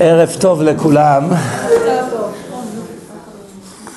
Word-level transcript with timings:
ערב 0.00 0.36
טוב 0.40 0.62
לכולם. 0.62 1.30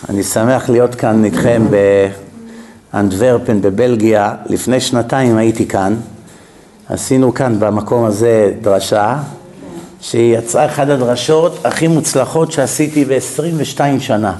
אני 0.09 0.23
שמח 0.23 0.69
להיות 0.69 0.95
כאן 0.95 1.25
איתכם 1.25 1.65
באנדוורפן 2.93 3.61
בבלגיה. 3.61 4.35
לפני 4.45 4.81
שנתיים 4.81 5.37
הייתי 5.37 5.67
כאן. 5.67 5.95
עשינו 6.89 7.33
כאן 7.33 7.59
במקום 7.59 8.05
הזה 8.05 8.53
דרשה, 8.61 9.17
שהיא 10.01 10.37
יצאה 10.37 10.65
אחת 10.65 10.89
הדרשות 10.89 11.65
הכי 11.65 11.87
מוצלחות 11.87 12.51
שעשיתי 12.51 13.05
ב-22 13.05 13.79
שנה. 13.99 14.33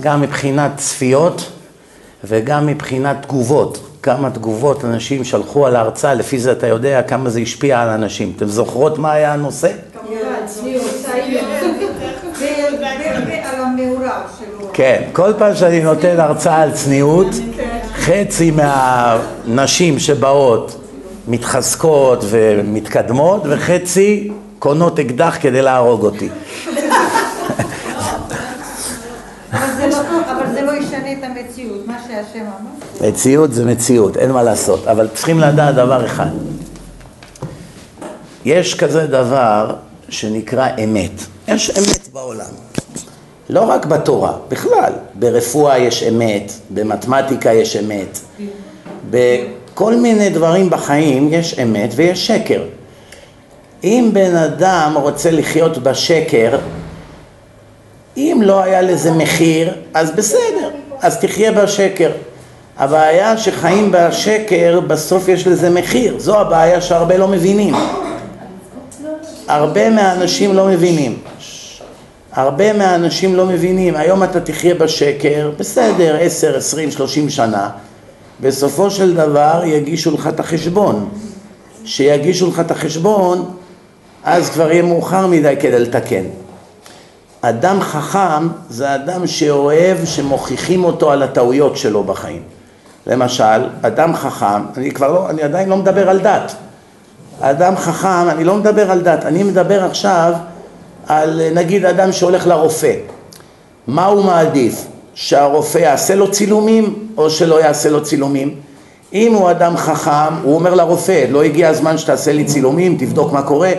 גם 0.00 0.20
מבחינת 0.20 0.70
צפיות 0.76 1.55
וגם 2.24 2.66
מבחינת 2.66 3.16
תגובות. 3.22 3.78
כמה 4.02 4.30
תגובות 4.30 4.84
אנשים 4.84 5.24
שלחו 5.24 5.66
על 5.66 5.76
ההרצאה, 5.76 6.14
לפי 6.14 6.38
זה 6.38 6.52
אתה 6.52 6.66
יודע 6.66 7.02
כמה 7.02 7.30
זה 7.30 7.40
השפיע 7.40 7.82
על 7.82 7.88
אנשים. 7.88 8.32
אתם 8.36 8.46
זוכרות 8.46 8.98
מה 8.98 9.12
היה 9.12 9.32
הנושא? 9.32 9.68
כן, 14.72 15.02
כל 15.12 15.32
פעם 15.38 15.54
שאני 15.54 15.80
נותן 15.80 16.20
הרצאה 16.20 16.62
על 16.62 16.72
צניעות, 16.72 17.26
חצי 17.94 18.50
מהנשים 18.50 19.98
שבאות 19.98 20.80
מתחזקות 21.28 22.24
ומתקדמות, 22.30 23.42
וחצי 23.48 24.30
קונות 24.58 24.98
אקדח 24.98 25.36
כדי 25.40 25.62
להרוג 25.62 26.04
אותי. 26.04 26.28
אבל 30.30 30.95
המציאות, 31.06 31.86
מה 31.86 31.98
שהשם 32.06 32.40
אמר. 32.40 33.08
מציאות 33.08 33.52
זה 33.52 33.64
מציאות, 33.64 34.16
אין 34.16 34.32
מה 34.32 34.42
לעשות, 34.42 34.86
אבל 34.86 35.08
צריכים 35.14 35.40
לדעת 35.40 35.74
דבר 35.74 36.06
אחד. 36.06 36.30
יש 38.44 38.74
כזה 38.74 39.06
דבר 39.06 39.74
שנקרא 40.08 40.68
אמת. 40.84 41.10
יש 41.48 41.70
אמת 41.70 42.08
בעולם. 42.12 42.46
לא 43.50 43.60
רק 43.60 43.86
בתורה, 43.86 44.32
בכלל. 44.48 44.92
ברפואה 45.14 45.78
יש 45.78 46.02
אמת, 46.02 46.52
במתמטיקה 46.70 47.52
יש 47.52 47.76
אמת. 47.76 48.18
בכל 49.10 49.94
מיני 49.94 50.30
דברים 50.30 50.70
בחיים 50.70 51.28
יש 51.32 51.58
אמת 51.58 51.90
ויש 51.96 52.26
שקר. 52.26 52.62
אם 53.84 54.10
בן 54.12 54.36
אדם 54.36 54.92
רוצה 54.96 55.30
לחיות 55.30 55.78
בשקר, 55.78 56.58
אם 58.16 58.40
לא 58.44 58.62
היה 58.62 58.82
לזה 58.82 59.12
מחיר, 59.12 59.74
אז 59.94 60.10
בסדר, 60.10 60.55
אז 61.06 61.18
תחיה 61.18 61.52
בשקר. 61.52 62.10
הבעיה 62.78 63.38
שחיים 63.38 63.92
בשקר, 63.92 64.80
בסוף 64.86 65.28
יש 65.28 65.46
לזה 65.46 65.70
מחיר. 65.70 66.18
זו 66.18 66.40
הבעיה 66.40 66.80
שהרבה 66.80 67.16
לא 67.16 67.28
מבינים. 67.28 67.74
הרבה 69.48 69.90
מהאנשים 69.90 70.54
לא 70.54 70.66
מבינים. 70.66 71.18
הרבה 72.32 72.72
מהאנשים 72.72 73.36
לא 73.36 73.46
מבינים. 73.46 73.96
היום 73.96 74.22
אתה 74.22 74.40
תחיה 74.40 74.74
בשקר, 74.74 75.50
בסדר, 75.58 76.16
עשר, 76.20 76.56
עשרים, 76.56 76.90
שלושים 76.90 77.30
שנה. 77.30 77.70
בסופו 78.40 78.90
של 78.90 79.14
דבר 79.14 79.62
יגישו 79.64 80.14
לך 80.14 80.26
את 80.26 80.40
החשבון. 80.40 81.08
שיגישו 81.84 82.48
לך 82.50 82.60
את 82.60 82.70
החשבון, 82.70 83.50
אז 84.24 84.50
כבר 84.50 84.72
יהיה 84.72 84.82
מאוחר 84.82 85.26
מדי 85.26 85.54
כדי 85.60 85.78
לתקן. 85.78 86.24
אדם 87.48 87.80
חכם 87.80 88.48
זה 88.70 88.94
אדם 88.94 89.26
שאוהב 89.26 90.04
שמוכיחים 90.04 90.84
אותו 90.84 91.12
על 91.12 91.22
הטעויות 91.22 91.76
שלו 91.76 92.04
בחיים. 92.04 92.42
למשל, 93.06 93.66
אדם 93.82 94.16
חכם, 94.16 94.62
אני 94.76 94.90
כבר 94.90 95.12
לא, 95.12 95.30
אני 95.30 95.42
עדיין 95.42 95.68
לא 95.68 95.76
מדבר 95.76 96.10
על 96.10 96.18
דת. 96.18 96.54
אדם 97.40 97.76
חכם, 97.76 98.28
אני 98.28 98.44
לא 98.44 98.54
מדבר 98.54 98.90
על 98.90 99.00
דת, 99.00 99.24
אני 99.24 99.42
מדבר 99.42 99.84
עכשיו 99.84 100.32
על 101.06 101.40
נגיד 101.54 101.84
אדם 101.84 102.12
שהולך 102.12 102.46
לרופא. 102.46 102.94
מה 103.86 104.06
הוא 104.06 104.24
מעדיף? 104.24 104.86
שהרופא 105.14 105.78
יעשה 105.78 106.14
לו 106.14 106.30
צילומים 106.30 107.08
או 107.16 107.30
שלא 107.30 107.60
יעשה 107.60 107.90
לו 107.90 108.02
צילומים? 108.02 108.54
אם 109.12 109.34
הוא 109.34 109.50
אדם 109.50 109.76
חכם, 109.76 110.34
הוא 110.42 110.54
אומר 110.54 110.74
לרופא, 110.74 111.24
לא 111.30 111.42
הגיע 111.42 111.68
הזמן 111.68 111.98
שתעשה 111.98 112.32
לי 112.32 112.44
צילומים, 112.44 112.96
תבדוק 112.98 113.32
מה 113.32 113.42
קורה. 113.42 113.72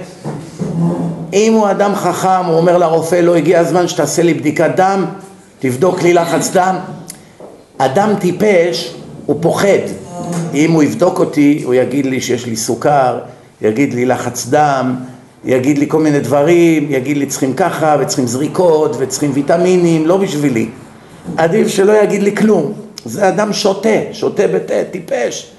אם 1.33 1.53
הוא 1.53 1.71
אדם 1.71 1.95
חכם, 1.95 2.45
הוא 2.45 2.57
אומר 2.57 2.77
לרופא, 2.77 3.15
לא 3.15 3.35
הגיע 3.35 3.59
הזמן 3.59 3.87
שתעשה 3.87 4.23
לי 4.23 4.33
בדיקת 4.33 4.71
דם, 4.75 5.05
תבדוק 5.59 6.03
לי 6.03 6.13
לחץ 6.13 6.51
דם. 6.51 6.75
אדם 7.77 8.13
טיפש, 8.19 8.95
הוא 9.25 9.37
פוחד. 9.41 9.87
אם 10.53 10.71
הוא 10.71 10.83
יבדוק 10.83 11.19
אותי, 11.19 11.61
הוא 11.65 11.73
יגיד 11.73 12.05
לי 12.05 12.21
שיש 12.21 12.45
לי 12.45 12.55
סוכר, 12.55 13.19
יגיד 13.61 13.93
לי 13.93 14.05
לחץ 14.05 14.47
דם, 14.49 14.95
יגיד 15.45 15.77
לי 15.77 15.85
כל 15.87 15.99
מיני 15.99 16.19
דברים, 16.19 16.87
יגיד 16.89 17.17
לי 17.17 17.25
צריכים 17.25 17.53
ככה, 17.53 17.97
וצריכים 17.99 18.27
זריקות, 18.27 18.95
וצריכים 18.99 19.31
ויטמינים, 19.33 20.05
לא 20.05 20.17
בשבילי. 20.17 20.69
עדיף 21.37 21.67
שלא 21.67 22.03
יגיד 22.03 22.23
לי 22.23 22.35
כלום. 22.35 22.73
זה 23.05 23.27
אדם 23.27 23.53
שוטה, 23.53 23.89
שוטה 24.11 24.47
בתה, 24.47 24.73
טיפש. 24.91 25.51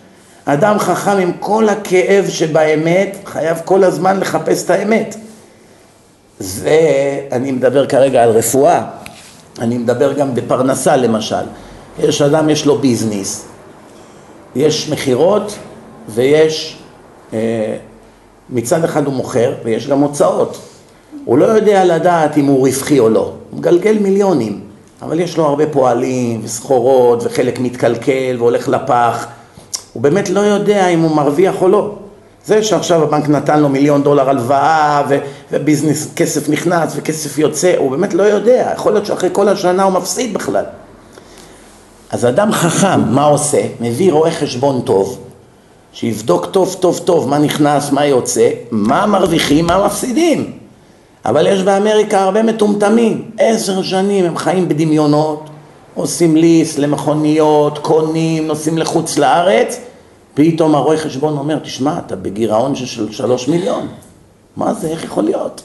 אדם 0.45 0.78
חכם 0.78 1.17
עם 1.17 1.33
כל 1.41 1.69
הכאב 1.69 2.28
שבאמת, 2.28 3.17
חייב 3.25 3.59
כל 3.65 3.84
הזמן 3.84 4.21
לחפש 4.21 4.65
את 4.65 4.71
האמת. 4.71 5.17
זה, 6.41 7.21
אני 7.32 7.53
מדבר 7.53 7.87
כרגע 7.87 8.22
על 8.22 8.31
רפואה, 8.31 8.84
אני 9.59 9.78
מדבר 9.78 10.12
גם 10.12 10.34
בפרנסה 10.34 10.97
למשל. 10.97 11.44
יש 11.99 12.22
אדם, 12.22 12.50
יש 12.50 12.66
לו 12.66 12.78
ביזנס, 12.78 13.44
יש 14.54 14.88
מכירות 14.88 15.59
ויש, 16.09 16.78
אה, 17.32 17.77
מצד 18.50 18.84
אחד 18.84 19.06
הוא 19.06 19.15
מוכר 19.15 19.54
ויש 19.65 19.87
גם 19.87 20.00
הוצאות. 20.00 20.59
הוא 21.25 21.38
לא 21.38 21.44
יודע 21.44 21.84
לדעת 21.84 22.37
אם 22.37 22.47
הוא 22.47 22.66
רווחי 22.66 22.98
או 22.98 23.09
לא, 23.09 23.32
הוא 23.50 23.59
מגלגל 23.59 23.98
מיליונים, 23.98 24.60
אבל 25.03 25.21
יש 25.21 25.37
לו 25.37 25.44
הרבה 25.44 25.66
פועלים 25.66 26.41
וסחורות 26.44 27.22
וחלק 27.25 27.60
מתקלקל 27.60 28.37
והולך 28.38 28.69
לפח, 28.69 29.27
הוא 29.93 30.03
באמת 30.03 30.31
לא 30.31 30.41
יודע 30.41 30.88
אם 30.88 31.00
הוא 31.00 31.16
מרוויח 31.16 31.62
או 31.62 31.69
לא. 31.69 31.94
זה 32.44 32.62
שעכשיו 32.62 33.03
הבנק 33.03 33.28
נתן 33.28 33.60
לו 33.60 33.69
מיליון 33.69 34.03
דולר 34.03 34.31
הלוואה 34.31 35.03
וביזנס, 35.53 36.09
כסף 36.16 36.48
נכנס 36.48 36.92
וכסף 36.97 37.38
יוצא, 37.38 37.75
הוא 37.78 37.91
באמת 37.91 38.14
לא 38.14 38.22
יודע, 38.22 38.72
יכול 38.75 38.92
להיות 38.92 39.06
שאחרי 39.06 39.28
כל 39.32 39.48
השנה 39.48 39.82
הוא 39.82 39.92
מפסיד 39.92 40.34
בכלל. 40.34 40.64
אז 42.10 42.26
אדם 42.26 42.53
חכם, 42.53 43.00
מה 43.00 43.25
עושה? 43.25 43.62
מביא 43.81 44.12
רואה 44.12 44.31
חשבון 44.31 44.81
טוב, 44.81 45.19
שיבדוק 45.92 46.47
טוב 46.47 46.76
טוב 46.81 47.00
טוב 47.04 47.28
מה 47.28 47.38
נכנס, 47.38 47.92
מה 47.92 48.06
יוצא, 48.06 48.50
מה 48.70 49.06
מרוויחים, 49.06 49.66
מה 49.66 49.86
מפסידים. 49.86 50.53
אבל 51.25 51.47
יש 51.47 51.62
באמריקה 51.62 52.20
הרבה 52.20 52.42
מטומטמים, 52.42 53.30
עשר 53.38 53.82
שנים 53.82 54.25
הם 54.25 54.36
חיים 54.36 54.69
בדמיונות, 54.69 55.48
עושים 55.94 56.36
ליס 56.36 56.78
למכוניות, 56.78 57.78
קונים, 57.78 58.47
נוסעים 58.47 58.78
לחוץ 58.78 59.19
לארץ, 59.19 59.80
פתאום 60.34 60.75
הרואה 60.75 60.97
חשבון 60.97 61.38
אומר, 61.38 61.59
תשמע, 61.59 61.98
אתה 62.06 62.16
בגירעון 62.16 62.75
של 62.75 63.12
שלוש 63.12 63.48
מיליון. 63.48 63.88
מה 64.59 64.75
זה, 64.75 64.89
איך 64.89 65.05
יכול 65.05 65.25
להיות? 65.25 65.63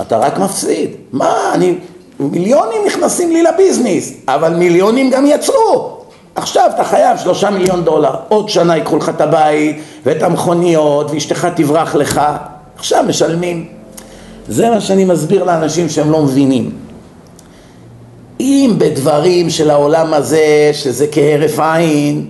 אתה 0.00 0.18
רק 0.18 0.38
מפסיד. 0.38 0.90
מה, 1.12 1.54
אני, 1.54 1.74
מיליונים 2.20 2.80
נכנסים 2.86 3.32
לי 3.32 3.42
לביזנס, 3.42 4.12
אבל 4.28 4.54
מיליונים 4.54 5.10
גם 5.10 5.26
יצאו. 5.26 5.98
עכשיו 6.34 6.70
אתה 6.74 6.84
חייב 6.84 7.18
שלושה 7.18 7.50
מיליון 7.50 7.84
דולר, 7.84 8.14
עוד 8.28 8.48
שנה 8.48 8.76
ייקחו 8.76 8.96
לך 8.96 9.08
את 9.08 9.20
הבית 9.20 9.76
ואת 10.04 10.22
המכוניות 10.22 11.10
ואשתך 11.10 11.48
תברח 11.56 11.94
לך, 11.94 12.20
עכשיו 12.76 13.04
משלמים. 13.08 13.68
זה 14.48 14.70
מה 14.70 14.80
שאני 14.80 15.04
מסביר 15.04 15.44
לאנשים 15.44 15.88
שהם 15.88 16.10
לא 16.10 16.22
מבינים. 16.22 16.70
אם 18.40 18.74
בדברים 18.78 19.50
של 19.50 19.70
העולם 19.70 20.14
הזה, 20.14 20.70
שזה 20.72 21.06
כהרף 21.12 21.58
עין, 21.60 22.26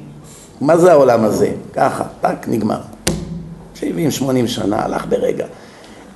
מה 0.61 0.77
זה 0.77 0.93
העולם 0.93 1.25
הזה? 1.25 1.51
ככה, 1.73 2.05
טק, 2.21 2.49
נגמר. 2.49 2.81
70-80 3.77 3.81
שנה, 4.47 4.85
הלך 4.85 5.07
ברגע. 5.09 5.47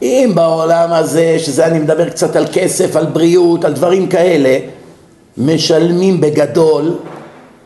אם 0.02 0.32
בעולם 0.34 0.92
הזה, 0.92 1.36
שזה 1.38 1.66
אני 1.66 1.78
מדבר 1.78 2.08
קצת 2.08 2.36
על 2.36 2.46
כסף, 2.52 2.96
על 2.96 3.06
בריאות, 3.06 3.64
על 3.64 3.72
דברים 3.72 4.08
כאלה, 4.08 4.58
משלמים 5.38 6.20
בגדול 6.20 6.94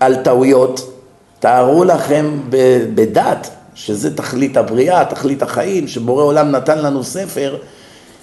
על 0.01 0.17
טעויות, 0.17 0.93
תארו 1.41 1.85
לכם 1.85 2.41
בדת, 2.95 3.51
שזה 3.75 4.17
תכלית 4.17 4.57
הבריאה, 4.57 5.05
תכלית 5.05 5.43
החיים, 5.43 5.89
שבורא 5.89 6.23
עולם 6.23 6.51
נתן 6.51 6.79
לנו 6.79 7.05
ספר, 7.05 7.57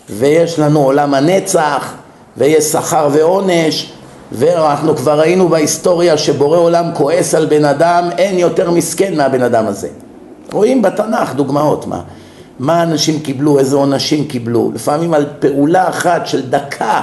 ויש 0.10 0.60
לנו 0.60 0.83
עולם 0.83 1.13
הנצח, 1.13 1.94
ויש 2.38 2.63
שכר 2.63 3.10
ועונש, 3.12 3.92
ואנחנו 4.31 4.95
כבר 4.95 5.19
ראינו 5.19 5.50
בהיסטוריה 5.50 6.18
שבורא 6.18 6.57
עולם 6.57 6.86
כועס 6.94 7.36
על 7.36 7.45
בן 7.45 7.65
אדם, 7.65 8.10
אין 8.18 8.39
יותר 8.39 8.71
מסכן 8.71 9.18
מהבן 9.18 9.42
אדם 9.42 9.68
הזה. 9.68 9.89
רואים 10.51 10.81
בתנ"ך 10.81 11.33
דוגמאות 11.36 11.88
מה. 11.88 12.01
מה 12.59 12.83
אנשים 12.83 13.19
קיבלו, 13.19 13.59
איזה 13.59 13.75
עונשים 13.75 14.27
קיבלו. 14.27 14.71
לפעמים 14.75 15.13
על 15.13 15.25
פעולה 15.39 15.89
אחת 15.89 16.27
של 16.27 16.50
דקה 16.50 17.01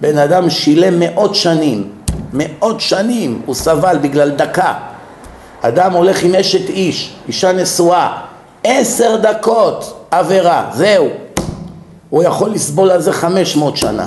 בן 0.00 0.18
אדם 0.18 0.50
שילם 0.50 1.00
מאות 1.00 1.34
שנים, 1.34 1.88
מאות 2.32 2.80
שנים 2.80 3.42
הוא 3.46 3.54
סבל 3.54 3.98
בגלל 4.02 4.30
דקה. 4.30 4.74
אדם 5.60 5.92
הולך 5.92 6.22
עם 6.22 6.34
אשת 6.34 6.68
איש, 6.68 7.14
אישה 7.28 7.52
נשואה, 7.52 8.22
עשר 8.64 9.16
דקות 9.16 10.06
עבירה, 10.10 10.70
זהו. 10.74 11.08
הוא 12.10 12.22
יכול 12.22 12.50
לסבול 12.50 12.90
על 12.90 13.00
זה 13.00 13.12
חמש 13.12 13.56
מאות 13.56 13.76
שנה. 13.76 14.06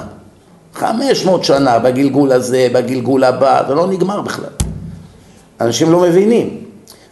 חמש 0.74 1.26
מאות 1.26 1.44
שנה 1.44 1.80
בגלגול 1.80 2.32
הזה, 2.32 2.68
בגלגול 2.74 3.24
הבא, 3.24 3.62
זה 3.68 3.76
לא 3.76 3.88
נגמר 3.88 4.22
בכלל. 4.22 4.50
אנשים 5.62 5.92
לא 5.92 6.00
מבינים. 6.00 6.64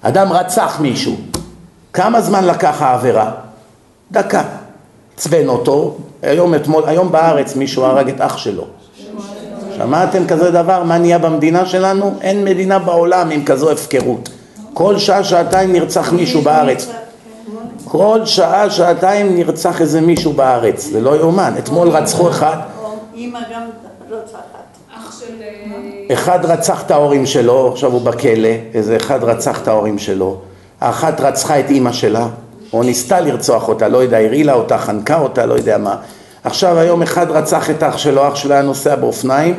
אדם 0.01 0.33
רצח 0.33 0.77
מישהו, 0.79 1.15
כמה 1.93 2.21
זמן 2.21 2.45
לקח 2.45 2.81
העבירה? 2.81 3.46
דקה. 4.11 4.43
עצבן 5.15 5.47
אותו, 5.47 5.95
היום, 6.21 6.55
אתמול, 6.55 6.83
היום 6.85 7.11
בארץ 7.11 7.55
מישהו 7.55 7.83
הרג 7.83 8.09
את 8.09 8.21
אח 8.21 8.37
שלו. 8.37 8.63
שמעתם 9.77 10.27
כזה 10.27 10.51
דבר? 10.51 10.83
מה 10.83 10.97
נהיה 10.97 11.19
במדינה 11.19 11.65
שלנו? 11.65 12.15
אין 12.21 12.43
מדינה 12.43 12.79
בעולם 12.79 13.29
עם 13.31 13.45
כזו 13.45 13.71
הפקרות. 13.71 14.29
כל 14.73 14.97
שעה, 14.97 15.23
שעתיים 15.23 15.73
נרצח 15.73 16.13
מישהו 16.13 16.41
בארץ. 16.41 16.87
כל 17.85 18.25
שעה, 18.25 18.69
שעתיים 18.69 19.35
נרצח 19.35 19.81
איזה 19.81 20.01
מישהו 20.01 20.33
בארץ. 20.33 20.87
זה 20.91 21.01
לא 21.01 21.15
יאומן. 21.15 21.53
אתמול 21.59 21.89
רצחו 21.89 22.29
אחד. 22.29 22.57
אימא 23.15 23.39
גם 23.53 23.61
רוצחת. 24.09 24.57
אה, 26.09 26.13
אחד 26.13 26.45
רצח 26.45 26.83
את 26.83 26.91
ההורים 26.91 27.25
שלו, 27.25 27.71
עכשיו 27.71 27.91
הוא 27.91 28.01
בכלא, 28.01 28.49
איזה 28.73 28.95
אחד 28.95 29.23
רצח 29.23 29.61
את 29.61 29.67
ההורים 29.67 29.99
שלו. 29.99 30.37
האחת 30.81 31.21
רצחה 31.21 31.59
את 31.59 31.69
אימא 31.69 31.91
שלה, 31.91 32.27
או 32.73 32.83
ניסתה 32.83 33.21
לרצוח 33.21 33.69
אותה, 33.69 33.87
לא 33.87 33.97
יודע, 33.97 34.17
הרעילה 34.17 34.53
אותה, 34.53 34.77
חנקה 34.77 35.19
אותה, 35.19 35.45
לא 35.45 35.53
יודע 35.53 35.77
מה. 35.77 35.95
עכשיו 36.43 36.79
היום 36.79 37.01
אחד 37.01 37.31
רצח 37.31 37.69
את 37.69 37.83
אח 37.83 37.97
שלו, 37.97 38.27
אח 38.27 38.35
שלו 38.35 38.53
היה 38.53 38.61
נוסע 38.61 38.95
באופניים, 38.95 39.55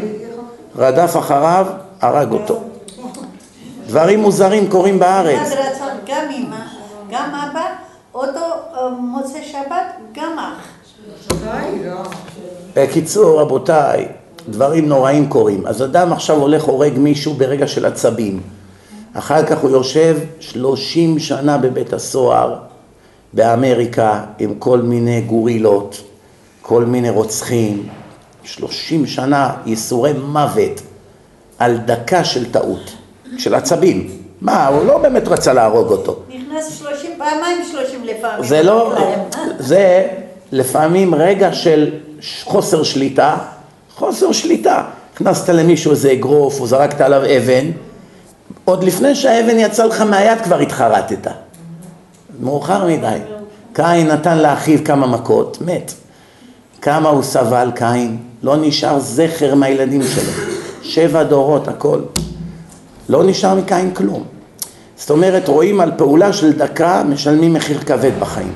רדף 0.77 1.17
אחריו, 1.19 1.67
הרג 2.01 2.33
אותו. 2.33 2.61
דברים 3.87 4.21
מוזרים 4.21 4.69
קורים 4.69 4.99
בארץ. 4.99 5.53
אחד 5.53 5.57
רצח 5.57 5.87
גם 6.07 6.25
אמא, 6.31 6.57
גם 7.11 7.31
אבא, 7.35 7.67
אותו 8.15 8.39
אה, 8.39 8.89
מוצא 8.89 9.39
שבת, 9.43 9.87
גם 10.15 10.39
אח. 10.39 10.79
בקיצור, 12.77 13.41
רבותיי, 13.41 14.09
דברים 14.49 14.89
נוראים 14.89 15.29
קורים. 15.29 15.67
אז 15.67 15.83
אדם 15.83 16.13
עכשיו 16.13 16.37
הולך 16.37 16.65
הורג 16.65 16.99
מישהו 16.99 17.35
ברגע 17.35 17.67
של 17.67 17.87
עצבים. 17.87 18.41
אחר 19.15 19.47
כך 19.47 19.59
הוא 19.59 19.71
יושב 19.71 20.17
שלושים 20.41 21.19
שנה 21.19 21.59
בבית 21.59 21.93
הסוהר 21.93 22.68
באמריקה 23.33 24.25
עם 24.39 24.55
כל 24.59 24.79
מיני 24.79 25.21
גורילות, 25.21 26.03
כל 26.63 26.85
מיני 26.85 27.11
רוצחים, 27.11 27.89
שלושים 28.45 29.07
שנה 29.07 29.55
ייסורי 29.67 30.13
מוות 30.13 30.83
על 31.59 31.77
דקה 31.77 32.25
של 32.25 32.53
טעות, 32.53 32.93
של 33.39 33.55
עצבים. 33.55 34.11
מה, 34.41 34.67
הוא 34.67 34.85
לא 34.85 34.99
באמת 34.99 35.29
רצה 35.29 35.53
להרוג 35.53 35.91
אותו. 35.91 36.17
נכנס 36.29 36.79
שלושים, 36.79 37.11
פעמיים 37.19 37.59
שלושים 37.71 38.05
לפעמים. 38.05 38.45
זה 38.45 38.63
לא, 38.63 38.95
זה 39.59 40.09
לפעמים 40.53 41.15
רגע 41.15 41.53
של 41.53 41.91
חוסר 42.45 42.83
שליטה, 42.83 43.37
חוסר 43.95 44.33
שליטה. 44.33 44.85
הכנסת 45.15 45.49
למישהו 45.49 45.91
איזה 45.91 46.13
אגרוף, 46.13 46.61
או 46.61 46.67
זרקת 46.67 47.01
עליו 47.01 47.23
אבן, 47.37 47.71
עוד 48.65 48.85
לפני 48.85 49.15
שהאבן 49.15 49.59
יצא 49.59 49.85
לך 49.85 50.01
מהיד 50.01 50.41
כבר 50.41 50.59
התחרטת. 50.59 51.31
מאוחר 52.41 52.87
מדי. 52.87 53.19
קין 53.73 54.07
נתן 54.07 54.39
לאחיו 54.39 54.85
כמה 54.85 55.07
מכות, 55.07 55.59
מת. 55.61 55.93
כמה 56.83 57.09
הוא 57.09 57.23
סבל 57.23 57.71
קין, 57.75 58.17
לא 58.43 58.57
נשאר 58.57 58.99
זכר 58.99 59.55
מהילדים 59.55 60.03
שלו. 60.03 60.33
שבע 60.83 61.23
דורות, 61.23 61.69
הכל. 61.69 62.01
לא 63.09 63.25
נשאר 63.25 63.55
מקין 63.55 63.95
כלום. 63.95 64.25
זאת 64.97 65.11
אומרת, 65.11 65.49
רואים 65.49 65.81
על 65.81 65.93
פעולה 65.97 66.33
של 66.33 66.53
דקה, 66.53 67.03
משלמים 67.09 67.53
מחיר 67.53 67.79
כבד 67.79 68.11
בחיים. 68.19 68.53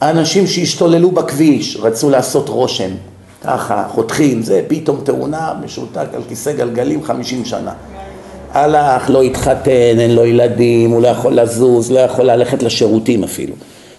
האנשים 0.00 0.46
שהשתוללו 0.46 1.10
בכביש, 1.10 1.76
רצו 1.80 2.10
לעשות 2.10 2.48
רושם, 2.48 2.90
ככה, 3.44 3.84
חותכים, 3.88 4.42
זה 4.42 4.62
פתאום 4.68 5.00
תאונה, 5.04 5.52
משותק 5.64 6.06
על 6.14 6.22
כיסא 6.28 6.52
גלגלים 6.52 7.04
חמישים 7.04 7.44
שנה. 7.44 7.72
הלך, 8.54 9.10
לא 9.10 9.22
התחתן, 9.22 10.00
אין 10.00 10.14
לו 10.14 10.24
ילדים, 10.24 10.90
הוא 10.90 11.02
לא 11.02 11.08
יכול 11.08 11.40
לזוז, 11.40 11.92
לא 11.92 11.98
יכול 11.98 12.24
ללכת 12.24 12.62
לשירותים 12.62 13.24
אפילו. 13.24 13.54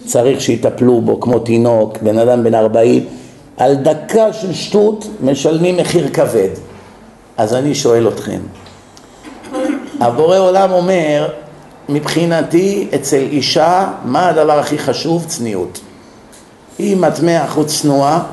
צריך 0.05 0.41
שיטפלו 0.41 1.01
בו 1.01 1.19
כמו 1.19 1.39
תינוק, 1.39 1.97
בן 2.01 2.17
אדם 2.17 2.43
בן 2.43 2.55
ארבעים, 2.55 3.05
על 3.57 3.75
דקה 3.75 4.33
של 4.33 4.53
שטות 4.53 5.07
משלמים 5.21 5.77
מחיר 5.77 6.09
כבד. 6.09 6.49
אז 7.37 7.53
אני 7.53 7.75
שואל 7.75 8.07
אתכם, 8.07 8.39
הבורא 9.99 10.37
עולם 10.37 10.71
אומר, 10.71 11.29
מבחינתי 11.89 12.87
אצל 12.95 13.23
אישה, 13.31 13.87
מה 14.05 14.29
הדבר 14.29 14.59
הכי 14.59 14.77
חשוב? 14.77 15.25
צניעות. 15.27 15.79
אם 16.79 17.05
את 17.05 17.19
מאה 17.19 17.45
אחוז 17.45 17.81
צנועה 17.81 18.23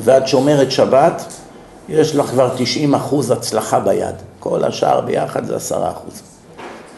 ואת 0.00 0.28
שומרת 0.28 0.70
שבת, 0.70 1.24
יש 1.88 2.16
לך 2.16 2.26
כבר 2.26 2.50
90 2.56 2.94
אחוז 2.94 3.30
הצלחה 3.30 3.80
ביד. 3.80 4.14
כל 4.48 4.64
השאר 4.64 5.00
ביחד 5.00 5.44
זה 5.44 5.56
עשרה 5.56 5.90
אחוז. 5.90 6.22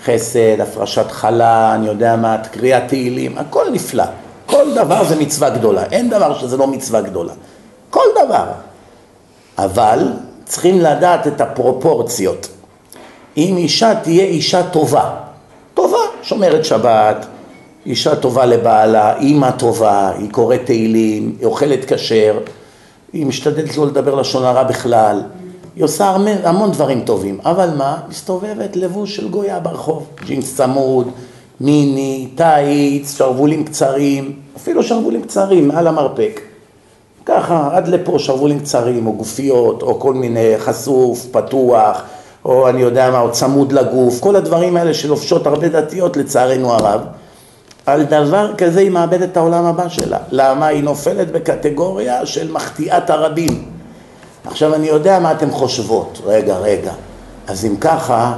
חסד, 0.05 0.61
הפרשת 0.61 1.11
חלה, 1.11 1.75
אני 1.75 1.87
יודע 1.87 2.17
מה, 2.17 2.37
קריאת 2.53 2.83
תהילים, 2.89 3.39
הכל 3.39 3.65
נפלא. 3.73 4.05
כל 4.47 4.75
דבר 4.75 5.05
זה 5.05 5.17
מצווה 5.17 5.51
גדולה, 5.51 5.85
אין 5.85 6.11
דבר 6.11 6.39
שזה 6.39 6.57
לא 6.57 6.67
מצווה 6.67 7.01
גדולה. 7.01 7.33
כל 7.91 8.05
דבר. 8.25 8.45
אבל 9.59 10.13
צריכים 10.45 10.81
לדעת 10.81 11.27
את 11.27 11.41
הפרופורציות. 11.41 12.49
אם 13.37 13.55
אישה 13.57 13.95
תהיה 14.03 14.25
אישה 14.25 14.63
טובה, 14.71 15.11
טובה, 15.75 15.99
שומרת 16.23 16.65
שבת, 16.65 17.27
אישה 17.87 18.17
טובה 18.17 18.47
לבעלה, 18.47 19.17
אימא 19.17 19.51
טובה, 19.51 20.11
היא 20.19 20.31
קוראת 20.31 20.61
תהילים, 20.65 21.37
היא 21.39 21.47
אוכלת 21.47 21.93
כשר, 21.93 22.39
היא 23.13 23.27
משתדלת 23.27 23.77
לא 23.77 23.87
לדבר 23.87 24.15
לשון 24.15 24.45
הרע 24.45 24.63
בכלל, 24.63 25.23
היא 25.79 25.85
עושה 25.85 26.17
המון, 26.45 26.71
דברים 26.71 27.01
טובים, 27.05 27.39
אבל 27.45 27.71
מה? 27.77 27.97
מסתובבת 28.09 28.77
לבוש 28.77 29.17
של 29.17 29.29
גויה 29.29 29.61
ברחוב, 29.61 30.07
ג'ינס 30.25 30.57
צמוד, 30.57 31.09
מיני, 31.61 32.29
טייץ, 32.35 33.17
שרוולים 33.17 33.65
קצרים, 33.65 34.33
אפילו 34.57 34.83
שרוולים 34.83 35.23
קצרים 35.23 35.69
מעל 35.69 35.87
המרפק. 35.87 36.41
ככה, 37.27 37.69
עד 37.73 37.89
לפה 37.89 38.19
שרוולים 38.19 38.61
קצרים, 38.61 39.07
או 39.07 39.13
גופיות, 39.13 39.83
או 39.83 40.01
כל 40.01 40.15
מיני 40.15 40.55
חשוף, 40.59 41.27
פתוח, 41.31 42.03
או 42.45 42.69
אני 42.69 42.81
יודע 42.81 43.11
מה, 43.11 43.21
או 43.21 43.33
צמוד 43.33 43.73
לגוף, 43.73 44.21
כל 44.21 44.37
הדברים 44.37 44.77
האלה 44.77 44.95
שלובשות 44.95 45.47
הרבה 45.47 45.69
דתיות 45.69 46.17
לצערנו 46.17 46.73
הרב. 46.73 47.01
על 47.87 48.05
דבר 48.05 48.55
כזה 48.59 48.81
היא 48.81 48.91
מאבדת 48.91 49.33
את 49.33 49.37
העולם 49.37 49.65
הבא 49.65 49.89
שלה. 49.89 50.19
למה? 50.31 50.67
היא 50.67 50.83
נופלת 50.83 51.33
בקטגוריה 51.33 52.27
של 52.27 52.53
מחטיאת 52.53 53.11
הרבים. 53.11 53.78
עכשיו 54.45 54.75
אני 54.75 54.87
יודע 54.87 55.19
מה 55.19 55.33
אתן 55.33 55.51
חושבות, 55.51 56.21
רגע, 56.25 56.57
רגע, 56.57 56.93
אז 57.47 57.65
אם 57.65 57.77
ככה, 57.77 58.35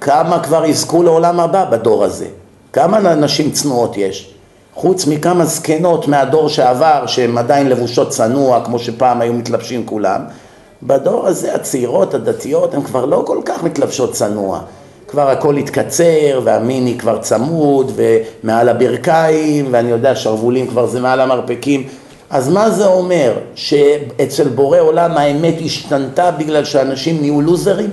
כמה 0.00 0.42
כבר 0.42 0.64
יזכו 0.64 1.02
לעולם 1.02 1.40
הבא 1.40 1.64
בדור 1.64 2.04
הזה? 2.04 2.26
כמה 2.72 3.14
נשים 3.14 3.50
צנועות 3.50 3.96
יש? 3.96 4.34
חוץ 4.74 5.06
מכמה 5.06 5.44
זקנות 5.44 6.08
מהדור 6.08 6.48
שעבר 6.48 7.06
שהן 7.06 7.38
עדיין 7.38 7.68
לבושות 7.68 8.08
צנוע 8.08 8.64
כמו 8.64 8.78
שפעם 8.78 9.20
היו 9.20 9.32
מתלבשים 9.32 9.86
כולם, 9.86 10.20
בדור 10.82 11.26
הזה 11.26 11.54
הצעירות 11.54 12.14
הדתיות 12.14 12.74
הן 12.74 12.82
כבר 12.82 13.04
לא 13.04 13.22
כל 13.26 13.38
כך 13.44 13.62
מתלבשות 13.62 14.12
צנוע, 14.12 14.60
כבר 15.08 15.28
הכל 15.28 15.56
התקצר 15.56 16.40
והמיני 16.44 16.98
כבר 16.98 17.18
צמוד 17.18 17.92
ומעל 17.94 18.68
הברכיים 18.68 19.66
ואני 19.70 19.90
יודע 19.90 20.16
שרוולים 20.16 20.66
כבר 20.66 20.86
זה 20.86 21.00
מעל 21.00 21.20
המרפקים 21.20 21.88
אז 22.34 22.48
מה 22.48 22.70
זה 22.70 22.86
אומר? 22.86 23.32
שאצל 23.54 24.48
בורא 24.48 24.78
עולם 24.78 25.18
האמת 25.18 25.54
השתנתה 25.64 26.30
בגלל 26.30 26.64
שאנשים 26.64 27.20
נהיו 27.20 27.40
לוזרים? 27.40 27.90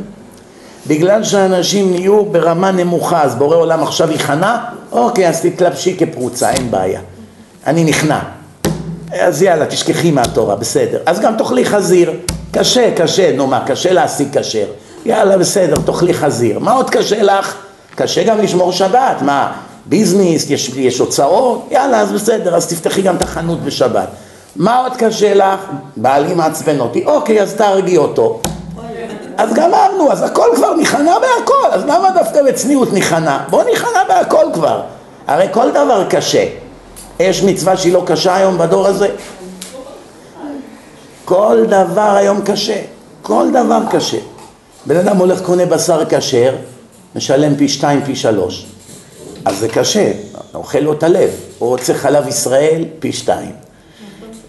בגלל 0.88 1.24
שאנשים 1.24 1.92
נהיו 1.92 2.26
ברמה 2.26 2.72
נמוכה, 2.72 3.24
אז 3.24 3.36
בורא 3.36 3.56
עולם 3.56 3.84
עכשיו 3.84 4.12
ייכנע? 4.12 4.58
אוקיי, 4.92 5.30
אז 5.30 5.42
תתלבשי 5.42 5.98
כפרוצה, 5.98 6.52
אין 6.52 6.72
בעיה. 6.72 7.00
אני 7.68 7.84
נכנע. 7.84 8.20
אז 9.12 9.42
יאללה, 9.42 9.66
תשכחי 9.66 10.12
מהתורה, 10.12 10.56
בסדר. 10.56 11.00
אז 11.06 11.20
גם 11.20 11.38
תאכלי 11.38 11.66
חזיר. 11.66 12.12
קשה, 12.52 12.92
קשה, 12.98 13.36
נו 13.36 13.48
מה, 13.48 13.64
קשה 13.68 13.94
להשיג 13.94 14.40
כשר. 14.40 14.68
יאללה, 15.06 15.38
בסדר, 15.38 15.76
תאכלי 15.86 16.14
חזיר. 16.14 16.60
מה 16.60 16.72
עוד 16.72 16.90
קשה 16.90 17.24
לך? 17.24 17.56
קשה 17.96 18.24
גם 18.24 18.38
לשמור 18.38 18.72
שבת, 18.72 19.22
מה, 19.22 19.52
ביזנס, 19.86 20.50
יש, 20.50 20.70
יש 20.76 21.00
הוצאות? 21.00 21.68
יאללה, 21.72 22.02
אז 22.02 22.12
בסדר, 22.12 22.56
אז 22.56 22.68
תפתחי 22.68 23.02
גם 23.02 23.16
את 23.16 23.22
החנות 23.22 23.64
בשבת. 23.64 24.08
מה 24.56 24.78
עוד 24.78 24.98
קשה 24.98 25.34
לך? 25.34 25.60
בעלי 25.98 26.34
מעצבן 26.34 26.80
אותי. 26.80 27.06
אוקיי, 27.06 27.42
אז 27.42 27.54
תהרגי 27.54 27.98
אותו. 27.98 28.40
אז 29.38 29.54
גמרנו, 29.54 30.12
אז 30.12 30.24
הכל 30.24 30.48
כבר 30.56 30.74
ניכנע 30.74 31.20
בהכל, 31.20 31.72
אז 31.72 31.84
למה 31.86 32.10
דווקא 32.12 32.44
בצניעות 32.44 32.94
ניכנע? 32.94 33.38
בוא 33.50 33.64
ניכנע 33.64 34.04
בהכל 34.08 34.46
כבר. 34.54 34.82
הרי 35.28 35.48
כל 35.52 35.72
דבר 35.72 36.06
קשה. 36.10 36.46
יש 37.20 37.44
מצווה 37.44 37.78
שהיא 37.78 37.94
לא 37.94 38.04
קשה 38.06 38.36
היום 38.36 38.58
בדור 38.58 38.88
הזה? 38.88 39.08
כל 41.26 41.64
דבר 41.68 42.16
היום 42.16 42.42
קשה. 42.42 42.82
כל 43.22 43.48
דבר 43.50 43.80
קשה. 43.92 44.18
בן 44.86 44.98
אדם 44.98 45.18
הולך 45.18 45.42
קונה 45.42 45.66
בשר 45.66 46.04
כשר, 46.10 46.56
משלם 47.16 47.56
פי 47.56 47.70
שתיים, 47.70 48.02
פי 48.06 48.16
שלוש. 48.16 48.66
אז 49.46 49.58
זה 49.58 49.68
קשה, 49.70 50.12
אוכל 50.54 50.80
לו 50.80 50.94
את 50.94 51.04
הלב, 51.04 51.30
הוא 51.60 51.70
רוצה 51.70 51.94
חלב 51.94 52.28
ישראל 52.28 52.86
פי 53.00 53.14
שתיים. 53.14 53.71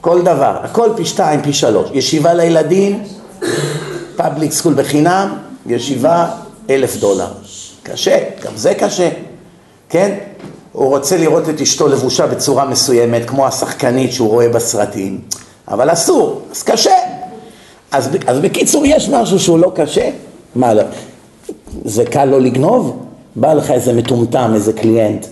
כל 0.03 0.23
דבר, 0.23 0.57
הכל 0.63 0.91
פי 0.97 1.05
שתיים, 1.05 1.43
פי 1.43 1.53
שלוש. 1.53 1.91
ישיבה 1.93 2.35
לילדים, 2.35 3.03
public 4.17 4.53
school 4.53 4.75
בחינם, 4.75 5.37
ישיבה 5.67 6.31
אלף 6.71 6.97
דולר. 6.97 7.27
קשה, 7.83 8.19
גם 8.45 8.53
זה 8.57 8.75
קשה, 8.75 9.09
כן? 9.89 10.15
הוא 10.73 10.87
רוצה 10.87 11.17
לראות 11.17 11.49
את 11.49 11.61
אשתו 11.61 11.89
לבושה 11.89 12.27
בצורה 12.27 12.65
מסוימת, 12.65 13.29
כמו 13.29 13.47
השחקנית 13.47 14.13
שהוא 14.13 14.29
רואה 14.29 14.49
בסרטים, 14.49 15.21
אבל 15.69 15.93
אסור, 15.93 16.43
אז 16.51 16.63
קשה. 16.63 16.95
אז, 17.93 18.09
אז 18.27 18.39
בקיצור, 18.39 18.87
יש 18.87 19.09
משהו 19.09 19.39
שהוא 19.39 19.59
לא 19.59 19.73
קשה? 19.75 20.11
מה, 20.55 20.75
לא? 20.75 20.83
זה 21.85 22.05
קל 22.05 22.25
לא 22.25 22.41
לגנוב? 22.41 23.07
בא 23.37 23.53
לך 23.53 23.71
איזה 23.71 23.93
מטומטם, 23.93 24.51
איזה 24.55 24.73
קליינט, 24.73 25.27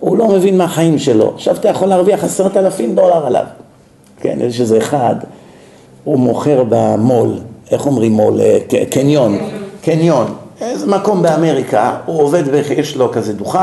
הוא 0.00 0.18
לא 0.18 0.28
מבין 0.28 0.58
מה 0.58 0.64
החיים 0.64 0.98
שלו, 0.98 1.32
עכשיו 1.34 1.54
אתה 1.56 1.68
יכול 1.68 1.88
להרוויח 1.88 2.24
עשרת 2.24 2.56
אלפים 2.56 2.94
דולר 2.94 3.26
עליו, 3.26 3.44
כן, 4.24 4.38
יש 4.40 4.60
איזה 4.60 4.78
אחד, 4.78 5.14
הוא 6.04 6.18
מוכר 6.18 6.64
במול, 6.68 7.38
איך 7.70 7.86
אומרים 7.86 8.12
מול? 8.12 8.40
אה, 8.40 8.58
קניון, 8.90 9.38
קניון, 9.82 10.34
איזה 10.60 10.86
מקום 10.86 11.22
באמריקה, 11.22 11.96
הוא 12.06 12.22
עובד, 12.22 12.42
יש 12.76 12.96
לו 12.96 13.12
כזה 13.12 13.32
דוכן, 13.32 13.58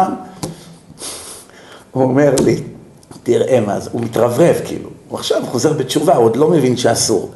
הוא 1.92 2.04
אומר 2.04 2.36
לי, 2.46 2.56
תראה 3.24 3.60
מה 3.66 3.80
זה, 3.80 3.90
הוא 3.94 4.02
מתרברב 4.02 4.56
כאילו, 4.66 4.90
הוא 5.10 5.20
עכשיו 5.20 5.42
חוזר 5.46 5.74
בתשובה, 5.74 6.16
הוא 6.16 6.26
עוד 6.26 6.36
לא 6.36 6.50
מבין 6.50 6.78
שאסור. 6.78 7.30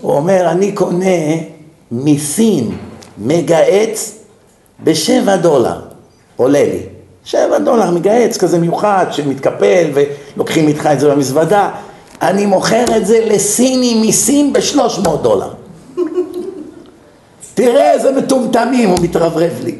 הוא 0.00 0.12
אומר, 0.12 0.50
אני 0.50 0.72
קונה 0.72 1.34
מסין 1.92 2.76
מגהץ 3.18 4.18
בשבע 4.84 5.36
דולר, 5.36 5.80
עולה 6.36 6.64
לי. 6.64 6.82
שבע 7.24 7.58
דולר 7.58 7.90
מגהץ 7.90 8.36
כזה 8.36 8.58
מיוחד 8.58 9.06
שמתקפל 9.10 9.90
ולוקחים 9.94 10.68
איתך 10.68 10.88
את 10.92 11.00
זה 11.00 11.10
במזוודה, 11.10 11.70
אני 12.22 12.46
מוכר 12.46 12.84
את 12.96 13.06
זה 13.06 13.24
לסיני 13.26 14.08
מסין 14.08 14.52
בשלוש 14.52 14.98
מאות 14.98 15.22
דולר. 15.22 15.48
תראה 17.54 17.92
איזה 17.92 18.12
מטומטמים, 18.12 18.88
הוא 18.88 18.98
מתרברב 19.02 19.52
לי. 19.64 19.74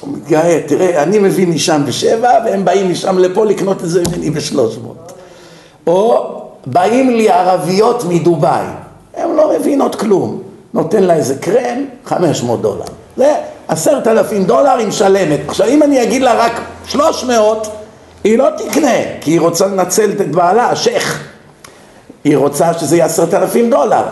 הוא 0.00 0.12
מתגאה, 0.12 0.60
תראה, 0.66 1.02
אני 1.02 1.18
מביא 1.18 1.46
משם 1.46 1.82
בשבע 1.86 2.30
והם 2.44 2.64
באים 2.64 2.90
משם 2.90 3.18
לפה 3.18 3.44
לקנות 3.44 3.84
את 3.84 3.88
זה 3.88 4.02
ממני 4.08 4.30
בשלוש 4.30 4.78
מאות. 4.82 5.12
או 5.86 6.34
באים 6.66 7.10
לי 7.10 7.30
ערביות 7.30 8.04
מדובאי, 8.04 8.66
הן 9.16 9.36
לא 9.36 9.52
מבינות 9.58 9.94
כלום, 9.94 10.42
נותן 10.74 11.02
לה 11.02 11.14
איזה 11.14 11.34
קרם, 11.34 11.84
חמש 12.04 12.42
מאות 12.42 12.62
דולר. 12.62 12.84
זה 13.16 13.34
עשרת 13.68 14.06
אלפים 14.06 14.44
דולר 14.44 14.70
היא 14.70 14.86
משלמת. 14.86 15.40
עכשיו 15.48 15.68
אם 15.68 15.82
אני 15.82 16.02
אגיד 16.02 16.22
לה 16.22 16.34
רק 16.34 16.60
שלוש 16.86 17.24
מאות, 17.24 17.66
היא 18.24 18.38
לא 18.38 18.48
תקנה, 18.56 18.96
כי 19.20 19.30
היא 19.30 19.40
רוצה 19.40 19.66
לנצל 19.66 20.10
את 20.10 20.30
בעלה, 20.30 20.70
השייח. 20.70 21.33
היא 22.24 22.36
רוצה 22.36 22.74
שזה 22.74 22.96
יהיה 22.96 23.06
עשרת 23.06 23.34
אלפים 23.34 23.70
דולר. 23.70 24.02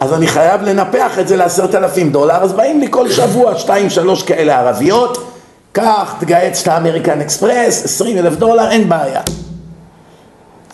אז 0.00 0.12
אני 0.12 0.26
חייב 0.26 0.62
לנפח 0.62 1.18
את 1.18 1.28
זה 1.28 1.36
לעשרת 1.36 1.74
אלפים 1.74 2.12
דולר, 2.12 2.34
אז 2.34 2.52
באים 2.52 2.80
לי 2.80 2.86
כל 2.90 3.10
שבוע 3.10 3.58
שתיים 3.58 3.90
שלוש 3.90 4.22
כאלה 4.22 4.60
ערביות, 4.60 5.30
קח, 5.72 6.14
תגייץ 6.20 6.62
את 6.62 6.68
האמריקן 6.68 7.20
אקספרס, 7.20 7.84
עשרים 7.84 8.18
אלף 8.18 8.36
דולר, 8.36 8.70
אין 8.70 8.88
בעיה. 8.88 9.20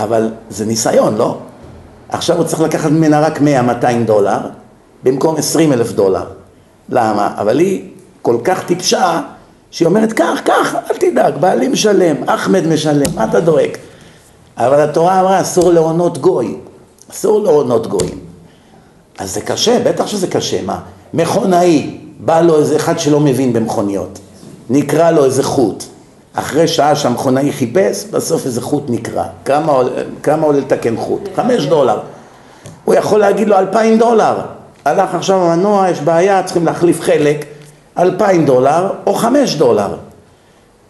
אבל 0.00 0.30
זה 0.50 0.64
ניסיון, 0.64 1.16
לא? 1.16 1.38
עכשיו 2.08 2.36
הוא 2.36 2.44
צריך 2.44 2.60
לקחת 2.60 2.90
ממנה 2.90 3.20
רק 3.20 3.40
מאה, 3.40 3.62
מאתיים 3.62 4.04
דולר, 4.04 4.38
במקום 5.02 5.36
עשרים 5.36 5.72
אלף 5.72 5.92
דולר. 5.92 6.24
למה? 6.88 7.34
אבל 7.38 7.58
היא 7.58 7.88
כל 8.22 8.36
כך 8.44 8.64
טיפשה, 8.64 9.20
שהיא 9.70 9.86
אומרת, 9.86 10.12
קח, 10.12 10.40
קח, 10.44 10.74
אל 10.90 10.96
תדאג, 10.96 11.36
בעלי 11.40 11.68
משלם, 11.68 12.16
אחמד 12.26 12.66
משלם, 12.66 13.14
מה 13.14 13.24
אתה 13.24 13.40
דואג? 13.40 13.70
אבל 14.56 14.80
התורה 14.80 15.20
אמרה, 15.20 15.40
אסור 15.40 15.72
להונות 15.72 16.18
גוי, 16.18 16.56
אסור 17.10 17.42
להונות 17.42 17.86
גויים. 17.86 18.18
אז 19.18 19.34
זה 19.34 19.40
קשה, 19.40 19.78
בטח 19.84 20.06
שזה 20.06 20.26
קשה, 20.26 20.62
מה? 20.62 20.80
מכונאי, 21.14 21.98
בא 22.20 22.40
לו 22.40 22.58
איזה 22.58 22.76
אחד 22.76 22.98
שלא 22.98 23.20
מבין 23.20 23.52
במכוניות, 23.52 24.18
נקרא 24.70 25.10
לו 25.10 25.24
איזה 25.24 25.42
חוט. 25.42 25.84
אחרי 26.34 26.68
שעה 26.68 26.96
שהמכונאי 26.96 27.52
חיפש, 27.52 28.04
בסוף 28.04 28.46
איזה 28.46 28.60
חוט 28.60 28.82
נקרא. 28.88 29.24
כמה, 29.44 29.82
כמה 30.22 30.46
עולה 30.46 30.58
לתקן 30.58 30.96
חוט? 30.96 31.20
חמש 31.36 31.66
דולר. 31.66 32.00
הוא 32.84 32.94
יכול 32.94 33.20
להגיד 33.20 33.48
לו 33.48 33.58
אלפיים 33.58 33.98
דולר. 33.98 34.40
הלך 34.84 35.14
עכשיו 35.14 35.42
המנוע, 35.42 35.88
יש 35.90 36.00
בעיה, 36.00 36.42
צריכים 36.42 36.66
להחליף 36.66 37.00
חלק. 37.00 37.44
אלפיים 37.98 38.46
דולר 38.46 38.90
או 39.06 39.14
חמש 39.14 39.54
דולר. 39.54 39.96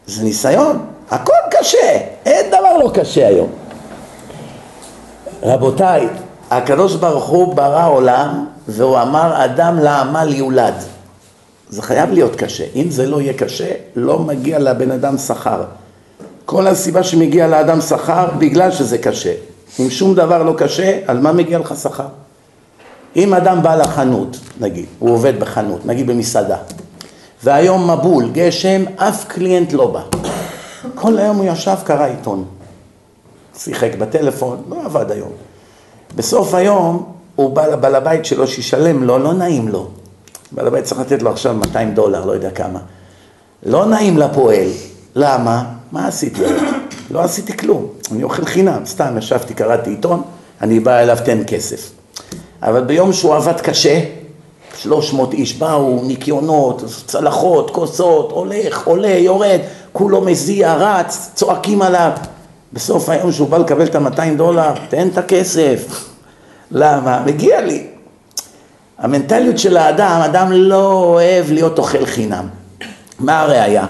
זה 0.07 0.25
ניסיון, 0.25 0.79
הכל 1.11 1.33
קשה, 1.51 1.99
אין 2.27 2.47
דבר 2.49 2.77
לא 2.85 2.91
קשה 2.95 3.29
היום. 3.29 3.49
רבותיי, 5.47 6.09
הקדוש 6.51 6.95
ברוך 6.95 7.29
הוא 7.29 7.55
ברא 7.55 7.89
עולם 7.89 8.47
והוא 8.69 9.03
אמר 9.03 9.45
אדם 9.45 9.79
לעמל 9.79 10.35
יולד. 10.35 10.75
זה 11.69 11.83
חייב 11.83 12.11
להיות 12.11 12.37
קשה, 12.37 12.65
אם 12.75 12.91
זה 12.91 13.07
לא 13.07 13.21
יהיה 13.21 13.33
קשה, 13.33 13.73
לא 13.97 14.19
מגיע 14.19 14.59
לבן 14.59 14.91
אדם 14.91 15.19
שכר. 15.19 15.65
כל 16.45 16.67
הסיבה 16.67 17.03
שמגיע 17.03 17.47
לאדם 17.47 17.81
שכר 17.81 18.29
בגלל 18.39 18.71
שזה 18.71 18.99
קשה. 18.99 19.33
אם 19.81 19.91
שום 19.91 20.15
דבר 20.15 20.43
לא 20.43 20.55
קשה, 20.59 20.99
על 21.07 21.19
מה 21.19 21.33
מגיע 21.33 21.59
לך 21.59 21.75
שכר? 21.83 22.07
אם 23.17 23.35
אדם 23.35 23.63
בא 23.63 23.75
לחנות, 23.77 24.37
נגיד, 24.61 24.87
הוא 24.99 25.11
עובד 25.11 25.41
בחנות, 25.41 25.87
נגיד 25.87 26.07
במסעדה, 26.07 26.57
והיום 27.45 27.91
מבול, 27.91 28.31
גשם, 28.33 28.85
אף 28.97 29.25
קליינט 29.29 29.73
לא 29.73 29.87
בא. 29.87 30.03
כל 30.95 31.19
היום 31.19 31.37
הוא 31.37 31.47
ישב, 31.49 31.77
קרא 31.85 32.05
עיתון. 32.05 32.45
שיחק 33.59 33.95
בטלפון, 33.99 34.63
לא 34.69 34.77
עבד 34.85 35.11
היום. 35.11 35.33
בסוף 36.17 36.55
היום 36.55 37.13
הוא 37.37 37.51
בא 37.51 37.67
לבעל 37.67 37.95
הבית 37.95 38.25
שלו 38.25 38.47
שישלם 38.47 39.03
לו, 39.05 39.19
לא 39.19 39.35
נעים 39.35 39.69
לו. 39.69 39.89
בעל 40.53 40.67
הבית 40.67 40.85
צריך 40.85 41.01
לתת 41.01 41.23
לו 41.23 41.31
עכשיו 41.31 41.55
200 41.55 41.95
דולר, 41.95 42.25
לא 42.25 42.33
יודע 42.33 42.51
כמה. 42.51 42.79
לא 43.63 43.87
נעים 43.87 44.19
לפועל. 44.19 44.69
למה? 45.15 45.65
מה 45.93 46.09
עשיתי? 46.09 46.43
לא 47.11 47.21
עשיתי 47.21 47.57
כלום. 47.57 47.87
אני 48.13 48.23
אוכל 48.23 48.45
חינם, 48.45 48.87
סתם 48.87 49.19
ישבתי, 49.19 49.55
קראתי 49.55 49.91
עיתון, 49.91 50.23
אני 50.61 50.81
בא 50.81 50.99
אליו 50.99 51.17
תן 51.25 51.43
כסף. 51.47 51.91
אבל 52.63 52.85
ביום 52.85 53.13
שהוא 53.13 53.35
עבד 53.35 53.61
קשה, 53.61 54.01
שלוש 54.77 55.13
מאות 55.13 55.33
איש 55.33 55.55
באו, 55.55 56.03
ניקיונות, 56.05 56.83
צלחות, 57.07 57.71
כוסות, 57.71 58.31
הולך, 58.33 58.87
עולה, 58.87 59.09
יורד, 59.09 59.61
כולו 59.93 60.21
מזיע, 60.21 60.75
רץ, 60.75 61.31
צועקים 61.35 61.83
עליו. 61.83 62.11
בסוף 62.73 63.09
היום 63.09 63.33
שהוא 63.33 63.49
בא 63.49 63.59
לקבל 63.59 63.85
את 63.85 63.95
המאתיים 63.95 64.37
דולר, 64.37 64.73
תן 64.89 65.09
את 65.09 65.19
הכסף. 65.19 66.09
למה? 66.71 67.23
מגיע 67.27 67.61
לי. 67.61 67.87
המנטליות 68.99 69.59
של 69.59 69.77
האדם, 69.77 70.21
אדם 70.25 70.53
לא 70.53 70.93
אוהב 70.93 71.53
להיות 71.53 71.79
אוכל 71.79 72.07
חינם. 72.07 72.49
מה 73.19 73.41
הראייה? 73.41 73.87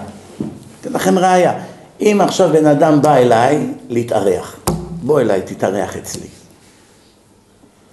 אתן 0.81 0.93
לכם 0.93 1.19
ראייה. 1.19 1.53
אם 2.01 2.21
עכשיו 2.23 2.49
בן 2.53 2.65
אדם 2.65 3.01
בא 3.01 3.15
אליי 3.15 3.73
להתארח, 3.89 4.55
בוא 5.03 5.21
אליי, 5.21 5.41
תתארח 5.41 5.97
אצלי. 5.97 6.27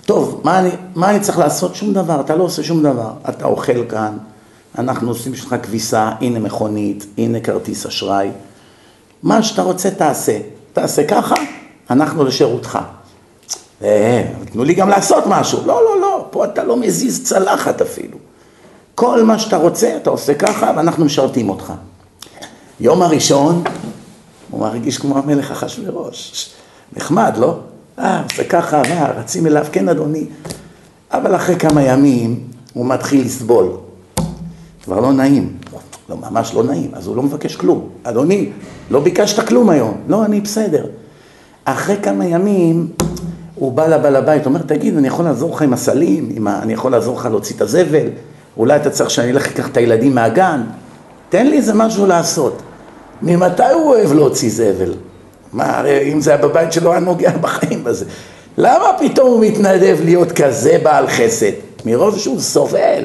טוב, 0.07 0.41
מה 0.45 0.59
אני, 0.59 0.71
מה 0.95 1.11
אני 1.11 1.21
צריך 1.21 1.39
לעשות? 1.39 1.75
שום 1.75 1.93
דבר, 1.93 2.21
אתה 2.21 2.37
לא 2.37 2.45
עושה 2.45 2.63
שום 2.63 2.83
דבר. 2.83 3.11
אתה 3.29 3.45
אוכל 3.45 3.89
כאן, 3.89 4.17
אנחנו 4.79 5.09
עושים 5.09 5.33
בשבילך 5.33 5.57
כביסה, 5.63 6.11
הנה 6.21 6.39
מכונית, 6.39 7.07
הנה 7.19 7.41
כרטיס 7.41 7.87
אשראי. 7.87 8.31
מה 9.23 9.43
שאתה 9.43 9.63
רוצה 9.63 9.91
תעשה. 9.91 10.39
תעשה 10.75 11.05
ככה, 11.07 11.35
אנחנו 11.91 12.25
לשירותך. 12.25 12.79
אה, 13.83 14.25
תנו 14.53 14.65
לי 14.65 14.75
גם 14.75 14.89
לעשות 14.89 15.25
משהו. 15.27 15.59
לא, 15.67 15.85
לא, 15.85 16.01
לא, 16.01 16.27
פה 16.31 16.45
אתה 16.45 16.65
לא 16.65 16.77
מזיז 16.77 17.25
צלחת 17.25 17.83
אפילו. 17.83 18.19
כל 18.95 19.23
מה 19.23 19.39
שאתה 19.39 19.57
רוצה, 19.57 19.97
אתה 19.97 20.11
עושה 20.11 20.35
ככה, 20.35 20.73
ואנחנו 20.77 21.05
משרתים 21.05 21.49
אותך. 21.49 21.73
יום 22.81 23.03
הראשון, 23.03 23.65
הוא 24.51 24.61
מרגיש 24.61 24.99
כמו 24.99 25.19
המלך 25.19 25.51
אחשוורוש. 25.51 26.51
נחמד, 26.97 27.35
לא? 27.37 27.59
אה, 27.99 28.23
זה 28.37 28.45
ככה, 28.45 28.83
מה, 28.89 29.11
רצים 29.11 29.47
אליו, 29.47 29.67
כן 29.73 29.89
אדוני. 29.89 30.27
אבל 31.13 31.37
אחרי 31.37 31.57
כמה 31.59 31.83
ימים 31.83 32.49
הוא 32.73 32.87
מתחיל 32.87 33.27
לסבול. 33.27 33.69
כבר 34.85 35.01
לא 35.01 35.13
נעים. 35.13 35.57
לא, 36.09 36.17
ממש 36.17 36.55
לא 36.55 36.65
נעים, 36.65 36.91
אז 36.93 37.07
הוא 37.07 37.17
לא 37.17 37.23
מבקש 37.23 37.57
כלום. 37.57 37.89
אדוני, 38.03 38.51
לא 38.91 39.01
ביקשת 39.01 39.49
כלום 39.49 39.71
היום. 39.71 40.01
לא, 40.09 40.25
אני 40.25 40.41
בסדר. 40.41 40.87
אחרי 41.65 41.97
כמה 42.03 42.27
ימים 42.27 42.89
הוא 43.55 43.73
בא 43.73 43.87
לבעל 43.87 44.17
הבית, 44.17 44.47
אומר, 44.47 44.63
תגיד, 44.63 44.97
אני 44.97 45.09
יכול 45.09 45.25
לעזור 45.25 45.55
לך 45.55 45.63
עם 45.63 45.73
הסלים? 45.73 46.29
עם 46.37 46.49
ה... 46.49 46.63
אני 46.63 46.73
יכול 46.73 46.93
לעזור 46.93 47.17
לך 47.17 47.27
להוציא 47.27 47.57
את 47.57 47.61
הזבל? 47.61 48.07
אולי 48.57 48.77
אתה 48.77 48.91
צריך 48.91 49.11
שאני 49.11 49.31
אלך 49.31 49.47
לקח 49.47 49.69
את 49.69 49.77
הילדים 49.77 50.15
מהגן? 50.15 50.63
תן 51.29 51.47
לי 51.47 51.57
איזה 51.57 51.75
משהו 51.75 52.07
לעשות. 52.07 52.63
ממתי 53.23 53.63
הוא 53.63 53.91
אוהב 53.95 54.13
להוציא 54.13 54.51
זבל? 54.51 54.95
מה, 55.53 55.79
הרי 55.79 56.13
אם 56.13 56.21
זה 56.21 56.31
היה 56.31 56.43
בבית 56.43 56.73
שלו, 56.73 56.91
היה 56.91 57.01
נוגע 57.01 57.31
בחיים 57.41 57.85
בזה. 57.85 58.05
למה 58.59 58.85
פתאום 58.99 59.29
הוא 59.29 59.45
מתנדב 59.47 59.97
להיות 60.05 60.33
כזה 60.33 60.79
בעל 60.83 61.09
חסד? 61.09 61.53
מרוב 61.87 62.19
שהוא 62.19 62.41
סובל. 62.41 63.05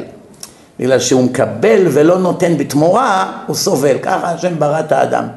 בגלל 0.80 1.00
שהוא 1.00 1.24
מקבל 1.24 1.88
ולא 1.92 2.20
נותן 2.20 2.58
בתמורה, 2.58 3.32
הוא 3.48 3.56
סובל. 3.56 3.98
ככה 4.02 4.32
השם 4.32 4.60
ברא 4.60 4.80
את 4.80 4.92
האדם. 4.92 5.28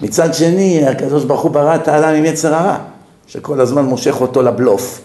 מצד 0.00 0.34
שני, 0.34 0.86
הקדוש 0.86 1.24
ברוך 1.24 1.40
הוא 1.40 1.50
ברא 1.50 1.74
את 1.74 1.88
האדם 1.88 2.14
עם 2.14 2.24
יצר 2.24 2.54
הרע, 2.54 2.76
שכל 3.26 3.60
הזמן 3.60 3.84
מושך 3.84 4.20
אותו 4.20 4.42
לבלוף. 4.42 5.00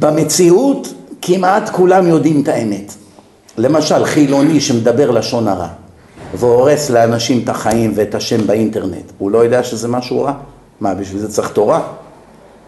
במציאות 0.00 0.94
כמעט 1.22 1.68
כולם 1.68 2.06
יודעים 2.06 2.42
את 2.42 2.48
האמת. 2.48 2.94
למשל, 3.58 4.04
חילוני 4.04 4.60
שמדבר 4.60 5.10
לשון 5.10 5.48
הרע 5.48 5.68
והורס 6.34 6.90
לאנשים 6.90 7.40
את 7.44 7.48
החיים 7.48 7.92
ואת 7.94 8.14
השם 8.14 8.46
באינטרנט, 8.46 9.12
הוא 9.18 9.30
לא 9.30 9.38
יודע 9.38 9.62
שזה 9.62 9.88
משהו 9.88 10.22
רע? 10.22 10.32
מה, 10.80 10.94
בשביל 10.94 11.20
זה 11.20 11.28
צריך 11.28 11.48
תורה? 11.48 11.82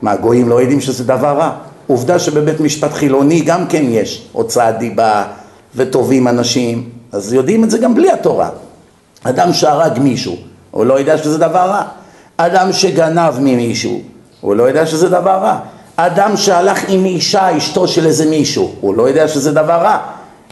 מה, 0.02 0.12
הגויים 0.12 0.49
לא 0.49 0.61
יודעים 0.61 0.81
שזה 0.81 1.05
דבר 1.05 1.37
רע? 1.38 1.57
עובדה 1.90 2.18
שבבית 2.18 2.61
משפט 2.61 2.92
חילוני 2.92 3.40
גם 3.40 3.66
כן 3.66 3.82
יש 3.88 4.26
הוצאת 4.32 4.78
דיבה 4.78 5.25
וטובים 5.76 6.28
אנשים, 6.28 6.88
אז 7.12 7.32
יודעים 7.32 7.64
את 7.64 7.70
זה 7.70 7.78
גם 7.78 7.94
בלי 7.94 8.11
התורה. 8.11 8.49
אדם 9.23 9.52
שהרג 9.52 9.99
מישהו, 9.99 10.37
הוא 10.70 10.87
לא 10.87 10.99
יודע 10.99 11.18
שזה 11.18 11.38
דבר 11.38 11.59
רע. 11.59 11.82
אדם 12.37 12.73
שגנב 12.73 13.40
ממישהו, 13.40 14.00
הוא 14.40 14.54
לא 14.54 14.62
יודע 14.62 14.87
שזה 14.87 15.09
דבר 15.09 15.30
רע. 15.30 15.59
אדם 15.97 16.37
שהלך 16.37 16.88
עם 16.88 17.04
אישה, 17.04 17.56
אשתו 17.56 17.88
של 17.88 18.06
איזה 18.06 18.30
מישהו, 18.30 18.70
הוא 18.80 18.94
לא 18.94 19.09
יודע 19.09 19.28
שזה 19.28 19.52
דבר 19.52 19.80
רע. 19.82 19.99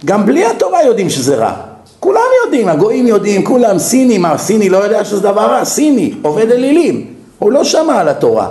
גם 0.05 0.27
בלי 0.27 0.47
התורה 0.47 0.83
יודעים 0.83 1.11
שזה 1.11 1.37
רע. 1.37 1.53
כולם 2.01 2.21
יודעים, 2.45 2.69
הגויים 2.69 3.07
יודעים, 3.07 3.45
כולם, 3.45 3.79
סיני, 3.79 4.19
מה, 4.19 4.39
סיני 4.39 4.69
לא 4.69 4.77
יודע 4.77 5.05
שזה 5.05 5.21
דבר 5.21 5.47
רע? 5.47 5.65
סיני, 5.65 6.15
עובד 6.23 6.51
אלילים, 6.51 7.07
הוא 7.39 7.53
לא 7.53 7.65
שמע 7.65 8.01
על 8.01 8.09
התורה. 8.09 8.49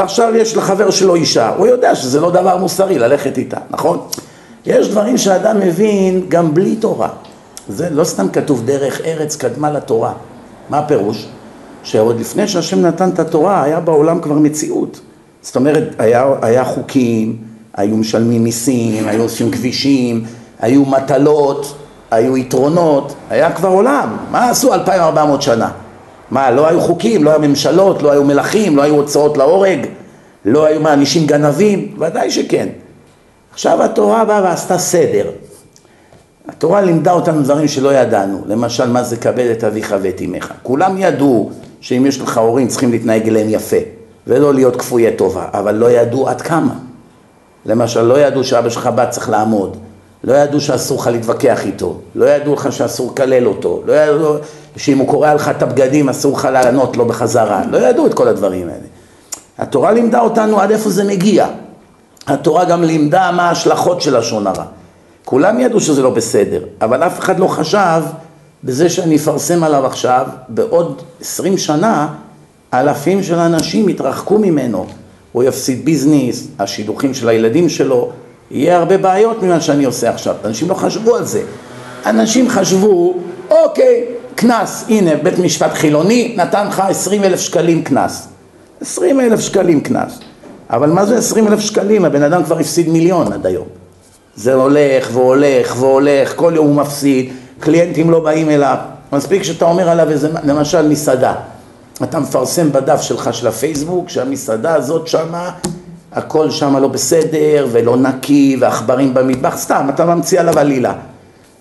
עכשיו 0.00 0.36
יש 0.36 0.56
לחבר 0.56 0.90
שלו 0.90 1.14
אישה, 1.14 1.48
הוא 1.56 1.66
יודע 1.66 1.94
שזה 1.94 2.20
לא 2.20 2.30
דבר 2.30 2.56
מוסרי 2.56 2.98
ללכת 2.98 3.38
איתה, 3.38 3.56
נכון? 3.70 3.98
יש 4.66 4.88
דברים 4.88 5.18
שאדם 5.18 5.60
מבין 5.60 6.22
גם 6.28 6.54
בלי 6.54 6.76
תורה. 6.76 7.08
זה 7.68 7.90
לא 7.90 8.04
סתם 8.04 8.28
כתוב 8.28 8.66
דרך 8.66 9.00
ארץ 9.04 9.36
קדמה 9.36 9.70
לתורה. 9.70 10.12
מה 10.70 10.78
הפירוש? 10.78 11.26
שעוד 11.82 12.20
לפני 12.20 12.48
שהשם 12.48 12.82
נתן 12.82 13.10
את 13.10 13.18
התורה 13.18 13.62
היה 13.62 13.80
בעולם 13.80 14.20
כבר 14.20 14.34
מציאות. 14.34 15.00
זאת 15.42 15.56
אומרת, 15.56 15.84
היה, 15.98 16.26
היה 16.42 16.64
חוקים, 16.64 17.36
היו 17.74 17.96
משלמים 17.96 18.44
מיסים, 18.44 19.08
היו 19.08 19.22
עושים 19.22 19.50
כבישים, 19.50 20.24
היו 20.60 20.84
מטלות, 20.84 21.74
היו 22.10 22.36
יתרונות, 22.36 23.14
היה 23.30 23.52
כבר 23.52 23.68
עולם. 23.68 24.16
מה 24.30 24.50
עשו 24.50 24.74
2400 24.74 25.42
שנה? 25.42 25.70
מה, 26.30 26.50
לא 26.50 26.68
היו 26.68 26.80
חוקים, 26.80 27.24
לא 27.24 27.30
היו 27.30 27.40
ממשלות, 27.40 28.02
לא 28.02 28.12
היו 28.12 28.24
מלכים, 28.24 28.76
לא 28.76 28.82
היו 28.82 28.94
הוצאות 28.94 29.36
להורג, 29.36 29.86
לא 30.44 30.64
היו 30.64 30.80
מענישים 30.80 31.26
גנבים? 31.26 31.96
ודאי 31.98 32.30
שכן. 32.30 32.68
עכשיו 33.52 33.82
התורה 33.82 34.24
באה 34.24 34.42
ועשתה 34.42 34.78
סדר. 34.78 35.30
התורה 36.48 36.80
לימדה 36.80 37.12
אותנו 37.12 37.42
דברים 37.42 37.68
שלא 37.68 37.94
ידענו, 37.94 38.42
למשל 38.46 38.90
מה 38.90 39.02
זה 39.02 39.16
כבד 39.16 39.50
את 39.58 39.64
אביך 39.64 39.94
ואת 40.02 40.22
אמך. 40.24 40.52
כולם 40.62 40.98
ידעו 40.98 41.50
שאם 41.80 42.06
יש 42.06 42.20
לך 42.20 42.38
הורים 42.38 42.68
צריכים 42.68 42.90
להתנהג 42.90 43.28
אליהם 43.28 43.48
יפה 43.50 43.76
ולא 44.26 44.54
להיות 44.54 44.76
כפויי 44.76 45.16
טובה, 45.16 45.44
אבל 45.52 45.74
לא 45.74 45.90
ידעו 45.90 46.28
עד 46.28 46.40
כמה. 46.40 46.74
למשל 47.66 48.02
לא 48.02 48.20
ידעו 48.20 48.44
שאבא 48.44 48.68
שלך 48.68 48.86
בת 48.86 49.10
צריך 49.10 49.30
לעמוד, 49.30 49.76
לא 50.24 50.34
ידעו 50.34 50.60
שאסור 50.60 51.00
לך 51.00 51.06
להתווכח 51.06 51.66
איתו, 51.66 51.96
לא 52.14 52.24
ידעו 52.24 52.54
לך 52.54 52.72
שאסור 52.72 53.10
לקלל 53.12 53.46
אותו, 53.46 53.82
לא 53.86 53.92
ידעו 53.92 54.34
שאם 54.78 54.98
הוא 54.98 55.08
קורע 55.08 55.34
לך 55.34 55.48
את 55.48 55.62
הבגדים 55.62 56.08
אסור 56.08 56.36
לך 56.36 56.48
לענות 56.52 56.96
לו 56.96 57.04
בחזרה, 57.04 57.62
לא 57.70 57.78
ידעו 57.78 58.06
את 58.06 58.14
כל 58.14 58.28
הדברים 58.28 58.68
האלה. 58.68 58.86
התורה 59.58 59.92
לימדה 59.92 60.20
אותנו 60.20 60.60
עד 60.60 60.70
איפה 60.70 60.90
זה 60.90 61.04
מגיע. 61.04 61.46
התורה 62.26 62.64
גם 62.64 62.82
לימדה 62.82 63.30
מה 63.32 63.48
ההשלכות 63.48 64.02
של 64.02 64.18
לשון 64.18 64.46
הרע. 64.46 64.64
כולם 65.24 65.60
ידעו 65.60 65.80
שזה 65.80 66.02
לא 66.02 66.10
בסדר, 66.10 66.64
אבל 66.80 67.02
אף 67.02 67.18
אחד 67.18 67.38
לא 67.38 67.46
חשב 67.46 68.02
בזה 68.64 68.88
שאני 68.88 69.16
אפרסם 69.16 69.64
עליו 69.64 69.86
עכשיו, 69.86 70.26
בעוד 70.48 71.02
עשרים 71.20 71.58
שנה 71.58 72.08
אלפים 72.74 73.22
של 73.22 73.38
אנשים 73.38 73.88
יתרחקו 73.88 74.38
ממנו, 74.38 74.86
הוא 75.32 75.42
יפסיד 75.42 75.84
ביזנס, 75.84 76.46
השידוכים 76.58 77.14
של 77.14 77.28
הילדים 77.28 77.68
שלו, 77.68 78.10
יהיה 78.50 78.78
הרבה 78.78 78.98
בעיות 78.98 79.42
ממה 79.42 79.60
שאני 79.60 79.84
עושה 79.84 80.10
עכשיו. 80.10 80.34
אנשים 80.44 80.68
לא 80.68 80.74
חשבו 80.74 81.16
על 81.16 81.24
זה. 81.24 81.42
אנשים 82.06 82.48
חשבו, 82.48 83.14
אוקיי, 83.50 84.04
קנס, 84.38 84.84
הנה 84.88 85.16
בית 85.22 85.38
משפט 85.38 85.74
חילוני 85.74 86.34
נתן 86.36 86.66
לך 86.66 86.80
עשרים 86.80 87.24
אלף 87.24 87.40
שקלים 87.40 87.82
קנס. 87.82 88.28
עשרים 88.80 89.20
אלף 89.20 89.40
שקלים 89.40 89.80
קנס. 89.80 90.18
אבל 90.70 90.90
מה 90.90 91.06
זה 91.06 91.18
עשרים 91.18 91.48
אלף 91.48 91.60
שקלים? 91.60 92.04
הבן 92.04 92.22
אדם 92.22 92.44
כבר 92.44 92.58
הפסיד 92.58 92.88
מיליון 92.88 93.32
עד 93.32 93.46
היום. 93.46 93.66
זה 94.36 94.54
הולך 94.54 95.08
והולך 95.12 95.76
והולך, 95.78 96.32
כל 96.36 96.52
יום 96.56 96.66
הוא 96.66 96.74
מפסיד, 96.74 97.32
קליינטים 97.60 98.10
לא 98.10 98.20
באים 98.20 98.50
אליו. 98.50 98.76
מספיק 99.12 99.42
שאתה 99.42 99.64
אומר 99.64 99.88
עליו 99.88 100.10
איזה, 100.10 100.28
למשל 100.44 100.88
מסעדה. 100.88 101.34
אתה 102.02 102.20
מפרסם 102.20 102.72
בדף 102.72 103.00
שלך 103.00 103.34
של 103.34 103.46
הפייסבוק 103.46 104.08
שהמסעדה 104.08 104.74
הזאת 104.74 105.08
שמה, 105.08 105.50
הכל 106.12 106.50
שמה 106.50 106.80
לא 106.80 106.88
בסדר 106.88 107.66
ולא 107.72 107.96
נקי 107.96 108.56
ועכברים 108.60 109.14
במטבח, 109.14 109.56
סתם, 109.56 109.86
אתה 109.94 110.04
ממציא 110.04 110.40
עליו 110.40 110.58
עלילה. 110.58 110.92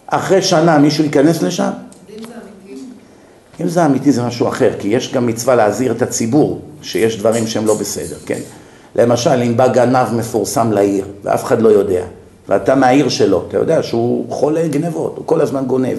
אחרי 0.08 0.42
שנה 0.42 0.78
מישהו 0.78 1.04
ייכנס 1.04 1.42
לשם? 1.42 1.70
אם 3.62 3.68
זה 3.68 3.86
אמיתי 3.86 4.12
זה 4.12 4.24
משהו 4.24 4.48
אחר, 4.48 4.72
כי 4.80 4.88
יש 4.88 5.14
גם 5.14 5.28
מצווה 5.28 5.56
להזהיר 5.56 5.92
את 5.92 6.02
הציבור 6.02 6.62
שיש 6.82 7.20
דברים 7.20 7.48
שהם 7.48 7.66
לא 7.66 7.74
בסדר, 7.74 8.16
כן? 8.26 8.40
למשל, 8.96 9.42
אם 9.42 9.58
בא 9.58 9.68
גנב 9.68 10.14
מפורסם 10.14 10.72
לעיר 10.72 11.06
ואף 11.24 11.44
אחד 11.44 11.62
לא 11.62 11.70
יודע, 11.70 12.04
ואתה 12.50 12.76
מהעיר 12.76 13.10
שלו, 13.10 13.44
אתה 13.48 13.58
יודע 13.58 13.84
שהוא 13.84 14.26
חולה 14.30 14.68
גנבות, 14.68 15.14
הוא 15.18 15.26
כל 15.26 15.42
הזמן 15.42 15.66
גונב. 15.66 15.98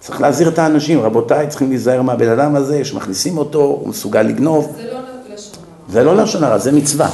צריך 0.00 0.20
להזהיר 0.20 0.48
את 0.48 0.58
האנשים, 0.58 1.00
רבותיי, 1.00 1.46
צריכים 1.48 1.68
להיזהר 1.68 2.02
מהבן 2.02 2.28
אדם 2.28 2.56
הזה, 2.56 2.84
שמכניסים 2.84 3.38
אותו, 3.38 3.60
הוא 3.60 3.88
מסוגל 3.88 4.22
לגנוב. 4.22 4.76
זה 4.76 4.82
לא 4.82 5.00
לשון 5.34 5.54
הרע. 5.56 5.92
זה 5.92 6.04
לא 6.04 6.16
לשון 6.16 6.44
הרע, 6.44 6.58
זה 6.58 6.72
מצווה. 6.72 7.10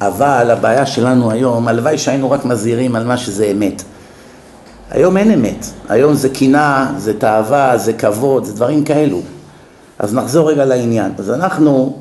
אבל 0.00 0.50
הבעיה 0.50 0.86
שלנו 0.86 1.30
היום, 1.30 1.68
הלוואי 1.68 1.98
שהיינו 1.98 2.30
רק 2.30 2.44
מזהירים 2.44 2.96
על 2.96 3.04
מה 3.04 3.16
שזה 3.16 3.44
אמת. 3.44 3.82
היום 4.92 5.16
אין 5.16 5.30
אמת, 5.30 5.66
היום 5.88 6.14
זה 6.14 6.28
קנאה, 6.28 6.92
זה 6.96 7.18
תאווה, 7.18 7.78
זה 7.78 7.92
כבוד, 7.92 8.44
זה 8.44 8.52
דברים 8.52 8.84
כאלו. 8.84 9.20
אז 9.98 10.14
נחזור 10.14 10.50
רגע 10.50 10.64
לעניין. 10.64 11.12
אז 11.18 11.30
אנחנו, 11.30 11.98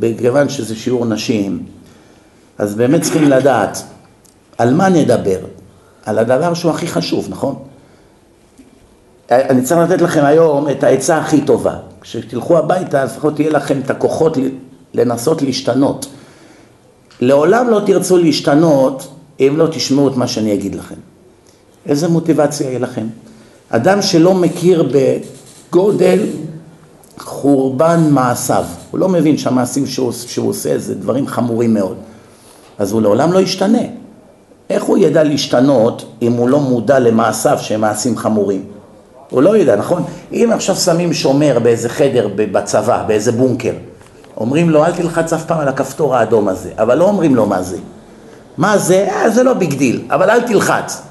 מכיוון 0.00 0.48
שזה 0.48 0.74
שיעור 0.74 1.06
נשים, 1.06 1.62
אז 2.58 2.74
באמת 2.74 3.02
צריכים 3.02 3.24
לדעת 3.24 3.82
על 4.58 4.74
מה 4.74 4.88
נדבר? 4.88 5.38
על 6.06 6.18
הדבר 6.18 6.54
שהוא 6.54 6.72
הכי 6.72 6.86
חשוב, 6.86 7.26
נכון? 7.30 7.54
אני 9.30 9.62
צריך 9.62 9.90
לתת 9.90 10.02
לכם 10.02 10.24
היום 10.24 10.68
את 10.68 10.84
העצה 10.84 11.18
הכי 11.18 11.40
טובה. 11.40 11.76
כשתלכו 12.00 12.58
הביתה, 12.58 13.04
לפחות 13.04 13.40
יהיה 13.40 13.50
לכם 13.50 13.80
את 13.84 13.90
הכוחות 13.90 14.36
לנסות 14.94 15.42
להשתנות. 15.42 16.06
לעולם 17.20 17.68
לא 17.68 17.80
תרצו 17.86 18.18
להשתנות 18.18 19.08
אם 19.40 19.54
לא 19.56 19.66
תשמעו 19.66 20.08
את 20.08 20.16
מה 20.16 20.26
שאני 20.26 20.54
אגיד 20.54 20.74
לכם. 20.74 21.07
איזה 21.88 22.08
מוטיבציה 22.08 22.66
יהיה 22.68 22.78
לכם? 22.78 23.06
אדם 23.70 24.02
שלא 24.02 24.34
מכיר 24.34 24.90
בגודל 24.92 26.26
חורבן 27.18 28.00
מעשיו, 28.10 28.64
הוא 28.90 29.00
לא 29.00 29.08
מבין 29.08 29.38
שהמעשים 29.38 29.86
שהוא, 29.86 30.12
שהוא 30.12 30.48
עושה 30.48 30.78
זה 30.78 30.94
דברים 30.94 31.26
חמורים 31.26 31.74
מאוד, 31.74 31.96
אז 32.78 32.92
הוא 32.92 33.02
לעולם 33.02 33.32
לא 33.32 33.38
ישתנה. 33.38 33.82
איך 34.70 34.82
הוא 34.82 34.98
ידע 34.98 35.22
להשתנות 35.24 36.04
אם 36.22 36.32
הוא 36.32 36.48
לא 36.48 36.60
מודע 36.60 36.98
למעשיו 36.98 37.58
שהם 37.60 37.80
מעשים 37.80 38.16
חמורים? 38.16 38.64
הוא 39.30 39.42
לא 39.42 39.56
ידע, 39.56 39.76
נכון? 39.76 40.02
אם 40.32 40.50
עכשיו 40.54 40.76
שמים 40.76 41.12
שומר 41.12 41.58
באיזה 41.62 41.88
חדר 41.88 42.28
בצבא, 42.36 43.04
באיזה 43.06 43.32
בונקר, 43.32 43.72
אומרים 44.36 44.70
לו 44.70 44.84
אל 44.84 44.92
תלחץ 44.92 45.32
אף 45.32 45.44
פעם 45.44 45.60
על 45.60 45.68
הכפתור 45.68 46.16
האדום 46.16 46.48
הזה, 46.48 46.70
אבל 46.78 46.98
לא 46.98 47.04
אומרים 47.04 47.34
לו 47.34 47.46
מה 47.46 47.62
זה. 47.62 47.76
מה 48.56 48.78
זה? 48.78 49.08
אה, 49.10 49.30
זה 49.30 49.42
לא 49.42 49.54
big 49.54 49.74
deal, 49.74 50.02
אבל 50.10 50.30
אל 50.30 50.40
תלחץ. 50.40 51.02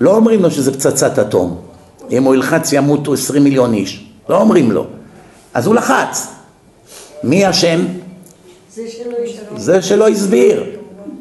לא 0.00 0.16
אומרים 0.16 0.42
לו 0.42 0.50
שזה 0.50 0.72
פצצת 0.72 1.18
אטום. 1.18 1.56
אם 2.10 2.24
הוא 2.24 2.34
ילחץ 2.34 2.72
ימותו 2.72 3.12
עשרים 3.12 3.44
מיליון 3.44 3.74
איש. 3.74 4.06
לא 4.28 4.40
אומרים 4.40 4.72
לו. 4.72 4.86
אז 5.54 5.66
הוא 5.66 5.74
לחץ. 5.74 6.26
מי 7.24 7.50
אשם? 7.50 7.84
זה 9.56 9.82
שלא 9.82 10.08
הסביר. 10.08 10.64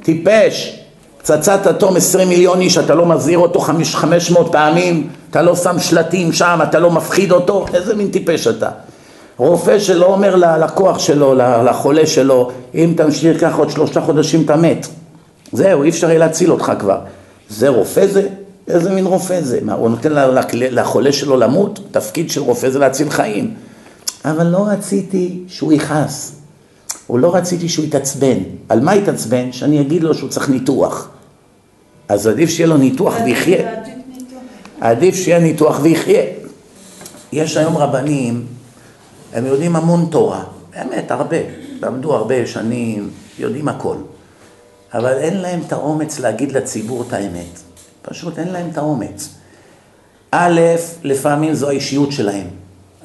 טיפש. 0.04 0.80
פצצת 1.18 1.68
אטום 1.68 1.96
עשרים 1.96 2.30
מיליון 2.30 2.62
איש, 2.62 2.78
אתה 2.78 2.96
לא 2.96 3.06
מזהיר 3.06 3.40
אותו 3.40 3.60
חמש, 3.60 3.96
חמש 3.96 4.32
מאות 4.32 4.52
פעמים, 4.52 5.08
אתה 5.30 5.42
לא 5.42 5.56
שם 5.56 5.80
שלטים 5.80 6.34
שם, 6.34 6.60
אתה 6.64 6.80
לא 6.80 6.92
מפחיד 6.92 7.32
אותו, 7.32 7.66
איזה 7.74 7.96
מין 7.96 8.08
טיפש 8.12 8.48
אתה. 8.48 8.70
רופא 9.38 9.80
שלא 9.80 10.06
אומר 10.06 10.36
ללקוח 10.36 11.00
שלו, 11.00 11.36
לחולה 11.66 12.06
שלו, 12.06 12.52
אם 12.76 12.94
תמשיך 12.98 13.42
ככה 13.42 13.58
עוד 13.58 13.70
שלושה 13.70 14.02
חודשים 14.02 14.46
אתה 14.46 14.56
מת. 14.56 14.88
זהו, 15.52 15.84
אי 15.84 15.90
אפשר 15.90 16.08
יהיה 16.10 16.20
להציל 16.20 16.52
אותך 16.52 16.72
כבר. 16.80 16.98
זה 17.50 17.70
רופא 17.70 18.08
זה? 18.08 18.28
איזה 18.68 18.92
מין 18.92 19.06
רופא 19.06 19.42
זה? 19.42 19.60
מה, 19.62 19.74
הוא 19.74 19.90
נותן 19.90 20.12
לחולה 20.52 21.12
שלו 21.12 21.38
למות? 21.38 21.80
תפקיד 21.92 22.30
של 22.30 22.42
רופא 22.42 22.70
זה 22.70 22.80
להציל 22.80 23.10
חיים. 23.10 23.54
אבל 24.26 24.48
לא 24.48 24.68
רציתי 24.68 25.40
שהוא 25.48 25.74
יכעס. 25.74 26.36
הוא 27.08 27.20
לא 27.20 27.36
רציתי 27.36 27.70
שהוא 27.70 27.86
יתעצבן. 27.86 28.38
על 28.70 28.80
מה 28.80 28.96
יתעצבן? 28.96 29.52
שאני 29.52 29.82
אגיד 29.82 30.04
לו 30.04 30.14
שהוא 30.14 30.30
צריך 30.30 30.50
ניתוח. 30.50 31.10
אז 32.10 32.28
עדיף 32.28 32.50
שיהיה 32.50 32.68
לו 32.68 32.78
ניתוח 32.78 33.14
ויחיה. 33.26 33.72
עדיף 33.72 33.94
ניתוח. 34.18 34.42
עדיף 34.82 35.16
שיהיה 35.16 35.40
ניתוח 35.40 35.80
ויחיה. 35.82 36.24
יש 37.34 37.58
היום 37.58 37.78
רבנים, 37.78 38.46
הם 39.34 39.46
יודעים 39.46 39.76
המון 39.76 40.08
תורה, 40.12 40.44
באמת, 40.76 41.12
הרבה. 41.12 41.38
למדו 41.82 42.14
הרבה 42.14 42.48
שנים, 42.48 43.10
יודעים 43.40 43.68
הכל. 43.68 43.96
אבל 44.94 45.18
אין 45.18 45.42
להם 45.42 45.60
את 45.68 45.74
האומץ 45.74 46.20
להגיד 46.20 46.52
לציבור 46.52 47.04
את 47.08 47.14
האמת. 47.14 47.60
פשוט 48.04 48.40
אין 48.40 48.48
להם 48.48 48.70
את 48.72 48.78
האומץ. 48.78 49.30
א', 50.32 50.62
לפעמים 51.04 51.54
זו 51.54 51.70
האישיות 51.70 52.12
שלהם. 52.12 52.48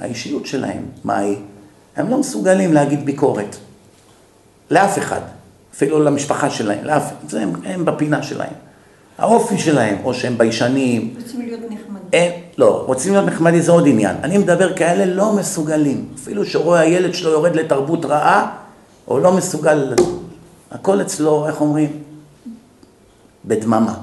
האישיות 0.00 0.46
שלהם, 0.46 0.82
מה 1.04 1.18
היא? 1.18 1.36
הם 1.96 2.10
לא 2.10 2.18
מסוגלים 2.18 2.72
להגיד 2.72 3.06
ביקורת. 3.06 3.56
לאף 4.70 4.98
אחד. 4.98 5.20
אפילו 5.74 6.02
למשפחה 6.02 6.50
שלהם, 6.50 6.84
לאף, 6.84 7.12
זה 7.28 7.42
הם, 7.42 7.52
הם 7.64 7.84
בפינה 7.84 8.22
שלהם. 8.22 8.52
האופי 9.18 9.58
שלהם, 9.58 9.96
או 10.04 10.14
שהם 10.14 10.38
ביישנים, 10.38 11.14
רוצים 11.16 11.40
להיות 11.40 11.60
נחמדים. 11.60 12.08
אין, 12.12 12.32
לא, 12.58 12.84
רוצים 12.86 13.12
להיות 13.12 13.26
נחמדים 13.26 13.60
זה 13.60 13.72
עוד 13.72 13.86
עניין. 13.86 14.16
אני 14.22 14.38
מדבר 14.38 14.76
כאלה 14.76 15.06
לא 15.06 15.32
מסוגלים. 15.32 16.08
אפילו 16.14 16.44
שרואה 16.44 16.80
הילד 16.80 17.14
שלו 17.14 17.30
יורד 17.30 17.56
לתרבות 17.56 18.04
רעה, 18.04 18.56
או 19.08 19.18
לא 19.18 19.32
מסוגל, 19.32 19.94
הכל 20.70 21.00
אצלו, 21.02 21.46
איך 21.46 21.60
אומרים? 21.60 22.02
בדממה. 23.44 23.94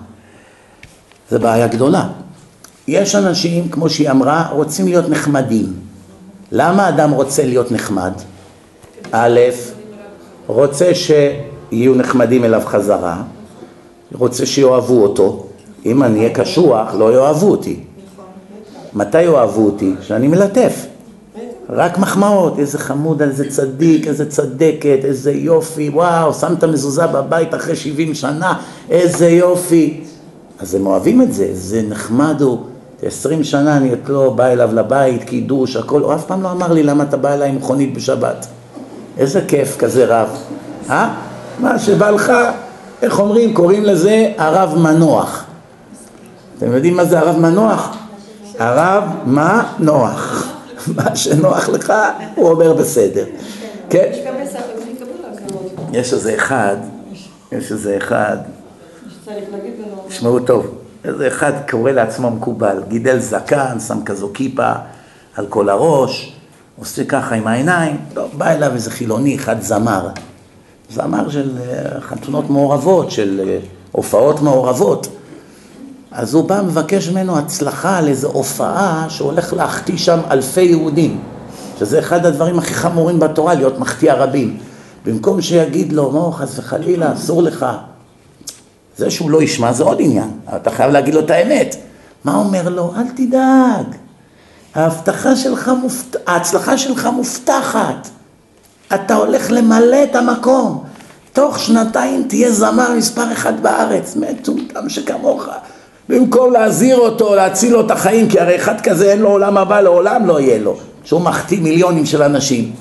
זו 1.32 1.40
בעיה 1.40 1.68
גדולה. 1.68 2.08
יש 2.88 3.16
אנשים, 3.16 3.70
כמו 3.70 3.90
שהיא 3.90 4.12
אמרה, 4.12 4.50
רוצים 4.52 4.88
להיות 4.88 5.10
נחמדים. 5.10 5.74
למה 6.52 6.90
אדם 6.90 7.12
רוצה 7.12 7.46
להיות 7.46 7.72
נחמד? 7.72 8.12
א', 9.12 9.40
רוצה 10.48 10.92
שיהיו 10.96 11.96
נחמדים 11.96 12.44
אליו 12.44 12.62
חזרה, 12.66 13.24
רוצה 14.14 14.46
שיאהבו 14.46 15.04
אותו. 15.04 15.46
אם 15.86 16.04
אני 16.04 16.20
אהיה 16.20 16.34
קשוח, 16.34 16.94
לא 16.94 17.14
יאהבו 17.14 17.52
אותי. 17.52 17.80
מתי 18.94 19.22
יאהבו 19.22 19.66
אותי? 19.66 19.94
כשאני 20.02 20.28
מלטף. 20.28 20.86
רק 21.70 21.98
מחמאות, 21.98 22.60
איזה 22.60 22.78
חמוד, 22.78 23.22
איזה 23.22 23.50
צדיק, 23.50 24.08
איזה 24.08 24.30
צדקת, 24.30 25.00
איזה 25.04 25.32
יופי, 25.32 25.90
וואו, 25.90 26.34
שמת 26.34 26.64
מזוזה 26.64 27.08
בבית 27.08 27.54
אחרי 27.54 27.76
70 27.76 28.14
שנה, 28.14 28.54
איזה 28.90 29.30
יופי. 29.30 30.04
אז 30.60 30.76
הם 30.76 30.88
אוהבים 30.88 31.22
את 31.22 31.34
זה, 31.34 31.50
זה 31.54 31.82
נחמד 31.82 32.42
הוא. 32.42 32.60
20 33.04 33.44
שנה 33.44 33.78
אני 33.78 33.94
את 33.94 34.10
לא 34.10 34.30
בא 34.30 34.46
אליו 34.46 34.70
לבית, 34.74 35.24
קידוש, 35.24 35.76
הכל, 35.76 36.02
הוא 36.02 36.16
אף 36.16 36.26
פעם 36.26 36.44
לא 36.44 36.52
אמר 36.52 36.74
לי 36.74 36.84
למה 36.84 37.04
אתה 37.04 37.18
בא 37.18 37.34
אליי 37.34 37.50
עם 37.50 37.56
מכונית 37.56 37.94
בשבת. 37.94 38.48
איזה 39.18 39.42
כיף 39.48 39.78
כזה 39.78 40.06
רב. 40.06 40.30
אה? 40.90 41.16
מה 41.60 41.80
שבא 41.80 42.10
לך, 42.10 42.34
איך 43.02 43.20
אומרים, 43.20 43.54
קוראים 43.54 43.84
לזה 43.84 44.32
הרב 44.38 44.78
מנוח. 44.78 45.46
אתם 46.58 46.74
יודעים 46.74 46.96
מה 46.96 47.06
זה 47.06 47.20
הרב 47.20 47.40
מנוח? 47.40 47.98
הרב 48.60 49.04
מה 49.26 49.74
נוח. 49.80 50.52
מה 50.98 51.16
שנוח 51.16 51.70
לך, 51.70 51.94
הוא 52.36 52.50
אומר 52.50 52.74
בסדר. 52.74 53.26
כן? 53.90 54.10
יש 54.12 54.20
הכבוד. 55.34 55.72
יש 55.94 56.14
איזה 56.14 56.36
אחד, 56.36 56.78
יש 57.52 57.72
איזה 57.72 57.98
אחד. 57.98 58.38
תשמעו 60.08 60.40
טוב, 60.40 60.66
איזה 61.06 61.28
אחד 61.28 61.52
קורא 61.70 61.92
לעצמו 61.92 62.32
מקובל, 62.32 62.84
גידל 62.88 63.20
זקן, 63.20 63.80
שם 63.88 64.04
כזו 64.06 64.30
כיפה 64.34 64.72
על 65.36 65.46
כל 65.50 65.70
הראש, 65.70 66.36
עושה 66.80 67.04
ככה 67.06 67.36
עם 67.36 67.48
העיניים, 67.48 67.98
טוב, 68.14 68.32
בא 68.38 68.52
אליו 68.52 68.72
איזה 68.74 68.92
חילוני, 68.92 69.36
אחד 69.36 69.62
זמר, 69.62 70.10
זמר 70.90 71.30
של 71.30 71.52
אה, 71.60 72.02
חתונות 72.02 72.50
מעורבות, 72.50 73.12
של 73.12 73.42
אה, 73.48 73.58
הופעות 73.92 74.42
מעורבות. 74.42 75.08
אז 76.12 76.34
הוא 76.34 76.50
בא 76.50 76.62
מבקש 76.62 77.10
ממנו 77.10 77.38
הצלחה 77.38 77.98
על 77.98 78.08
איזו 78.08 78.28
הופעה 78.28 79.06
שהולך 79.10 79.54
להחטיא 79.54 79.98
שם 79.98 80.20
אלפי 80.32 80.62
יהודים, 80.62 81.22
שזה 81.80 82.00
אחד 82.00 82.26
הדברים 82.26 82.60
הכי 82.60 82.74
חמורים 82.74 83.20
בתורה, 83.20 83.54
להיות 83.54 83.80
מחטיא 83.80 84.14
רבים. 84.14 84.58
במקום 85.06 85.42
שיגיד 85.42 85.94
לו, 85.94 86.12
מו, 86.12 86.32
חס 86.32 86.60
וחלילה, 86.60 87.14
אסור 87.14 87.44
לך, 87.44 87.66
זה 88.98 89.12
שהוא 89.12 89.32
לא 89.32 89.42
ישמע 89.42 89.74
זה 89.74 89.84
עוד 89.84 89.98
עניין, 90.02 90.32
אתה 90.56 90.72
חייב 90.72 90.92
להגיד 90.92 91.14
לו 91.14 91.20
את 91.20 91.30
האמת. 91.30 91.76
מה 92.24 92.36
אומר 92.36 92.70
לו? 92.70 92.94
אל 92.98 93.08
תדאג, 93.16 93.96
ההבטחה 94.76 95.36
שלך, 95.36 95.72
מופת... 95.82 96.16
ההצלחה 96.28 96.78
שלך 96.78 97.06
מובטחת. 97.06 98.08
אתה 98.96 99.16
הולך 99.16 99.52
למלא 99.52 100.04
את 100.04 100.16
המקום. 100.16 100.84
תוך 101.34 101.60
שנתיים 101.60 102.26
תהיה 102.30 102.52
זמר 102.52 102.94
מספר 102.98 103.32
אחד 103.32 103.64
בארץ, 103.64 104.16
מטומטם 104.16 104.90
שכמוך. 104.90 105.48
במקום 106.10 106.54
להזהיר 106.54 106.98
אותו, 106.98 107.36
להציל 107.36 107.74
לו 107.74 107.82
את 107.82 107.92
החיים, 107.92 108.30
כי 108.30 108.40
הרי 108.40 108.56
אחד 108.56 108.82
כזה 108.82 109.12
אין 109.12 109.20
לו 109.20 109.30
עולם 109.30 109.58
הבא, 109.58 109.82
לעולם 109.82 110.26
לא 110.26 110.40
יהיה 110.40 110.60
לו. 110.60 110.78
שהוא 111.04 111.22
מחטיא 111.22 111.62
מיליונים 111.62 112.06
של 112.06 112.24
אנשים. 112.24 112.72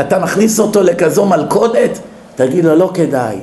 אתה 0.00 0.18
מכניס 0.18 0.60
אותו 0.60 0.82
לכזו 0.82 1.26
מלכודת, 1.26 1.98
תגיד 2.34 2.64
לו, 2.64 2.74
לא 2.74 2.90
כדאי. 2.94 3.36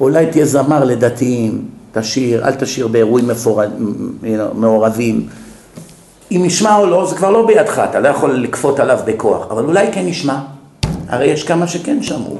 אולי 0.00 0.26
תהיה 0.26 0.46
זמר 0.46 0.84
לדתיים, 0.84 1.64
תשיר, 1.92 2.46
אל 2.46 2.54
תשיר 2.54 2.86
באירועים 2.88 3.28
מפור... 3.28 3.62
מעורבים. 4.54 5.28
אם 6.30 6.42
ישמע 6.44 6.76
או 6.76 6.86
לא, 6.86 7.06
זה 7.06 7.16
כבר 7.16 7.30
לא 7.30 7.46
בידך, 7.46 7.82
אתה 7.90 8.00
לא 8.00 8.08
יכול 8.08 8.34
לכפות 8.34 8.80
עליו 8.80 8.98
בכוח, 9.04 9.46
אבל 9.50 9.64
אולי 9.64 9.92
כן 9.92 10.08
ישמע. 10.08 10.38
הרי 11.08 11.26
יש 11.26 11.44
כמה 11.44 11.66
שכן 11.66 12.02
שמעו. 12.02 12.36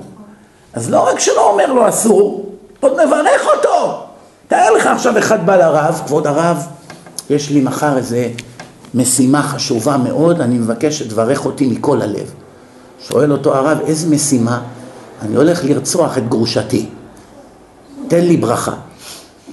אז 0.74 0.90
לא 0.90 1.00
רק 1.00 1.18
שלא 1.18 1.50
אומר 1.50 1.72
לו 1.72 1.88
אסור, 1.88 2.46
עוד 2.80 2.92
מברך 2.92 3.46
אותו. 3.56 4.02
תאר 4.48 4.72
לך 4.76 4.86
עכשיו 4.86 5.18
אחד 5.18 5.46
בא 5.46 5.56
לרב, 5.56 6.02
כבוד 6.06 6.26
הרב, 6.26 6.66
יש 7.30 7.50
לי 7.50 7.60
מחר 7.60 7.96
איזה 7.96 8.28
משימה 8.94 9.42
חשובה 9.42 9.96
מאוד, 9.96 10.40
אני 10.40 10.58
מבקש 10.58 10.98
שתברך 10.98 11.46
אותי 11.46 11.66
מכל 11.66 12.02
הלב. 12.02 12.30
שואל 13.00 13.32
אותו 13.32 13.54
הרב, 13.54 13.78
איזה 13.86 14.14
משימה? 14.14 14.62
אני 15.22 15.36
הולך 15.36 15.64
לרצוח 15.64 16.18
את 16.18 16.28
גרושתי. 16.28 16.86
תן 18.08 18.20
לי 18.20 18.36
ברכה. 18.36 18.72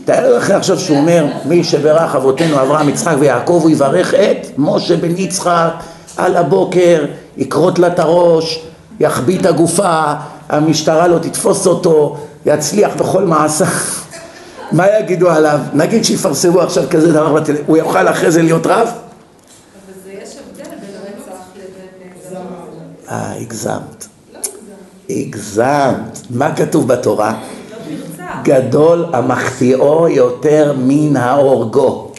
תאר 0.05 0.37
לך 0.37 0.51
עכשיו 0.51 0.79
שהוא 0.79 0.97
אומר, 0.97 1.25
מי 1.45 1.63
שברך 1.63 2.15
אבותינו 2.15 2.61
אברהם, 2.61 2.89
יצחק 2.89 3.15
ויעקב, 3.19 3.59
הוא 3.63 3.71
יברך 3.71 4.13
את 4.13 4.47
משה 4.57 4.97
בן 4.97 5.17
יצחק 5.17 5.71
על 6.17 6.35
הבוקר, 6.35 7.05
יכרות 7.37 7.79
לה 7.79 7.87
את 7.87 7.99
הראש, 7.99 8.63
יחביא 8.99 9.39
את 9.39 9.45
הגופה, 9.45 10.13
המשטרה 10.49 11.07
לא 11.07 11.19
תתפוס 11.19 11.67
אותו, 11.67 12.17
יצליח 12.45 12.95
בכל 12.95 13.25
מעשה. 13.25 13.65
מה 14.71 14.85
יגידו 14.99 15.29
עליו? 15.29 15.59
נגיד 15.73 16.05
שיפרסמו 16.05 16.61
עכשיו 16.61 16.83
כזה 16.89 17.13
דבר 17.13 17.33
בטלוויזיה, 17.33 17.65
הוא 17.67 17.77
יוכל 17.77 18.07
אחרי 18.07 18.31
זה 18.31 18.41
להיות 18.41 18.67
רב? 18.67 18.87
אבל 18.87 18.91
זה 20.03 20.11
יש 20.11 20.35
הבדל 20.37 20.69
בין 20.69 20.89
רצח 21.01 21.41
לבין... 21.55 22.39
אה, 23.11 23.33
הגזמת. 23.41 24.07
לא 24.33 24.39
הגזם. 24.39 25.09
הגזמת. 25.09 26.19
מה 26.29 26.55
כתוב 26.55 26.87
בתורה? 26.87 27.35
גדול 28.43 29.05
המחטיאו 29.13 30.07
יותר 30.07 30.73
מן 30.77 31.17
ההורגו. 31.17 32.11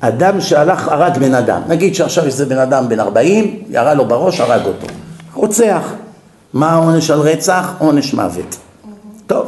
אדם 0.00 0.40
שהלך, 0.40 0.88
הרג 0.88 1.18
בן 1.18 1.34
אדם. 1.34 1.60
נגיד 1.68 1.94
שעכשיו 1.94 2.26
יש 2.26 2.32
איזה 2.32 2.46
בן 2.46 2.58
אדם 2.58 2.88
בן 2.88 3.00
40, 3.00 3.62
ירה 3.70 3.94
לו 3.94 4.04
בראש, 4.04 4.40
הרג 4.40 4.66
אותו. 4.66 4.86
רוצח. 5.34 5.92
מה 6.52 6.70
העונש 6.70 7.10
על 7.10 7.20
רצח? 7.20 7.74
עונש 7.78 8.14
מוות. 8.14 8.56
טוב, 9.26 9.46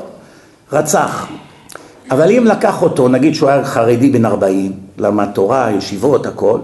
רצח. 0.72 1.26
אבל 2.10 2.30
אם 2.30 2.44
לקח 2.46 2.82
אותו, 2.82 3.08
נגיד 3.08 3.34
שהוא 3.34 3.48
היה 3.48 3.64
חרדי 3.64 4.10
בן 4.10 4.24
40, 4.24 4.72
למד 4.98 5.28
תורה, 5.34 5.70
ישיבות, 5.70 6.26
הכל, 6.26 6.58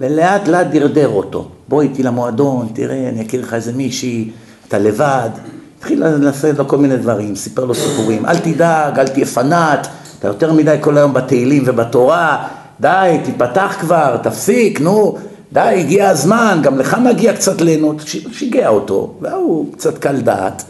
ולאט 0.00 0.48
לאט 0.48 0.66
דרדר 0.66 1.08
אותו. 1.08 1.48
בוא 1.68 1.82
איתי 1.82 2.02
למועדון, 2.02 2.68
תראה, 2.72 3.08
אני 3.08 3.22
אכיר 3.22 3.40
לך 3.40 3.54
איזה 3.54 3.72
מישהי, 3.72 4.30
אתה 4.68 4.78
לבד. 4.78 5.30
התחיל 5.78 6.04
לעשות 6.06 6.58
לו 6.58 6.68
כל 6.68 6.78
מיני 6.78 6.96
דברים, 6.96 7.36
סיפר 7.36 7.64
לו 7.64 7.74
סיפורים. 7.74 8.26
אל 8.26 8.38
תדאג, 8.38 8.98
אל 8.98 9.08
תהיה 9.08 9.26
פנאט, 9.26 9.86
אתה 10.18 10.28
יותר 10.28 10.52
מדי 10.52 10.76
כל 10.80 10.98
היום 10.98 11.12
בתהילים 11.12 11.62
ובתורה, 11.66 12.46
די, 12.80 13.18
תיפתח 13.24 13.76
כבר, 13.80 14.16
תפסיק, 14.22 14.80
נו, 14.80 15.18
די, 15.52 15.60
הגיע 15.60 16.08
הזמן, 16.08 16.58
גם 16.62 16.78
לך 16.78 16.96
מגיע 17.04 17.32
קצת 17.32 17.60
ליהנות. 17.60 18.02
שיגע 18.32 18.68
אותו, 18.68 19.14
והוא 19.20 19.72
קצת 19.72 19.98
קל 19.98 20.20
דעת. 20.20 20.64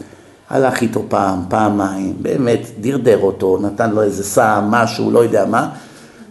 הלך 0.49 0.81
איתו 0.81 1.03
פעם, 1.09 1.39
פעמיים, 1.49 2.13
באמת 2.21 2.59
דרדר 2.79 3.19
אותו, 3.21 3.59
נתן 3.61 3.89
לו 3.89 4.01
איזה 4.01 4.23
סם, 4.23 4.63
משהו, 4.69 5.11
לא 5.11 5.19
יודע 5.19 5.45
מה. 5.45 5.69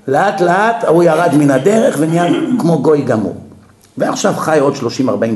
לאט 0.09 0.41
לאט 0.41 0.85
הוא 0.85 1.03
ירד 1.03 1.31
מן 1.39 1.51
הדרך 1.51 1.97
ונהיה 1.99 2.25
כמו 2.59 2.83
גוי 2.83 3.03
גמור. 3.03 3.37
ועכשיו 3.99 4.33
חי 4.33 4.59
עוד 4.59 4.75
30-40 4.75 4.79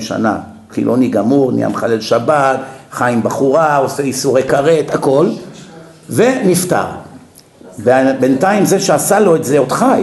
שנה, 0.00 0.38
חילוני 0.70 1.09
גמור, 1.09 1.53
נהיה 1.53 1.68
מחלל 1.68 2.00
שבת, 2.00 2.61
חי 2.90 3.12
עם 3.12 3.22
בחורה, 3.22 3.76
עושה 3.76 4.03
איסורי 4.03 4.42
כרת, 4.42 4.94
הכל, 4.94 5.26
ונפטר. 6.11 6.85
ובינתיים 7.79 8.64
זה 8.64 8.81
שעשה 8.81 9.20
לו 9.20 9.37
את 9.37 9.44
זה 9.44 9.59
עוד 9.59 9.72
חי, 9.72 10.03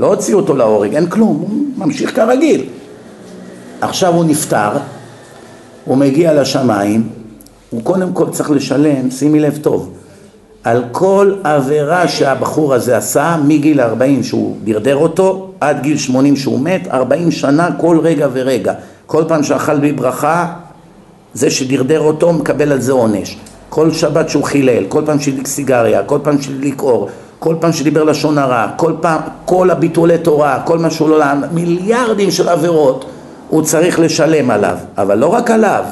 לא 0.00 0.06
הוציאו 0.06 0.38
אותו 0.38 0.56
להורג, 0.56 0.94
אין 0.94 1.06
כלום, 1.06 1.36
הוא 1.36 1.86
ממשיך 1.86 2.16
כרגיל. 2.16 2.64
עכשיו 3.80 4.14
הוא 4.14 4.24
נפטר, 4.24 4.70
הוא 5.84 5.96
מגיע 5.96 6.40
לשמיים, 6.40 7.08
הוא 7.70 7.82
קודם 7.82 8.12
כל 8.12 8.30
צריך 8.30 8.50
לשלם, 8.50 9.10
שימי 9.10 9.40
לב 9.40 9.58
טוב, 9.62 9.92
על 10.64 10.84
כל 10.92 11.34
עבירה 11.44 12.08
שהבחור 12.08 12.74
הזה 12.74 12.96
עשה 12.96 13.36
מגיל 13.44 13.80
40 13.80 14.22
שהוא 14.22 14.56
דרדר 14.64 14.96
אותו 14.96 15.50
עד 15.60 15.82
גיל 15.82 15.98
80 15.98 16.36
שהוא 16.36 16.60
מת, 16.60 16.88
40 16.88 17.30
שנה 17.30 17.68
כל 17.76 17.98
רגע 18.02 18.28
ורגע. 18.32 18.72
כל 19.06 19.24
פעם 19.28 19.42
שאכל 19.42 19.78
בי 19.78 19.92
ברכה, 19.92 20.52
זה 21.36 21.50
שדרדר 21.50 22.00
אותו 22.00 22.32
מקבל 22.32 22.72
על 22.72 22.80
זה 22.80 22.92
עונש. 22.92 23.36
כל 23.68 23.92
שבת 23.92 24.28
שהוא 24.28 24.44
חילל, 24.44 24.84
כל 24.88 25.02
פעם 25.06 25.20
שהדליק 25.20 25.46
סיגריה, 25.46 26.02
כל 26.02 26.18
פעם 26.22 26.42
שהדליק 26.42 26.82
אור, 26.82 27.08
כל 27.38 27.54
פעם 27.60 27.72
שדיבר 27.72 28.04
לשון 28.04 28.38
הרע, 28.38 28.68
כל 28.76 28.92
פעם, 29.00 29.20
כל 29.44 29.70
הביטולי 29.70 30.18
תורה, 30.18 30.62
כל 30.64 30.78
מה 30.78 30.90
שהוא 30.90 31.08
לא... 31.08 31.24
מיליארדים 31.52 32.30
של 32.30 32.48
עבירות 32.48 33.04
הוא 33.48 33.62
צריך 33.62 33.98
לשלם 34.00 34.50
עליו, 34.50 34.76
אבל 34.98 35.18
לא 35.18 35.26
רק 35.26 35.50
עליו, 35.50 35.84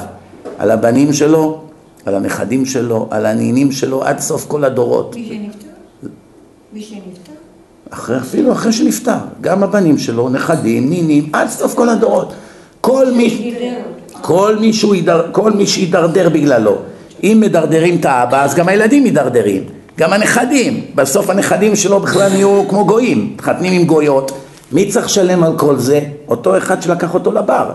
על 0.57 0.71
הבנים 0.71 1.13
שלו, 1.13 1.59
על 2.05 2.15
הנכדים 2.15 2.65
שלו, 2.65 3.07
על 3.11 3.25
הנינים 3.25 3.71
שלו, 3.71 4.03
עד 4.03 4.19
סוף 4.19 4.45
כל 4.47 4.63
הדורות. 4.63 5.15
מי 5.15 5.25
שנפטר? 5.25 6.07
מי 6.73 6.81
שנפטר? 6.81 7.31
אחרי, 7.89 8.17
אפילו 8.17 8.51
אחרי 8.51 8.73
שנפטר, 8.73 9.17
גם 9.41 9.63
הבנים 9.63 9.97
שלו, 9.97 10.29
נכדים, 10.29 10.89
נינים, 10.89 11.29
עד 11.33 11.49
סוף 11.49 11.75
כל 11.75 11.89
הדורות. 11.89 12.33
כל 12.81 13.11
מי. 13.11 13.53
כל 14.25 15.51
מי, 15.55 15.65
שידרדר 15.67 16.29
בגללו. 16.29 16.75
אם 17.23 17.37
מדרדרים 17.41 17.95
את 17.99 18.05
האבא, 18.05 18.43
אז 18.43 18.55
גם 18.55 18.67
הילדים 18.67 19.03
מידרדרים. 19.03 19.63
גם 19.97 20.13
הנכדים. 20.13 20.85
בסוף 20.95 21.29
הנכדים 21.29 21.75
שלו 21.75 21.99
בכלל 21.99 22.29
נהיו 22.29 22.63
כמו 22.69 22.85
גויים, 22.85 23.31
מתחתנים 23.33 23.73
עם 23.73 23.87
גויות. 23.87 24.31
מי 24.71 24.91
צריך 24.91 25.05
לשלם 25.05 25.43
על 25.43 25.57
כל 25.57 25.77
זה? 25.77 25.99
אותו 26.27 26.57
אחד 26.57 26.81
שלקח 26.81 27.13
אותו 27.13 27.31
לבר. 27.31 27.71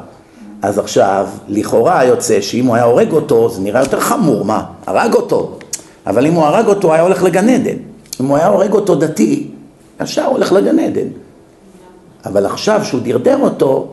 אז 0.63 0.79
עכשיו, 0.79 1.27
לכאורה 1.49 2.05
יוצא 2.05 2.41
שאם 2.41 2.67
הוא 2.67 2.75
היה 2.75 2.85
הורג 2.85 3.13
אותו, 3.13 3.49
זה 3.49 3.61
נראה 3.61 3.81
יותר 3.81 4.01
חמור, 4.01 4.45
מה? 4.45 4.65
הרג 4.87 5.15
אותו. 5.15 5.59
אבל 6.07 6.27
אם 6.27 6.33
הוא 6.33 6.45
הרג 6.45 6.67
אותו, 6.67 6.93
היה 6.93 7.03
הולך 7.03 7.23
לגן 7.23 7.49
עדן. 7.49 7.77
אם 8.21 8.27
הוא 8.27 8.37
היה 8.37 8.47
הורג 8.47 8.73
אותו 8.73 8.95
דתי, 8.95 9.47
ישר 10.01 10.25
הולך 10.25 10.53
לגן 10.53 10.79
עדן. 10.79 11.09
אבל 12.27 12.47
עכשיו 12.47 12.81
שהוא 12.85 13.01
דרדר 13.05 13.39
אותו, 13.41 13.89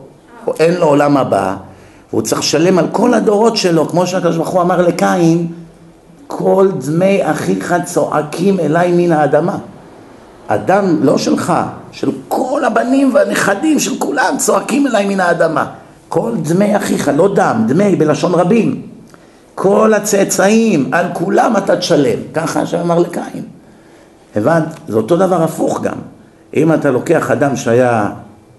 אין 0.60 0.74
לו 0.74 0.86
עולם 0.86 1.16
הבא, 1.16 1.56
והוא 2.12 2.22
צריך 2.22 2.40
לשלם 2.40 2.78
על 2.78 2.86
כל 2.92 3.14
הדורות 3.14 3.56
שלו, 3.56 3.88
כמו 3.88 4.06
שהקדוש 4.06 4.36
ברוך 4.36 4.48
הוא 4.48 4.62
אמר 4.62 4.82
לקין, 4.82 5.46
כל 6.26 6.68
דמי 6.78 7.18
אחיך 7.22 7.74
צועקים 7.84 8.60
אליי 8.60 8.92
מן 8.92 9.12
האדמה. 9.12 9.58
אדם 10.46 10.98
לא 11.02 11.18
שלך, 11.18 11.52
של 11.92 12.10
כל 12.28 12.64
הבנים 12.64 13.14
והנכדים 13.14 13.78
של 13.78 13.98
כולם 13.98 14.34
צועקים 14.38 14.86
אליי 14.86 15.06
מן 15.08 15.20
האדמה. 15.20 15.66
כל 16.08 16.32
דמי 16.42 16.76
אחיך, 16.76 17.10
לא 17.16 17.34
דם, 17.34 17.64
דמי 17.68 17.96
בלשון 17.96 18.34
רבים. 18.34 18.82
כל 19.54 19.94
הצאצאים, 19.94 20.94
על 20.94 21.06
כולם 21.12 21.56
אתה 21.56 21.76
תשלם. 21.76 22.18
ככה 22.34 22.60
השם 22.60 22.78
אמר 22.78 22.98
לקין. 22.98 23.42
הבנת? 24.36 24.64
זה 24.88 24.96
אותו 24.96 25.16
דבר 25.16 25.42
הפוך 25.42 25.82
גם. 25.82 25.96
אם 26.56 26.72
אתה 26.72 26.90
לוקח 26.90 27.30
אדם 27.30 27.56
שהיה 27.56 28.10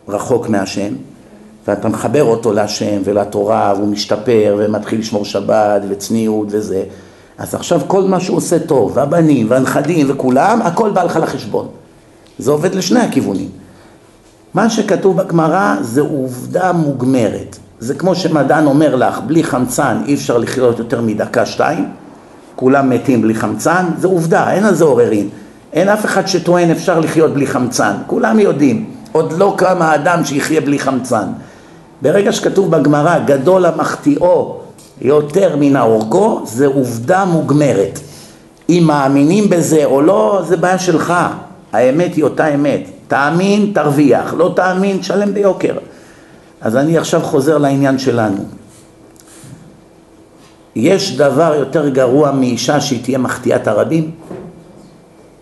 רחוק 0.08 0.50
מהשם, 0.50 0.94
ואתה 1.70 1.90
מחבר 1.90 2.24
אותו 2.24 2.54
להשם 2.54 3.02
ולתורה, 3.04 3.74
והוא 3.78 3.88
משתפר 3.88 4.56
ומתחיל 4.60 5.00
לשמור 5.00 5.26
שבת 5.26 5.82
וצניעות 5.90 6.48
וזה, 6.50 6.84
אז 7.38 7.56
עכשיו 7.56 7.82
כל 7.88 8.04
מה 8.04 8.20
שהוא 8.20 8.38
עושה 8.38 8.60
טוב, 8.60 8.92
והבנים 8.96 9.46
והנכדים 9.50 10.08
וכולם, 10.10 10.62
הכל 10.62 10.90
בא 10.90 11.04
לך 11.04 11.16
לחשבון. 11.16 11.68
זה 12.40 12.52
עובד 12.52 12.76
לשני 12.76 13.00
הכיוונים. 13.00 13.50
מה 14.54 14.70
שכתוב 14.70 15.18
בגמרא 15.18 15.76
זה 15.82 16.02
עובדה 16.02 16.72
מוגמרת. 16.72 17.58
זה 17.80 17.94
כמו 17.94 18.16
שמדען 18.16 18.66
אומר 18.66 18.96
לך, 18.96 19.20
בלי 19.20 19.44
חמצן 19.44 20.02
אי 20.06 20.14
אפשר 20.14 20.38
לחיות 20.38 20.80
יותר 20.80 21.02
מדקה 21.02 21.46
שתיים, 21.46 21.90
כולם 22.56 22.90
מתים 22.90 23.22
בלי 23.22 23.36
חמצן, 23.36 23.86
זה 23.98 24.08
עובדה, 24.08 24.52
אין 24.52 24.66
על 24.66 24.76
זה 24.76 24.84
עוררין. 24.84 25.30
אין 25.74 25.90
אף 25.90 26.06
אחד 26.06 26.28
שטוען 26.28 26.72
אפשר 26.72 27.00
לחיות 27.00 27.34
בלי 27.34 27.48
חמצן, 27.48 27.94
כולם 28.08 28.40
יודעים, 28.40 28.90
עוד 29.12 29.34
לא 29.34 29.54
קם 29.58 29.82
האדם 29.82 30.26
שיחיה 30.26 30.62
בלי 30.62 30.80
חמצן. 30.80 31.26
ברגע 32.02 32.32
שכתוב 32.32 32.72
בגמרא, 32.72 33.20
גדול 33.20 33.66
המחטיאו 33.66 34.58
יותר 35.02 35.56
מן 35.60 35.76
ההורגו, 35.76 36.42
זה 36.46 36.68
עובדה 36.68 37.26
מוגמרת. 37.26 38.00
אם 38.70 38.84
מאמינים 38.88 39.50
בזה 39.50 39.86
או 39.86 40.02
לא, 40.02 40.42
זה 40.48 40.58
בעיה 40.58 40.80
שלך. 40.80 41.14
האמת 41.74 42.16
היא 42.16 42.24
אותה 42.24 42.48
אמת. 42.48 42.82
תאמין, 43.08 43.72
תרוויח. 43.74 44.34
לא 44.34 44.54
תאמין, 44.56 44.98
תשלם 44.98 45.34
ביוקר. 45.34 45.74
אז 46.62 46.76
אני 46.76 46.98
עכשיו 46.98 47.22
חוזר 47.22 47.58
לעניין 47.58 48.00
שלנו. 48.00 48.46
יש 50.76 51.18
דבר 51.18 51.56
יותר 51.60 51.90
גרוע 51.90 52.32
מאישה 52.32 52.82
שהיא 52.82 53.04
תהיה 53.04 53.18
מחטיאת 53.18 53.68
הרבים? 53.68 54.12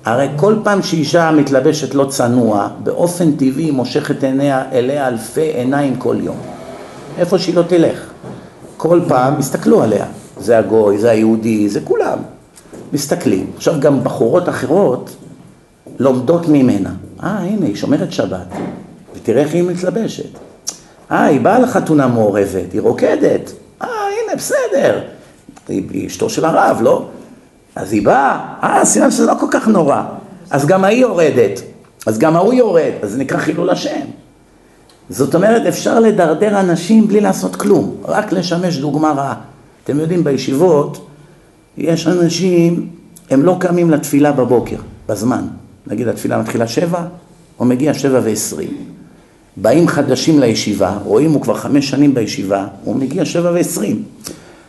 הרי 0.08 0.28
כל 0.36 0.56
פעם 0.64 0.82
שאישה 0.82 1.32
מתלבשת 1.32 1.96
לא 1.96 2.06
צנוע, 2.06 2.68
באופן 2.84 3.32
טבעי 3.32 3.64
היא 3.64 3.74
מושכת 3.74 4.24
עיניה, 4.24 4.64
אליה 4.72 5.08
אלפי 5.08 5.42
עיניים 5.42 5.96
כל 5.96 6.16
יום. 6.20 6.38
איפה 7.18 7.40
שהיא 7.40 7.56
לא 7.56 7.62
תלך. 7.62 8.10
כל 8.78 9.02
פעם 9.08 9.38
הסתכלו 9.38 9.84
עליה. 9.84 10.06
זה 10.40 10.58
הגוי, 10.58 10.98
זה 10.98 11.12
היהודי, 11.12 11.70
זה 11.70 11.80
כולם. 11.84 12.18
מסתכלים. 12.94 13.52
עכשיו 13.56 13.76
גם 13.80 14.04
בחורות 14.04 14.50
אחרות 14.50 15.16
לומדות 16.00 16.48
ממנה. 16.48 16.92
אה, 17.24 17.38
הנה, 17.38 17.66
היא 17.66 17.76
שומרת 17.76 18.12
שבת. 18.12 18.48
ותראה 19.16 19.42
איך 19.42 19.54
היא 19.54 19.64
מתלבשת. 19.64 20.30
אה, 21.12 21.24
היא 21.24 21.42
באה 21.42 21.60
לחתונה 21.60 22.08
מעורבת, 22.08 22.74
היא 22.74 22.82
רוקדת. 22.82 23.52
אה, 23.82 23.88
הנה, 23.88 24.36
בסדר. 24.36 25.00
היא 25.68 26.08
אשתו 26.08 26.30
של 26.30 26.46
הרב, 26.46 26.78
לא? 26.82 27.06
אז 27.78 27.94
היא 27.94 28.06
באה, 28.06 28.54
אה, 28.64 28.86
סימן 28.86 29.12
שזה 29.12 29.26
לא 29.26 29.34
כל 29.40 29.46
כך 29.52 29.68
נורא. 29.68 30.04
אז 30.50 30.66
גם 30.66 30.84
ההיא 30.84 31.02
יורדת, 31.02 31.62
אז 32.06 32.20
גם 32.20 32.36
ההוא 32.36 32.54
יורד, 32.54 32.92
אז 33.02 33.12
זה 33.12 33.18
נקרא 33.18 33.38
חילול 33.38 33.70
השם. 33.70 34.06
זאת 35.10 35.36
אומרת, 35.36 35.66
אפשר 35.66 36.00
לדרדר 36.00 36.60
אנשים 36.60 37.08
בלי 37.08 37.22
לעשות 37.22 37.56
כלום, 37.56 37.96
רק 38.06 38.32
לשמש 38.32 38.78
דוגמה 38.78 39.12
רעה. 39.12 39.36
אתם 39.84 40.00
יודעים, 40.00 40.24
בישיבות 40.24 41.08
יש 41.78 42.08
אנשים, 42.08 42.90
הם 43.30 43.44
לא 43.44 43.56
קמים 43.60 43.92
לתפילה 43.92 44.32
בבוקר, 44.32 44.78
בזמן. 45.10 45.48
נגיד 45.88 46.08
התפילה 46.08 46.38
מתחילה 46.38 46.68
שבע, 46.68 47.02
הוא 47.58 47.68
מגיע 47.68 47.94
שבע 47.94 48.20
ועשרים. 48.24 48.78
באים 49.58 49.88
חדשים 49.88 50.40
לישיבה, 50.40 50.98
רואים 51.06 51.32
הוא 51.32 51.42
כבר 51.42 51.54
חמש 51.54 51.90
שנים 51.90 52.14
בישיבה, 52.14 52.68
הוא 52.84 52.96
מגיע 52.96 53.26
שבע 53.26 53.52
ועשרים. 53.52 54.04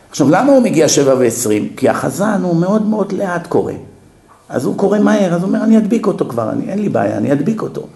עכשיו, 0.09 0.29
למה 0.29 0.51
הוא 0.51 0.63
מגיע 0.63 0.87
שבע 0.87 1.15
ועשרים? 1.19 1.69
כי 1.77 1.89
החזן 1.89 2.41
הוא 2.43 2.55
מאוד 2.55 2.85
מאוד 2.85 3.11
לאט 3.11 3.47
קורא. 3.47 3.73
אז 4.49 4.65
הוא 4.65 4.77
קורא 4.77 4.99
מהר, 4.99 5.33
אז 5.33 5.41
הוא 5.41 5.47
אומר, 5.47 5.63
אני 5.63 5.77
אדביק 5.77 6.07
אותו 6.07 6.25
כבר, 6.25 6.51
אני, 6.51 6.69
אין 6.71 6.79
לי 6.79 6.89
בעיה, 6.89 7.17
אני 7.17 7.31
אדביק 7.31 7.61
אותו. 7.61 7.87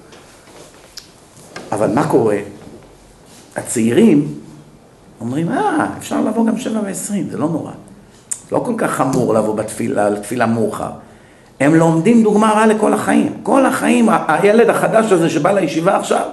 אבל 1.71 1.89
מה 1.93 2.07
קורה? 2.07 2.37
הצעירים 3.55 4.33
אומרים, 5.21 5.49
אה, 5.49 5.87
אפשר 5.97 6.21
לבוא 6.21 6.45
גם 6.45 6.57
שבע 6.57 6.79
ועשרים, 6.85 7.29
זה 7.31 7.37
לא 7.37 7.49
נורא. 7.49 7.71
לא 8.51 8.59
כל 8.65 8.73
כך 8.77 8.91
חמור 8.91 9.33
לבוא 9.33 9.55
בתפילה, 9.55 10.09
לתפילה 10.09 10.45
מאוחר. 10.45 10.89
הם 11.59 11.75
לומדים 11.75 12.23
דוגמה 12.23 12.51
רעה 12.51 12.67
לכל 12.67 12.93
החיים. 12.93 13.33
כל 13.43 13.65
החיים, 13.65 14.09
הילד 14.27 14.69
החדש 14.69 15.11
הזה 15.11 15.29
שבא 15.29 15.51
לישיבה 15.51 15.97
עכשיו, 15.97 16.25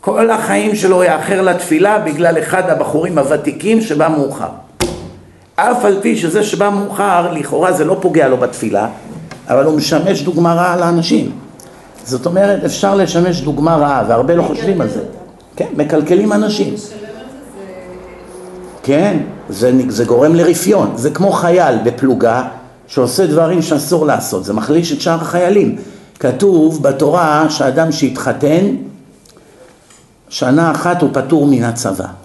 כל 0.00 0.30
החיים 0.30 0.76
שלו 0.76 1.04
יאחר 1.04 1.42
לתפילה 1.42 1.98
בגלל 1.98 2.38
אחד 2.38 2.70
הבחורים 2.70 3.18
הוותיקים 3.18 3.80
שבא 3.80 4.08
מאוחר. 4.08 4.50
אף 5.56 5.84
על 5.84 5.98
פי 6.02 6.16
שזה 6.16 6.42
שבא 6.42 6.70
מאוחר, 6.70 7.32
לכאורה 7.32 7.72
זה 7.72 7.84
לא 7.84 7.96
פוגע 8.00 8.28
לו 8.28 8.36
בתפילה, 8.36 8.88
אבל 9.48 9.64
הוא 9.64 9.76
משמש 9.76 10.22
דוגמה 10.22 10.54
רעה 10.54 10.76
לאנשים. 10.76 11.30
זאת 12.04 12.26
אומרת, 12.26 12.64
אפשר 12.64 12.94
לשמש 12.94 13.40
דוגמה 13.40 13.76
רעה, 13.76 14.04
והרבה 14.08 14.34
לא 14.34 14.42
חושבים 14.42 14.80
על 14.80 14.88
זה. 14.88 15.00
כן, 15.56 15.68
מקלקלים 15.76 16.32
אנשים. 16.32 16.74
כן, 18.82 19.18
זה, 19.48 19.72
זה 19.88 20.04
גורם 20.04 20.34
לרפיון. 20.34 20.92
זה 20.96 21.10
כמו 21.10 21.32
חייל 21.32 21.78
בפלוגה 21.84 22.48
שעושה 22.86 23.26
דברים 23.26 23.62
שאסור 23.62 24.06
לעשות, 24.06 24.44
זה 24.44 24.52
מחליש 24.52 24.92
את 24.92 25.00
שאר 25.00 25.14
החיילים. 25.14 25.76
כתוב 26.20 26.82
בתורה 26.82 27.50
שאדם 27.50 27.92
שהתחתן, 27.92 28.66
שנה 30.28 30.70
אחת 30.70 31.02
הוא 31.02 31.10
פטור 31.12 31.46
מן 31.46 31.64
הצבא. 31.64 32.23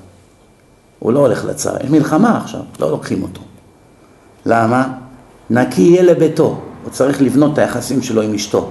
הוא 1.00 1.14
לא 1.14 1.20
הולך 1.20 1.46
לצבא, 1.46 1.78
יש 1.84 1.90
מלחמה 1.90 2.38
עכשיו, 2.38 2.62
לא 2.80 2.92
לוקחים 2.92 3.24
אותו. 3.24 3.42
למה? 4.46 4.88
נקי 5.50 5.82
יהיה 5.82 6.04
לביתו, 6.04 6.58
הוא 6.84 6.92
צריך 6.92 7.22
לבנות 7.22 7.54
את 7.54 7.58
היחסים 7.58 8.02
שלו 8.02 8.22
עם 8.22 8.34
אשתו. 8.34 8.70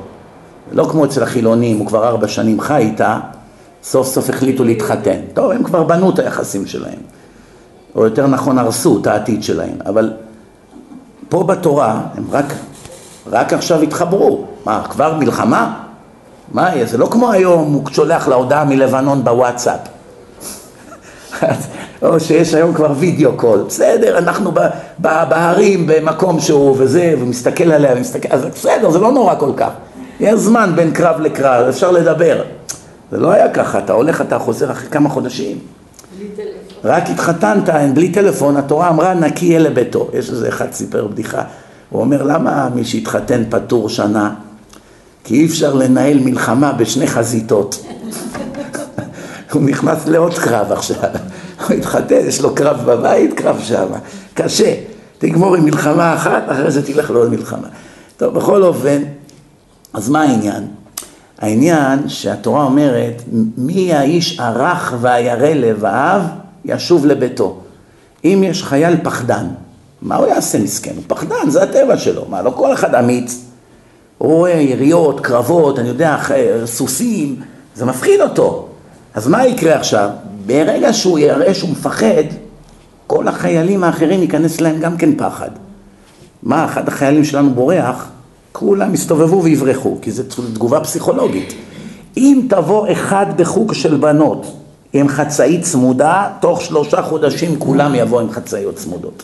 לא 0.72 0.84
כמו 0.90 1.04
אצל 1.04 1.22
החילונים, 1.22 1.78
הוא 1.78 1.86
כבר 1.86 2.08
ארבע 2.08 2.28
שנים 2.28 2.60
חי 2.60 2.76
איתה, 2.76 3.18
סוף 3.82 4.06
סוף 4.06 4.30
החליטו 4.30 4.64
להתחתן. 4.64 5.20
טוב, 5.34 5.50
הם 5.50 5.64
כבר 5.64 5.82
בנו 5.82 6.10
את 6.10 6.18
היחסים 6.18 6.66
שלהם. 6.66 6.98
או 7.94 8.04
יותר 8.04 8.26
נכון 8.26 8.58
הרסו 8.58 8.98
את 9.00 9.06
העתיד 9.06 9.42
שלהם, 9.42 9.76
אבל 9.86 10.12
פה 11.28 11.44
בתורה 11.44 12.00
הם 12.14 12.24
רק, 12.30 12.44
רק 13.26 13.52
עכשיו 13.52 13.82
התחברו. 13.82 14.46
מה, 14.64 14.84
כבר 14.90 15.14
מלחמה? 15.14 15.80
מה 16.52 16.68
יהיה? 16.68 16.86
זה 16.86 16.98
לא 16.98 17.06
כמו 17.06 17.32
היום, 17.32 17.72
הוא 17.72 17.82
שולח 17.92 18.28
לה 18.28 18.34
הודעה 18.34 18.64
מלבנון 18.64 19.24
בוואטסאפ. 19.24 19.80
או 22.02 22.20
שיש 22.20 22.54
היום 22.54 22.74
כבר 22.74 22.92
וידאו 22.98 23.32
קול, 23.36 23.64
בסדר, 23.68 24.18
אנחנו 24.18 24.52
בהרים 24.98 25.86
במקום 25.86 26.40
שהוא 26.40 26.76
וזה, 26.78 27.14
ומסתכל 27.18 27.72
עליה 27.72 27.92
ומסתכל, 27.96 28.28
אז 28.30 28.44
בסדר, 28.44 28.90
זה 28.90 28.98
לא 28.98 29.12
נורא 29.12 29.34
כל 29.38 29.50
כך. 29.56 29.70
יש 30.20 30.40
זמן 30.40 30.72
בין 30.76 30.90
קרב 30.90 31.20
לקרב, 31.20 31.66
אפשר 31.68 31.90
לדבר. 31.90 32.42
זה 33.10 33.18
לא 33.18 33.30
היה 33.30 33.52
ככה, 33.52 33.78
אתה 33.78 33.92
הולך, 33.92 34.20
אתה 34.20 34.38
חוזר 34.38 34.72
אחרי 34.72 34.88
כמה 34.90 35.08
חודשים. 35.08 35.58
רק 36.84 37.10
התחתנת, 37.10 37.68
בלי 37.94 38.12
טלפון, 38.12 38.56
התורה 38.56 38.88
אמרה 38.88 39.14
נקי 39.14 39.46
יהיה 39.46 39.58
לביתו. 39.58 40.08
יש 40.12 40.30
איזה 40.30 40.48
אחד 40.48 40.72
סיפר 40.72 41.06
בדיחה, 41.06 41.42
הוא 41.90 42.00
אומר 42.00 42.22
למה 42.22 42.68
מי 42.74 42.84
שהתחתן 42.84 43.42
פטור 43.50 43.88
שנה? 43.88 44.34
כי 45.24 45.34
אי 45.34 45.46
אפשר 45.46 45.74
לנהל 45.74 46.18
מלחמה 46.18 46.72
בשני 46.72 47.06
חזיתות. 47.06 47.84
הוא 49.52 49.62
נכנס 49.62 50.06
לעוד 50.06 50.38
קרב 50.38 50.72
עכשיו, 50.72 50.96
הוא 51.88 52.00
התחתן, 52.00 52.28
יש 52.28 52.40
לו 52.40 52.54
קרב 52.54 52.80
בבית, 52.86 53.32
קרב 53.34 53.60
שם, 53.62 53.86
קשה. 54.34 54.74
תגמור 55.18 55.54
עם 55.54 55.64
מלחמה 55.64 56.14
אחת, 56.14 56.42
אחרי 56.46 56.70
זה 56.70 56.86
תלך 56.86 57.10
לעוד 57.10 57.30
מלחמה. 57.30 57.68
טוב, 58.16 58.34
בכל 58.34 58.62
אופן, 58.62 59.02
אז 59.92 60.08
מה 60.08 60.22
העניין? 60.22 60.66
העניין 61.38 62.08
שהתורה 62.08 62.64
אומרת, 62.64 63.22
מי 63.56 63.94
האיש 63.94 64.40
הרך 64.40 64.94
והירא 65.00 65.48
לבב, 65.48 66.20
ישוב 66.64 67.06
לביתו. 67.06 67.60
אם 68.24 68.44
יש 68.46 68.62
חייל 68.62 68.96
פחדן, 69.02 69.46
מה 70.02 70.16
הוא 70.16 70.26
יעשה 70.26 70.58
מסכן? 70.58 70.92
הוא 70.96 71.04
פחדן, 71.06 71.50
זה 71.50 71.62
הטבע 71.62 71.96
שלו. 71.96 72.24
מה, 72.28 72.42
לא 72.42 72.50
כל 72.50 72.72
אחד 72.72 72.94
אמיץ. 72.94 73.44
הוא 74.18 74.32
רואה 74.32 74.50
יריות, 74.50 75.20
קרבות, 75.20 75.78
אני 75.78 75.88
יודע, 75.88 76.16
סוסים, 76.64 77.36
זה 77.74 77.84
מפחיד 77.84 78.20
אותו. 78.20 78.68
אז 79.14 79.28
מה 79.28 79.46
יקרה 79.46 79.76
עכשיו? 79.76 80.10
ברגע 80.48 80.92
שהוא 80.92 81.18
יראה 81.18 81.54
שהוא 81.54 81.70
מפחד, 81.70 82.24
כל 83.06 83.28
החיילים 83.28 83.84
האחרים 83.84 84.22
ייכנס 84.22 84.60
להם 84.60 84.80
גם 84.80 84.96
כן 84.96 85.16
פחד. 85.16 85.50
מה, 86.42 86.64
אחד 86.64 86.88
החיילים 86.88 87.24
שלנו 87.24 87.50
בורח, 87.50 88.08
כולם 88.52 88.94
יסתובבו 88.94 89.42
ויברחו, 89.42 89.98
כי 90.02 90.10
זו 90.10 90.22
תגובה 90.54 90.80
פסיכולוגית. 90.80 91.54
אם 92.16 92.46
תבוא 92.48 92.92
אחד 92.92 93.26
בחוג 93.36 93.72
של 93.72 93.96
בנות 93.96 94.56
עם 94.92 95.08
חצאית 95.08 95.62
צמודה, 95.62 96.28
תוך 96.40 96.62
שלושה 96.62 97.02
חודשים 97.02 97.58
כולם 97.58 97.94
יבואו 97.94 98.20
עם 98.20 98.30
חצאיות 98.30 98.74
צמודות. 98.74 99.22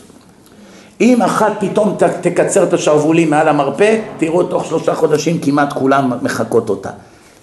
אם 1.01 1.21
אחת 1.21 1.51
פתאום 1.59 1.97
תקצר 2.21 2.63
את 2.63 2.73
השרוולים 2.73 3.29
מעל 3.29 3.47
המרפא, 3.47 3.99
תראו 4.17 4.43
תוך 4.43 4.65
שלושה 4.65 4.95
חודשים 4.95 5.39
כמעט 5.39 5.73
כולם 5.73 6.11
מחקות 6.21 6.69
אותה. 6.69 6.89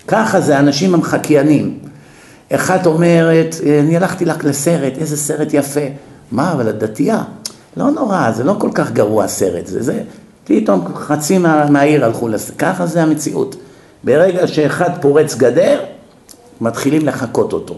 ככה 0.08 0.40
זה, 0.40 0.58
אנשים 0.58 0.94
הם 0.94 1.02
חקיינים. 1.02 1.91
אחת 2.54 2.86
אומרת, 2.86 3.56
אני 3.80 3.96
הלכתי 3.96 4.24
לך 4.24 4.44
לסרט, 4.44 4.92
איזה 4.98 5.16
סרט 5.16 5.48
יפה. 5.54 5.80
מה, 6.32 6.52
אבל 6.52 6.68
את 6.68 6.78
דתייה? 6.78 7.22
לא 7.76 7.90
נורא, 7.90 8.30
זה 8.30 8.44
לא 8.44 8.54
כל 8.58 8.70
כך 8.74 8.92
גרוע 8.92 9.24
הסרט, 9.24 9.66
זה 9.66 9.82
זה. 9.82 10.02
פתאום 10.44 10.94
חצי 10.94 11.38
מה, 11.38 11.70
מהעיר 11.70 12.04
הלכו 12.04 12.28
לסרט. 12.28 12.54
ככה 12.58 12.86
זה 12.86 13.02
המציאות. 13.02 13.56
ברגע 14.04 14.46
שאחד 14.46 14.90
פורץ 15.00 15.34
גדר, 15.34 15.80
מתחילים 16.60 17.06
לחקות 17.06 17.52
אותו. 17.52 17.74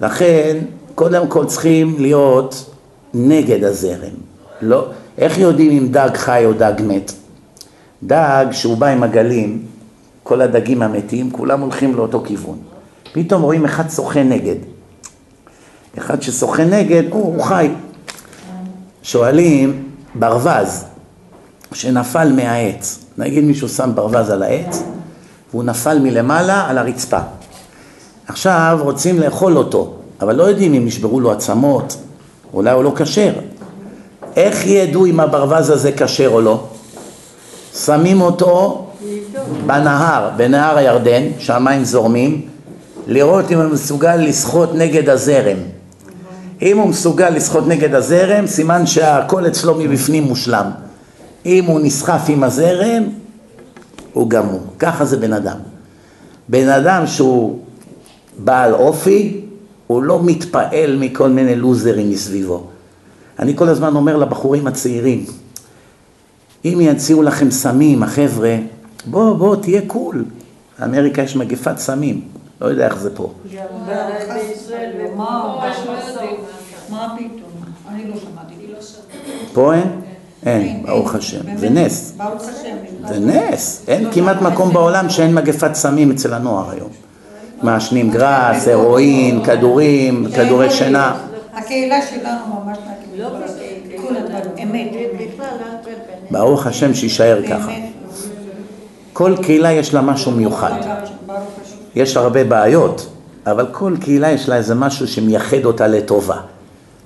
לכן, 0.00 0.58
קודם 0.94 1.28
כל 1.28 1.46
צריכים 1.46 1.96
להיות 1.98 2.70
נגד 3.14 3.64
הזרם. 3.64 4.14
לא, 4.62 4.86
איך 5.18 5.38
יודעים 5.38 5.70
אם 5.70 5.88
דג 5.88 6.10
חי 6.14 6.42
או 6.44 6.52
דג 6.52 6.72
מת? 6.86 7.12
דג 8.02 8.46
שהוא 8.52 8.76
בא 8.76 8.86
עם 8.86 9.02
עגלים, 9.02 9.62
כל 10.22 10.40
הדגים 10.40 10.82
המתים, 10.82 11.30
כולם 11.30 11.60
הולכים 11.60 11.94
לאותו 11.94 12.22
כיוון. 12.24 12.58
פתאום 13.14 13.42
רואים 13.42 13.64
אחד 13.64 13.90
שוחה 13.90 14.22
נגד. 14.22 14.54
אחד 15.98 16.22
ששוחה 16.22 16.64
נגד, 16.64 17.02
הוא, 17.10 17.22
הוא 17.22 17.42
חי. 17.42 17.70
שואלים, 19.02 19.88
ברווז 20.14 20.84
שנפל 21.72 22.32
מהעץ, 22.32 22.98
נגיד 23.18 23.44
מישהו 23.44 23.68
שם 23.68 23.90
ברווז 23.94 24.30
על 24.30 24.42
העץ, 24.42 24.82
והוא 25.50 25.64
נפל 25.64 25.98
מלמעלה 25.98 26.66
על 26.68 26.78
הרצפה. 26.78 27.18
עכשיו 28.28 28.78
רוצים 28.82 29.20
לאכול 29.20 29.56
אותו, 29.56 29.94
אבל 30.20 30.36
לא 30.36 30.42
יודעים 30.42 30.74
אם 30.74 30.86
נשברו 30.86 31.20
לו 31.20 31.32
עצמות, 31.32 31.96
אולי 32.54 32.70
הוא 32.70 32.84
לא 32.84 32.92
כשר. 32.96 33.32
איך 34.36 34.66
ידעו 34.66 35.06
אם 35.06 35.20
הברווז 35.20 35.70
הזה 35.70 35.92
כשר 35.92 36.28
או 36.28 36.40
לא? 36.40 36.66
שמים 37.74 38.20
אותו 38.20 38.86
בנהר, 39.66 40.30
בנהר 40.36 40.76
הירדן, 40.76 41.22
שהמים 41.38 41.84
זורמים, 41.84 42.53
לראות 43.06 43.50
אם 43.50 43.58
הוא 43.58 43.72
מסוגל 43.72 44.16
לשחות 44.16 44.74
נגד 44.74 45.08
הזרם. 45.08 45.58
אם 46.62 46.78
הוא 46.78 46.88
מסוגל 46.88 47.30
לשחות 47.30 47.66
נגד 47.66 47.94
הזרם, 47.94 48.46
סימן 48.46 48.86
שהכל 48.86 49.46
אצלו 49.46 49.74
מבפנים 49.74 50.22
מושלם. 50.22 50.70
אם 51.46 51.64
הוא 51.64 51.80
נסחף 51.80 52.22
עם 52.28 52.44
הזרם, 52.44 53.02
הוא 54.12 54.30
גמור. 54.30 54.60
ככה 54.78 55.04
זה 55.04 55.16
בן 55.16 55.32
אדם. 55.32 55.56
בן 56.48 56.68
אדם 56.68 57.06
שהוא 57.06 57.58
בעל 58.38 58.74
אופי, 58.74 59.40
הוא 59.86 60.02
לא 60.02 60.22
מתפעל 60.22 60.96
מכל 61.00 61.30
מיני 61.30 61.56
לוזרים 61.56 62.10
מסביבו. 62.10 62.66
אני 63.38 63.56
כל 63.56 63.68
הזמן 63.68 63.96
אומר 63.96 64.16
לבחורים 64.16 64.66
הצעירים, 64.66 65.24
אם 66.64 66.78
יציעו 66.80 67.22
לכם 67.22 67.50
סמים, 67.50 68.02
החבר'ה, 68.02 68.56
בוא, 69.06 69.34
בוא, 69.36 69.56
תהיה 69.56 69.80
קול. 69.86 70.24
באמריקה 70.78 71.22
יש 71.22 71.36
מגפת 71.36 71.78
סמים, 71.78 72.20
לא 72.60 72.66
יודע 72.66 72.86
איך 72.86 72.96
זה 72.98 73.16
פה. 73.16 73.32
מה 76.90 77.16
פתאום? 77.16 77.50
אני 77.88 78.06
לא 78.08 78.16
שמעתי. 78.16 78.54
פה 79.52 79.74
אין? 79.74 80.00
אין, 80.46 80.82
ברוך 80.86 81.14
השם. 81.14 81.56
זה 81.56 81.70
נס. 81.70 82.16
זה 83.08 83.18
נס. 83.18 83.84
אין 83.88 84.12
כמעט 84.12 84.42
מקום 84.42 84.72
בעולם 84.72 85.10
שאין 85.10 85.34
מגפת 85.34 85.74
סמים 85.74 86.10
אצל 86.10 86.34
הנוער 86.34 86.70
היום. 86.70 86.90
מעשנים 87.62 88.10
גראס, 88.10 88.68
הרואין, 88.68 89.44
כדורים, 89.44 90.26
כדורי 90.36 90.70
שינה. 90.70 91.16
הקהילה 91.54 92.02
שלנו 92.02 92.60
ממש 92.64 92.78
אמת. 92.88 93.04
ברוך 96.30 96.66
השם 96.66 96.94
שיישאר 96.94 97.42
ככה. 97.48 97.72
כל 99.12 99.34
קהילה 99.42 99.72
יש 99.72 99.94
לה 99.94 100.00
משהו 100.00 100.32
מיוחד. 100.32 100.72
יש 101.96 102.16
הרבה 102.16 102.44
בעיות, 102.44 103.06
אבל 103.46 103.66
כל 103.72 103.96
קהילה 104.00 104.30
יש 104.30 104.48
לה 104.48 104.56
איזה 104.56 104.74
משהו 104.74 105.08
שמייחד 105.08 105.64
אותה 105.64 105.86
לטובה. 105.86 106.36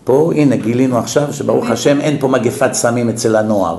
פה, 0.05 0.33
הנה, 0.37 0.57
גילינו 0.57 0.99
עכשיו 0.99 1.33
שברוך 1.33 1.71
השם 1.71 2.01
אין 2.01 2.17
פה 2.21 2.29
מגפת 2.29 2.73
סמים 2.73 3.09
אצל 3.09 3.37
הנוער. 3.37 3.79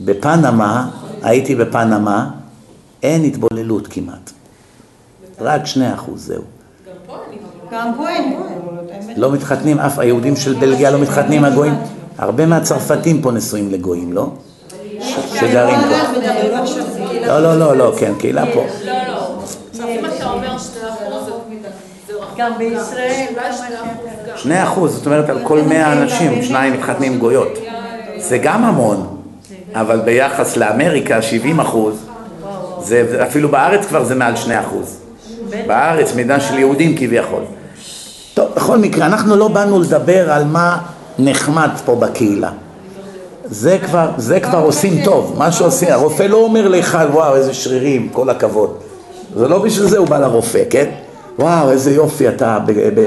בפנמה, 0.00 0.90
הייתי 1.22 1.54
בפנמה, 1.54 2.30
אין 3.02 3.24
התבוללות 3.24 3.86
כמעט. 3.86 4.30
רק 5.40 5.66
שני 5.66 5.94
אחוז, 5.94 6.26
זהו. 6.26 6.42
גם 7.72 7.92
פה 7.96 8.08
אין. 8.08 8.36
לא 9.16 9.32
מתחתנים, 9.32 9.78
אף 9.78 9.98
היהודים 9.98 10.36
של 10.36 10.54
בלגיה 10.54 10.90
לא 10.90 10.98
מתחתנים 10.98 11.44
הגויים. 11.44 11.74
הרבה 12.18 12.46
מהצרפתים 12.46 13.22
פה 13.22 13.32
נשואים 13.32 13.70
לגויים, 13.70 14.12
לא? 14.12 14.30
שגרים 15.34 15.80
פה. 15.80 15.96
לא, 17.26 17.42
לא, 17.42 17.58
לא, 17.58 17.76
לא, 17.76 17.92
כן, 17.98 18.12
קהילה 18.18 18.44
פה. 18.54 18.64
לא, 18.84 18.92
לא. 18.92 19.42
אם 19.88 20.06
אתה 20.06 20.30
אומר 20.30 20.58
שני 20.58 20.88
אחוז, 20.88 21.26
זה 22.06 22.14
רחוק. 22.14 22.27
גם 22.38 22.58
בישראל, 22.58 23.26
שני 23.52 23.76
אחוז 23.76 24.06
גם. 24.28 24.36
שני 24.36 24.62
אחוז, 24.62 24.94
זאת 24.94 25.06
אומרת 25.06 25.30
על 25.30 25.38
כל 25.42 25.60
מאה 25.60 25.92
אנשים, 25.92 26.42
שניים 26.42 26.72
מתחתנים 26.72 27.18
גויות. 27.18 27.58
זה 28.18 28.38
גם 28.38 28.64
המון, 28.64 29.16
אבל 29.74 30.00
ביחס 30.00 30.56
לאמריקה, 30.56 31.22
70 31.22 31.60
אחוז, 31.60 32.06
זה, 32.82 33.22
אפילו 33.22 33.48
בארץ 33.48 33.86
כבר 33.86 34.04
זה 34.04 34.14
מעל 34.14 34.36
שני 34.36 34.60
אחוז. 34.60 34.98
בארץ, 35.66 36.14
מידה 36.14 36.40
של 36.40 36.58
יהודים 36.58 36.96
כביכול. 36.96 37.42
טוב, 38.34 38.48
בכל 38.56 38.78
מקרה, 38.78 39.06
אנחנו 39.06 39.36
לא 39.36 39.48
באנו 39.48 39.80
לדבר 39.80 40.32
על 40.32 40.44
מה 40.44 40.78
נחמד 41.18 41.70
פה 41.84 41.94
בקהילה. 41.94 42.50
זה 43.44 43.78
כבר, 43.86 44.10
זה 44.16 44.40
כבר 44.40 44.58
עושים 44.58 45.04
טוב, 45.04 45.34
מה 45.38 45.52
שעושים, 45.52 45.88
הרופא 45.88 46.22
לא 46.22 46.36
אומר 46.36 46.68
לך, 46.68 46.98
וואו, 47.12 47.36
איזה 47.36 47.54
שרירים, 47.54 48.08
כל 48.12 48.30
הכבוד. 48.30 48.74
זה 49.36 49.48
לא 49.48 49.58
בשביל 49.58 49.86
זה 49.86 49.98
הוא 49.98 50.06
בא 50.06 50.18
לרופא, 50.18 50.62
כן? 50.70 50.90
וואו, 51.38 51.70
איזה 51.70 51.90
יופי 51.90 52.28
אתה, 52.28 52.58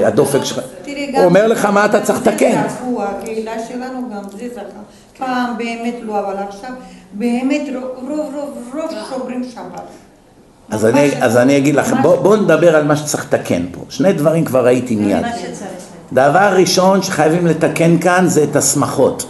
הדופק 0.04 0.44
שלך. 0.44 0.60
תראי, 0.84 1.16
הוא 1.16 1.24
אומר 1.24 1.46
לך 1.46 1.64
מה 1.64 1.84
אתה 1.84 2.00
צריך 2.00 2.26
לתקן. 2.26 2.62
הקהילה 2.98 3.52
שלנו 3.68 4.08
גם 4.14 4.22
זה 4.38 4.48
זכה. 4.54 4.62
פעם 5.18 5.58
באמת 5.58 5.94
לא, 6.02 6.18
אבל 6.20 6.34
עכשיו 6.48 6.70
באמת 7.12 7.62
רוב 7.74 8.10
רוב 8.10 8.34
רוב 8.74 8.90
שומרים 9.10 9.44
שבת. 9.44 9.82
אז 10.70 10.84
אני, 10.84 11.10
אז 11.22 11.36
אני 11.36 11.56
אגיד 11.56 11.74
לכם, 11.74 12.02
בואו 12.02 12.22
בוא 12.22 12.36
נדבר 12.36 12.76
על 12.76 12.84
מה 12.84 12.96
שצריך 12.96 13.24
לתקן 13.24 13.62
פה. 13.72 13.80
שני 13.88 14.12
דברים 14.12 14.44
כבר 14.44 14.64
ראיתי 14.64 14.96
מיד. 14.96 15.26
דבר 16.12 16.54
ראשון 16.58 17.02
שחייבים 17.02 17.46
לתקן 17.46 17.98
כאן 17.98 18.24
זה 18.28 18.44
את 18.44 18.56
השמחות. 18.56 19.26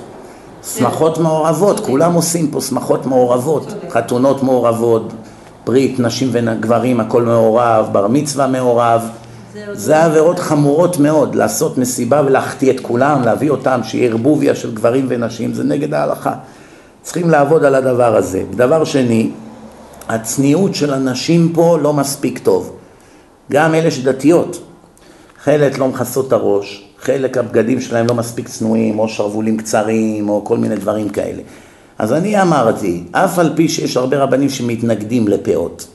שמחות 0.76 1.18
מעורבות, 1.18 1.80
כולם 1.80 2.12
עושים 2.12 2.50
פה 2.50 2.60
שמחות 2.60 3.06
מעורבות, 3.06 3.74
חתונות 3.90 4.42
מעורבות, 4.42 5.12
ברית, 5.66 6.00
נשים 6.00 6.28
וגברים, 6.32 7.00
הכל 7.00 7.22
מעורב, 7.22 7.88
בר 7.92 8.08
מצווה 8.08 8.46
מעורב, 8.46 9.08
זה 9.72 10.04
עבירות 10.04 10.38
חמורות 10.38 10.98
מאוד, 10.98 11.34
לעשות 11.34 11.78
מסיבה 11.78 12.22
ולהחטיא 12.26 12.70
את 12.70 12.80
כולם, 12.80 13.22
להביא 13.22 13.50
אותם, 13.50 13.80
שיהיה 13.84 14.10
ערבוביה 14.10 14.54
של 14.54 14.74
גברים 14.74 15.06
ונשים, 15.08 15.54
זה 15.54 15.64
נגד 15.64 15.94
ההלכה. 15.94 16.34
צריכים 17.02 17.30
לעבוד 17.30 17.64
על 17.64 17.74
הדבר 17.74 18.16
הזה. 18.16 18.42
דבר 18.56 18.84
שני, 18.84 19.30
הצניעות 20.08 20.74
של 20.74 20.92
הנשים 20.92 21.52
פה 21.54 21.78
לא 21.82 21.92
מספיק 21.92 22.38
טוב. 22.38 22.76
גם 23.52 23.74
אלה 23.74 23.90
שדתיות, 23.90 24.62
חלק 25.44 25.78
לא 25.78 25.88
מכסות 25.88 26.28
את 26.28 26.32
הראש, 26.32 26.88
חלק 27.00 27.38
הבגדים 27.38 27.80
שלהם 27.80 28.06
לא 28.06 28.14
מספיק 28.14 28.48
צנועים, 28.48 28.98
או 28.98 29.08
שרוולים 29.08 29.56
קצרים, 29.56 30.28
או 30.28 30.44
כל 30.44 30.58
מיני 30.58 30.76
דברים 30.76 31.08
כאלה. 31.08 31.42
אז 32.02 32.12
אני 32.12 32.42
אמרתי, 32.42 33.04
אף 33.12 33.38
על 33.38 33.52
פי 33.56 33.68
שיש 33.68 33.96
הרבה 33.96 34.18
רבנים 34.18 34.48
שמתנגדים 34.48 35.28
לפאות, 35.28 35.86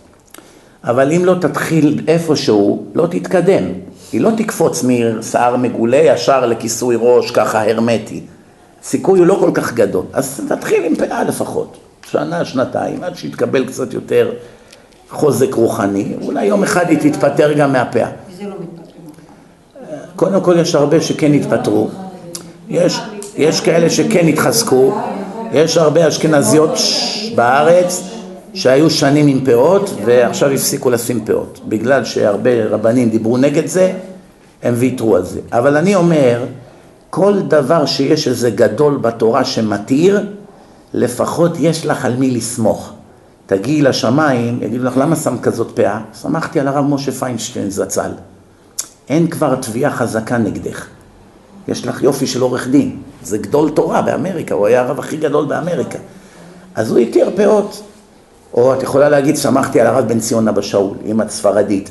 אבל 0.84 1.12
אם 1.12 1.26
לא 1.26 1.36
תתחיל 1.41 2.03
איפשהו, 2.08 2.84
לא 2.95 3.08
תתקדם. 3.12 3.64
היא 4.12 4.22
לא 4.22 4.32
תקפוץ 4.38 4.84
משיער 4.84 5.55
מגולה 5.55 5.97
ישר 5.97 6.45
לכיסוי 6.45 6.95
ראש 6.99 7.32
ככה 7.32 7.70
הרמטי. 7.70 8.22
סיכוי 8.84 9.20
הוא 9.20 9.28
לא 9.28 9.38
כל 9.39 9.51
כך 9.53 9.74
גדול. 9.74 10.05
אז 10.14 10.41
תתחיל 10.49 10.84
עם 10.84 10.95
פאה 10.95 11.24
לפחות. 11.24 11.78
שנה, 12.10 12.45
שנתיים, 12.45 13.03
עד 13.03 13.16
שיתקבל 13.16 13.66
קצת 13.66 13.93
יותר 13.93 14.32
חוזק 15.10 15.53
רוחני. 15.53 16.14
אולי 16.22 16.45
יום 16.45 16.64
אחד 16.64 16.89
היא 16.89 17.12
תתפטר 17.12 17.53
גם 17.53 17.72
מהפאה. 17.74 18.10
לא. 18.41 18.55
קודם 20.16 20.41
כל 20.41 20.55
יש 20.60 20.76
הרבה 20.76 21.01
שכן 21.01 21.34
התפטרו. 21.34 21.89
יש, 22.70 22.99
יש 23.38 23.62
כאלה 23.62 23.89
שכן 23.89 24.28
התחזקו. 24.28 24.95
יש 25.52 25.78
הרבה 25.78 26.08
אשכנזיות 26.08 26.78
בארץ 27.36 28.04
שהיו 28.54 28.89
שנים 28.89 29.28
עם 29.28 29.45
פאות 29.45 29.89
ועכשיו 30.06 30.50
הפסיקו 30.50 30.89
לשים 30.89 31.26
פאות. 31.26 31.60
בגלל 31.68 32.06
שהרבה 32.06 32.66
רבנים 32.66 33.10
דיברו 33.10 33.38
נגד 33.38 33.66
זה, 33.66 33.93
הם 34.64 34.74
ויתרו 34.78 35.16
על 35.16 35.26
זה. 35.26 35.39
אבל 35.52 35.78
אני 35.78 35.95
אומר, 35.95 36.45
כל 37.10 37.39
דבר 37.48 37.86
שיש 37.86 38.28
איזה 38.28 38.50
גדול 38.50 38.98
בתורה 38.98 39.45
שמתיר, 39.45 40.26
לפחות 40.93 41.52
יש 41.60 41.86
לך 41.86 42.06
על 42.06 42.16
מי 42.16 42.32
לסמוך. 42.32 42.93
תגיעי 43.45 43.82
לשמיים, 43.82 44.60
יגידו 44.62 44.84
לך, 44.84 44.98
למה 44.98 45.16
שם 45.16 45.38
כזאת 45.41 45.72
פאה? 45.76 46.00
שמחתי 46.22 46.60
על 46.60 46.68
הרב 46.68 46.86
משה 46.86 47.12
פיינשטיין 47.12 47.70
זצ"ל. 47.70 48.12
אין 49.10 49.28
כבר 49.28 49.56
תביעה 49.56 49.91
חזקה 49.91 50.38
נגדך. 50.38 50.86
יש 51.68 51.88
לך 51.88 52.03
יופי 52.03 52.28
של 52.28 52.41
עורך 52.41 52.68
דין. 52.68 52.97
זה 53.24 53.38
גדול 53.38 53.70
תורה 53.70 54.01
באמריקה, 54.01 54.55
הוא 54.55 54.68
היה 54.68 54.82
הרב 54.82 54.99
הכי 54.99 55.18
גדול 55.18 55.45
באמריקה. 55.45 55.99
אז 56.76 56.91
הוא 56.91 56.99
התיר 56.99 57.32
פאות. 57.36 57.84
או 58.53 58.74
את 58.74 58.84
יכולה 58.84 59.09
להגיד, 59.09 59.38
שמחתי 59.38 59.82
על 59.82 59.88
הרב 59.88 60.07
בן 60.07 60.20
ציון 60.20 60.47
אבא 60.47 60.61
שאול, 60.61 60.97
אם 61.05 61.22
את 61.22 61.32
ספרדית. 61.32 61.89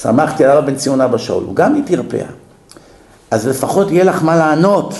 שמחתי 0.00 0.44
על 0.44 0.50
הרב 0.50 0.66
בן 0.66 0.76
ציון 0.76 1.00
אבא 1.00 1.18
שאול, 1.18 1.44
הוא 1.44 1.54
גם 1.54 1.74
התיר 1.74 2.02
פאה. 2.08 2.26
אז 3.30 3.48
לפחות 3.48 3.90
יהיה 3.90 4.04
לך 4.04 4.22
מה 4.22 4.36
לענות, 4.36 4.94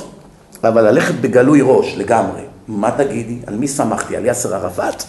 אבל 0.64 0.91
ללכת 0.91 1.14
בגלוי 1.14 1.61
ראש 1.64 1.95
לגמרי. 1.97 2.41
מה 2.68 2.91
תגידי? 2.91 3.39
על 3.47 3.57
מי 3.57 3.68
שמחתי? 3.68 4.16
על 4.16 4.25
יאסר 4.27 4.55
ערפאת? 4.55 5.03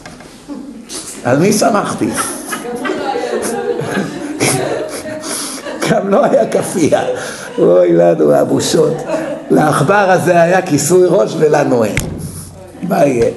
על 1.23 1.39
מי 1.39 1.53
שמחתי? 1.53 2.09
גם 5.91 6.09
לא 6.09 6.25
היה 6.25 6.51
כפייה. 6.51 7.03
אוי 7.57 7.93
לנו 7.93 8.31
הבושות. 8.33 8.93
לעכבר 9.49 10.11
הזה 10.11 10.41
היה 10.41 10.61
כיסוי 10.61 11.07
ראש 11.09 11.35
ולנו 11.39 11.83
אין. 11.83 11.95
מה 12.83 13.05
יהיה? 13.05 13.31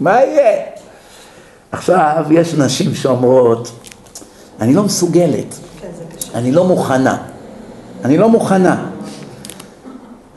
מה 0.00 0.22
יהיה? 0.22 0.62
עכשיו, 1.72 2.24
יש 2.30 2.54
נשים 2.54 2.94
שאומרות, 2.94 3.70
אני 4.60 4.74
לא 4.74 4.82
מסוגלת, 4.82 5.54
אני 6.34 6.52
לא 6.52 6.64
מוכנה, 6.64 7.16
אני 8.04 8.18
לא 8.18 8.28
מוכנה, 8.28 8.86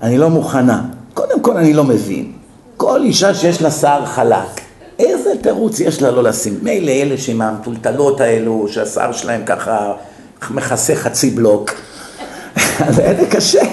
אני 0.01 0.17
לא 0.17 0.29
מוכנה. 0.29 0.81
קודם 1.13 1.41
כל 1.41 1.57
אני 1.57 1.73
לא 1.73 1.83
מבין, 1.83 2.31
כל 2.77 3.01
אישה 3.03 3.33
שיש 3.33 3.61
לה 3.61 3.71
שיער 3.71 4.05
חלק, 4.05 4.61
איזה 4.99 5.29
תירוץ 5.41 5.79
יש 5.79 6.01
לה 6.01 6.11
לא 6.11 6.23
לשים? 6.23 6.59
מילא 6.61 6.91
אלה 6.91 7.17
שעם 7.17 7.41
המטולטלות 7.41 8.21
האלו, 8.21 8.67
שהשיער 8.67 9.11
שלהם 9.11 9.41
ככה 9.45 9.93
מכסה 10.51 10.95
חצי 10.95 11.29
בלוק, 11.29 11.71
זה 12.95 13.25
קשה, 13.29 13.63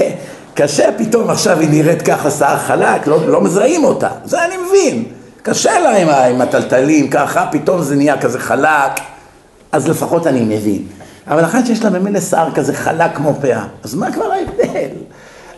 קשה 0.54 0.88
פתאום 0.98 1.30
עכשיו 1.30 1.60
היא 1.60 1.68
נראית 1.70 2.02
ככה 2.02 2.30
שיער 2.30 2.58
חלק, 2.58 3.06
לא, 3.06 3.28
לא 3.28 3.40
מזהים 3.40 3.84
אותה, 3.84 4.08
זה 4.24 4.44
אני 4.44 4.54
מבין. 4.56 5.04
קשה 5.42 5.78
לה 5.78 5.96
עם, 5.96 6.08
עם 6.08 6.40
הטלטלים 6.40 7.10
ככה, 7.10 7.46
פתאום 7.52 7.82
זה 7.82 7.96
נהיה 7.96 8.20
כזה 8.20 8.38
חלק, 8.38 8.92
אז 9.72 9.88
לפחות 9.88 10.26
אני 10.26 10.40
מבין. 10.40 10.82
אבל 11.28 11.44
אחת 11.44 11.66
שיש 11.66 11.84
לה 11.84 11.90
ממילא 11.90 12.20
שיער 12.20 12.50
כזה 12.54 12.74
חלק 12.74 13.16
כמו 13.16 13.34
פאה, 13.40 13.64
אז 13.82 13.94
מה 13.94 14.12
כבר 14.12 14.32
ההבדל? 14.32 14.88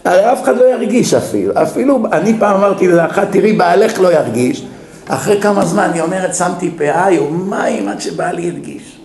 הרי 0.05 0.33
אף 0.33 0.43
אחד 0.43 0.57
לא 0.57 0.65
ירגיש 0.65 1.15
אפילו. 1.15 1.53
אפילו, 1.63 2.03
אני 2.13 2.39
פעם 2.39 2.57
אמרתי 2.57 2.89
לאחת, 2.89 3.29
תראי, 3.31 3.53
בעלך 3.53 4.01
לא 4.01 4.13
ירגיש. 4.13 4.67
אחרי 5.09 5.43
כמה 5.43 5.65
זמן 5.65 5.91
היא 5.95 6.03
אומרת, 6.03 6.35
שמתי 6.35 6.71
פאה 6.71 7.11
יומיים 7.11 7.89
עד 7.89 8.01
שבעלי 8.01 8.51
הרגיש. 8.51 8.95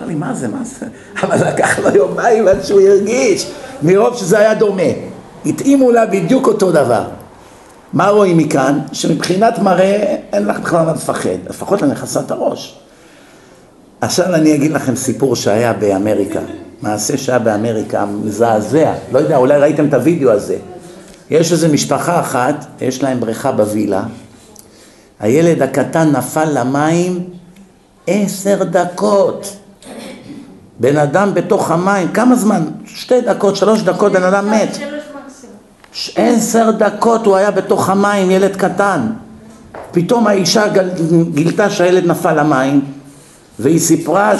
אמר 0.00 0.08
לי, 0.08 0.14
מה 0.14 0.34
זה, 0.34 0.48
מה 0.48 0.64
זה? 0.64 0.86
אבל 1.22 1.48
לקח 1.48 1.78
לו 1.78 1.96
יומיים 1.96 2.48
עד 2.48 2.64
שהוא 2.64 2.80
הרגיש, 2.80 3.50
מרוב 3.82 4.16
שזה 4.16 4.38
היה 4.38 4.54
דומה. 4.54 4.82
התאימו 5.46 5.90
לה 5.92 6.06
בדיוק 6.06 6.46
אותו 6.46 6.72
דבר. 6.72 7.04
מה 7.92 8.08
רואים 8.08 8.38
מכאן? 8.38 8.78
שמבחינת 8.92 9.58
מראה 9.58 10.16
אין 10.32 10.46
לך 10.46 10.60
בכלל 10.60 10.84
מה 10.84 10.92
לפחד, 10.92 11.28
לפחות 11.48 11.82
לנכסת 11.82 12.26
את 12.26 12.30
הראש. 12.30 12.78
עכשיו 14.00 14.34
אני 14.34 14.54
אגיד 14.54 14.72
לכם 14.72 14.96
סיפור 14.96 15.36
שהיה 15.36 15.72
באמריקה, 15.72 16.40
מעשה 16.82 17.18
שהיה 17.18 17.38
באמריקה, 17.38 18.06
מזעזע, 18.06 18.92
לא 19.12 19.18
יודע, 19.18 19.36
אולי 19.36 19.58
ראיתם 19.58 19.88
את 19.88 19.94
הוידאו 19.94 20.30
הזה. 20.30 20.56
יש 21.30 21.52
איזו 21.52 21.68
משפחה 21.68 22.20
אחת, 22.20 22.66
יש 22.80 23.02
להם 23.02 23.20
בריכה 23.20 23.52
בווילה, 23.52 24.02
הילד 25.20 25.62
הקטן 25.62 26.10
נפל 26.10 26.60
למים 26.60 27.24
עשר 28.06 28.64
דקות. 28.64 29.56
בן 30.80 30.96
אדם 30.96 31.34
בתוך 31.34 31.70
המים, 31.70 32.08
כמה 32.08 32.36
זמן? 32.36 32.62
שתי 32.86 33.20
דקות, 33.20 33.56
שלוש 33.56 33.82
דקות, 33.82 34.12
בן 34.12 34.22
אדם 34.22 34.50
מת. 34.50 34.76
עשר 36.16 36.70
דקות 36.70 37.26
הוא 37.26 37.36
היה 37.36 37.50
בתוך 37.50 37.90
המים, 37.90 38.30
ילד 38.30 38.56
קטן. 38.56 39.06
פתאום 39.90 40.26
האישה 40.26 40.64
גילתה 41.34 41.70
שהילד 41.70 42.06
נפל 42.06 42.40
למים, 42.40 42.80
והיא 43.58 43.80
סיפרה 43.80 44.32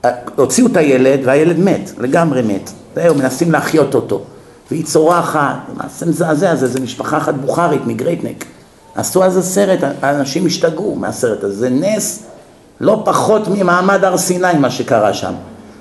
שהוציאו 0.00 0.66
את 0.66 0.76
הילד 0.76 1.20
והילד 1.24 1.58
מת, 1.58 1.90
לגמרי 1.98 2.42
מת. 2.42 2.70
זהו, 2.94 3.14
מנסים 3.14 3.52
להחיות 3.52 3.94
אותו. 3.94 4.22
והיא 4.70 4.84
צורחת, 4.84 5.56
מעשה 5.76 6.06
מזעזע, 6.06 6.54
זה, 6.54 6.66
זה 6.66 6.80
משפחה 6.80 7.16
אחת 7.16 7.34
בוכרית 7.34 7.86
מגרייטנק. 7.86 8.44
עשו 8.94 9.30
זה 9.30 9.42
סרט, 9.42 9.78
האנשים 10.02 10.46
השתגעו 10.46 10.96
מהסרט 10.96 11.44
הזה, 11.44 11.56
זה 11.56 11.70
נס 11.70 12.22
לא 12.82 13.02
פחות 13.04 13.48
ממעמד 13.48 14.04
הר 14.04 14.18
סיני 14.18 14.58
מה 14.58 14.70
שקרה 14.70 15.14
שם. 15.14 15.32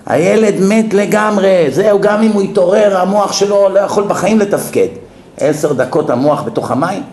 הילד 0.05 0.53
מת 0.59 0.93
לגמרי, 0.93 1.67
זהו, 1.71 2.01
גם 2.01 2.23
אם 2.23 2.31
הוא 2.31 2.41
יתעורר, 2.41 2.97
המוח 2.97 3.31
שלו 3.31 3.69
לא 3.69 3.79
יכול 3.79 4.03
בחיים 4.07 4.39
לתפקד. 4.39 4.87
עשר 5.37 5.73
דקות 5.73 6.09
המוח 6.09 6.41
בתוך 6.41 6.71
המים. 6.71 7.03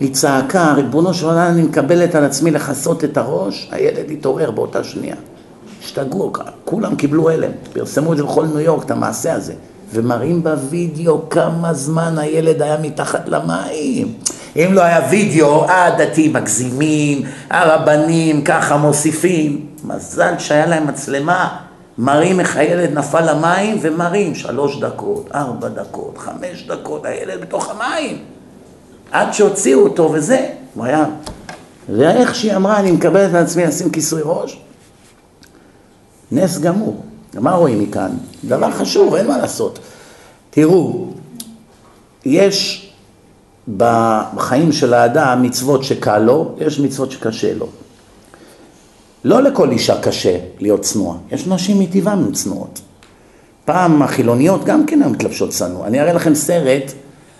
היא 0.00 0.14
צעקה, 0.14 0.72
ריבונו 0.72 1.14
של 1.14 1.26
עולם, 1.26 1.38
אני 1.38 1.62
מקבלת 1.62 2.14
על 2.14 2.24
עצמי 2.24 2.50
לכסות 2.50 3.04
את 3.04 3.16
הראש, 3.16 3.68
הילד 3.72 4.10
התעורר 4.10 4.50
באותה 4.50 4.84
שנייה. 4.84 5.16
השתגעו, 5.84 6.32
כולם 6.64 6.94
קיבלו 6.94 7.30
הלם, 7.30 7.50
פרסמו 7.72 8.12
את 8.12 8.16
זה 8.16 8.24
בכל 8.24 8.46
ניו 8.46 8.60
יורק, 8.60 8.84
את 8.84 8.90
המעשה 8.90 9.32
הזה. 9.32 9.52
ומראים 9.92 10.42
בווידאו 10.42 11.28
כמה 11.28 11.74
זמן 11.74 12.18
הילד 12.18 12.62
היה 12.62 12.76
מתחת 12.78 13.28
למים. 13.28 14.14
אם 14.56 14.70
לא 14.72 14.80
היה 14.80 15.00
וידאו, 15.10 15.70
הדתיים 15.70 16.32
מגזימים, 16.32 17.22
הרבנים 17.50 18.44
ככה 18.44 18.76
מוסיפים. 18.76 19.66
מזל 19.84 20.38
שהיה 20.38 20.66
להם 20.66 20.86
מצלמה, 20.86 21.56
מראים 21.98 22.40
איך 22.40 22.56
הילד 22.56 22.98
נפל 22.98 23.32
למים 23.32 23.78
ומראים 23.80 24.34
שלוש 24.34 24.80
דקות, 24.80 25.28
ארבע 25.34 25.68
דקות, 25.68 26.18
חמש 26.18 26.66
דקות, 26.68 27.04
הילד 27.04 27.40
בתוך 27.40 27.70
המים. 27.70 28.18
עד 29.12 29.32
שהוציאו 29.32 29.80
אותו 29.80 30.10
וזה, 30.12 30.48
הוא 30.74 30.84
היה... 30.84 31.04
ואיך 31.88 32.34
שהיא 32.34 32.56
אמרה, 32.56 32.78
אני 32.78 32.92
מקבלת 32.92 33.34
על 33.34 33.42
עצמי 33.42 33.66
לשים 33.66 33.90
כיסוי 33.90 34.20
ראש, 34.24 34.60
נס 36.32 36.58
גמור. 36.58 37.04
מה 37.34 37.52
רואים 37.52 37.80
מכאן? 37.82 38.10
דבר 38.44 38.70
חשוב, 38.70 39.14
אין 39.14 39.26
מה 39.26 39.38
לעשות. 39.38 39.78
תראו, 40.50 41.06
יש 42.24 42.90
בחיים 43.76 44.72
של 44.72 44.94
האדם 44.94 45.42
מצוות 45.42 45.84
שקל 45.84 46.18
לו, 46.18 46.54
יש 46.58 46.80
מצוות 46.80 47.10
שקשה 47.10 47.54
לו. 47.54 47.66
לא 49.24 49.42
לכל 49.42 49.70
אישה 49.70 50.02
קשה 50.02 50.38
להיות 50.58 50.80
צנועה, 50.80 51.18
יש 51.32 51.46
נשים 51.46 51.80
מטבעם 51.80 52.24
הן 52.24 52.32
צנועות. 52.32 52.80
פעם 53.64 54.02
החילוניות 54.02 54.64
גם 54.64 54.86
כן 54.86 55.02
הן 55.02 55.10
מתלבשות 55.10 55.50
צנוע. 55.50 55.86
אני 55.86 56.00
אראה 56.00 56.12
לכם 56.12 56.34
סרט 56.34 56.92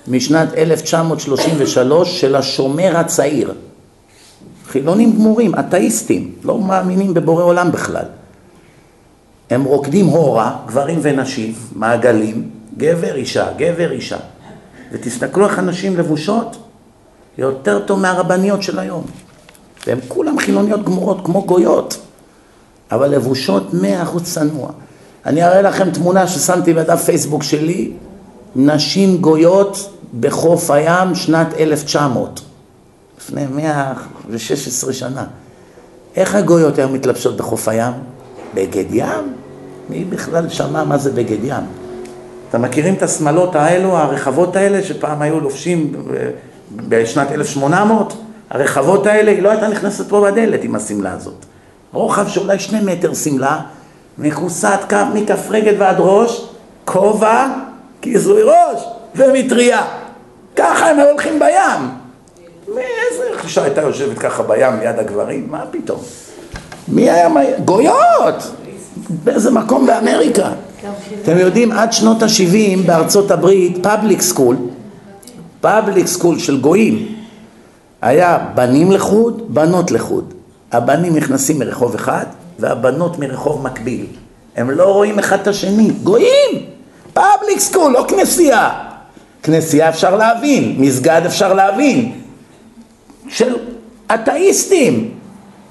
משנת 0.09 0.55
1933 0.55 2.21
של 2.21 2.37
השומר 2.37 2.97
הצעיר. 2.97 3.55
חילונים 4.69 5.13
גמורים, 5.13 5.55
אתאיסטים, 5.55 6.35
לא 6.45 6.59
מאמינים 6.59 7.15
בבורא 7.15 7.43
עולם 7.43 7.73
בכלל. 7.73 8.05
הם 9.51 9.65
רוקדים 9.65 10.07
הורה, 10.07 10.57
גברים 10.67 10.99
ונשים, 11.03 11.55
מעגלים, 11.75 12.51
גבר, 12.79 13.15
אישה, 13.15 13.47
גבר, 13.57 13.93
אישה. 13.93 14.19
ותסתכלו 14.93 15.47
איך 15.47 15.59
הנשים 15.59 15.97
לבושות, 15.97 16.57
יותר 17.39 17.79
טוב 17.87 18.01
מהרבניות 18.01 18.63
של 18.63 18.79
היום. 18.79 19.05
והן 19.87 19.99
כולן 20.09 20.39
חילוניות 20.39 20.85
גמורות 20.85 21.19
כמו 21.25 21.43
גויות, 21.43 21.99
אבל 22.93 23.09
לבושות 23.09 23.75
מאה 23.75 24.03
אחוז 24.03 24.23
צנוע. 24.23 24.71
אני 25.27 25.45
אראה 25.45 25.63
לכם 25.63 25.91
תמונה 25.91 26.29
ששמתי 26.29 26.75
בדף 26.75 27.05
פייסבוק 27.05 27.43
שלי, 27.43 27.93
נשים 28.57 29.17
גויות 29.17 29.91
בחוף 30.21 30.71
הים 30.71 31.15
שנת 31.15 31.55
1900, 31.59 32.41
לפני 33.19 33.47
116 33.47 34.93
שנה. 34.93 35.25
איך 36.17 36.35
הגויות 36.35 36.79
היום 36.79 36.93
מתלבשות 36.93 37.37
בחוף 37.37 37.69
הים? 37.69 37.93
בגד 38.55 38.85
ים? 38.91 39.40
מי 39.91 40.05
בכלל 40.05 40.49
שמע 40.49 40.85
מה 40.85 40.99
זה 40.99 41.13
בגד 41.13 41.45
ים? 41.45 41.65
אתם 42.51 42.63
מכירים 42.63 42.95
את 42.95 43.03
השמלות 43.03 43.57
האלו, 43.57 43.97
הרחבות 43.97 44.57
האלה, 44.57 44.83
שפעם 44.83 45.23
היו 45.23 45.41
לובשים 45.41 45.93
בשנת 46.77 47.33
1800? 47.33 48.15
הרחבות 48.51 49.07
האלה, 49.07 49.31
היא 49.31 49.43
לא 49.43 49.51
הייתה 49.51 49.69
נכנסת 49.69 50.09
פה 50.09 50.21
בדלת 50.21 50.65
עם 50.65 50.75
השמלה 50.75 51.13
הזאת. 51.13 51.45
רוחב 51.93 52.29
של 52.29 52.41
אולי 52.41 52.59
שני 52.59 52.93
מטר 52.93 53.15
שמלה, 53.15 53.61
מכוסה 54.19 54.93
מכף 55.15 55.51
רגל 55.51 55.75
ועד 55.79 55.97
ראש, 55.99 56.47
כובע, 56.85 57.47
כיסוי 58.03 58.43
ראש 58.43 58.85
ומטריה. 59.15 59.83
ככה 60.57 60.91
הם 60.91 61.01
הולכים 61.01 61.39
בים. 61.39 61.89
איזה 62.69 63.25
אישה 63.45 63.65
הייתה 63.65 63.81
יושבת 63.81 64.19
ככה 64.19 64.43
בים 64.43 64.81
ליד 64.81 64.99
הגברים? 64.99 65.47
מה 65.51 65.65
פתאום? 65.71 66.01
מי 66.89 67.11
היה... 67.11 67.29
גויות! 67.65 68.60
באיזה 69.25 69.51
מקום 69.51 69.87
באמריקה. 69.87 70.53
אתם 71.23 71.39
יודעים, 71.39 71.73
עד 71.73 71.93
שנות 71.93 72.23
ה-70 72.23 72.87
בארצות 72.87 73.31
הברית, 73.31 73.79
public 73.83 74.21
school, 74.23 74.57
public 75.61 76.07
school 76.07 76.39
של 76.39 76.61
גויים, 76.61 77.15
היה 78.03 78.39
בנים 78.55 78.93
לחוד, 78.93 79.55
בנות 79.55 79.91
לחוד. 79.91 80.35
הבנים 80.73 81.17
נכנסים 81.17 81.59
מרחוב 81.59 81.95
אחד, 81.95 82.27
והבנות 82.59 83.19
מרחוב 83.19 83.63
מקביל. 83.63 84.07
הם 84.57 84.71
לא 84.71 84.85
רואים 84.85 85.19
אחד 85.19 85.41
את 85.41 85.47
השני, 85.47 85.91
גויים! 86.03 86.67
פאבליק 87.13 87.59
סקול, 87.59 87.93
לא 87.93 88.05
כנסייה. 88.09 88.71
כנסייה 89.43 89.89
אפשר 89.89 90.17
להבין, 90.17 90.75
מסגד 90.79 91.23
אפשר 91.27 91.55
להבין. 91.55 92.13
של 93.29 93.57
אתאיסטים. 94.15 95.11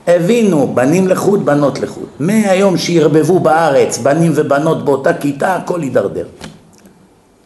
הבינו, 0.10 0.72
בנים 0.74 1.07
לחוד, 1.07 1.45
בנות 1.45 1.80
לחוד. 1.80 2.05
מהיום 2.20 2.78
שערבבו 2.78 3.39
בארץ 3.39 3.97
בנים 3.97 4.32
ובנות 4.36 4.86
באותה 4.86 5.14
כיתה, 5.14 5.55
הכל 5.55 5.82
הידרדר. 5.82 6.26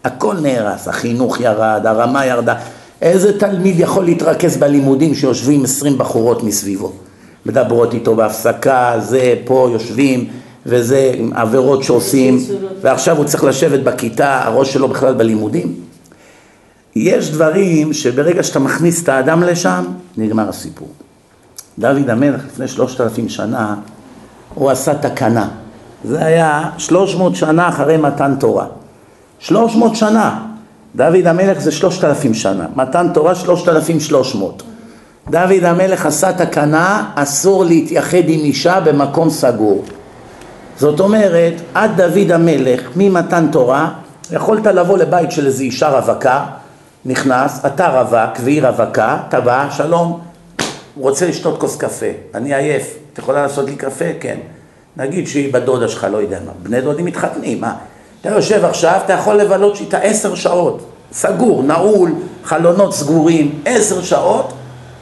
הכל 0.03 0.35
נהרס, 0.41 0.87
החינוך 0.87 1.39
ירד, 1.39 1.81
הרמה 1.85 2.25
ירדה. 2.25 2.55
איזה 3.01 3.39
תלמיד 3.39 3.79
יכול 3.79 4.05
להתרכז 4.05 4.57
בלימודים 4.57 5.15
שיושבים 5.15 5.63
עשרים 5.63 5.97
בחורות 5.97 6.43
מסביבו? 6.43 6.91
מדברות 7.45 7.93
איתו 7.93 8.15
בהפסקה, 8.15 8.95
זה 8.99 9.35
פה 9.45 9.69
יושבים, 9.71 10.27
וזה 10.65 11.13
עבירות 11.33 11.83
שעושים, 11.83 12.39
ועכשיו 12.81 13.17
הוא 13.17 13.25
צריך 13.25 13.43
לשבת 13.43 13.79
בכיתה, 13.79 14.43
הראש 14.43 14.73
שלו 14.73 14.87
בכלל 14.87 15.13
בלימודים. 15.13 15.73
יש 16.95 17.31
דברים 17.31 17.93
שברגע 17.93 18.43
שאתה 18.43 18.59
מכניס 18.59 19.03
את 19.03 19.09
האדם 19.09 19.43
לשם, 19.43 19.83
נגמר 20.17 20.49
הסיפור. 20.49 20.87
דוד 21.79 22.09
המלך 22.09 22.45
לפני 22.45 22.67
שלושת 22.67 23.01
אלפים 23.01 23.29
שנה, 23.29 23.75
הוא 24.53 24.69
עשה 24.69 24.93
תקנה. 24.93 25.47
זה 26.03 26.25
היה 26.25 26.69
שלוש 26.77 27.15
מאות 27.15 27.35
שנה 27.35 27.69
אחרי 27.69 27.97
מתן 27.97 28.35
תורה. 28.39 28.65
שלוש 29.39 29.75
מאות 29.75 29.95
שנה. 29.95 30.39
דוד 30.95 31.27
המלך 31.27 31.59
זה 31.59 31.71
שלושת 31.71 32.03
אלפים 32.03 32.33
שנה. 32.33 32.65
מתן 32.75 33.07
תורה 33.13 33.35
שלושת 33.35 33.69
אלפים 33.69 33.99
שלוש 33.99 34.35
מאות. 34.35 34.63
דוד 35.29 35.63
המלך 35.63 36.05
עשה 36.05 36.33
תקנה, 36.33 37.11
אסור 37.15 37.65
להתייחד 37.65 38.23
עם 38.27 38.39
אישה 38.39 38.79
במקום 38.79 39.29
סגור. 39.29 39.83
זאת 40.77 40.99
אומרת, 40.99 41.53
עד 41.73 42.01
דוד 42.01 42.31
המלך, 42.31 42.81
ממתן 42.95 43.47
תורה, 43.51 43.89
יכולת 44.31 44.65
לבוא 44.65 44.97
לבית 44.97 45.31
של 45.31 45.45
איזו 45.45 45.63
אישה 45.63 45.89
רווקה, 45.89 46.45
נכנס, 47.05 47.65
אתה 47.65 47.87
רווק 47.87 48.37
והיא 48.43 48.67
רווקה, 48.67 49.17
אתה 49.27 49.41
בא, 49.41 49.67
שלום, 49.71 50.19
רוצה 50.97 51.27
לשתות 51.27 51.59
כוס 51.59 51.77
קפה, 51.77 52.05
אני 52.35 52.55
עייף, 52.55 52.97
את 53.13 53.17
יכולה 53.17 53.41
לעשות 53.41 53.65
לי 53.65 53.75
קפה? 53.75 54.05
כן. 54.19 54.37
נגיד 54.97 55.27
שהיא 55.27 55.53
בדודה 55.53 55.87
שלך, 55.87 56.07
לא 56.11 56.17
יודע 56.17 56.39
מה, 56.45 56.51
בני 56.63 56.81
דודים 56.81 57.05
מתחתנים, 57.05 57.61
מה? 57.61 57.75
אתה 58.21 58.29
יושב 58.29 58.65
עכשיו, 58.65 58.99
אתה 59.05 59.13
יכול 59.13 59.35
לבלות 59.35 59.79
איתה 59.79 59.97
עשר 59.97 60.35
שעות, 60.35 60.89
סגור, 61.11 61.63
נעול, 61.63 62.11
חלונות 62.43 62.93
סגורים, 62.93 63.61
עשר 63.65 64.01
שעות, 64.01 64.53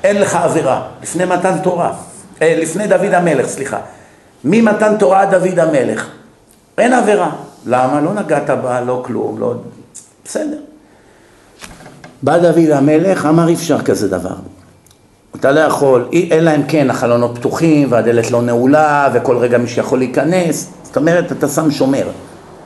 אין 0.04 0.22
לך 0.22 0.36
עבירה, 0.36 0.88
לפני 1.04 1.26
מתן 1.26 1.58
תורה, 1.64 1.94
אה, 2.42 2.58
לפני 2.62 2.88
דוד 2.88 3.14
המלך, 3.14 3.48
סליחה. 3.48 3.80
ממתן 4.44 4.98
תורה 5.00 5.22
עד 5.22 5.36
דוד 5.36 5.60
המלך, 5.60 6.08
אין 6.78 6.94
עבירה. 6.94 7.32
למה? 7.66 8.02
לא 8.02 8.14
נגעת 8.14 8.50
בה, 8.50 8.82
לא 8.82 9.04
כלום, 9.06 9.40
לא... 9.40 9.54
בסדר. 10.26 10.58
בא 12.24 12.38
דוד 12.38 12.70
המלך, 12.72 13.26
אמר 13.26 13.48
אי 13.48 13.54
אפשר 13.54 13.82
כזה 13.82 14.08
דבר. 14.08 14.36
אתה 15.36 15.52
לא 15.52 15.60
יכול, 15.60 16.08
אלא 16.32 16.56
אם 16.56 16.64
כן 16.68 16.90
החלונות 16.90 17.38
פתוחים 17.38 17.92
והדלת 17.92 18.32
לא 18.32 18.42
נעולה 18.42 19.10
וכל 19.14 19.38
רגע 19.38 19.58
מי 19.58 19.68
שיכול 19.68 20.00
להיכנס, 20.00 20.70
זאת 20.84 20.98
אומרת 20.98 21.32
אתה 21.32 21.48
שם 21.48 21.72
שומר. 21.72 22.08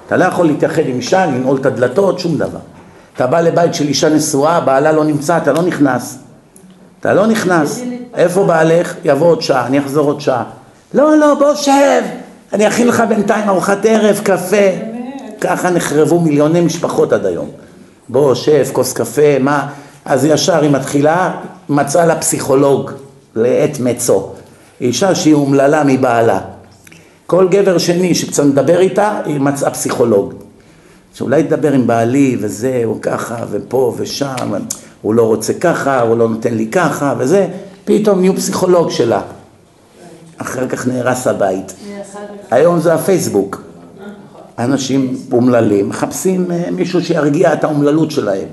אתה 0.07 0.17
לא 0.17 0.25
יכול 0.25 0.45
להתייחד 0.45 0.81
עם 0.85 0.95
אישה, 0.95 1.25
לנעול 1.25 1.57
את 1.57 1.65
הדלתות, 1.65 2.19
שום 2.19 2.37
דבר. 2.37 2.59
אתה 3.15 3.27
בא 3.27 3.41
לבית 3.41 3.73
של 3.73 3.87
אישה 3.87 4.09
נשואה, 4.09 4.59
בעלה 4.59 4.91
לא 4.91 5.03
נמצא, 5.05 5.37
אתה 5.37 5.53
לא 5.53 5.61
נכנס. 5.61 6.17
אתה 6.99 7.13
לא 7.13 7.27
נכנס. 7.27 7.81
איפה 8.15 8.43
בעלך? 8.43 8.95
יבוא 9.03 9.27
עוד 9.27 9.41
שעה, 9.41 9.65
אני 9.67 9.79
אחזור 9.79 10.07
עוד 10.07 10.21
שעה. 10.21 10.43
לא, 10.93 11.17
לא, 11.17 11.35
בוא 11.39 11.55
שב, 11.55 12.01
אני 12.53 12.67
אכין 12.67 12.87
לך 12.87 13.03
בינתיים 13.09 13.49
ארוחת 13.49 13.85
ערב, 13.85 14.21
קפה. 14.23 14.67
ככה 15.41 15.69
נחרבו 15.69 16.19
מיליוני 16.19 16.61
משפחות 16.61 17.13
עד 17.13 17.25
היום. 17.25 17.47
בוא, 18.09 18.35
שב, 18.35 18.65
כוס 18.73 18.93
קפה, 18.93 19.39
מה? 19.39 19.67
אז 20.05 20.25
ישר 20.25 20.61
היא 20.61 20.71
מתחילה, 20.71 21.31
מצאה 21.69 22.05
לה 22.05 22.19
פסיכולוג 22.19 22.91
לעת 23.35 23.79
מצו. 23.79 24.29
אישה 24.81 25.15
שהיא 25.15 25.33
אומללה 25.33 25.83
מבעלה. 25.85 26.39
כל 27.25 27.47
גבר 27.51 27.77
שני 27.77 28.15
שקצת 28.15 28.43
מדבר 28.43 28.79
איתה, 28.79 29.21
היא 29.25 29.39
מצאה 29.39 29.69
פסיכולוג. 29.69 30.33
שאולי 31.13 31.43
תדבר 31.43 31.73
עם 31.73 31.87
בעלי 31.87 32.37
וזה, 32.39 32.81
הוא 32.85 33.01
ככה, 33.01 33.35
ופה 33.49 33.93
ושם, 33.97 34.53
הוא 35.01 35.13
לא 35.13 35.23
רוצה 35.23 35.53
ככה, 35.53 36.01
הוא 36.01 36.17
לא 36.17 36.29
נותן 36.29 36.53
לי 36.53 36.67
ככה 36.67 37.13
וזה, 37.17 37.47
פתאום 37.85 38.19
נהיו 38.19 38.35
פסיכולוג 38.35 38.91
שלה. 38.91 39.21
אחר 40.37 40.67
כך 40.67 40.87
נהרס 40.87 41.27
הבית. 41.27 41.73
היום 42.51 42.79
זה 42.79 42.93
הפייסבוק. 42.93 43.61
אנשים 44.59 45.17
אומללים, 45.31 45.89
מחפשים 45.89 46.51
אה, 46.51 46.71
מישהו 46.71 47.01
שירגיע 47.01 47.53
את 47.53 47.63
האומללות 47.63 48.11
שלהם. 48.11 48.47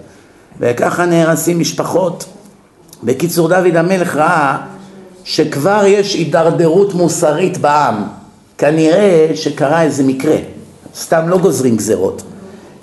וככה 0.63 1.07
נהרסים 1.07 1.59
משפחות. 1.59 2.25
בקיצור, 3.05 3.49
דוד 3.49 3.77
המלך 3.77 4.17
ראה 4.17 4.59
שכבר 5.25 5.83
יש 5.87 6.15
הידרדרות 6.15 6.95
מוסרית 6.95 7.59
בעם. 7.59 8.05
כנראה 8.59 9.31
שקרה 9.35 9.83
איזה 9.83 10.03
מקרה, 10.03 10.37
סתם 10.97 11.29
לא 11.29 11.39
גוזרים 11.39 11.77
גזרות. 11.77 12.23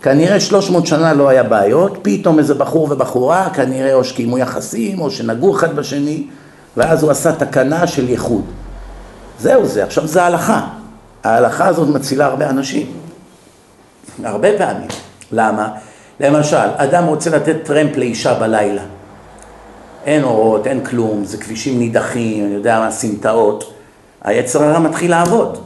כנראה 0.02 0.40
300 0.40 0.88
שנה 0.88 1.14
לא 1.14 1.30
היה 1.30 1.44
בעיות, 1.44 1.98
פתאום 2.02 2.40
איזה 2.40 2.54
בחור 2.54 2.88
ובחורה, 2.92 3.50
כנראה 3.54 3.94
או 3.94 4.04
שקיימו 4.04 4.38
יחסים 4.38 5.02
או 5.02 5.12
שנגעו 5.12 5.56
אחד 5.56 5.76
בשני, 5.76 6.24
ואז 6.78 7.04
הוא 7.04 7.12
עשה 7.12 7.32
תקנה 7.32 7.88
של 7.88 8.10
ייחוד. 8.10 8.44
זהו 9.40 9.66
זה, 9.66 9.84
עכשיו 9.84 10.08
זה 10.08 10.24
ההלכה. 10.24 10.68
ההלכה 11.24 11.68
הזאת 11.68 11.88
מצילה 11.88 12.26
הרבה 12.26 12.50
אנשים. 12.50 12.88
הרבה 14.24 14.58
פעמים. 14.58 14.88
למה? 15.32 15.70
למשל, 16.20 16.68
אדם 16.78 17.06
רוצה 17.06 17.30
לתת 17.30 17.56
טרמפ 17.64 17.98
לאישה 17.98 18.34
בלילה. 18.34 18.82
אין 20.06 20.24
אורות, 20.24 20.68
אין 20.68 20.86
כלום, 20.86 21.26
זה 21.26 21.38
כבישים 21.38 21.80
נידחים, 21.80 22.46
אני 22.46 22.54
יודע 22.54 22.80
מה, 22.80 22.92
סמטאות. 22.92 23.74
היצר 24.24 24.64
הרע 24.64 24.80
מתחיל 24.80 25.12
לעבוד. 25.12 25.58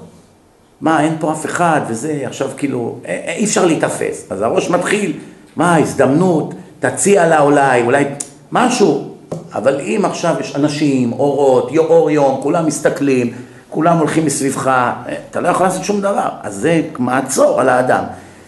מה, 0.81 1.03
אין 1.03 1.15
פה 1.19 1.31
אף 1.31 1.45
אחד, 1.45 1.81
וזה, 1.87 2.21
עכשיו 2.25 2.49
כאילו, 2.57 2.95
אי 3.35 3.45
אפשר 3.45 3.65
להיתפס. 3.65 4.27
אז 4.29 4.41
הראש 4.41 4.69
מתחיל, 4.69 5.19
מה, 5.55 5.77
הזדמנות, 5.77 6.53
תציע 6.79 7.27
לה 7.27 7.41
אולי, 7.41 7.81
אולי 7.81 8.05
משהו. 8.51 9.09
אבל 9.53 9.81
אם 9.81 10.01
עכשיו 10.05 10.35
יש 10.39 10.55
אנשים, 10.55 11.13
אורות, 11.13 11.71
אור 11.77 12.11
יום, 12.11 12.39
כולם 12.43 12.65
מסתכלים, 12.65 13.33
כולם 13.69 13.97
הולכים 13.97 14.25
מסביבך, 14.25 14.91
אתה 15.29 15.39
לא 15.39 15.47
יכול 15.47 15.65
לעשות 15.65 15.83
שום 15.83 16.01
דבר. 16.01 16.29
אז 16.41 16.55
זה 16.55 16.81
מעצור 16.99 17.61
על 17.61 17.69
האדם. 17.69 18.03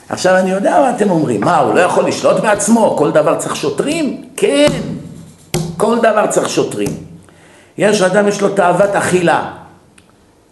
עכשיו 0.10 0.38
אני 0.38 0.52
יודע 0.52 0.80
מה 0.82 0.96
אתם 0.96 1.10
אומרים, 1.10 1.42
מה, 1.42 1.58
הוא 1.58 1.74
לא 1.74 1.80
יכול 1.80 2.08
לשלוט 2.08 2.42
בעצמו? 2.42 2.96
כל 2.98 3.12
דבר 3.12 3.36
צריך 3.36 3.56
שוטרים? 3.56 4.26
כן, 4.38 4.68
כל 5.78 5.98
דבר 5.98 6.28
צריך 6.30 6.50
שוטרים. 6.50 6.90
יש 7.78 8.02
אדם, 8.02 8.28
יש 8.28 8.42
לו 8.42 8.50
תאוות 8.50 8.90
אכילה. 8.96 9.52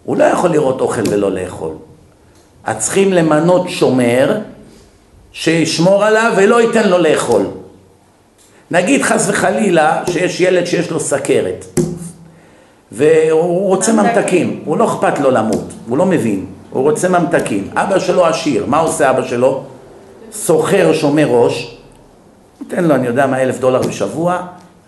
הוא 0.03 0.17
לא 0.17 0.23
יכול 0.23 0.49
לראות 0.49 0.81
אוכל 0.81 1.01
ולא 1.09 1.31
לאכול. 1.31 1.73
אז 2.63 2.77
צריכים 2.77 3.13
למנות 3.13 3.69
שומר 3.69 4.37
שישמור 5.31 6.05
עליו 6.05 6.33
ולא 6.37 6.61
ייתן 6.61 6.89
לו 6.89 6.97
לאכול. 6.97 7.45
נגיד 8.71 9.03
חס 9.03 9.29
וחלילה 9.29 10.03
שיש 10.09 10.41
ילד 10.41 10.65
שיש 10.65 10.91
לו 10.91 10.99
סכרת 10.99 11.65
והוא 12.91 13.67
רוצה 13.67 13.93
ממתקים, 13.93 14.61
הוא 14.65 14.77
לא 14.77 14.85
אכפת 14.85 15.19
לו 15.19 15.31
למות, 15.31 15.73
הוא 15.87 15.97
לא 15.97 16.05
מבין, 16.05 16.45
הוא 16.73 16.83
רוצה 16.83 17.09
ממתקים. 17.09 17.69
אבא 17.73 17.99
שלו 17.99 18.25
עשיר, 18.25 18.65
מה 18.65 18.79
עושה 18.79 19.09
אבא 19.09 19.23
שלו? 19.23 19.63
סוחר 20.31 20.93
שומר 20.93 21.27
ראש, 21.27 21.77
נותן 22.61 22.83
לו, 22.83 22.95
אני 22.95 23.07
יודע 23.07 23.27
מה, 23.27 23.41
אלף 23.41 23.59
דולר 23.59 23.81
בשבוע, 23.81 24.41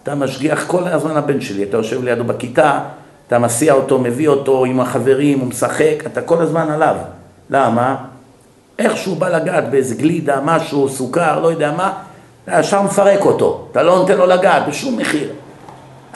אתה 0.03 0.15
משגיח 0.15 0.63
כל 0.67 0.87
הזמן 0.87 1.17
הבן 1.17 1.41
שלי, 1.41 1.63
אתה 1.63 1.77
יושב 1.77 2.03
לידו 2.03 2.23
בכיתה, 2.23 2.79
אתה 3.27 3.39
מסיע 3.39 3.73
אותו, 3.73 3.99
מביא 3.99 4.27
אותו 4.27 4.65
עם 4.65 4.79
החברים, 4.79 5.39
הוא 5.39 5.47
משחק, 5.47 5.95
אתה 6.05 6.21
כל 6.21 6.41
הזמן 6.41 6.71
עליו. 6.71 6.95
למה? 7.49 7.95
איך 8.79 8.97
שהוא 8.97 9.17
בא 9.17 9.29
לגעת 9.29 9.69
באיזה 9.69 9.95
גלידה, 9.95 10.39
משהו, 10.43 10.89
סוכר, 10.89 11.39
לא 11.39 11.47
יודע 11.47 11.71
מה, 11.71 11.93
אתה 12.43 12.59
ישר 12.59 12.81
מפרק 12.81 13.25
אותו, 13.25 13.67
אתה 13.71 13.83
לא 13.83 13.95
נותן 13.95 14.17
לו 14.17 14.25
לגעת 14.25 14.67
בשום 14.67 14.97
מחיר. 14.97 15.29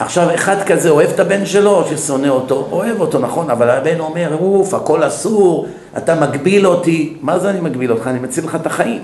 עכשיו 0.00 0.34
אחד 0.34 0.62
כזה 0.62 0.90
אוהב 0.90 1.10
את 1.10 1.20
הבן 1.20 1.46
שלו 1.46 1.70
או 1.70 1.88
ששונא 1.88 2.28
אותו? 2.28 2.68
אוהב 2.70 3.00
אותו, 3.00 3.18
נכון, 3.18 3.50
אבל 3.50 3.70
הבן 3.70 4.00
אומר, 4.00 4.36
אוף, 4.40 4.74
הכל 4.74 5.06
אסור, 5.06 5.66
אתה 5.96 6.14
מגביל 6.14 6.66
אותי. 6.66 7.16
מה 7.20 7.38
זה 7.38 7.50
אני 7.50 7.60
מגביל 7.60 7.92
אותך? 7.92 8.06
אני 8.06 8.18
מציל 8.18 8.44
לך 8.44 8.54
את 8.54 8.66
החיים. 8.66 9.02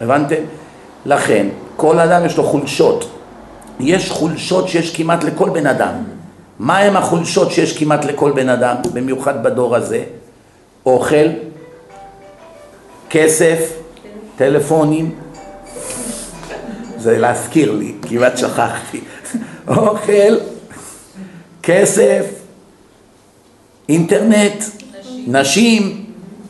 הבנתם? 0.00 0.42
לכן, 1.06 1.46
כל 1.76 1.98
אדם 1.98 2.26
יש 2.26 2.36
לו 2.36 2.44
חולשות. 2.44 3.10
יש 3.80 4.10
חולשות 4.10 4.68
שיש 4.68 4.96
כמעט 4.96 5.24
לכל 5.24 5.50
בן 5.50 5.66
אדם. 5.66 5.94
מה 6.58 6.78
הם 6.78 6.96
החולשות 6.96 7.50
שיש 7.50 7.78
כמעט 7.78 8.04
לכל 8.04 8.32
בן 8.32 8.48
אדם, 8.48 8.76
במיוחד 8.92 9.42
בדור 9.42 9.76
הזה? 9.76 10.04
אוכל, 10.86 11.26
כסף, 13.10 13.72
טלפונים, 14.36 15.14
זה 16.98 17.18
להזכיר 17.18 17.72
לי, 17.72 17.94
כמעט 18.02 18.38
שכחתי. 18.38 19.00
אוכל, 19.76 20.36
כסף, 21.62 22.26
אינטרנט, 23.88 24.64
נשים, 25.26 26.04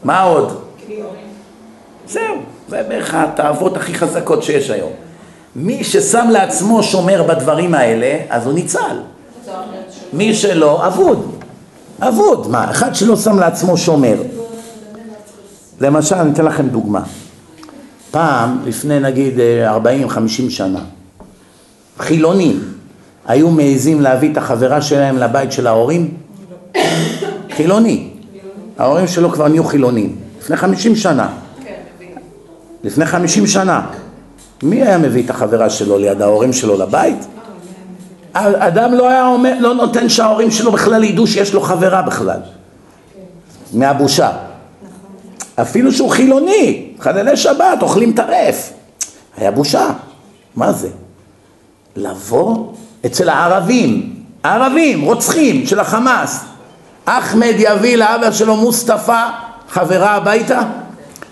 מה 0.05 0.23
עוד? 0.23 0.63
זהו, 2.09 2.37
זה 2.69 2.83
בערך 2.89 3.15
התאוות 3.15 3.77
הכי 3.77 3.95
חזקות 3.95 4.43
שיש 4.43 4.71
היום. 4.71 4.93
מי 5.57 5.85
ששם 5.85 6.29
לעצמו 6.33 6.83
שומר 6.83 7.23
בדברים 7.23 7.75
האלה, 7.75 8.19
אז 8.29 8.47
הוא 8.47 8.55
ניצל. 8.55 9.01
מי 10.13 10.35
שלא, 10.35 10.87
אבוד. 10.87 11.31
אבוד. 12.01 12.51
מה, 12.51 12.71
אחד 12.71 12.95
שלא 12.95 13.17
שם 13.17 13.39
לעצמו 13.39 13.77
שומר. 13.77 14.23
למשל, 15.81 16.15
אני 16.15 16.33
אתן 16.33 16.45
לכם 16.45 16.69
דוגמה. 16.69 17.03
פעם, 18.11 18.59
לפני 18.65 19.01
נגיד 19.01 19.35
40-50 20.09 20.27
שנה, 20.49 20.81
חילונים 21.99 22.80
היו 23.27 23.51
מעזים 23.51 24.01
להביא 24.01 24.33
את 24.33 24.37
החברה 24.37 24.83
שלהם 24.83 25.17
לבית 25.17 25.53
של 25.53 25.67
ההורים? 25.67 26.15
חילוני. 27.51 28.09
ההורים 28.79 29.07
שלו 29.07 29.31
כבר 29.33 29.49
נהיו 29.49 29.65
חילונים. 29.65 30.17
לפני 30.41 30.57
50 30.57 30.97
שנה. 30.97 31.29
לפני 32.85 33.07
50 33.07 33.47
שנה. 33.47 33.87
מי 34.63 34.83
היה 34.83 34.99
מביא 34.99 35.25
את 35.25 35.31
החברה 35.31 35.71
שלו 35.71 35.99
ליד 35.99 36.23
ההורים 36.23 36.53
שלו 36.53 36.79
לבית? 36.79 37.27
אדם 38.33 38.95
לא 38.95 39.09
היה 39.09 39.27
אומר, 39.27 39.55
לא 39.61 39.75
נותן 39.75 40.09
שההורים 40.09 40.51
שלו 40.51 40.73
בכלל 40.73 41.05
ידעו 41.05 41.27
שיש 41.27 41.55
לו 41.55 41.61
חברה 41.61 42.03
בכלל. 42.03 42.41
מהבושה. 43.73 44.33
אפילו 45.55 45.93
שהוא 45.93 46.11
חילוני, 46.11 46.93
חללי 46.99 47.37
שבת, 47.37 47.83
אוכלים 47.83 48.13
טרף. 48.13 48.73
היה 49.37 49.51
בושה. 49.51 49.91
מה 50.57 50.73
זה? 50.73 50.89
לבוא 51.97 52.67
אצל 53.07 53.29
הערבים, 53.29 54.15
הערבים, 54.45 55.01
רוצחים 55.01 55.67
של 55.67 55.81
החמאס. 55.81 56.45
אחמד 57.05 57.55
יביא 57.59 57.97
לאבא 57.97 58.31
שלו 58.31 58.57
מוסטפא 58.57 59.27
חברה 59.69 60.11
הביתה? 60.11 60.61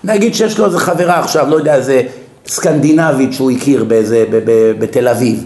נגיד 0.03 0.35
שיש 0.35 0.59
לו 0.59 0.65
איזה 0.65 0.79
חברה 0.79 1.19
עכשיו, 1.19 1.49
לא 1.49 1.55
יודע, 1.55 1.75
איזה 1.75 2.01
סקנדינבית 2.47 3.33
שהוא 3.33 3.51
הכיר 3.51 3.83
באיזה, 3.83 4.25
בתל 4.79 5.07
אביב. 5.07 5.45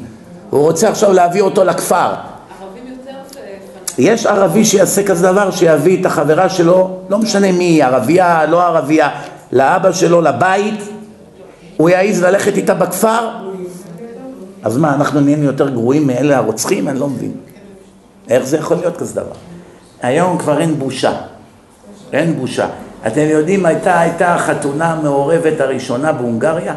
הוא 0.49 0.61
רוצה 0.61 0.89
עכשיו 0.89 1.13
להביא 1.13 1.41
אותו 1.41 1.63
לכפר. 1.63 2.13
יש 3.97 4.26
ערבי 4.26 4.65
שיעשה 4.65 5.03
כזה 5.03 5.28
דבר, 5.28 5.51
שיביא 5.51 6.01
את 6.01 6.05
החברה 6.05 6.49
שלו, 6.49 6.97
לא 7.09 7.17
משנה 7.17 7.51
מי, 7.51 7.82
ערבייה, 7.82 8.45
לא 8.45 8.63
ערבייה, 8.63 9.09
לאבא 9.51 9.91
שלו, 9.91 10.21
לבית, 10.21 10.82
הוא 11.78 11.89
יעז 11.89 12.24
ללכת 12.24 12.57
איתה 12.57 12.74
בכפר? 12.74 13.30
אז 14.64 14.78
מה, 14.78 14.95
אנחנו 14.95 15.20
נהיינו 15.20 15.43
יותר 15.43 15.70
גרועים 15.70 16.07
מאלה 16.07 16.38
הרוצחים? 16.38 16.88
אני 16.88 16.99
לא 16.99 17.09
מבין. 17.09 17.32
איך 18.30 18.43
זה 18.43 18.57
יכול 18.57 18.78
להיות 18.78 18.97
כזה 18.97 19.16
דבר? 19.16 19.36
היום 20.01 20.38
כבר 20.38 20.59
אין 20.61 20.80
בושה. 20.80 21.22
אין 22.14 22.36
בושה. 22.36 22.70
אתם 23.07 23.26
יודעים, 23.30 23.66
הייתה, 23.66 23.99
הייתה 23.99 24.36
החתונה 24.36 24.91
המעורבת 24.91 25.61
הראשונה 25.61 26.11
בהונגריה? 26.11 26.76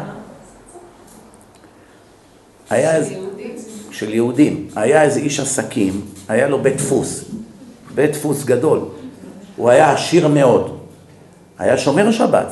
היה 2.69 2.95
איזה... 2.95 3.15
של 3.91 4.13
יהודים. 4.13 4.67
היה 4.75 5.03
איזה 5.03 5.19
איש 5.19 5.39
עסקים, 5.39 6.01
היה 6.27 6.47
לו 6.47 6.61
בית 6.61 6.77
דפוס, 6.77 7.23
בית 7.95 8.11
דפוס 8.11 8.43
גדול. 8.43 8.79
הוא 9.55 9.69
היה 9.69 9.91
עשיר 9.91 10.27
מאוד. 10.27 10.77
היה 11.59 11.77
שומר 11.77 12.11
שבת, 12.11 12.47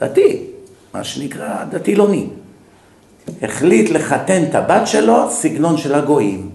דתי, 0.00 0.46
מה 0.94 1.04
שנקרא 1.04 1.64
דתי-לוני. 1.70 2.28
החליט 3.42 3.90
לחתן 3.90 4.42
את 4.42 4.54
הבת 4.54 4.86
שלו 4.86 5.30
סגנון 5.30 5.76
של 5.76 5.94
הגויים. 5.94 6.50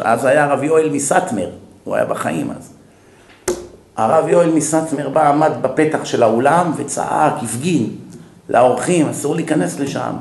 אז 0.00 0.24
היה 0.24 0.44
הרב 0.44 0.62
יואל 0.62 0.90
מסטמר, 0.90 1.50
הוא 1.84 1.94
היה 1.94 2.04
בחיים 2.04 2.50
אז. 2.50 2.72
הרב 3.96 4.28
יואל 4.28 4.50
מסטמר 4.50 5.08
בא, 5.08 5.28
עמד 5.28 5.52
בפתח 5.60 6.04
של 6.04 6.22
האולם 6.22 6.72
וצעק, 6.76 7.32
הפגין 7.42 7.90
לאורחים, 8.48 9.08
אסור 9.08 9.34
להיכנס 9.34 9.78
לשם. 9.80 10.12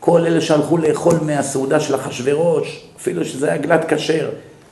כל 0.00 0.26
אלה 0.26 0.40
שהלכו 0.40 0.76
לאכול 0.76 1.14
מהסעודה 1.22 1.80
של 1.80 1.94
אחשוורוש, 1.94 2.84
אפילו 2.96 3.24
שזה 3.24 3.46
היה 3.46 3.56
גלת 3.56 3.84
כשר, 3.92 4.30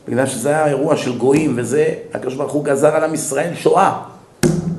בגלל 0.09 0.27
שזה 0.27 0.49
היה 0.49 0.67
אירוע 0.67 0.97
של 0.97 1.19
גויים 1.19 1.55
וזה, 1.57 1.95
הקדוש 2.15 2.35
ברוך 2.35 2.53
הוא 2.53 2.65
גזר 2.65 2.97
על 2.97 3.05
עם 3.05 3.15
ישראל 3.15 3.55
שואה. 3.55 3.99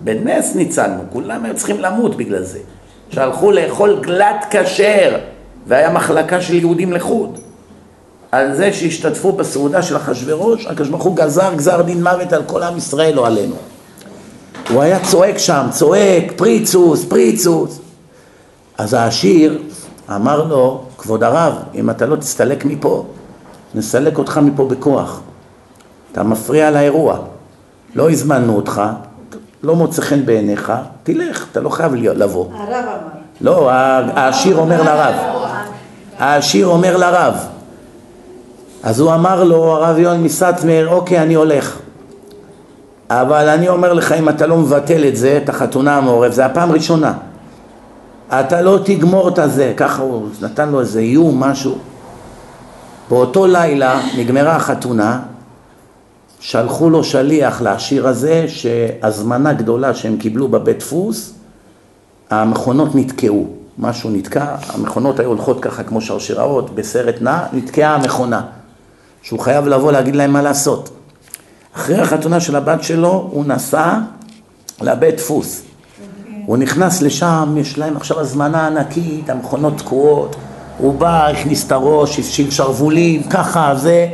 בנס 0.03 0.55
ניצלנו, 0.55 1.03
כולם 1.13 1.45
היו 1.45 1.55
צריכים 1.55 1.79
למות 1.79 2.17
בגלל 2.17 2.43
זה. 2.43 2.59
שהלכו 3.09 3.51
לאכול 3.51 3.99
גלת 4.01 4.45
כשר, 4.49 5.17
והיה 5.67 5.89
מחלקה 5.89 6.41
של 6.41 6.53
יהודים 6.53 6.93
לחוד. 6.93 7.39
על 8.31 8.55
זה 8.55 8.73
שהשתתפו 8.73 9.31
בסעודה 9.31 9.81
של 9.81 9.97
אחשוורוש, 9.97 10.65
הקדוש 10.65 10.89
ברוך 10.89 11.03
הוא 11.03 11.15
גזר 11.15 11.53
גזר 11.55 11.81
דין 11.81 12.03
מוות 12.03 12.33
על 12.33 12.43
כל 12.43 12.63
עם 12.63 12.77
ישראל, 12.77 13.15
לא 13.15 13.27
עלינו. 13.27 13.55
הוא 14.69 14.81
היה 14.81 14.99
צועק 14.99 15.37
שם, 15.37 15.67
צועק, 15.71 16.31
פריצוס, 16.35 17.05
פריצוס. 17.05 17.79
אז 18.77 18.93
העשיר 18.93 19.61
אמר 20.15 20.43
לו, 20.43 20.83
כבוד 20.97 21.23
הרב, 21.23 21.53
אם 21.75 21.89
אתה 21.89 22.05
לא 22.05 22.15
תסתלק 22.15 22.65
מפה, 22.65 23.05
נסלק 23.75 24.17
אותך 24.17 24.37
מפה 24.37 24.65
בכוח. 24.65 25.21
אתה 26.11 26.23
מפריע 26.23 26.71
לאירוע. 26.71 27.17
לא 27.95 28.11
הזמנו 28.11 28.55
אותך, 28.55 28.81
לא 29.63 29.75
מוצא 29.75 30.01
חן 30.01 30.25
בעיניך, 30.25 30.73
תלך, 31.03 31.45
אתה 31.51 31.59
לא 31.59 31.69
חייב 31.69 31.93
לבוא. 31.95 32.45
הרב 32.53 32.71
אמר. 32.71 32.97
לא, 33.41 33.69
העשיר 33.71 34.57
אומר 34.57 34.83
לרב. 34.83 35.15
העשיר 36.19 36.67
אומר 36.67 36.97
לרב. 36.97 37.33
אז 38.83 38.99
הוא 38.99 39.13
אמר 39.13 39.43
לו, 39.43 39.75
הרב 39.75 39.97
יון 39.97 40.23
מסטמר, 40.23 40.87
אוקיי, 40.91 41.21
אני 41.21 41.33
הולך. 41.33 41.77
אבל 43.09 43.49
אני 43.49 43.69
אומר 43.69 43.93
לך, 43.93 44.11
אם 44.11 44.29
אתה 44.29 44.47
לא 44.47 44.57
מבטל 44.57 45.07
את 45.07 45.15
זה, 45.15 45.39
את 45.43 45.49
החתונה 45.49 45.97
המעורב, 45.97 46.31
זה 46.31 46.45
הפעם 46.45 46.71
ראשונה. 46.71 47.13
אתה 48.29 48.61
לא 48.61 48.79
תגמור 48.83 49.29
את 49.29 49.39
הזה, 49.39 49.73
ככה 49.77 50.01
הוא 50.01 50.27
נתן 50.41 50.69
לו 50.69 50.79
איזה 50.79 50.99
איום, 50.99 51.43
משהו. 51.43 51.77
באותו 53.09 53.47
לילה 53.47 53.99
נגמרה 54.17 54.55
החתונה, 54.55 55.19
שלחו 56.47 56.89
לו 56.89 57.03
שליח 57.03 57.61
לעשיר 57.61 58.07
הזה 58.07 58.45
שהזמנה 58.47 59.53
גדולה 59.53 59.93
שהם 59.93 60.17
קיבלו 60.17 60.47
בבית 60.47 60.79
דפוס, 60.79 61.33
המכונות 62.29 62.95
נתקעו, 62.95 63.47
משהו 63.77 64.09
נתקע, 64.09 64.55
המכונות 64.69 65.19
היו 65.19 65.29
הולכות 65.29 65.61
ככה 65.61 65.83
כמו 65.83 66.01
שרשראות 66.01 66.75
בסרט 66.75 67.15
נע, 67.21 67.43
נתקעה 67.53 67.95
המכונה, 67.95 68.41
שהוא 69.21 69.39
חייב 69.39 69.67
לבוא 69.67 69.91
להגיד 69.91 70.15
להם 70.15 70.33
מה 70.33 70.41
לעשות. 70.41 70.89
אחרי 71.75 71.99
החתונה 71.99 72.39
של 72.39 72.55
הבת 72.55 72.83
שלו 72.83 73.29
הוא 73.31 73.45
נסע 73.45 73.99
לבית 74.81 75.15
דפוס, 75.15 75.61
הוא 76.45 76.57
נכנס 76.57 77.01
לשם, 77.01 77.55
יש 77.57 77.77
להם 77.77 77.97
עכשיו 77.97 78.19
הזמנה 78.19 78.67
ענקית, 78.67 79.29
המכונות 79.29 79.77
תקועות, 79.77 80.35
הוא 80.77 80.93
בא, 80.99 81.27
הכניס 81.27 81.67
את 81.67 81.71
הראש, 81.71 82.19
הפשיל 82.19 82.51
שרוולים, 82.51 83.23
ככה, 83.23 83.75
זה, 83.75 84.07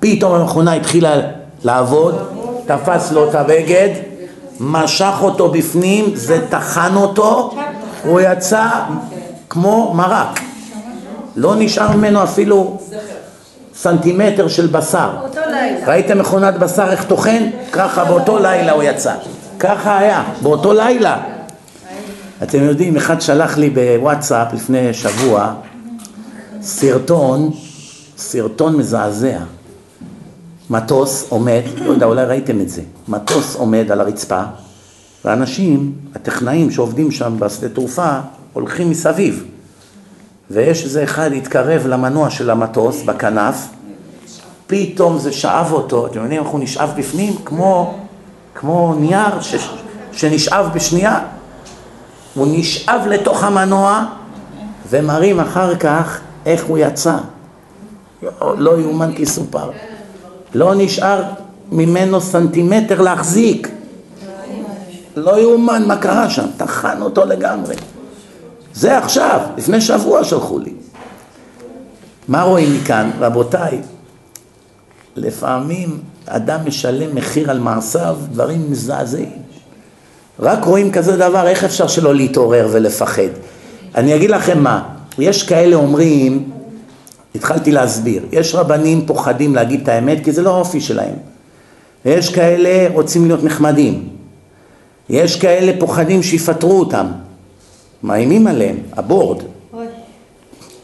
פתאום 0.00 0.34
המכונה 0.34 0.72
התחילה 0.72 1.43
לעבוד, 1.64 2.18
תפס 2.66 3.12
לו 3.12 3.30
את 3.30 3.34
הבגד, 3.34 3.88
משך 4.60 5.14
אותו 5.20 5.48
בפנים, 5.48 6.10
זה 6.14 6.46
טחן 6.48 6.96
אותו, 6.96 7.54
הוא 8.04 8.20
יצא 8.20 8.68
כמו 9.50 9.94
מרק. 9.94 10.40
לא 11.36 11.54
נשאר 11.58 11.96
ממנו 11.96 12.22
אפילו 12.22 12.78
סנטימטר 13.74 14.48
של 14.48 14.66
בשר. 14.66 15.10
ראיתם 15.86 16.18
מכונת 16.18 16.58
בשר 16.58 16.90
איך 16.90 17.04
טוחן? 17.04 17.46
ככה 17.72 18.04
באותו 18.04 18.38
לילה 18.38 18.72
הוא 18.72 18.82
יצא. 18.82 19.14
ככה 19.58 19.98
היה, 19.98 20.24
באותו 20.42 20.72
לילה. 20.72 21.22
אתם 22.42 22.62
יודעים, 22.62 22.96
אחד 22.96 23.20
שלח 23.20 23.56
לי 23.58 23.70
בוואטסאפ 23.70 24.52
לפני 24.52 24.94
שבוע 24.94 25.52
סרטון, 26.62 27.50
סרטון 28.18 28.76
מזעזע. 28.76 29.38
מטוס 30.70 31.26
עומד, 31.28 31.62
לא 31.84 31.90
יודע, 31.90 32.06
אולי 32.06 32.24
ראיתם 32.24 32.60
את 32.60 32.68
זה, 32.68 32.82
מטוס 33.08 33.56
עומד 33.56 33.92
על 33.92 34.00
הרצפה 34.00 34.42
ואנשים, 35.24 35.92
הטכנאים 36.14 36.70
שעובדים 36.70 37.10
שם 37.10 37.36
בשדה 37.38 37.68
תעופה, 37.68 38.18
הולכים 38.52 38.90
מסביב. 38.90 39.44
ויש 40.50 40.84
איזה 40.84 41.04
אחד 41.04 41.32
התקרב 41.32 41.86
למנוע 41.86 42.30
של 42.30 42.50
המטוס 42.50 43.02
בכנף. 43.02 43.66
פתאום 44.66 45.18
זה 45.18 45.32
שאב 45.32 45.72
אותו, 45.72 46.06
אתם 46.06 46.22
יודעים 46.22 46.42
איך 46.42 46.48
הוא 46.48 46.60
נשאב 46.60 46.92
בפנים? 46.96 47.36
כמו, 47.44 47.98
כמו 48.54 48.94
נייר 49.00 49.40
ש, 49.40 49.54
שנשאב 50.12 50.70
בשנייה. 50.74 51.20
הוא 52.34 52.46
נשאב 52.50 53.00
לתוך 53.06 53.44
המנוע 53.44 54.04
ומראים 54.90 55.40
אחר 55.40 55.76
כך 55.76 56.20
איך 56.46 56.64
הוא 56.64 56.78
יצא. 56.78 57.16
לא 58.40 58.80
יאומן 58.80 59.12
כי 59.16 59.26
סופר 59.26 59.70
לא 60.54 60.74
נשאר 60.74 61.22
ממנו 61.72 62.20
סנטימטר 62.20 63.00
להחזיק. 63.00 63.68
לא 65.16 65.40
יאומן 65.40 65.84
מה 65.86 65.96
קרה 65.96 66.30
שם, 66.30 66.46
טחן 66.56 67.02
אותו 67.02 67.24
לגמרי. 67.24 67.74
זה 68.74 68.98
עכשיו, 68.98 69.40
לפני 69.56 69.80
שבוע 69.80 70.24
שלחו 70.24 70.58
לי. 70.58 70.72
מה 72.28 72.42
רואים 72.42 72.74
מכאן? 72.74 73.10
רבותיי, 73.20 73.80
לפעמים 75.16 76.00
אדם 76.26 76.60
משלם 76.66 77.14
מחיר 77.14 77.50
על 77.50 77.58
מעשיו, 77.58 78.16
דברים 78.32 78.70
מזעזעים. 78.70 79.32
רק 80.40 80.64
רואים 80.64 80.92
כזה 80.92 81.16
דבר, 81.16 81.46
איך 81.46 81.64
אפשר 81.64 81.86
שלא 81.86 82.14
להתעורר 82.14 82.68
ולפחד? 82.72 83.22
אני 83.94 84.16
אגיד 84.16 84.30
לכם 84.30 84.62
מה, 84.62 84.82
יש 85.18 85.42
כאלה 85.42 85.76
אומרים, 85.76 86.50
התחלתי 87.34 87.72
להסביר, 87.72 88.26
יש 88.32 88.54
רבנים 88.54 89.06
פוחדים 89.06 89.54
להגיד 89.54 89.80
את 89.80 89.88
האמת 89.88 90.24
כי 90.24 90.32
זה 90.32 90.42
לא 90.42 90.54
האופי 90.54 90.80
שלהם. 90.80 91.14
יש 92.04 92.34
כאלה 92.34 92.94
רוצים 92.94 93.26
להיות 93.26 93.44
נחמדים. 93.44 94.08
יש 95.08 95.40
כאלה 95.40 95.72
פוחדים 95.78 96.22
שיפטרו 96.22 96.80
אותם. 96.80 97.06
מאיימים 98.02 98.46
עליהם, 98.46 98.76
הבורד. 98.92 99.42
אוי, 99.72 99.86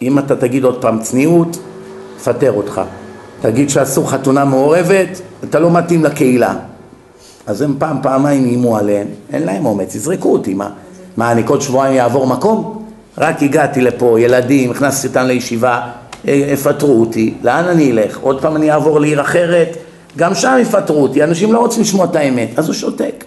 אם 0.03 0.19
אתה 0.19 0.37
תגיד 0.37 0.65
עוד 0.65 0.83
פעם 0.83 1.01
צניעות, 1.03 1.59
פטר 2.25 2.53
אותך. 2.53 2.81
תגיד 3.41 3.71
שאסור 3.71 4.11
חתונה 4.11 4.45
מעורבת, 4.45 5.21
אתה 5.45 5.59
לא 5.59 5.71
מתאים 5.71 6.05
לקהילה. 6.05 6.55
אז 7.47 7.63
הם 7.63 7.75
פעם, 7.79 7.97
פעמיים 8.03 8.45
איימו 8.45 8.77
עליהם, 8.77 9.07
אין 9.33 9.43
להם 9.43 9.67
אומץ, 9.67 9.95
יזרקו 9.95 10.33
אותי, 10.33 10.55
מה? 10.55 10.71
מה, 11.17 11.33
אני 11.33 11.43
כל 11.47 11.61
שבועיים 11.61 12.01
אעבור 12.01 12.27
מקום? 12.27 12.85
רק 13.19 13.43
הגעתי 13.43 13.81
לפה, 13.81 14.21
ילדים, 14.21 14.71
הכנסתי 14.71 15.09
אותם 15.09 15.23
לישיבה, 15.23 15.91
יפטרו 16.25 17.01
אותי, 17.01 17.35
לאן 17.43 17.65
אני 17.65 17.91
אלך? 17.91 18.19
עוד 18.19 18.43
פעם 18.43 18.57
אני 18.57 18.73
אעבור 18.73 19.01
לעיר 19.01 19.21
אחרת, 19.21 19.77
גם 20.17 20.35
שם 20.35 20.57
יפטרו 20.61 21.03
אותי, 21.03 21.25
אנשים 21.25 21.53
לא 21.53 21.59
רוצים 21.59 21.83
לשמוע 21.83 22.05
את 22.05 22.17
האמת, 22.17 22.49
אז 22.57 22.67
הוא 22.67 22.75
שותק. 22.75 23.25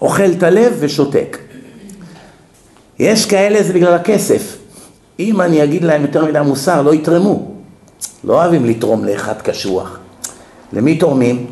אוכל 0.00 0.32
את 0.38 0.42
הלב 0.42 0.76
ושותק. 0.78 1.38
יש 2.98 3.26
כאלה 3.26 3.62
זה 3.62 3.72
בגלל 3.72 3.94
הכסף. 3.94 4.56
אם 5.18 5.40
אני 5.40 5.64
אגיד 5.64 5.84
להם 5.84 6.02
יותר 6.02 6.24
מדי 6.24 6.40
מוסר, 6.44 6.82
לא 6.82 6.94
יתרמו. 6.94 7.50
לא 8.24 8.34
אוהבים 8.34 8.64
לתרום 8.64 9.04
לאחד 9.04 9.42
קשוח. 9.42 9.98
למי 10.72 10.98
תורמים? 10.98 11.46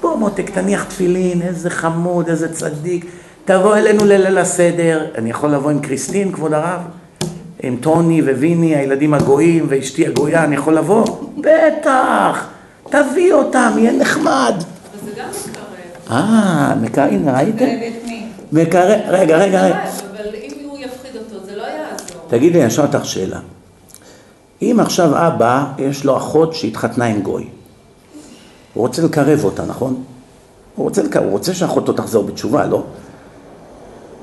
בוא 0.00 0.16
מותק, 0.16 0.50
תניח 0.50 0.84
תפילין, 0.84 1.42
איזה 1.42 1.70
חמוד, 1.70 2.28
איזה 2.28 2.52
צדיק. 2.52 3.06
תבוא 3.44 3.76
אלינו 3.76 4.04
לליל 4.04 4.38
הסדר. 4.38 5.06
אני 5.14 5.30
יכול 5.30 5.50
לבוא 5.50 5.70
עם 5.70 5.80
קריסטין, 5.80 6.32
כבוד 6.32 6.52
הרב? 6.52 6.80
עם 7.62 7.76
טוני 7.80 8.22
וויני, 8.22 8.76
הילדים 8.76 9.14
הגויים, 9.14 9.66
ואשתי 9.68 10.06
הגויה, 10.06 10.44
אני 10.44 10.54
יכול 10.56 10.74
לבוא? 10.74 11.04
בטח! 11.38 12.46
תביא 12.90 13.32
אותם, 13.32 13.72
יהיה 13.78 13.92
נחמד. 13.92 14.54
וזה 14.94 15.10
גם 15.16 15.28
מקרב. 15.28 15.64
אה, 16.10 16.74
מקרב, 16.80 17.08
הנה, 17.12 17.36
ראיתם? 17.36 17.66
מקרב, 18.52 19.00
רגע, 19.08 19.36
רגע, 19.36 19.62
רגע. 19.62 19.78
אבל 19.78 20.34
אם 20.34 20.68
הוא 20.68 20.78
יפחיד 20.78 21.16
אותו, 21.16 21.46
זה 21.46 21.56
לא 21.56 21.62
יעזור. 21.62 22.22
תגידי, 22.28 22.58
אני 22.60 22.68
אשאל 22.68 22.84
אותך 22.84 23.04
שאלה. 23.04 23.40
אם 24.62 24.76
עכשיו 24.80 25.26
אבא, 25.26 25.64
יש 25.78 26.04
לו 26.04 26.16
אחות 26.16 26.54
שהתחתנה 26.54 27.04
עם 27.04 27.22
גוי, 27.22 27.48
הוא 28.74 28.86
רוצה 28.86 29.02
לקרב 29.02 29.44
אותה, 29.44 29.64
נכון? 29.64 30.02
הוא 30.76 30.84
רוצה, 30.84 31.02
הוא 31.18 31.30
רוצה 31.30 31.54
שאחותו 31.54 31.92
תחזור 31.92 32.24
בתשובה, 32.24 32.66
לא? 32.66 32.82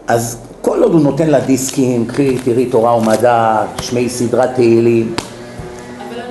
אז 0.08 0.38
כל 0.62 0.84
עוד 0.84 0.94
הוא 0.94 1.02
נותן 1.02 1.30
לה 1.30 1.40
דיסקים, 1.40 2.06
קחי, 2.06 2.38
תראי 2.38 2.66
תורה 2.66 2.98
ומדע, 2.98 3.64
תשמעי 3.76 4.10
סדרת 4.10 4.56
תהילים. 4.56 5.16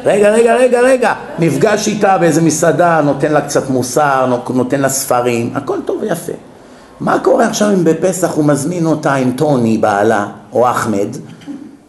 רגע, 0.04 0.30
רגע, 0.30 0.54
רגע, 0.54 0.80
רגע, 0.80 1.14
נפגש 1.38 1.88
איתה 1.88 2.18
באיזה 2.18 2.42
מסעדה, 2.42 3.00
נותן 3.04 3.32
לה 3.32 3.40
קצת 3.40 3.70
מוסר, 3.70 4.40
נותן 4.54 4.80
לה 4.80 4.88
ספרים, 4.88 5.50
הכל 5.54 5.78
טוב 5.84 6.02
ויפה. 6.02 6.32
מה 7.00 7.18
קורה 7.18 7.46
עכשיו 7.46 7.70
אם 7.70 7.84
בפסח 7.84 8.34
הוא 8.34 8.44
מזמין 8.44 8.86
אותה 8.86 9.14
עם 9.14 9.32
טוני, 9.36 9.78
בעלה, 9.78 10.26
או 10.52 10.70
אחמד, 10.70 11.08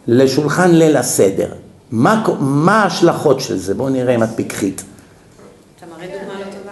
לשולחן 0.08 0.72
ליל 0.72 0.98
הסדר? 0.98 1.50
מה, 1.92 2.24
מה 2.40 2.84
ההשלכות 2.84 3.42
של 3.42 3.58
זה? 3.58 3.74
בואו 3.74 3.90
נראה 3.90 4.16
אם 4.16 4.24
את 4.24 4.30
פיקחית. 4.36 4.84
אתה 5.78 5.86
מראה 5.96 6.08
דוגמה 6.08 6.40
לא 6.40 6.46
טובה. 6.46 6.72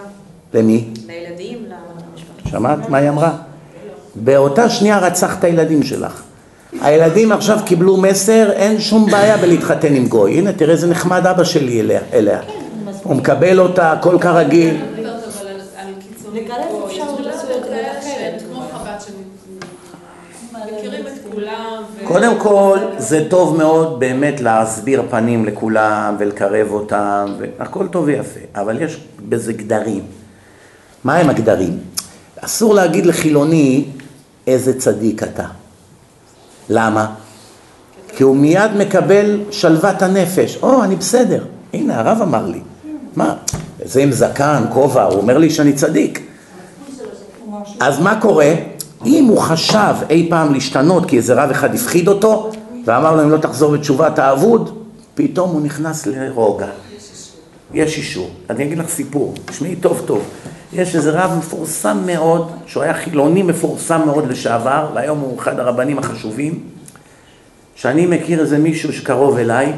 למי? 0.54 0.88
לילדים, 1.06 1.58
למשפחה. 1.64 2.50
שמעת 2.50 2.88
מה 2.88 2.98
היא 2.98 3.08
אמרה? 3.08 3.36
באותה 4.16 4.68
שנייה 4.68 4.98
רצחת 4.98 5.38
את 5.38 5.44
הילדים 5.44 5.82
שלך. 5.82 6.22
הילדים 6.80 7.32
עכשיו 7.32 7.58
קיבלו 7.64 7.96
מסר, 7.96 8.50
אין 8.52 8.80
שום 8.80 9.10
בעיה 9.10 9.36
בלהתחתן 9.36 9.94
עם 9.94 10.06
גוי. 10.06 10.32
הנה, 10.32 10.52
תראה 10.52 10.72
איזה 10.72 10.86
נחמד 10.86 11.26
אבא 11.26 11.44
שלי 11.44 11.80
אליה. 11.80 12.00
אליה. 12.12 12.40
הוא 13.02 13.16
מקבל 13.16 13.60
אותה, 13.60 13.92
הכל 13.92 14.16
כרגיל. 14.20 14.68
אני 14.68 14.78
מדברת 15.00 15.06
אבל 15.40 15.48
על- 15.48 15.60
על 15.76 15.92
קיצונים 16.08 16.44
לקרב 16.44 16.56
פה. 16.70 16.86
אפשר 16.86 17.02
יש 17.20 17.26
לעשות 17.26 17.48
כאלה 17.48 17.58
את 17.58 17.64
זה 17.64 17.68
כאלה 17.68 17.90
אחרת. 17.98 18.02
שהם 18.40 18.48
כמו 18.52 18.60
חב"ד 18.72 18.96
שמכירים 20.52 21.04
את 21.06 21.32
כולם. 21.34 21.82
ו- 22.02 22.06
קודם 22.06 22.32
כל, 22.38 22.78
זה 22.98 23.26
טוב 23.30 23.56
מאוד 23.56 24.00
באמת 24.00 24.40
להסביר 24.40 25.02
פנים 25.10 25.44
לכולם 25.44 26.16
ולקרב 26.18 26.66
אותם, 26.70 27.32
והכל 27.58 27.86
טוב 27.86 28.04
ויפה, 28.04 28.40
אבל 28.54 28.82
יש 28.82 28.96
בזה 29.28 29.52
גדרים. 29.52 30.02
מה 31.04 31.16
הם 31.16 31.30
הגדרים? 31.30 31.78
אסור 32.40 32.74
להגיד 32.74 33.06
לחילוני 33.06 33.84
איזה 34.46 34.80
צדיק 34.80 35.22
אתה. 35.22 35.46
למה? 36.68 37.14
כי 38.16 38.22
הוא 38.22 38.36
מיד 38.36 38.70
מקבל 38.78 39.40
שלוות 39.50 40.02
הנפש. 40.02 40.58
או, 40.62 40.84
אני 40.84 40.96
בסדר. 40.96 41.44
הנה, 41.72 42.00
הרב 42.00 42.22
אמר 42.22 42.46
לי. 42.46 42.60
מה? 43.16 43.34
זה 43.84 44.02
עם 44.02 44.12
זקן, 44.12 44.64
כובע, 44.72 45.02
הוא 45.02 45.16
אומר 45.16 45.38
לי 45.38 45.50
שאני 45.50 45.72
צדיק. 45.72 46.20
אז 47.80 48.00
מה 48.00 48.20
קורה? 48.20 48.52
אם 49.06 49.24
הוא 49.24 49.38
חשב 49.38 49.94
אי 50.10 50.26
פעם 50.30 50.54
להשתנות 50.54 51.06
כי 51.06 51.16
איזה 51.16 51.34
רב 51.34 51.50
אחד 51.50 51.74
הפחיד 51.74 52.08
אותו 52.08 52.50
ואמר 52.84 53.16
לו 53.16 53.22
אם 53.22 53.30
לא 53.30 53.36
תחזור 53.36 53.72
בתשובה 53.72 54.08
אתה 54.08 54.32
אבוד, 54.32 54.78
פתאום 55.14 55.50
הוא 55.50 55.60
נכנס 55.60 56.06
לרוגע. 56.06 56.66
יש 57.74 57.98
אישור. 57.98 58.30
אני 58.50 58.64
אגיד 58.64 58.78
לך 58.78 58.88
סיפור, 58.88 59.34
תשמעי 59.44 59.76
טוב 59.76 60.02
טוב. 60.06 60.22
יש 60.72 60.96
איזה 60.96 61.10
רב 61.10 61.34
מפורסם 61.38 61.98
מאוד, 62.06 62.50
שהוא 62.66 62.82
היה 62.82 62.94
חילוני 62.94 63.42
מפורסם 63.42 64.02
מאוד 64.06 64.28
לשעבר, 64.28 64.90
והיום 64.94 65.20
הוא 65.20 65.38
אחד 65.38 65.58
הרבנים 65.58 65.98
החשובים, 65.98 66.60
שאני 67.74 68.06
מכיר 68.06 68.40
איזה 68.40 68.58
מישהו 68.58 68.92
שקרוב 68.92 69.38
אליי, 69.38 69.72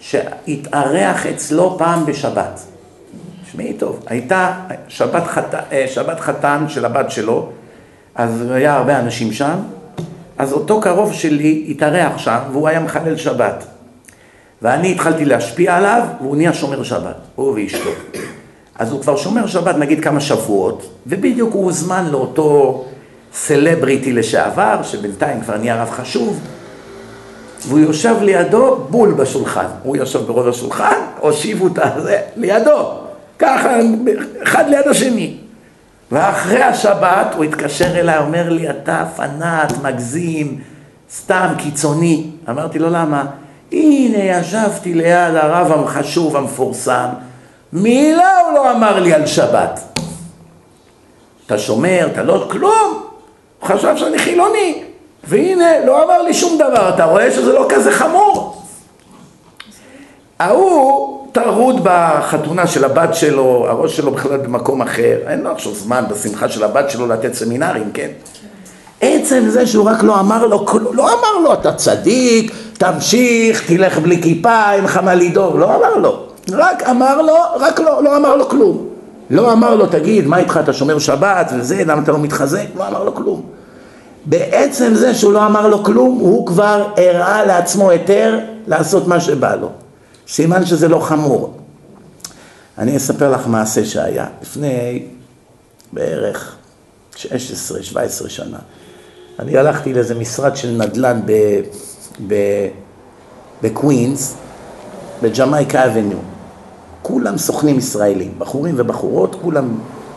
שהתארח 0.00 1.26
אצלו 1.26 1.76
פעם 1.78 2.06
בשבת. 2.06 2.60
תשמעי 3.46 3.74
טוב, 3.74 4.04
הייתה 4.06 4.54
שבת, 4.88 5.26
חת... 5.26 5.54
אה, 5.54 5.86
שבת 5.88 6.20
חתן 6.20 6.64
של 6.68 6.84
הבת 6.84 7.10
שלו, 7.10 7.48
אז 8.14 8.50
היה 8.50 8.76
הרבה 8.76 8.98
אנשים 8.98 9.32
שם, 9.32 9.56
אז 10.38 10.52
אותו 10.52 10.80
קרוב 10.80 11.12
שלי 11.12 11.66
התארח 11.68 12.18
שם, 12.18 12.38
והוא 12.52 12.68
היה 12.68 12.80
מחלל 12.80 13.16
שבת. 13.16 13.64
ואני 14.62 14.92
התחלתי 14.92 15.24
להשפיע 15.24 15.76
עליו, 15.76 16.02
והוא 16.20 16.36
נהיה 16.36 16.52
שומר 16.52 16.82
שבת, 16.82 17.16
הוא 17.34 17.52
ואשתו. 17.54 17.90
אז 18.78 18.92
הוא 18.92 19.02
כבר 19.02 19.16
שומר 19.16 19.46
שבת 19.46 19.76
נגיד 19.76 20.04
כמה 20.04 20.20
שבועות, 20.20 20.90
ובדיוק 21.06 21.54
הוא 21.54 21.64
הוזמן 21.64 22.08
לאותו 22.10 22.84
סלבריטי 23.32 24.12
לשעבר, 24.12 24.82
שבינתיים 24.82 25.40
כבר 25.40 25.56
נהיה 25.56 25.82
רב 25.82 25.90
חשוב, 25.90 26.40
והוא 27.68 27.78
יושב 27.78 28.16
לידו 28.22 28.76
בול 28.90 29.12
בשולחן. 29.12 29.66
הוא 29.82 29.96
יושב 29.96 30.18
בראש 30.18 30.56
השולחן, 30.56 30.96
הושיבו 31.20 31.66
את 31.66 31.78
הזה 31.82 32.20
לידו, 32.36 32.90
ככה, 33.38 33.76
אחד 34.42 34.64
ליד 34.68 34.88
השני. 34.88 35.36
ואחרי 36.12 36.62
השבת 36.62 37.34
הוא 37.36 37.44
התקשר 37.44 38.00
אליי, 38.00 38.18
אומר 38.18 38.48
לי, 38.48 38.70
אתה 38.70 39.04
פנאט, 39.16 39.72
מגזים, 39.82 40.58
סתם 41.14 41.48
קיצוני. 41.58 42.30
אמרתי 42.48 42.78
לו, 42.78 42.90
למה? 42.90 43.24
הנה, 43.72 44.18
ישבתי 44.18 44.94
ליד 44.94 45.34
הרב 45.34 45.84
החשוב 45.84 46.36
המפורסם, 46.36 47.08
מילה 47.72 48.40
הוא 48.40 48.52
לא 48.52 48.70
אמר 48.70 49.00
לי 49.00 49.14
על 49.14 49.26
שבת. 49.26 49.80
אתה 51.46 51.58
שומר, 51.58 52.08
אתה 52.12 52.22
לא, 52.22 52.46
כלום. 52.50 53.02
הוא 53.60 53.68
חשב 53.68 53.96
שאני 53.96 54.18
חילוני, 54.18 54.82
והנה, 55.24 55.84
לא 55.86 56.04
אמר 56.04 56.22
לי 56.22 56.34
שום 56.34 56.58
דבר, 56.58 56.88
אתה 56.94 57.04
רואה 57.04 57.30
שזה 57.30 57.52
לא 57.52 57.66
כזה 57.68 57.92
חמור? 57.92 58.62
ההוא 60.38 61.26
טרוד 61.32 61.80
בחתונה 61.82 62.66
של 62.66 62.84
הבת 62.84 63.14
שלו, 63.14 63.66
הראש 63.68 63.96
שלו 63.96 64.10
בכלל 64.10 64.36
במקום 64.36 64.82
אחר, 64.82 65.16
אין 65.26 65.40
לו 65.40 65.50
עכשיו 65.50 65.74
זמן 65.74 66.04
בשמחה 66.10 66.48
של 66.48 66.64
הבת 66.64 66.90
שלו 66.90 67.06
לתת 67.06 67.34
סמינרים, 67.34 67.90
כן? 67.94 68.08
עצם 69.00 69.44
זה 69.48 69.66
שהוא 69.66 69.88
רק 69.88 70.02
לא 70.02 70.20
אמר 70.20 70.46
לו, 70.46 70.66
לא 70.92 71.12
אמר 71.12 71.38
לו, 71.44 71.52
אתה 71.52 71.72
צדיק, 71.72 72.52
תמשיך, 72.72 73.66
תלך 73.66 73.98
בלי 73.98 74.22
כיפה, 74.22 74.72
אין 74.72 74.84
לך 74.84 74.96
מה 74.96 75.14
לדאוג, 75.14 75.56
לא 75.56 75.76
אמר 75.76 75.96
לו, 75.96 76.27
רק 76.52 76.82
אמר 76.82 77.22
לו, 77.22 77.34
רק 77.60 77.80
לא, 77.80 78.04
לא 78.04 78.16
אמר 78.16 78.36
לו 78.36 78.48
כלום. 78.48 78.88
לא 79.30 79.52
אמר 79.52 79.74
לו, 79.74 79.86
תגיד, 79.86 80.26
מה 80.26 80.38
איתך, 80.38 80.60
אתה 80.62 80.72
שומר 80.72 80.98
שבת 80.98 81.52
וזה, 81.58 81.84
למה 81.86 82.02
אתה 82.02 82.12
לא 82.12 82.18
מתחזק? 82.18 82.66
לא 82.76 82.88
אמר 82.88 83.04
לו 83.04 83.14
כלום. 83.14 83.42
בעצם 84.24 84.94
זה 84.94 85.14
שהוא 85.14 85.32
לא 85.32 85.46
אמר 85.46 85.66
לו 85.66 85.84
כלום, 85.84 86.18
הוא 86.18 86.46
כבר 86.46 86.88
הראה 86.96 87.44
לעצמו 87.44 87.90
היתר 87.90 88.38
לעשות 88.66 89.08
מה 89.08 89.20
שבא 89.20 89.54
לו. 89.54 89.70
סימן 90.28 90.66
שזה 90.66 90.88
לא 90.88 91.00
חמור. 91.00 91.54
אני 92.78 92.96
אספר 92.96 93.30
לך 93.30 93.46
מעשה 93.46 93.84
שהיה 93.84 94.26
לפני 94.42 95.06
בערך 95.92 96.56
16-17 97.14 97.26
שנה. 98.28 98.58
אני 99.38 99.58
הלכתי 99.58 99.94
לאיזה 99.94 100.14
משרד 100.14 100.56
של 100.56 100.68
נדל"ן 100.70 101.20
בקווינס, 103.62 104.34
בג'מייקה 105.22 105.86
Avenue. 105.86 106.18
כולם 107.08 107.38
סוכנים 107.38 107.78
ישראלים, 107.78 108.30
בחורים 108.38 108.74
ובחורות, 108.78 109.36
כולם 109.42 109.68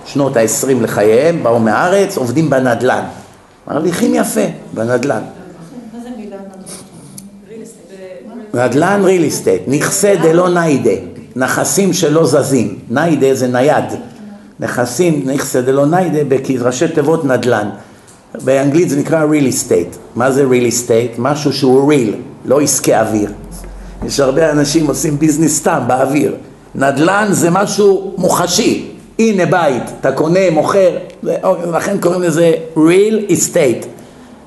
שנות 0.05 0.37
ה-20 0.37 0.73
לחייהם, 0.81 1.43
באו 1.43 1.59
מהארץ, 1.59 2.17
עובדים 2.17 2.49
בנדל"ן. 2.49 3.03
מרוויחים 3.67 4.15
יפה 4.15 4.45
בנדל"ן. 4.73 5.21
נדל"ן? 8.53 9.01
real 9.03 9.27
estate, 9.27 9.61
נכסי 9.67 10.15
דלא 10.15 10.49
ניידה, 10.49 10.91
נכסים 11.35 11.93
שלא 11.93 12.25
זזים, 12.25 12.79
ניידה 12.89 13.35
זה 13.35 13.47
נייד, 13.47 13.85
נכסים, 14.59 15.23
נכסי 15.25 15.61
דלא 15.61 15.85
ניידה, 15.85 16.19
בראשי 16.23 16.87
תיבות 16.87 17.25
נדל"ן, 17.25 17.69
באנגלית 18.43 18.89
זה 18.89 18.99
נקרא 18.99 19.23
real 19.23 19.49
estate, 19.49 19.95
מה 20.15 20.31
זה 20.31 20.43
real 20.43 20.67
estate? 20.67 21.11
משהו 21.17 21.53
שהוא 21.53 21.89
real, 21.89 22.15
לא 22.45 22.61
עסקי 22.61 22.95
אוויר, 22.95 23.31
יש 24.05 24.19
הרבה 24.19 24.51
אנשים 24.51 24.87
עושים 24.87 25.19
ביזנס 25.19 25.57
סתם 25.57 25.83
באוויר, 25.87 26.35
נדל"ן 26.75 27.27
זה 27.31 27.49
משהו 27.49 28.13
מוחשי, 28.17 28.91
הנה 29.19 29.45
בית, 29.45 29.83
אתה 29.99 30.11
קונה, 30.11 30.51
מוכר, 30.51 30.97
לכן 31.73 31.97
קוראים 32.01 32.21
לזה 32.21 32.53
real 32.75 33.31
estate, 33.31 33.85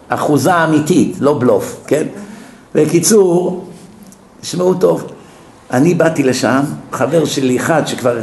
אחוזה 0.09 0.65
אמיתית, 0.65 1.17
לא 1.21 1.39
בלוף, 1.39 1.81
כן? 1.87 2.07
בקיצור, 2.75 3.65
תשמעו 4.41 4.75
טוב, 4.75 5.07
אני 5.71 5.95
באתי 5.95 6.23
לשם, 6.23 6.61
חבר 6.93 7.25
שלי 7.25 7.57
אחד 7.57 7.87
שכבר 7.87 8.19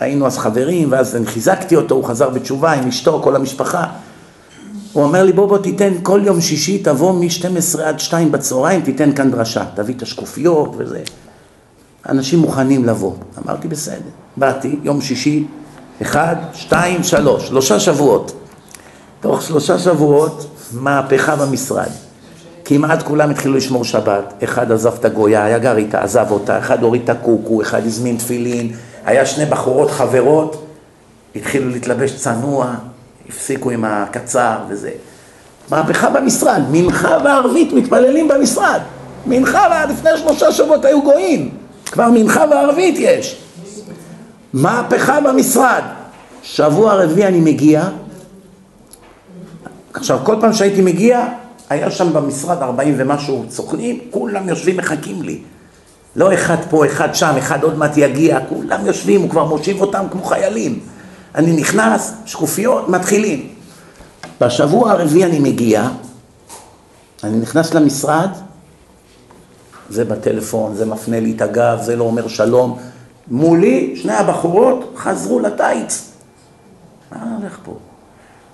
היינו 0.00 0.26
אז 0.26 0.38
חברים, 0.38 0.92
ואז 0.92 1.16
אני 1.16 1.26
חיזקתי 1.26 1.76
אותו, 1.76 1.94
הוא 1.94 2.04
חזר 2.04 2.28
בתשובה 2.28 2.72
עם 2.72 2.88
אשתו, 2.88 3.20
כל 3.22 3.36
המשפחה. 3.36 3.84
הוא 4.92 5.02
אומר 5.02 5.24
לי, 5.24 5.32
בוא 5.32 5.46
בוא 5.46 5.58
תיתן 5.58 5.92
כל 6.02 6.20
יום 6.24 6.40
שישי, 6.40 6.78
תבוא 6.78 7.12
מ-12 7.12 7.80
עד 7.82 8.00
2 8.00 8.32
בצהריים, 8.32 8.80
תיתן 8.80 9.12
כאן 9.12 9.30
דרשה, 9.30 9.64
תביא 9.74 9.94
את 9.94 10.02
השקופיות 10.02 10.74
וזה. 10.78 11.00
אנשים 12.10 12.38
מוכנים 12.38 12.84
לבוא. 12.84 13.12
אמרתי, 13.44 13.68
בסדר. 13.68 14.10
באתי, 14.36 14.78
יום 14.82 15.00
שישי, 15.00 15.46
אחד, 16.02 16.36
שתיים, 16.54 17.02
שלוש, 17.02 17.48
שלושה 17.48 17.80
שבועות. 17.80 18.32
תוך 19.20 19.42
שלושה 19.42 19.78
שבועות, 19.78 20.46
מהפכה 20.72 21.36
במשרד. 21.36 21.88
כמעט 22.64 23.02
כולם 23.02 23.30
התחילו 23.30 23.54
לשמור 23.54 23.84
שבת, 23.84 24.34
אחד 24.44 24.72
עזב 24.72 24.94
את 24.94 25.04
הגויה, 25.04 25.44
היה 25.44 25.58
גר 25.58 25.76
איתה, 25.76 26.02
עזב 26.02 26.26
אותה, 26.30 26.58
אחד 26.58 26.82
הוריד 26.82 27.02
את 27.02 27.08
הקוקו, 27.08 27.62
אחד 27.62 27.86
הזמין 27.86 28.16
תפילין, 28.16 28.72
היה 29.04 29.26
שני 29.26 29.46
בחורות 29.46 29.90
חברות, 29.90 30.66
התחילו 31.36 31.68
להתלבש 31.68 32.16
צנוע, 32.16 32.74
הפסיקו 33.28 33.70
עם 33.70 33.84
הקצר 33.84 34.56
וזה. 34.68 34.90
מהפכה 35.70 36.10
במשרד, 36.10 36.62
מנחה 36.70 37.18
וערבית 37.24 37.72
מתפללים 37.72 38.28
במשרד. 38.28 38.80
מנחה, 39.26 39.84
לפני 39.84 40.10
שלושה 40.16 40.52
שבועות 40.52 40.84
היו 40.84 41.02
גויים, 41.02 41.50
כבר 41.92 42.10
מנחה 42.10 42.44
וערבית 42.50 42.94
יש. 42.98 43.36
מהפכה 44.52 45.20
במשרד. 45.20 45.82
שבוע 46.42 46.94
רביעי 46.94 47.28
אני 47.28 47.40
מגיע, 47.40 47.88
עכשיו 49.94 50.18
כל 50.24 50.36
פעם 50.40 50.52
שהייתי 50.52 50.80
מגיע, 50.82 51.26
היה 51.70 51.90
שם 51.90 52.12
במשרד 52.12 52.62
ארבעים 52.62 52.94
ומשהו 52.98 53.44
סוכנים, 53.50 53.98
כולם 54.10 54.48
יושבים 54.48 54.76
מחכים 54.76 55.22
לי. 55.22 55.40
לא 56.16 56.34
אחד 56.34 56.56
פה, 56.70 56.86
אחד 56.86 57.14
שם, 57.14 57.34
אחד 57.38 57.62
עוד 57.62 57.78
מעט 57.78 57.96
יגיע, 57.96 58.38
כולם 58.48 58.86
יושבים, 58.86 59.20
הוא 59.20 59.30
כבר 59.30 59.44
מושיב 59.44 59.80
אותם 59.80 60.04
כמו 60.10 60.24
חיילים. 60.24 60.80
אני 61.34 61.52
נכנס, 61.52 62.12
שקופיות, 62.26 62.88
מתחילים. 62.88 63.48
בשבוע 64.40 64.92
הרביעי 64.92 65.24
אני 65.24 65.38
מגיע, 65.38 65.88
אני 67.24 67.38
נכנס 67.38 67.74
למשרד, 67.74 68.28
זה 69.90 70.04
בטלפון, 70.04 70.74
זה 70.74 70.86
מפנה 70.86 71.20
לי 71.20 71.32
את 71.36 71.42
הגב, 71.42 71.78
זה 71.82 71.96
לא 71.96 72.04
אומר 72.04 72.28
שלום. 72.28 72.78
מולי, 73.28 73.96
שני 73.96 74.12
הבחורות 74.12 74.94
חזרו 74.96 75.40
לטייץ. 75.40 76.10
מה 77.12 77.36
הולך 77.40 77.58
פה? 77.64 77.74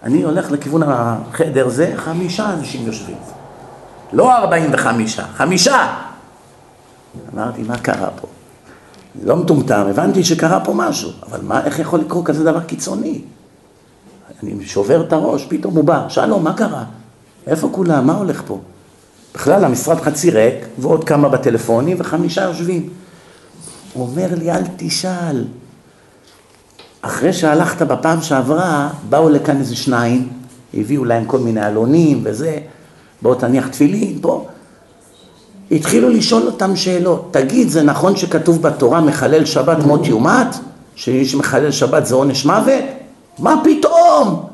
אני 0.02 0.22
הולך 0.22 0.50
לכיוון 0.50 0.82
החדר 0.86 1.68
זה, 1.68 1.92
חמישה 1.96 2.52
אנשים 2.52 2.86
יושבים. 2.86 3.16
לא 4.12 4.36
ארבעים 4.36 4.70
וחמישה, 4.72 5.24
חמישה! 5.34 5.94
אמרתי, 7.34 7.62
מה 7.62 7.78
קרה 7.78 8.10
פה? 8.20 8.26
לא 9.24 9.36
מטומטם, 9.36 9.86
הבנתי 9.90 10.24
שקרה 10.24 10.64
פה 10.64 10.72
משהו, 10.74 11.10
אבל 11.30 11.40
מה, 11.42 11.64
איך 11.64 11.78
יכול 11.78 12.00
לקרות 12.00 12.26
כזה 12.26 12.44
דבר 12.44 12.60
קיצוני? 12.60 13.22
אני 14.42 14.66
שובר 14.66 15.06
את 15.06 15.12
הראש, 15.12 15.46
פתאום 15.48 15.76
הוא 15.76 15.84
בא, 15.84 16.08
שלום, 16.08 16.44
מה 16.44 16.52
קרה? 16.52 16.84
איפה 17.46 17.68
כולם? 17.72 18.06
מה 18.06 18.14
הולך 18.14 18.42
פה? 18.46 18.58
בכלל 19.36 19.64
המשרד 19.64 20.00
חצי 20.00 20.30
ריק, 20.30 20.54
ועוד 20.78 21.04
כמה 21.04 21.28
בטלפונים, 21.28 21.96
וחמישה 22.00 22.42
יושבים. 22.42 22.88
הוא 23.92 24.06
אומר 24.06 24.26
לי, 24.38 24.50
אל 24.50 24.62
תשאל, 24.76 25.44
אחרי 27.02 27.32
שהלכת 27.32 27.82
בפעם 27.82 28.22
שעברה, 28.22 28.90
באו 29.08 29.28
לכאן 29.28 29.58
איזה 29.60 29.76
שניים, 29.76 30.28
הביאו 30.74 31.04
להם 31.04 31.24
כל 31.24 31.38
מיני 31.38 31.60
עלונים 31.60 32.20
וזה, 32.24 32.58
בואו 33.22 33.34
תניח 33.34 33.68
תפילין, 33.68 34.18
פה. 34.20 34.46
התחילו 35.70 36.08
לשאול 36.08 36.42
אותם 36.42 36.76
שאלות, 36.76 37.28
תגיד, 37.30 37.68
זה 37.68 37.82
נכון 37.82 38.16
שכתוב 38.16 38.62
בתורה 38.62 39.00
מחלל 39.00 39.44
שבת 39.44 39.78
מות 39.78 40.06
יומת? 40.06 40.56
שמי 40.94 41.26
שמחלל 41.26 41.70
שבת 41.70 42.06
זה 42.06 42.14
עונש 42.14 42.44
מוות? 42.44 42.84
מה 43.38 43.62
פתאום? 43.64 44.46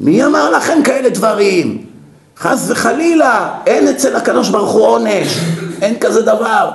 מי 0.00 0.24
אמר 0.24 0.50
לכם 0.50 0.78
כאלה 0.84 1.10
דברים? 1.10 1.93
חס 2.38 2.66
וחלילה, 2.70 3.50
אין 3.66 3.88
אצל 3.88 4.16
הקדוש 4.16 4.48
ברוך 4.48 4.70
הוא 4.70 4.86
עונש, 4.86 5.38
אין 5.82 5.98
כזה 6.00 6.22
דבר. 6.22 6.70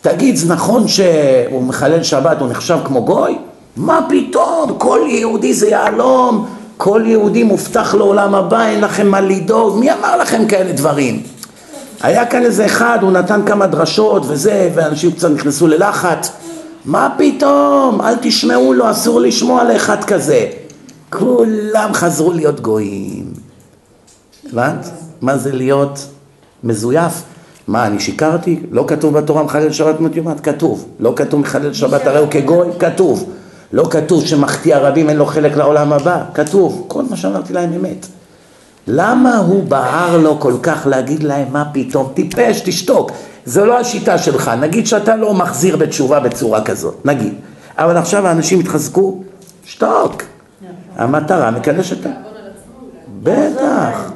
תגיד, 0.00 0.36
זה 0.36 0.54
נכון 0.54 0.88
שהוא 0.88 1.62
מחלל 1.62 2.02
שבת, 2.02 2.40
הוא 2.40 2.48
נחשב 2.48 2.78
כמו 2.84 3.04
גוי? 3.04 3.38
מה 3.76 4.06
פתאום? 4.08 4.74
כל 4.78 5.00
יהודי 5.08 5.54
זה 5.54 5.68
יהלום, 5.68 6.46
כל 6.76 7.02
יהודי 7.06 7.42
מובטח 7.42 7.94
לעולם 7.94 8.34
הבא, 8.34 8.66
אין 8.66 8.80
לכם 8.80 9.08
מה 9.08 9.20
לדאוג, 9.20 9.78
מי 9.78 9.92
אמר 9.92 10.16
לכם 10.16 10.46
כאלה 10.46 10.72
דברים? 10.72 11.22
היה 12.02 12.26
כאן 12.26 12.42
איזה 12.42 12.66
אחד, 12.66 12.98
הוא 13.02 13.12
נתן 13.12 13.40
כמה 13.46 13.66
דרשות 13.66 14.22
וזה, 14.26 14.70
ואנשים 14.74 15.12
קצת 15.12 15.30
נכנסו 15.30 15.66
ללחץ. 15.66 16.30
מה 16.84 17.14
פתאום? 17.18 18.00
אל 18.00 18.14
תשמעו 18.20 18.72
לו, 18.72 18.90
אסור 18.90 19.20
לשמוע 19.20 19.64
לאחד 19.64 20.04
כזה. 20.04 20.46
כולם 21.10 21.90
חזרו 21.92 22.32
להיות 22.32 22.60
גויים. 22.60 23.39
הבנת? 24.48 24.90
מה 25.20 25.38
זה 25.38 25.52
להיות 25.52 26.06
מזויף? 26.64 27.22
מה, 27.68 27.86
אני 27.86 28.00
שיקרתי? 28.00 28.60
לא 28.70 28.84
כתוב 28.86 29.18
בתורה 29.18 29.42
מחלל 29.42 29.72
שבת 29.72 30.00
מות 30.00 30.16
יומת? 30.16 30.40
כתוב. 30.40 30.86
לא 31.00 31.12
כתוב 31.16 31.40
מחלל 31.40 31.72
שבת 31.72 32.06
הרי 32.06 32.18
הוא 32.18 32.28
כגוי? 32.30 32.68
כתוב. 32.78 33.32
לא 33.72 33.88
כתוב 33.90 34.26
שמחטיא 34.26 34.76
הרבים 34.76 35.08
אין 35.08 35.16
לו 35.16 35.26
חלק 35.26 35.56
לעולם 35.56 35.92
הבא, 35.92 36.22
כתוב, 36.34 36.84
כל 36.88 37.02
מה 37.10 37.16
שאמרתי 37.16 37.52
להם 37.52 37.72
אמת. 37.72 38.06
למה 38.86 39.36
הוא 39.36 39.64
בער 39.64 40.16
לו 40.16 40.40
כל 40.40 40.54
כך 40.62 40.86
להגיד 40.86 41.22
להם 41.22 41.48
מה 41.52 41.64
פתאום, 41.72 42.12
טיפש, 42.14 42.60
תשתוק, 42.60 43.10
זו 43.44 43.64
לא 43.64 43.78
השיטה 43.78 44.18
שלך, 44.18 44.50
נגיד 44.60 44.86
שאתה 44.86 45.16
לא 45.16 45.34
מחזיר 45.34 45.76
בתשובה 45.76 46.20
בצורה 46.20 46.64
כזאת, 46.64 47.06
נגיד, 47.06 47.34
אבל 47.78 47.96
עכשיו 47.96 48.26
האנשים 48.26 48.60
התחזקו, 48.60 49.22
שתוק, 49.64 50.22
המטרה 50.96 51.50
מקדשת... 51.50 52.06
בטח. 53.22 54.10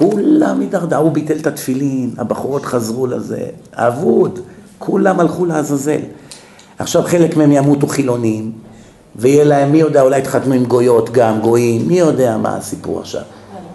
כולם 0.00 0.60
הידרדרו, 0.60 1.02
הוא 1.02 1.12
ביטל 1.12 1.36
את 1.36 1.46
התפילין, 1.46 2.10
הבחורות 2.18 2.64
חזרו 2.64 3.06
לזה, 3.06 3.46
אבוד, 3.72 4.38
כולם 4.78 5.20
הלכו 5.20 5.44
לעזאזל. 5.44 6.00
עכשיו 6.78 7.02
חלק 7.02 7.36
מהם 7.36 7.52
ימותו 7.52 7.86
חילונים, 7.86 8.52
ויהיה 9.16 9.44
להם, 9.44 9.72
מי 9.72 9.78
יודע, 9.78 10.02
אולי 10.02 10.18
יתחתנו 10.18 10.54
עם 10.54 10.64
גויות 10.64 11.10
גם, 11.10 11.40
גויים, 11.40 11.88
מי 11.88 11.98
יודע 11.98 12.36
מה 12.36 12.56
הסיפור 12.56 13.00
עכשיו. 13.00 13.22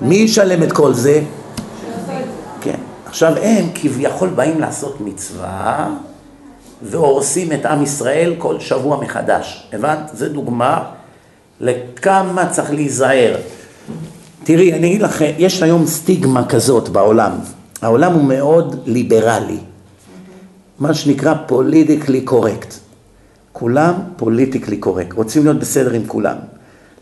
מי 0.02 0.16
ישלם 0.16 0.64
את 0.64 0.72
כל 0.72 0.94
זה? 0.94 1.22
כן. 2.62 2.80
עכשיו 3.06 3.34
הם 3.38 3.66
כביכול 3.76 4.30
באים 4.30 4.60
לעשות 4.60 5.02
מצווה 5.02 5.90
והורסים 6.82 7.52
את 7.52 7.66
עם 7.66 7.84
ישראל 7.84 8.36
כל 8.38 8.60
שבוע 8.60 9.02
מחדש. 9.02 9.68
הבנת? 9.74 10.12
זו 10.14 10.30
דוגמה 10.30 10.84
לכמה 11.60 12.50
צריך 12.50 12.74
להיזהר. 12.74 13.36
תראי, 14.46 14.74
אני 14.74 14.88
אגיד 14.88 15.02
לך, 15.02 15.22
יש 15.38 15.64
היום 15.64 15.86
סטיגמה 15.86 16.46
כזאת 16.46 16.90
בעולם. 16.90 17.32
העולם 17.82 18.14
הוא 18.14 18.24
מאוד 18.24 18.76
ליברלי. 18.86 19.58
מה 20.80 20.94
שנקרא 20.94 21.34
politically 21.48 22.22
correct. 22.22 22.74
כולם 23.52 23.94
politically 24.18 24.78
correct, 24.78 25.14
רוצים 25.14 25.44
להיות 25.44 25.60
בסדר 25.60 25.94
עם 25.94 26.02
כולם. 26.08 26.36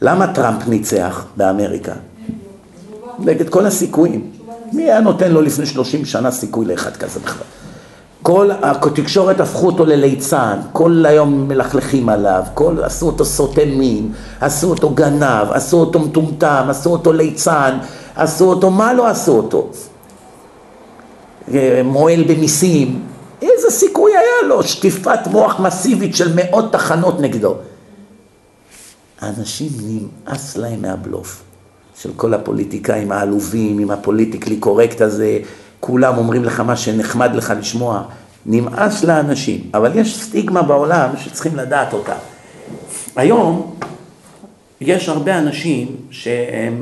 למה 0.02 0.34
טראמפ 0.34 0.68
ניצח 0.68 1.26
באמריקה? 1.38 1.94
נגד 3.20 3.50
כל 3.50 3.66
הסיכויים. 3.66 4.32
מי 4.74 4.84
היה 4.84 5.00
נותן 5.00 5.32
לו 5.32 5.42
לפני 5.42 5.66
30 5.66 6.06
שנה 6.06 6.32
סיכוי 6.32 6.66
לאחד 6.66 6.98
כזה 6.98 7.20
בכלל? 7.20 7.63
כל 8.24 8.50
התקשורת 8.62 9.40
הפכו 9.40 9.66
אותו 9.66 9.86
לליצן, 9.86 10.60
כל 10.72 11.06
היום 11.06 11.48
מלכלכים 11.48 12.10
עליו, 12.10 12.44
כל, 12.54 12.84
עשו 12.84 13.06
אותו 13.06 13.26
סוטה 13.26 13.66
מין, 13.66 14.14
עשו 14.42 14.70
אותו 14.70 14.90
גנב, 14.90 15.52
עשו 15.52 15.78
אותו 15.78 16.00
מטומטם, 16.00 16.66
עשו 16.70 16.90
אותו 16.90 17.14
ליצן, 17.14 17.78
עשו 18.16 18.46
אותו, 18.46 18.70
מה 18.70 18.94
לא 18.94 19.08
עשו 19.08 19.32
אותו? 19.32 19.70
אה, 21.54 21.82
מועל 21.84 22.24
במיסים, 22.24 23.02
איזה 23.42 23.70
סיכוי 23.70 24.12
היה 24.12 24.48
לו? 24.48 24.64
שטיפת 24.64 25.28
מוח 25.32 25.60
מסיבית 25.60 26.16
של 26.16 26.32
מאות 26.36 26.72
תחנות 26.72 27.20
נגדו. 27.20 27.56
האנשים 29.22 29.70
נמאס 29.82 30.58
להם 30.58 30.82
מהבלוף 30.82 31.44
של 32.02 32.10
כל 32.16 32.34
הפוליטיקאים 32.34 33.12
העלובים, 33.12 33.80
עם 33.80 33.92
הפוליטיקלי 33.92 34.58
קורקט 34.58 35.02
הזה, 35.02 35.40
כולם 35.86 36.18
אומרים 36.18 36.44
לך 36.44 36.60
מה 36.60 36.76
שנחמד 36.76 37.36
לך 37.36 37.54
לשמוע, 37.60 38.04
נמאס 38.46 39.04
לאנשים, 39.04 39.70
אבל 39.74 39.92
יש 39.96 40.22
סטיגמה 40.22 40.62
בעולם 40.62 41.10
שצריכים 41.18 41.56
לדעת 41.56 41.94
אותה. 41.94 42.16
היום 43.16 43.76
יש 44.82 45.10
הרבה 45.10 45.38
אנשים 45.38 45.96
שהם 46.12 46.82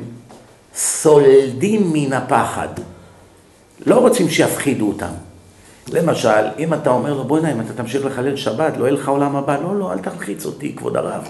סולדים 0.76 1.94
מן 1.94 2.14
הפחד, 2.14 2.68
לא 3.86 3.96
רוצים 3.96 4.30
שיפחידו 4.30 4.88
אותם. 4.88 5.14
למשל, 5.94 6.48
אם 6.60 6.74
אתה 6.74 6.90
אומר 6.90 7.14
לו, 7.14 7.24
בוא'נה, 7.24 7.52
אם 7.52 7.62
אתה 7.62 7.74
תמשיך 7.74 8.06
לחלל 8.06 8.36
שבת, 8.36 8.78
לא 8.78 8.86
יהיה 8.86 8.94
לך 8.94 9.10
עולם 9.10 9.36
הבא, 9.36 9.58
לא, 9.64 9.80
לא, 9.80 9.94
אל 9.94 10.00
תלחיץ 10.00 10.46
אותי, 10.46 10.76
כבוד 10.76 10.98
הרב. 10.98 11.28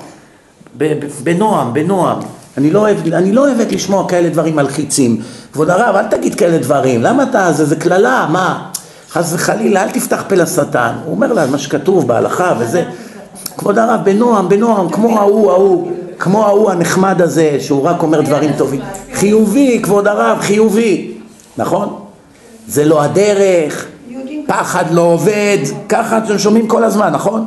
בנועם, 1.23 1.73
בנועם. 1.73 2.19
אני 2.57 2.71
לא, 2.71 2.79
אוהב, 2.79 3.13
אני 3.13 3.31
לא 3.31 3.47
אוהבת 3.47 3.71
לשמוע 3.71 4.07
כאלה 4.07 4.29
דברים 4.29 4.55
מלחיצים. 4.55 5.21
כבוד 5.53 5.69
הרב, 5.69 5.95
אל 5.95 6.07
תגיד 6.07 6.35
כאלה 6.35 6.57
דברים, 6.57 7.01
למה 7.01 7.23
אתה, 7.23 7.51
זה, 7.51 7.65
זה 7.65 7.75
קללה, 7.75 8.27
מה? 8.31 8.69
חס 9.11 9.33
וחלילה, 9.33 9.83
אל 9.83 9.89
תפתח 9.89 10.23
פה 10.27 10.35
לשטן. 10.35 10.93
הוא 11.05 11.15
אומר 11.15 11.33
לה, 11.33 11.45
מה 11.45 11.57
שכתוב 11.57 12.07
בהלכה 12.07 12.53
וזה. 12.59 12.83
כבוד 13.57 13.77
הרב, 13.77 13.99
בנועם, 14.03 14.49
בנועם, 14.49 14.89
כמו 14.89 15.19
ההוא, 15.19 15.51
ההוא, 15.51 15.91
כמו 16.19 16.45
ההוא 16.45 16.71
הנחמד 16.71 17.21
הזה, 17.21 17.57
שהוא 17.59 17.83
רק 17.83 18.03
אומר 18.03 18.21
דברים 18.21 18.51
טובים. 18.57 18.81
חיובי, 19.13 19.79
כבוד 19.83 20.07
הרב, 20.07 20.37
חיובי. 20.41 21.11
נכון? 21.57 21.95
זה 22.67 22.85
לא 22.85 23.01
הדרך, 23.01 23.85
פחד 24.47 24.85
לא 24.91 25.01
עובד, 25.01 25.57
ככה 25.89 26.17
אתם 26.17 26.37
שומעים 26.37 26.67
כל 26.67 26.83
הזמן, 26.83 27.09
נכון? 27.13 27.45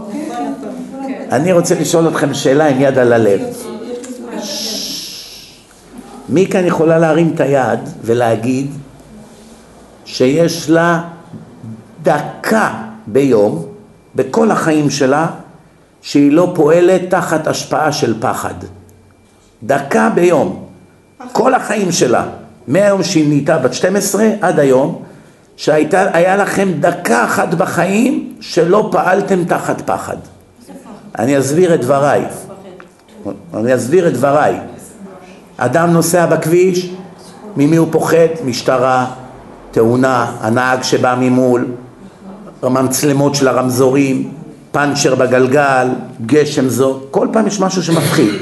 אני 1.34 1.52
רוצה 1.52 1.74
לשאול 1.80 2.08
אתכם 2.08 2.34
שאלה 2.34 2.66
עם 2.66 2.80
יד 2.80 2.98
על 2.98 3.12
הלב. 3.12 3.40
מי 6.28 6.46
כאן 6.46 6.66
יכולה 6.66 6.98
להרים 6.98 7.32
את 7.34 7.40
היד 7.40 7.78
ולהגיד 8.02 8.70
שיש 10.04 10.70
לה 10.70 11.02
דקה 12.02 12.74
ביום, 13.06 13.66
בכל 14.14 14.50
החיים 14.50 14.90
שלה, 14.90 15.26
שהיא 16.02 16.32
לא 16.32 16.52
פועלת 16.54 17.02
תחת 17.10 17.46
השפעה 17.46 17.92
של 17.92 18.14
פחד? 18.20 18.54
דקה 19.62 20.10
ביום, 20.14 20.64
כל 21.32 21.54
החיים 21.54 21.92
שלה, 21.92 22.26
מהיום 22.68 23.02
שהיא 23.02 23.28
נהייתה 23.28 23.58
בת 23.58 23.74
12 23.74 24.28
עד 24.40 24.58
היום, 24.58 25.02
שהיה 25.56 26.36
לכם 26.36 26.68
דקה 26.80 27.24
אחת 27.24 27.54
בחיים 27.54 28.34
שלא 28.40 28.88
פעלתם 28.92 29.44
תחת 29.44 29.80
פחד. 29.80 30.16
אני 31.18 31.38
אסביר 31.38 31.74
את 31.74 31.80
דבריי. 31.80 32.24
אני 33.54 33.74
אסביר 33.74 34.08
את 34.08 34.12
דבריי. 34.12 34.60
אדם 35.56 35.90
נוסע 35.90 36.26
בכביש, 36.26 36.90
ממי 37.56 37.76
הוא 37.76 37.88
פוחד? 37.90 38.28
משטרה, 38.44 39.06
תאונה, 39.70 40.36
הנהג 40.40 40.82
שבא 40.82 41.16
ממול, 41.20 41.66
המצלמות 42.62 43.34
של 43.34 43.48
הרמזורים, 43.48 44.32
פאנצ'ר 44.72 45.14
בגלגל, 45.14 45.88
גשם 46.26 46.68
זו, 46.68 47.00
כל 47.10 47.28
פעם 47.32 47.46
יש 47.46 47.60
משהו 47.60 47.82
שמפחיד. 47.82 48.34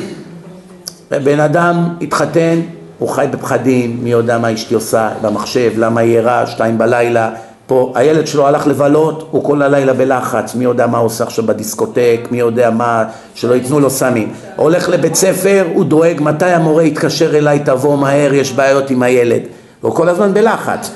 בן 1.10 1.40
אדם 1.40 1.94
התחתן, 2.00 2.60
הוא 2.98 3.08
חי 3.08 3.26
בפחדים, 3.30 4.04
מי 4.04 4.10
יודע 4.10 4.38
מה 4.38 4.54
אשתי 4.54 4.74
עושה 4.74 5.10
במחשב, 5.22 5.72
למה 5.76 6.00
היא 6.00 6.18
ערה, 6.18 6.46
שתיים 6.46 6.78
בלילה, 6.78 7.30
פה 7.66 7.92
הילד 7.94 8.26
שלו 8.26 8.46
הלך 8.46 8.66
לבלות, 8.66 9.28
הוא 9.30 9.44
כל 9.44 9.62
הלילה 9.62 9.92
בלחץ, 9.92 10.54
מי 10.54 10.64
יודע 10.64 10.86
מה 10.86 10.98
הוא 10.98 11.06
עושה 11.06 11.24
עכשיו 11.24 11.46
בדיסקוטק, 11.46 12.28
מי 12.30 12.38
יודע 12.38 12.70
מה, 12.70 13.04
שלא 13.34 13.54
ייתנו 13.54 13.80
לו 13.80 13.90
סמים. 13.90 14.32
הולך 14.56 14.88
לבית 14.88 15.14
ספר, 15.14 15.66
הוא 15.74 15.84
דואג 15.84 16.20
מתי 16.20 16.44
המורה 16.44 16.82
יתקשר 16.82 17.38
אליי, 17.38 17.58
תבוא 17.58 17.98
מהר, 17.98 18.34
יש 18.34 18.52
בעיות 18.52 18.90
עם 18.90 19.02
הילד. 19.02 19.40
והוא 19.82 19.94
כל 19.94 20.08
הזמן 20.08 20.34
בלחץ. 20.34 20.90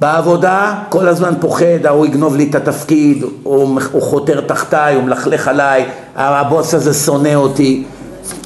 בעבודה, 0.00 0.74
כל 0.88 1.08
הזמן 1.08 1.34
פוחד, 1.40 1.86
ההוא 1.86 2.06
יגנוב 2.06 2.36
לי 2.36 2.46
את 2.50 2.54
התפקיד, 2.54 3.24
הוא, 3.42 3.80
הוא 3.92 4.02
חותר 4.02 4.40
תחתיי, 4.40 4.94
הוא 4.94 5.04
מלכלך 5.04 5.48
עליי, 5.48 5.84
הבוס 6.16 6.74
הזה 6.74 6.94
שונא 6.94 7.34
אותי. 7.34 7.84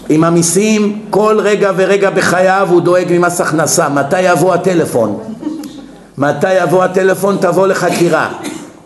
עם 0.08 0.24
המיסים, 0.24 0.98
כל 1.10 1.36
רגע 1.42 1.72
ורגע 1.76 2.10
בחייו 2.10 2.68
הוא 2.70 2.80
דואג 2.80 3.06
ממס 3.10 3.40
הכנסה, 3.40 3.88
מתי 3.88 4.20
יבוא 4.20 4.54
הטלפון? 4.54 5.18
מתי 6.18 6.54
יבוא 6.54 6.84
הטלפון? 6.84 7.36
תבוא 7.40 7.66
לחקירה. 7.66 8.32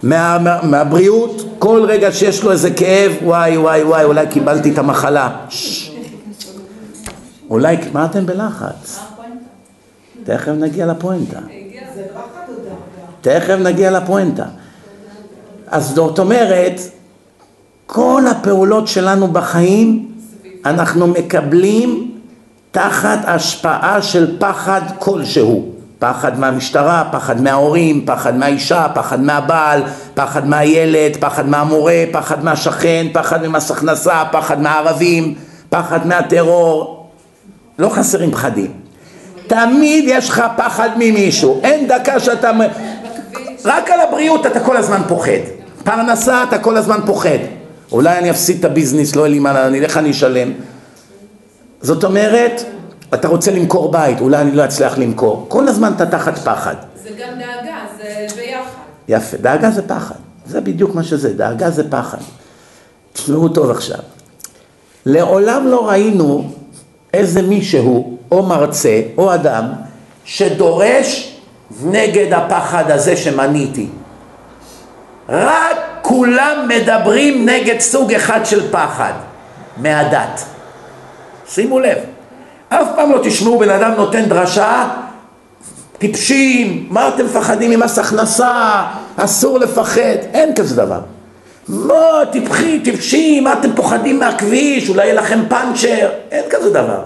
מה, 0.03 0.39
מה, 0.39 0.63
מהבריאות, 0.63 1.45
כל 1.59 1.85
רגע 1.89 2.13
שיש 2.13 2.43
לו 2.43 2.53
איזה 2.53 2.71
כאב, 2.71 3.13
וואי 3.23 3.57
וואי 3.59 3.83
וואי, 3.83 4.05
אולי 4.05 4.27
קיבלתי 4.27 4.71
את 4.71 4.79
המחלה. 4.79 5.37
אולי, 7.51 7.77
מה 7.93 8.05
אתם 8.05 8.27
בלחץ? 8.27 9.01
תכף 10.25 10.53
נגיע 10.53 10.87
לפואנטה. 10.87 11.39
תכף 13.21 13.57
נגיע 13.61 13.91
לפואנטה. 13.91 14.45
אז 15.67 15.95
זאת 15.95 16.19
אומרת, 16.19 16.81
כל 17.87 18.23
הפעולות 18.31 18.89
שלנו 18.89 19.29
בחיים, 19.29 20.13
אנחנו 20.65 21.07
מקבלים 21.07 22.19
תחת 22.71 23.19
השפעה 23.25 24.03
של 24.03 24.37
פחד 24.39 24.81
כלשהו. 24.99 25.78
פחד 25.99 26.39
מהמשטרה, 26.39 27.05
פחד 27.13 27.41
מההורים, 27.41 28.07
פחד 28.07 28.37
מהאישה, 28.37 28.87
פחד 28.95 29.21
מהבעל, 29.21 29.83
פחד 30.15 30.47
מהילד, 30.49 31.17
פחד 31.21 31.49
מהמורה, 31.49 32.05
פחד 32.13 32.45
מהשכן, 32.45 33.07
פחד 33.13 33.47
ממס 33.47 33.71
הכנסה, 33.71 34.23
פחד 34.33 34.61
מהערבים, 34.63 35.35
פחד 35.69 36.07
מהטרור. 36.07 37.07
לא 37.79 37.89
חסרים 37.89 38.31
פחדים. 38.31 38.73
תמיד 39.47 40.05
יש 40.07 40.29
לך 40.29 40.43
פחד 40.57 40.89
ממישהו, 40.97 41.61
אין 41.63 41.89
דקה 41.89 42.21
שאתה... 42.21 42.51
רק 43.65 43.91
על 43.91 44.01
הבריאות 44.01 44.47
אתה 44.47 44.61
כל 44.61 44.77
הזמן 44.77 45.03
פוחד. 45.09 45.41
פרנסה 45.85 46.43
אתה 46.43 46.59
כל 46.59 46.77
הזמן 46.77 47.01
פוחד. 47.07 47.39
אולי 47.93 48.19
אני 48.19 48.31
אפסיד 48.31 48.59
את 48.59 48.65
הביזנס, 48.65 49.17
לא 49.17 49.21
יהיה 49.21 49.31
לי 49.31 49.39
מה, 49.39 49.67
אני, 49.67 49.81
איך 49.81 49.97
אני 49.97 50.11
אשלם? 50.11 50.53
זאת 51.81 52.05
אומרת, 52.05 52.65
אתה 53.15 53.29
רוצה 53.29 53.51
למכור 53.51 53.93
בית, 53.93 54.21
אולי 54.21 54.41
אני 54.41 54.53
לא 54.53 54.65
אצליח 54.65 54.99
למכור. 54.99 55.47
כל 55.49 55.69
הזמן 55.69 55.93
אתה 55.97 56.07
תחת 56.07 56.39
פחד. 56.39 56.75
זה 57.03 57.11
גם 57.11 57.39
דאגה, 57.39 57.77
זה 57.99 58.27
ביחד. 58.37 58.71
יפה, 59.09 59.37
דאגה 59.37 59.71
זה 59.71 59.89
פחד. 59.89 60.15
זה 60.47 60.61
בדיוק 60.61 60.95
מה 60.95 61.03
שזה, 61.03 61.35
דאגה 61.35 61.71
זה 61.71 61.91
פחד. 61.91 62.19
תשמעו 63.13 63.49
טוב 63.49 63.71
עכשיו. 63.71 63.99
לעולם 65.07 65.67
לא 65.67 65.89
ראינו 65.89 66.51
איזה 67.15 67.43
מישהו, 67.43 68.19
או 68.31 68.43
מרצה, 68.43 69.03
או 69.19 69.35
אדם, 69.35 69.65
שדורש 70.25 71.39
נגד 71.85 72.33
הפחד 72.33 72.91
הזה 72.91 73.17
שמניתי. 73.17 73.89
רק 75.29 75.77
כולם 76.03 76.69
מדברים 76.69 77.49
נגד 77.49 77.81
סוג 77.81 78.15
אחד 78.15 78.41
של 78.45 78.73
פחד, 78.73 79.13
מהדת. 79.77 80.45
שימו 81.49 81.81
לב, 81.81 81.99
אף 82.69 82.89
פעם 82.97 83.13
לא 83.13 83.21
תשמעו 83.23 83.59
בן 83.59 83.71
אדם 83.71 83.93
נותן 83.97 84.25
דרשה, 84.25 84.89
טיפשים, 85.99 86.87
מה 86.91 87.09
אתם 87.09 87.25
מפחדים 87.25 87.71
ממס 87.71 87.99
הכנסה, 87.99 88.83
אסור 89.17 89.59
לפחד, 89.59 90.17
אין 90.33 90.55
כזה 90.55 90.77
דבר. 90.77 91.01
לא, 91.69 92.23
טיפחי, 92.33 92.81
טיפשים, 92.81 93.45
מה 93.45 93.53
אתם 93.53 93.73
פוחדים 93.75 94.19
מהכביש, 94.19 94.89
אולי 94.89 95.05
יהיה 95.05 95.15
לכם 95.15 95.41
פאנצ'ר, 95.49 96.09
אין 96.31 96.45
כזה 96.51 96.71
דבר. 96.71 97.03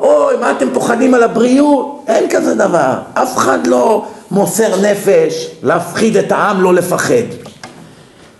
אוי, 0.00 0.36
מה 0.40 0.50
אתם 0.50 0.66
פוחדים 0.72 1.14
על 1.14 1.22
הבריאות? 1.22 2.04
אין 2.08 2.30
כזה 2.30 2.54
דבר. 2.54 2.94
אף 3.14 3.36
אחד 3.36 3.66
לא 3.66 4.04
מוסר 4.30 4.80
נפש 4.82 5.50
להפחיד 5.62 6.16
את 6.16 6.32
העם 6.32 6.62
לא 6.62 6.74
לפחד. 6.74 7.14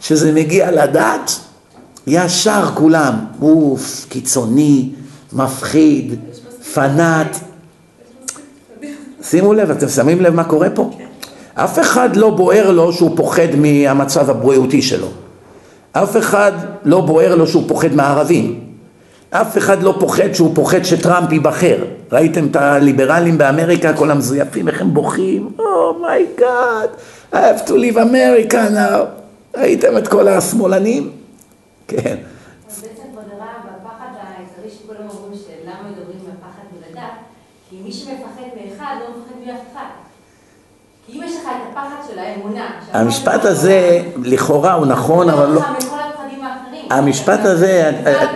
כשזה 0.00 0.32
מגיע 0.32 0.70
לדת, 0.70 1.30
ישר 2.06 2.64
כולם, 2.74 3.14
אוף, 3.42 4.06
קיצוני, 4.08 4.88
מפחיד, 5.32 6.14
פנאט. 6.74 7.36
שימו 9.22 9.54
לב, 9.54 9.70
אתם 9.70 9.88
שמים 9.88 10.20
לב 10.20 10.34
מה 10.34 10.44
קורה 10.44 10.70
פה? 10.70 10.90
אף 11.54 11.78
אחד 11.78 12.16
לא 12.16 12.30
בוער 12.30 12.70
לו 12.70 12.92
שהוא 12.92 13.16
פוחד 13.16 13.56
מהמצב 13.56 14.30
הבריאותי 14.30 14.82
שלו. 14.82 15.08
אף 15.92 16.16
אחד 16.16 16.52
לא 16.84 17.00
בוער 17.00 17.34
לו 17.34 17.46
שהוא 17.46 17.68
פוחד 17.68 17.94
מהערבים. 17.94 18.60
אף 19.30 19.58
אחד 19.58 19.82
לא 19.82 19.94
פוחד 20.00 20.32
שהוא 20.32 20.54
פוחד 20.54 20.82
שטראמפ 20.82 21.32
ייבחר. 21.32 21.76
ראיתם 22.12 22.46
את 22.46 22.56
הליברלים 22.56 23.38
באמריקה, 23.38 23.92
כל 23.96 24.10
המזויפים, 24.10 24.68
איך 24.68 24.80
הם 24.80 24.94
בוכים? 24.94 25.50
oh 25.58 25.91
my 25.91 26.23
God, 26.23 26.88
oh 27.32 27.36
I 27.36 27.38
have 27.38 27.68
to 27.68 27.70
leave 27.70 27.96
America 27.96 28.54
now. 28.54 29.04
ראיתם 29.56 29.98
את 29.98 30.08
כל 30.08 30.28
השמאלנים? 30.28 31.10
כן. 31.88 32.16
אז 32.70 32.82
בעצם 32.82 33.02
כבוד 33.12 33.24
הרב, 33.32 33.74
הפחד 33.80 34.10
שכולם 34.72 35.08
אומרים 35.16 35.38
שלמה 35.46 35.88
מדברים 35.90 36.18
מהפחד 36.26 36.62
מלדת, 36.76 37.10
כי 37.70 37.76
מי 37.84 37.92
שמפחד 37.92 38.42
מאחד 38.56 38.94
לא 39.00 39.06
מפחד 39.10 39.46
מאף 39.46 39.60
אחד. 39.72 39.84
כי 41.06 41.18
אם 41.18 41.22
יש 41.24 41.32
לך 41.36 41.42
את 41.46 41.72
הפחד 41.72 41.96
של 42.12 42.18
האמונה, 42.18 42.66
המשפט 42.92 43.44
הזה, 43.44 44.02
לכאורה 44.24 44.72
הוא 44.72 44.86
נכון, 44.86 45.30
אבל 45.30 45.50
לא... 45.50 45.60
האחרים. 45.60 46.84
המשפט 46.90 47.40
הזה, 47.44 47.92
אחד 48.02 48.26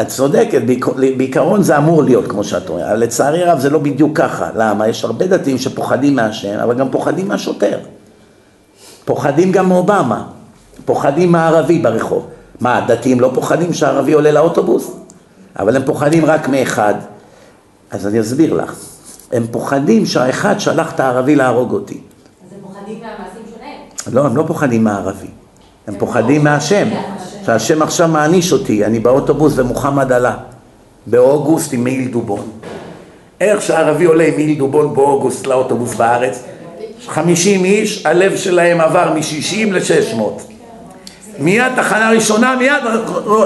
את- 0.00 0.08
צודקת, 0.08 0.62
בעיקר- 0.62 0.92
בעיקרון 1.16 1.62
זה 1.62 1.76
אמור 1.78 2.02
להיות 2.02 2.24
כמו 2.28 2.44
שאת 2.44 2.68
אומרת, 2.68 2.86
אבל 2.86 2.98
לצערי 2.98 3.44
הרב 3.44 3.58
זה 3.58 3.70
לא 3.70 3.78
בדיוק 3.78 4.16
ככה, 4.18 4.50
למה? 4.54 4.88
יש 4.88 5.04
הרבה 5.04 5.26
דתיים 5.26 5.58
שפוחדים 5.58 6.16
מהשם, 6.16 6.58
אבל 6.58 6.74
גם 6.74 6.88
פוחדים 6.90 7.28
מהשוטר. 7.28 7.78
פוחדים 9.04 9.52
גם 9.52 9.68
מאובמה, 9.68 10.24
פוחדים 10.84 11.32
מהערבי 11.32 11.78
ברחוב. 11.78 12.26
מה, 12.60 12.76
הדתיים 12.78 13.20
לא 13.20 13.30
פוחדים 13.34 13.72
שהערבי 13.74 14.12
עולה 14.12 14.32
לאוטובוס? 14.32 14.90
אבל 15.58 15.76
הם 15.76 15.82
פוחדים 15.84 16.24
רק 16.24 16.48
מאחד. 16.48 16.94
אז 17.90 18.06
אני 18.06 18.20
אסביר 18.20 18.54
לך. 18.54 18.74
הם 19.32 19.46
פוחדים 19.50 20.06
שהאחד 20.06 20.60
שלח 20.60 20.92
את 20.94 21.00
הערבי 21.00 21.36
להרוג 21.36 21.72
אותי. 21.72 21.94
אז 21.94 22.52
הם 22.52 22.58
פוחדים 22.62 23.00
מהמעשים 23.00 23.42
שלהם. 23.56 24.14
לא, 24.14 24.26
הם 24.26 24.36
לא 24.36 24.44
פוחדים 24.46 24.84
מהערבי, 24.84 25.26
הם 25.86 25.94
פוחדים 25.98 26.44
מהשם, 26.44 26.88
שהשם 27.46 27.82
עכשיו 27.82 28.08
מעניש 28.08 28.52
אותי, 28.52 28.84
אני 28.84 28.98
באוטובוס 28.98 29.52
ומוחמד 29.56 30.12
עלה, 30.12 30.36
באוגוסט 31.06 31.72
עם 31.72 31.84
מעיל 31.84 32.10
דובון. 32.10 32.50
איך 33.40 33.62
שהערבי 33.62 34.04
עולה 34.04 34.24
עם 34.24 34.34
מעיל 34.34 34.58
דובון 34.58 34.94
באוגוסט 34.94 35.46
לאוטובוס 35.46 35.94
בארץ, 35.94 36.44
50 37.06 37.64
איש, 37.64 38.06
הלב 38.06 38.36
שלהם 38.36 38.80
עבר 38.80 39.12
מ-60 39.14 39.72
ל-600. 39.72 40.22
מיד 41.38 41.72
תחנה 41.76 42.10
ראשונה, 42.10 42.56
מיד 42.56 42.82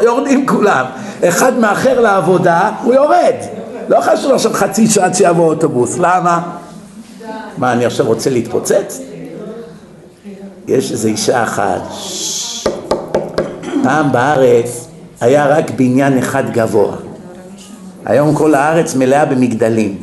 יורדים 0.03 0.47
כולם. 0.47 0.85
אחד 1.29 1.59
מאחר 1.59 2.01
לעבודה, 2.01 2.71
הוא 2.83 2.95
יורד. 2.95 3.35
לא 3.89 4.01
חשוב 4.01 4.33
עכשיו 4.33 4.53
חצי 4.53 4.87
שעה 4.87 5.05
עד 5.05 5.15
שיבוא 5.15 5.47
אוטובוס, 5.47 5.99
למה? 5.99 6.43
מה, 7.59 7.73
אני 7.73 7.87
עכשיו 7.87 8.07
רוצה 8.07 8.31
להתפוצץ? 8.31 9.01
יש 10.69 10.93
איזו 10.93 11.09
אישה 11.09 11.43
אחת, 11.43 11.81
פעם 13.83 14.13
בארץ 14.13 14.89
היה 15.21 15.47
רק 15.47 15.71
בניין 15.71 16.19
אחד 16.19 16.51
גבוה. 16.51 16.97
היום 18.05 18.35
כל 18.35 18.55
הארץ 18.55 18.95
מלאה 18.95 19.25
במגדלים. 19.25 19.99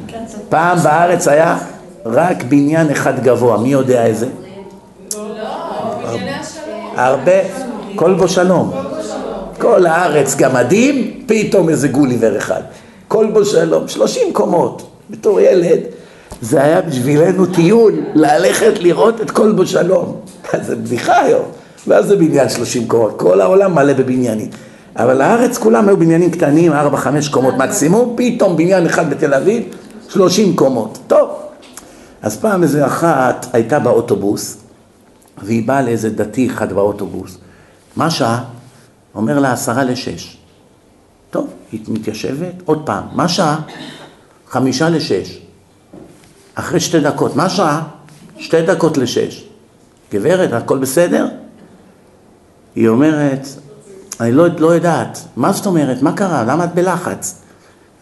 פעם 0.50 0.78
בארץ 0.78 1.28
היה 1.28 1.58
רק 2.06 2.44
בניין 2.44 2.92
אחד 2.92 3.24
גבוה, 3.24 3.58
מי 3.58 3.70
יודע 3.70 4.06
איזה? 4.06 4.28
הרבה, 6.96 7.32
כל 8.00 8.14
בו 8.14 8.28
שלום. 8.28 8.72
כל 9.58 9.86
הארץ 9.86 10.36
גמדים, 10.36 11.24
פתאום 11.26 11.70
איזה 11.70 11.88
גוליבר 11.88 12.38
אחד. 12.38 12.62
כל 13.08 13.28
בו 13.34 13.46
שלום, 13.46 13.88
שלושים 13.88 14.34
קומות. 14.34 14.90
בתור 15.10 15.40
ילד, 15.40 15.80
זה 16.42 16.64
היה 16.64 16.82
בשבילנו 16.82 17.46
טיול, 17.46 17.94
ללכת 18.14 18.80
לראות 18.80 19.22
את 19.22 19.32
כל 19.32 19.52
בו 19.52 19.66
שלום. 19.66 20.16
זה 20.62 20.76
בדיחה 20.76 21.22
היום. 21.22 21.46
ואז 21.88 22.06
זה 22.08 22.16
בניין 22.16 22.50
שלושים 22.50 22.88
קומות, 22.88 23.20
כל 23.20 23.42
העולם 23.42 23.76
מלא 23.76 23.94
בבניינים. 23.94 24.50
אבל 24.96 25.22
הארץ 25.22 25.58
כולם 25.58 25.88
היו 25.88 25.98
בניינים 25.98 26.32
קטנים, 26.32 26.72
ארבע, 26.74 26.98
חמש 26.98 27.28
קומות 27.28 27.54
מקסימום, 27.58 28.16
פתאום 28.18 28.58
בניין 28.58 28.86
אחד 28.86 29.10
בתל 29.10 29.34
אביב, 29.34 29.64
שלושים 30.10 30.56
קומות. 30.56 30.98
טוב. 31.08 31.30
אז 32.22 32.38
פעם 32.38 32.64
איזה 32.64 32.86
אחת 32.86 33.46
הייתה 33.54 33.80
באוטובוס, 33.80 34.58
והיא 35.44 35.68
באה 35.68 35.82
לאיזה 35.82 36.10
דתי 36.10 36.48
אחד 36.48 36.74
באוטובוס. 36.74 37.38
מה 38.00 38.10
שעה? 38.10 38.44
אומר 39.16 39.40
לה 39.40 39.54
עשרה 39.54 39.84
לשש. 39.84 40.38
טוב, 41.30 41.54
היא 41.72 41.82
מתיישבת, 41.88 42.54
עוד 42.66 42.86
פעם, 42.86 43.04
מה 43.12 43.28
שעה? 43.28 43.62
חמישה 44.48 44.90
לשש. 44.90 45.42
אחרי 46.56 46.80
שתי 46.80 47.00
דקות, 47.00 47.36
מה 47.36 47.50
שעה? 47.50 47.88
שתי 48.38 48.62
דקות 48.62 48.98
לשש. 48.98 49.48
גברת, 50.12 50.54
הכל 50.54 50.78
בסדר? 50.78 51.28
היא 52.76 52.88
אומרת, 52.88 53.48
אני 54.20 54.32
לא, 54.32 54.48
לא 54.60 54.68
יודעת, 54.68 55.20
מה 55.36 55.52
זאת 55.52 55.66
אומרת? 55.66 56.02
מה 56.02 56.14
קרה? 56.14 56.44
למה 56.44 56.64
את 56.64 56.74
בלחץ? 56.74 57.42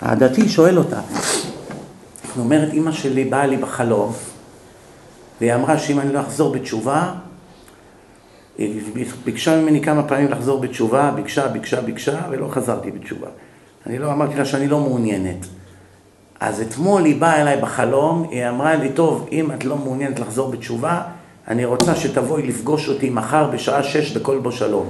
הדתי 0.01 0.49
שואל 0.49 0.77
אותה. 0.77 0.99
היא 2.35 2.43
אומרת, 2.43 2.73
אימא 2.73 2.91
שלי 2.91 3.25
באה 3.25 3.47
לי 3.47 3.57
בחלום, 3.57 4.13
והיא 5.41 5.53
אמרה 5.55 5.79
שאם 5.79 5.99
אני 5.99 6.13
לא 6.13 6.21
אחזור 6.21 6.53
בתשובה, 6.53 7.13
ביקשה 9.26 9.62
ממני 9.62 9.82
כמה 9.82 10.03
פעמים 10.03 10.32
לחזור 10.32 10.60
בתשובה, 10.60 11.12
ביקשה, 11.16 11.47
ביקשה, 11.47 11.82
ביקשה, 11.82 12.22
ולא 12.30 12.47
חזרתי 12.51 12.91
בתשובה. 12.91 13.28
אני 13.88 13.99
לא 13.99 14.12
אמרתי 14.12 14.36
לה 14.36 14.45
שאני 14.45 14.68
לא 14.68 14.80
מעוניינת. 14.80 15.45
אז 16.39 16.62
אתמול 16.62 17.05
היא 17.05 17.22
באה 17.22 17.41
אליי 17.41 17.58
בחלום, 17.62 18.28
היא 18.32 18.49
אמרה 18.49 18.76
לי, 18.76 18.89
טוב, 18.89 19.28
אם 19.32 19.51
את 19.51 19.66
לא 19.66 19.78
מעוניינת 19.78 20.20
לחזור 20.20 20.51
בתשובה, 20.51 21.01
אני 21.47 21.66
רוצה 21.66 21.95
שתבואי 21.95 22.47
לפגוש 22.47 22.89
אותי 22.89 23.09
מחר 23.09 23.50
בשעה 23.54 23.84
שש 23.84 24.17
בכל 24.17 24.38
בו 24.38 24.51
שלום. 24.51 24.88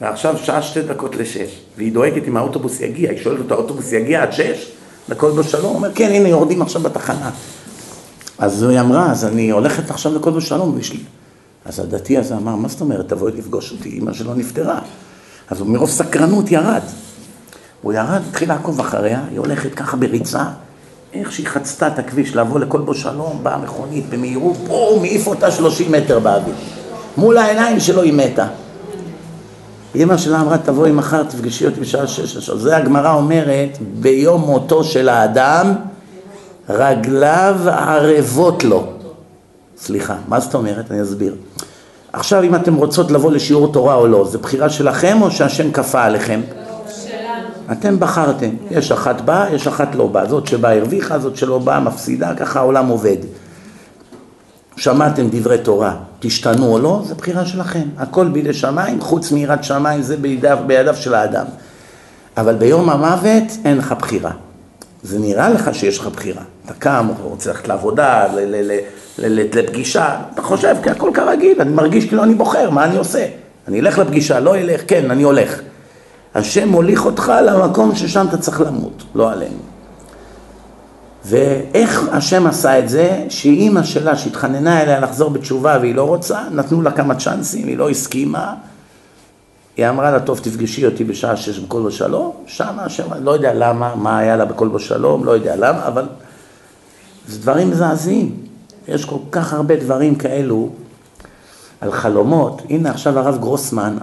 ועכשיו 0.00 0.38
שעה 0.38 0.62
שתי 0.62 0.82
דקות 0.82 1.16
לשש, 1.16 1.60
והיא 1.76 1.92
דואגת 1.92 2.28
אם 2.28 2.36
האוטובוס 2.36 2.80
יגיע, 2.80 3.10
היא 3.10 3.22
שואלת 3.22 3.38
אותו, 3.38 3.54
האוטובוס 3.54 3.92
יגיע 3.92 4.22
עד 4.22 4.32
שש? 4.32 4.70
לכל 5.08 5.30
בו 5.30 5.44
שלום? 5.44 5.64
הוא 5.64 5.74
אומר, 5.74 5.94
כן, 5.94 6.10
הנה 6.10 6.28
יורדים 6.28 6.62
עכשיו 6.62 6.82
בתחנה. 6.82 7.30
אז 8.38 8.62
היא 8.62 8.80
אמרה, 8.80 9.10
אז 9.10 9.24
אני 9.24 9.50
הולכת 9.50 9.90
עכשיו 9.90 10.14
לכל 10.14 10.30
בו 10.30 10.40
שלום, 10.40 10.74
ויש 10.76 10.92
לי... 10.92 10.98
אז 11.64 11.80
הדתי 11.80 12.18
הזה 12.18 12.36
אמר, 12.36 12.56
מה 12.56 12.68
זאת 12.68 12.80
אומרת, 12.80 13.08
תבואי 13.08 13.32
לפגוש 13.32 13.72
אותי, 13.72 13.98
אמא 13.98 14.12
שלו 14.12 14.34
נפטרה. 14.34 14.78
אז 15.50 15.60
הוא 15.60 15.68
מרוב 15.68 15.90
סקרנות 15.90 16.50
ירד. 16.50 16.82
הוא 17.82 17.92
ירד, 17.92 18.20
התחיל 18.28 18.48
לעקוב 18.48 18.80
אחריה, 18.80 19.20
היא 19.30 19.38
הולכת 19.38 19.74
ככה 19.74 19.96
בריצה, 19.96 20.44
איך 21.12 21.32
שהיא 21.32 21.46
חצתה 21.46 21.86
את 21.86 21.98
הכביש 21.98 22.36
לבוא 22.36 22.60
לכל 22.60 22.80
בו 22.80 22.94
שלום, 22.94 23.40
באה 23.42 23.58
מכונית 23.58 24.08
במהירות, 24.10 24.56
בואו, 24.56 25.00
מעיף 25.00 25.26
אותה 25.26 25.50
30 25.50 25.92
מטר 25.92 26.18
באוויר. 26.18 26.54
מול 27.16 27.38
העיניים 27.38 27.80
שלו 27.80 28.02
היא 28.02 28.12
מתה. 28.12 28.46
אמא 29.94 30.16
שלה 30.16 30.40
אמרה, 30.40 30.58
תבואי 30.58 30.92
מחר, 30.92 31.22
תפגשי 31.22 31.66
אותי 31.66 31.80
בשעה 31.80 32.06
שש. 32.06 32.36
עכשיו, 32.36 32.58
זה 32.58 32.76
הגמרא 32.76 33.14
אומרת, 33.14 33.78
ביום 34.00 34.40
מותו 34.40 34.84
של 34.84 35.08
האדם, 35.08 35.74
רגליו 36.68 37.56
ערבות 37.66 38.64
לו. 38.64 38.93
סליחה, 39.84 40.16
מה 40.28 40.40
זאת 40.40 40.54
אומרת? 40.54 40.90
אני 40.90 41.02
אסביר. 41.02 41.34
עכשיו, 42.12 42.42
אם 42.42 42.54
אתם 42.54 42.74
רוצות 42.74 43.10
לבוא 43.10 43.32
לשיעור 43.32 43.72
תורה 43.72 43.94
או 43.94 44.06
לא, 44.06 44.28
זה 44.30 44.38
בחירה 44.38 44.70
שלכם 44.70 45.22
או 45.22 45.30
שהשם 45.30 45.70
כפה 45.70 46.02
עליכם? 46.02 46.40
אתם 47.72 48.00
בחרתם, 48.00 48.50
יש 48.70 48.92
אחת 48.92 49.20
באה, 49.20 49.54
יש 49.54 49.66
אחת 49.66 49.94
לא 49.94 50.06
באה, 50.06 50.26
זאת 50.26 50.46
שבאה 50.46 50.76
הרוויחה, 50.76 51.18
זאת 51.18 51.36
שלא 51.36 51.58
באה 51.58 51.80
מפסידה, 51.80 52.34
ככה 52.34 52.58
העולם 52.60 52.88
עובד. 52.88 53.16
שמעתם 54.76 55.28
דברי 55.30 55.58
תורה, 55.58 55.96
תשתנו 56.20 56.72
או 56.72 56.78
לא, 56.78 57.02
זה 57.06 57.14
בחירה 57.14 57.46
שלכם. 57.46 57.88
הכל 57.98 58.28
בידי 58.28 58.52
שמיים, 58.52 59.00
חוץ 59.00 59.32
מיראת 59.32 59.64
שמיים 59.64 60.02
זה 60.02 60.16
בידיו, 60.16 60.58
בידיו 60.66 60.96
של 60.96 61.14
האדם. 61.14 61.46
אבל 62.36 62.54
ביום 62.54 62.90
המוות 62.90 63.52
אין 63.64 63.78
לך 63.78 63.94
בחירה. 63.98 64.30
זה 65.02 65.18
נראה 65.18 65.48
לך 65.48 65.74
שיש 65.74 65.98
לך 65.98 66.06
בחירה. 66.06 66.42
אתה 66.64 66.74
קם, 66.74 67.08
רוצה 67.22 67.50
ללכת 67.50 67.68
לעבודה, 67.68 68.26
לפגישה, 69.18 70.16
אתה 70.34 70.42
חושב, 70.42 70.76
כי 70.82 70.90
הכל 70.90 71.10
כרגיל, 71.14 71.60
אני 71.60 71.72
מרגיש 71.72 72.04
כאילו 72.04 72.22
אני 72.24 72.34
בוחר, 72.34 72.70
מה 72.70 72.84
אני 72.84 72.96
עושה? 72.96 73.26
אני 73.68 73.80
אלך 73.80 73.98
לפגישה, 73.98 74.40
לא 74.40 74.56
אלך, 74.56 74.80
כן, 74.86 75.10
אני 75.10 75.22
הולך. 75.22 75.60
השם 76.34 76.68
מוליך 76.68 77.06
אותך 77.06 77.32
למקום 77.46 77.94
ששם 77.94 78.26
אתה 78.28 78.36
צריך 78.36 78.60
למות, 78.60 79.02
לא 79.14 79.32
עלינו. 79.32 79.58
ואיך 81.24 82.08
השם 82.12 82.46
עשה 82.46 82.78
את 82.78 82.88
זה? 82.88 83.24
שאימא 83.28 83.82
שלה 83.82 84.16
שהתחננה 84.16 84.82
אליה 84.82 85.00
לחזור 85.00 85.30
בתשובה 85.30 85.78
והיא 85.80 85.94
לא 85.94 86.02
רוצה, 86.02 86.40
נתנו 86.52 86.82
לה 86.82 86.90
כמה 86.90 87.14
צ'אנסים, 87.14 87.68
היא 87.68 87.78
לא 87.78 87.90
הסכימה. 87.90 88.54
היא 89.76 89.88
אמרה 89.88 90.10
לה, 90.10 90.20
טוב, 90.20 90.38
תפגשי 90.38 90.86
אותי 90.86 91.04
בשעה 91.04 91.36
שש 91.36 91.58
בקול 91.58 91.86
בשלום, 91.86 92.32
שם 92.46 92.78
השם, 92.78 93.04
לא 93.22 93.30
יודע 93.30 93.54
למה, 93.54 93.94
מה 93.94 94.18
היה 94.18 94.36
לה 94.36 94.44
בקול 94.44 94.68
בשלום, 94.68 95.24
לא 95.24 95.30
יודע 95.30 95.56
למה, 95.56 95.86
אבל 95.86 96.04
זה 97.28 97.38
דברים 97.40 97.70
מזעזעים. 97.70 98.36
יש 98.88 99.04
כל 99.04 99.18
כך 99.30 99.52
הרבה 99.52 99.76
דברים 99.76 100.14
כאלו 100.14 100.68
על 101.80 101.92
חלומות. 101.92 102.62
הנה 102.70 102.90
עכשיו 102.90 103.18
הרב 103.18 103.38
גרוסמן, 103.40 103.96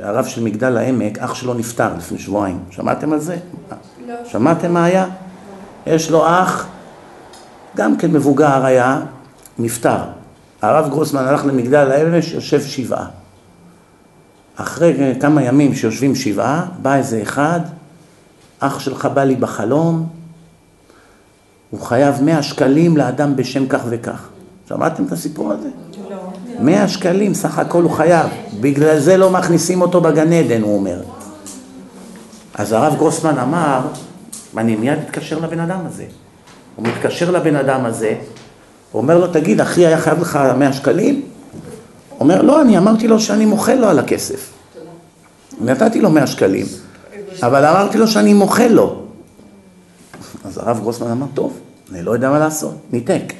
הרב 0.00 0.24
של 0.26 0.42
מגדל 0.42 0.76
העמק, 0.76 1.18
אח 1.18 1.34
שלו 1.34 1.54
נפטר 1.54 1.94
לפני 1.98 2.18
שבועיים. 2.18 2.58
שמעתם 2.70 3.12
על 3.12 3.20
זה? 3.20 3.36
לא. 4.06 4.14
שמעתם 4.24 4.72
מה 4.72 4.84
היה? 4.84 5.06
יש 5.86 6.10
לו 6.10 6.26
אח, 6.26 6.66
גם 7.76 7.96
כן 7.96 8.12
מבוגר 8.12 8.64
היה, 8.64 9.00
נפטר. 9.58 9.98
הרב 10.62 10.90
גרוסמן 10.90 11.24
הלך 11.24 11.44
למגדל 11.44 11.90
האמש, 11.90 12.32
יושב 12.32 12.62
שבעה. 12.62 13.06
אחרי 14.56 15.14
כמה 15.20 15.42
ימים 15.42 15.74
שיושבים 15.74 16.14
שבעה, 16.14 16.66
בא 16.82 16.94
איזה 16.94 17.22
אחד, 17.22 17.60
אח 18.60 18.78
שלך 18.78 19.08
בא 19.14 19.24
לי 19.24 19.34
בחלום, 19.34 20.08
הוא 21.76 21.86
חייב 21.86 22.22
100 22.22 22.42
שקלים 22.42 22.96
לאדם 22.96 23.36
בשם 23.36 23.66
כך 23.66 23.80
וכך. 23.88 24.28
שמעתם 24.68 25.04
את 25.04 25.12
הסיפור 25.12 25.52
הזה? 25.52 25.68
לא. 26.10 26.16
100 26.60 26.88
שקלים 26.88 27.34
סך 27.34 27.58
הכל 27.58 27.82
הוא 27.82 27.90
חייב, 27.90 28.26
בגלל 28.60 28.98
זה 28.98 29.16
לא 29.16 29.30
מכניסים 29.30 29.80
אותו 29.80 30.00
בגן 30.00 30.32
עדן, 30.32 30.62
הוא 30.62 30.76
אומר. 30.76 31.02
אז 32.54 32.72
הרב 32.72 32.96
גרוסמן 32.96 33.38
אמר, 33.38 33.80
אני 34.56 34.76
מיד 34.76 34.98
מתקשר 34.98 35.38
לבן 35.38 35.60
אדם 35.60 35.80
הזה. 35.86 36.04
הוא 36.76 36.86
מתקשר 36.86 37.30
לבן 37.30 37.56
אדם 37.56 37.84
הזה, 37.84 38.14
הוא 38.92 39.02
אומר 39.02 39.18
לו, 39.18 39.26
תגיד, 39.26 39.60
אחי 39.60 39.86
היה 39.86 39.98
חייב 39.98 40.20
לך 40.20 40.38
100 40.58 40.72
שקלים? 40.72 41.22
אומר, 42.20 42.42
לא, 42.42 42.62
אני 42.62 42.78
אמרתי 42.78 43.08
לו 43.08 43.20
שאני 43.20 43.46
מוחל 43.46 43.74
לו 43.74 43.88
על 43.88 43.98
הכסף. 43.98 44.52
נתתי 45.60 46.00
לו 46.00 46.10
100 46.10 46.26
שקלים, 46.26 46.66
אבל 47.42 47.64
אמרתי 47.64 47.98
לו 47.98 48.06
שאני 48.06 48.34
מוחל 48.34 48.68
לו. 48.68 49.02
אז 50.44 50.58
הרב 50.58 50.80
גרוסמן 50.80 51.10
אמר, 51.10 51.26
טוב, 51.34 51.58
אני 51.92 52.02
לא 52.02 52.10
יודע 52.10 52.30
מה 52.30 52.38
לעשות, 52.38 52.74
ניתק. 52.92 53.32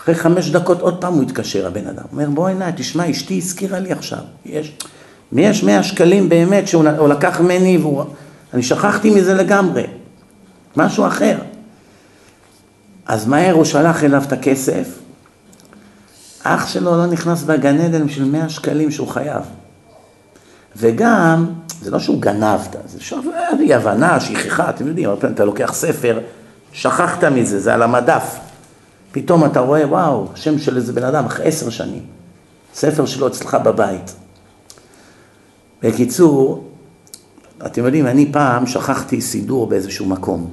אחרי 0.00 0.14
חמש 0.14 0.50
דקות 0.50 0.80
עוד 0.80 1.00
פעם 1.00 1.14
הוא 1.14 1.22
התקשר, 1.22 1.66
הבן 1.66 1.86
אדם. 1.86 2.04
אומר, 2.12 2.30
בוא 2.30 2.48
הנה, 2.48 2.72
תשמע, 2.72 3.10
אשתי 3.10 3.38
הזכירה 3.38 3.78
לי 3.78 3.92
עכשיו. 3.92 4.18
יש, 4.46 4.76
יש 5.32 5.62
100 5.62 5.82
שקלים 5.82 6.28
באמת 6.28 6.68
שהוא 6.68 6.88
הוא 6.98 7.08
לקח 7.08 7.40
ממני, 7.40 7.78
והוא, 7.78 8.04
אני 8.54 8.62
שכחתי 8.62 9.10
מזה 9.10 9.34
לגמרי. 9.34 9.86
משהו 10.76 11.06
אחר. 11.06 11.38
אז 13.06 13.26
מהר 13.26 13.54
הוא 13.54 13.64
שלח 13.64 14.04
אליו 14.04 14.22
את 14.26 14.32
הכסף. 14.32 14.88
אח 16.42 16.68
שלו 16.68 16.96
לא 16.96 17.06
נכנס 17.06 17.42
בגן 17.42 17.80
עדן 17.80 18.08
של 18.08 18.24
100 18.24 18.48
שקלים 18.48 18.90
שהוא 18.90 19.08
חייב. 19.08 19.42
וגם, 20.76 21.46
זה 21.82 21.90
לא 21.90 21.98
שהוא 21.98 22.22
גנב, 22.22 22.60
זה 22.86 22.98
אי 23.60 23.74
הבנה, 23.74 24.20
שכחה, 24.20 24.70
אתם 24.70 24.86
יודעים, 24.86 25.10
אתה 25.34 25.44
לוקח 25.44 25.72
ספר, 25.74 26.20
שכחת 26.76 27.24
מזה, 27.24 27.60
זה 27.60 27.74
על 27.74 27.82
המדף. 27.82 28.38
פתאום 29.12 29.44
אתה 29.44 29.60
רואה, 29.60 29.88
וואו, 29.88 30.28
שם 30.34 30.58
של 30.58 30.76
איזה 30.76 30.92
בן 30.92 31.04
אדם 31.04 31.24
אחרי 31.24 31.46
עשר 31.46 31.70
שנים. 31.70 32.02
ספר 32.74 33.06
שלו 33.06 33.26
אצלך 33.26 33.54
בבית. 33.64 34.14
בקיצור, 35.82 36.64
אתם 37.66 37.84
יודעים, 37.84 38.06
אני 38.06 38.32
פעם 38.32 38.66
שכחתי 38.66 39.20
סידור 39.20 39.66
באיזשהו 39.66 40.06
מקום, 40.06 40.50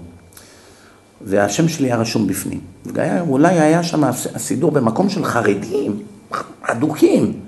והשם 1.21 1.67
שלי 1.67 1.87
היה 1.87 1.95
רשום 1.95 2.27
בפנים. 2.27 2.61
אולי 3.19 3.59
היה 3.59 3.83
שם 3.83 4.03
הסידור 4.03 4.71
במקום 4.71 5.09
של 5.09 5.25
חרדים, 5.25 6.03
אדוקים. 6.61 7.39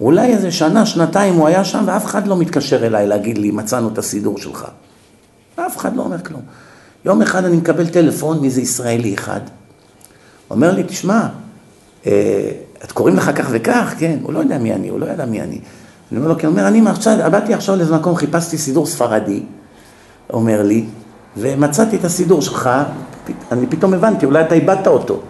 אולי 0.00 0.32
איזה 0.32 0.50
שנה, 0.50 0.86
שנתיים 0.86 1.34
הוא 1.34 1.46
היה 1.46 1.64
שם, 1.64 1.84
ואף 1.86 2.04
אחד 2.04 2.26
לא 2.26 2.36
מתקשר 2.36 2.86
אליי 2.86 3.06
להגיד 3.06 3.38
לי, 3.38 3.50
מצאנו 3.50 3.88
את 3.88 3.98
הסידור 3.98 4.38
שלך. 4.38 4.66
אף 5.56 5.76
אחד 5.76 5.96
לא 5.96 6.02
אומר 6.02 6.18
כלום. 6.22 6.42
יום 7.04 7.22
אחד 7.22 7.44
אני 7.44 7.56
מקבל 7.56 7.86
טלפון 7.86 8.40
מאיזה 8.40 8.60
ישראלי 8.60 9.14
אחד, 9.14 9.40
אומר 10.50 10.72
לי, 10.72 10.82
תשמע, 10.82 11.28
אה, 12.06 12.50
את 12.84 12.92
קוראים 12.92 13.16
לך 13.16 13.30
כך 13.34 13.46
וכך? 13.50 13.94
כן, 13.98 14.18
הוא 14.22 14.32
לא 14.32 14.38
יודע 14.38 14.58
מי 14.58 14.72
אני, 14.72 14.88
הוא 14.88 15.00
לא 15.00 15.06
יודע 15.06 15.26
מי 15.26 15.40
אני. 15.40 15.60
אני 16.10 16.18
אומר 16.18 16.28
לו, 16.28 16.38
כן, 16.38 16.46
אומר, 16.46 16.68
אני 16.68 16.82
עכשיו, 16.88 17.30
באתי 17.30 17.54
עכשיו 17.54 17.76
לאיזה 17.76 17.94
מקום, 17.94 18.16
חיפשתי 18.16 18.58
סידור 18.58 18.86
ספרדי, 18.86 19.42
אומר 20.32 20.62
לי, 20.62 20.84
ומצאתי 21.36 21.96
את 21.96 22.04
הסידור 22.04 22.42
שלך, 22.42 22.70
אני 23.52 23.66
פתאום 23.66 23.94
הבנתי, 23.94 24.26
אולי 24.26 24.40
אתה 24.40 24.54
איבדת 24.54 24.86
אותו. 24.86 25.20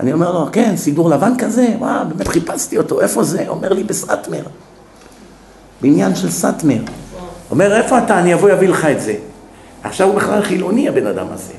אני 0.00 0.12
אומר 0.12 0.32
לו, 0.32 0.48
כן, 0.52 0.76
סידור 0.76 1.10
לבן 1.10 1.32
כזה, 1.38 1.74
וואו, 1.78 2.08
באמת 2.08 2.28
חיפשתי 2.28 2.78
אותו, 2.78 3.00
איפה 3.00 3.24
זה? 3.24 3.44
אומר 3.48 3.72
לי, 3.72 3.84
בסאטמר. 3.84 4.42
בעניין 5.82 6.14
של 6.14 6.30
סאטמר. 6.30 6.82
אומר, 7.50 7.76
איפה 7.76 7.98
אתה? 7.98 8.20
אני 8.20 8.34
אבוא 8.34 8.52
אביא 8.52 8.68
לך 8.68 8.84
את 8.84 9.00
זה. 9.00 9.14
עכשיו 9.82 10.08
הוא 10.08 10.16
בכלל 10.16 10.42
חילוני, 10.42 10.88
הבן 10.88 11.06
אדם 11.06 11.26
הזה. 11.30 11.52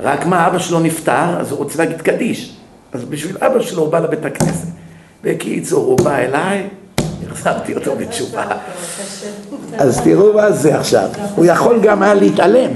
רק 0.00 0.26
מה, 0.26 0.46
אבא 0.46 0.58
שלו 0.58 0.80
נפטר, 0.80 1.40
אז 1.40 1.50
הוא 1.50 1.58
רוצה 1.58 1.78
להגיד 1.78 2.02
קדיש. 2.02 2.56
אז 2.92 3.04
בשביל 3.04 3.36
אבא 3.40 3.62
שלו 3.62 3.82
הוא 3.82 3.92
בא 3.92 3.98
לבית 3.98 4.24
הכנסת. 4.24 4.68
בקיצור, 5.24 5.84
הוא 5.84 5.98
בא 5.98 6.16
אליי, 6.16 6.68
החזרתי 7.30 7.74
אותו 7.74 7.96
בתשובה. 7.96 8.46
אז 9.78 10.00
תראו 10.00 10.32
מה 10.32 10.52
זה 10.52 10.78
עכשיו. 10.78 11.08
הוא 11.36 11.44
יכול 11.44 11.80
גם 11.82 12.02
היה 12.02 12.14
להתעלם. 12.14 12.70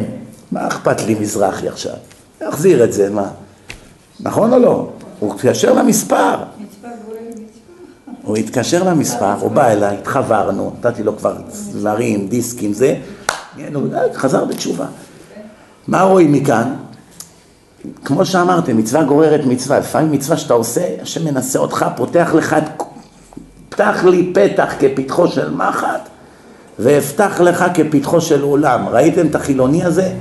מה 0.53 0.69
אכפת 0.69 1.01
לי 1.03 1.15
מזרחי 1.21 1.69
עכשיו? 1.69 1.95
להחזיר 2.41 2.85
את 2.85 2.93
זה, 2.93 3.11
מה? 3.11 3.29
נכון 4.21 4.53
או 4.53 4.59
לא? 4.59 4.89
הוא 5.19 5.35
התקשר 5.35 5.73
למספר. 5.73 6.35
הוא 8.23 8.37
התקשר 8.37 8.83
למספר, 8.83 9.35
הוא 9.41 9.51
בא 9.51 9.69
אליי, 9.69 9.97
התחברנו, 9.97 10.73
נתתי 10.79 11.03
לו 11.03 11.17
כבר 11.17 11.37
דברים, 11.73 12.29
דיסקים, 12.29 12.73
זה, 12.73 12.97
חזר 14.15 14.45
בתשובה. 14.45 14.87
מה 15.89 16.03
רואים 16.03 16.33
מכאן? 16.33 16.75
כמו 18.05 18.25
שאמרתם, 18.25 18.77
מצווה 18.77 19.05
גוררת 19.05 19.41
מצווה, 19.47 19.79
לפעמים 19.79 20.13
מצווה 20.13 20.37
שאתה 20.37 20.55
עושה, 20.55 20.81
השם 21.03 21.25
מנסה 21.25 21.59
אותך, 21.59 21.87
פותח 21.97 22.31
לך 22.35 22.53
את... 22.59 22.83
פתח 23.69 24.05
לי 24.05 24.33
פתח 24.35 24.75
כפתחו 24.79 25.29
של 25.29 25.55
מחט, 25.55 26.09
ואפתח 26.79 27.41
לך 27.41 27.65
כפתחו 27.75 28.21
של 28.21 28.43
אולם. 28.43 28.89
ראיתם 28.89 29.27
את 29.27 29.35
החילוני 29.35 29.85
הזה? 29.85 30.13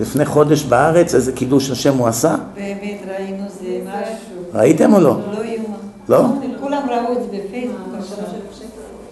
לפני 0.00 0.24
חודש 0.24 0.62
בארץ, 0.62 1.14
איזה 1.14 1.32
קידוש 1.32 1.70
השם 1.70 1.96
הוא 1.96 2.08
עשה? 2.08 2.34
באמת 2.54 2.98
ראינו 3.08 3.44
זה 3.60 3.78
משהו. 3.86 4.42
ראיתם 4.54 4.94
או 4.94 5.00
לא? 5.00 5.10
לא 5.10 5.44
יאומן. 5.44 5.74
לא? 6.08 6.24
כולם 6.60 6.82
ראו 6.88 7.12
את 7.12 7.22
זה 7.22 7.38
בפייסבוק. 7.38 7.78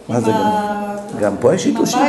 מה 0.08 0.20
זה 0.20 0.30
גם? 0.30 1.20
גם 1.20 1.34
פה 1.40 1.54
יש 1.54 1.62
שיתושים? 1.62 2.00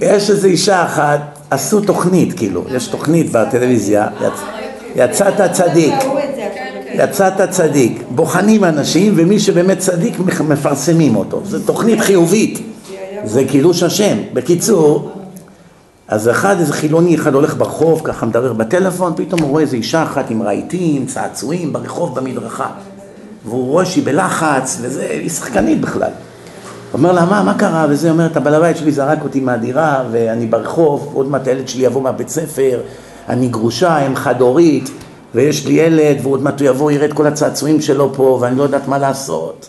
יש 0.00 0.30
איזו 0.30 0.48
אישה 0.48 0.84
אחת, 0.84 1.20
עשו 1.50 1.80
תוכנית 1.80 2.32
כאילו, 2.38 2.64
יש 2.70 2.86
תוכנית 2.86 3.32
בטלוויזיה, 3.32 4.06
יצ- 4.20 4.24
יצאת 4.96 5.52
צדיק. 5.52 5.94
יצאת 6.94 7.50
צדיק, 7.50 8.02
בוחנים 8.10 8.64
אנשים 8.64 9.14
ומי 9.16 9.38
שבאמת 9.38 9.78
צדיק 9.78 10.14
מפרסמים 10.48 11.16
אותו, 11.16 11.40
זו 11.44 11.58
תוכנית 11.66 12.00
חיובית, 12.00 12.58
זה 13.24 13.44
קידוש 13.44 13.82
השם. 13.82 14.16
בקיצור, 14.32 15.10
אז 16.08 16.28
אחד, 16.28 16.56
איזה 16.60 16.72
חילוני 16.72 17.14
אחד 17.14 17.34
הולך 17.34 17.56
ברחוב, 17.56 18.00
ככה 18.04 18.26
מדבר 18.26 18.52
בטלפון, 18.52 19.12
פתאום 19.16 19.40
הוא 19.42 19.50
רואה 19.50 19.62
איזו 19.62 19.76
אישה 19.76 20.02
אחת 20.02 20.30
עם 20.30 20.42
רהיטים, 20.42 21.06
צעצועים, 21.06 21.72
ברחוב, 21.72 22.14
במדרכה. 22.20 22.66
והוא 23.44 23.66
רואה 23.66 23.84
שהיא 23.84 24.04
בלחץ, 24.04 24.78
וזה, 24.80 25.06
היא 25.10 25.30
שחקנית 25.30 25.80
בכלל. 25.80 26.10
אומר 26.92 27.12
לה, 27.12 27.24
מה, 27.24 27.42
מה 27.42 27.58
קרה? 27.58 27.86
וזה, 27.90 28.10
אומרת, 28.10 28.36
הבעל 28.36 28.54
הבית 28.54 28.76
שלי 28.76 28.92
זרק 28.92 29.18
אותי 29.24 29.40
מהדירה, 29.40 30.04
ואני 30.10 30.46
ברחוב, 30.46 31.10
עוד 31.14 31.28
מעט 31.28 31.46
הילד 31.46 31.68
שלי 31.68 31.82
יבוא 31.82 32.02
מהבית 32.02 32.28
ספר, 32.28 32.80
אני 33.28 33.48
גרושה, 33.48 34.06
אם 34.06 34.16
חד-הורית, 34.16 34.90
ויש 35.34 35.66
לי 35.66 35.72
ילד, 35.72 36.16
ועוד 36.22 36.42
מעט 36.42 36.60
הוא 36.60 36.68
יבוא, 36.68 36.90
יראה 36.90 37.06
את 37.06 37.12
כל 37.12 37.26
הצעצועים 37.26 37.80
שלו 37.80 38.14
פה, 38.14 38.38
ואני 38.40 38.58
לא 38.58 38.62
יודעת 38.62 38.88
מה 38.88 38.98
לעשות. 38.98 39.68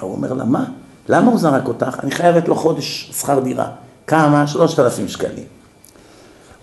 הוא 0.00 0.12
אומר 0.12 0.32
לה, 0.32 0.44
מה? 0.44 0.64
למה 1.08 1.30
הוא 1.30 1.38
זרק 1.38 1.68
אותך? 1.68 1.96
אני 2.02 2.10
חייבת 2.10 2.48
לו 2.48 2.54
חודש 2.54 3.10
שכר 3.20 3.40
דירה. 3.40 3.66
כמה? 4.06 4.46
שלושת 4.46 4.78
אלפים 4.78 5.08
שקלים. 5.08 5.44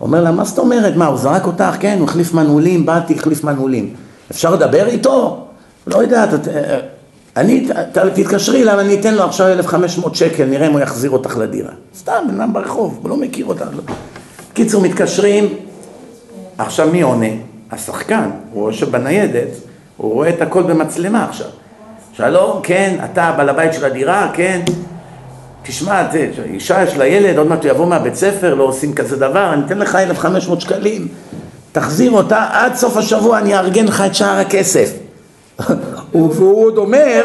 אומר 0.00 0.22
לה, 0.22 0.30
מה 0.30 0.44
זאת 0.44 0.58
אומרת? 0.58 0.96
מה, 0.96 1.06
הוא 1.06 1.18
זרק 1.18 1.46
אותך? 1.46 1.76
כן, 1.80 1.96
הוא 1.98 2.08
החליף 2.08 2.34
מנעולים, 2.34 2.86
באתי, 2.86 3.14
החליף 3.14 3.44
מנעולים. 3.44 3.94
אפשר 4.30 4.50
לדבר 4.50 4.86
איתו? 4.86 5.46
לא 5.86 6.02
יודעת, 6.02 6.34
את, 6.34 6.48
אה, 6.48 6.78
אני, 7.38 7.68
תתקשרי 8.14 8.62
אליו, 8.62 8.80
אני 8.80 9.00
אתן 9.00 9.14
לו 9.14 9.22
עכשיו 9.22 9.48
1,500 9.48 10.14
שקל, 10.14 10.44
נראה 10.44 10.66
אם 10.66 10.72
הוא 10.72 10.80
יחזיר 10.80 11.10
אותך 11.10 11.36
לדירה. 11.36 11.70
סתם, 11.98 12.24
בן 12.28 12.40
אדם 12.40 12.52
ברחוב, 12.52 12.98
הוא 13.02 13.10
לא 13.10 13.16
מכיר 13.16 13.46
אותך. 13.46 13.62
לא. 13.72 13.94
קיצור, 14.54 14.82
מתקשרים, 14.82 15.54
עכשיו 16.58 16.88
מי 16.92 17.02
עונה? 17.02 17.26
השחקן, 17.70 18.30
הוא 18.52 18.70
יושב 18.70 18.90
בניידת, 18.90 19.48
הוא 19.96 20.12
רואה 20.12 20.28
את 20.28 20.42
הכל 20.42 20.62
במצלמה 20.62 21.24
עכשיו. 21.24 21.46
שלום, 22.12 22.60
כן, 22.62 22.96
אתה 23.04 23.34
בעל 23.36 23.48
הבית 23.48 23.72
של 23.72 23.84
הדירה, 23.84 24.30
כן. 24.34 24.60
תשמע, 25.62 26.02
אישה 26.44 26.82
יש 26.82 26.96
לה 26.96 27.06
ילד, 27.06 27.38
עוד 27.38 27.46
מעט 27.46 27.64
הוא 27.64 27.70
יבוא 27.70 27.86
מהבית 27.86 28.14
ספר, 28.14 28.54
לא 28.54 28.64
עושים 28.64 28.94
כזה 28.94 29.16
דבר, 29.16 29.52
אני 29.52 29.62
אתן 29.66 29.78
לך 29.78 29.94
1,500 29.96 30.60
שקלים, 30.60 31.08
תחזיר 31.72 32.10
אותה, 32.10 32.46
עד 32.50 32.74
סוף 32.74 32.96
השבוע 32.96 33.38
אני 33.38 33.56
אארגן 33.56 33.84
לך 33.84 34.02
את 34.06 34.14
שאר 34.14 34.38
הכסף. 34.38 35.07
והוא 36.14 36.66
עוד 36.66 36.76
אומר, 36.76 37.22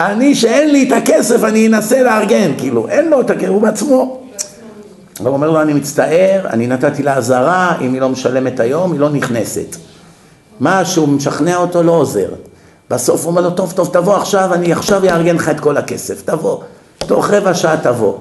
אני 0.00 0.34
שאין 0.34 0.72
לי 0.72 0.88
את 0.88 0.92
הכסף, 0.92 1.44
אני 1.44 1.66
אנסה 1.66 2.02
לארגן, 2.02 2.52
כאילו, 2.58 2.88
אין 2.88 3.10
לו 3.10 3.20
את 3.20 3.30
הכסף, 3.30 3.48
הוא 3.48 3.62
בעצמו. 3.62 4.20
הוא 5.18 5.28
אומר 5.28 5.50
לו, 5.50 5.62
אני 5.62 5.72
מצטער, 5.72 6.46
אני 6.50 6.66
נתתי 6.66 7.02
לה 7.02 7.16
אזהרה, 7.16 7.76
אם 7.80 7.92
היא 7.92 8.00
לא 8.00 8.08
משלמת 8.08 8.60
היום, 8.60 8.92
היא 8.92 9.00
לא 9.00 9.10
נכנסת. 9.10 9.76
מה 10.60 10.84
שהוא 10.84 11.08
משכנע 11.08 11.56
אותו 11.56 11.82
לא 11.82 11.92
עוזר. 11.92 12.28
בסוף 12.90 13.22
הוא 13.22 13.30
אומר 13.30 13.42
לו, 13.42 13.50
טוב, 13.50 13.72
טוב, 13.72 13.90
תבוא 13.92 14.16
עכשיו, 14.16 14.54
אני 14.54 14.72
עכשיו 14.72 15.04
אארגן 15.04 15.36
לך 15.36 15.48
את 15.48 15.60
כל 15.60 15.76
הכסף, 15.76 16.22
תבוא. 16.22 16.58
תוך 16.98 17.30
רבע 17.30 17.54
שעה 17.54 17.76
תבוא. 17.76 18.18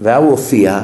וההוא 0.00 0.30
הופיע, 0.30 0.80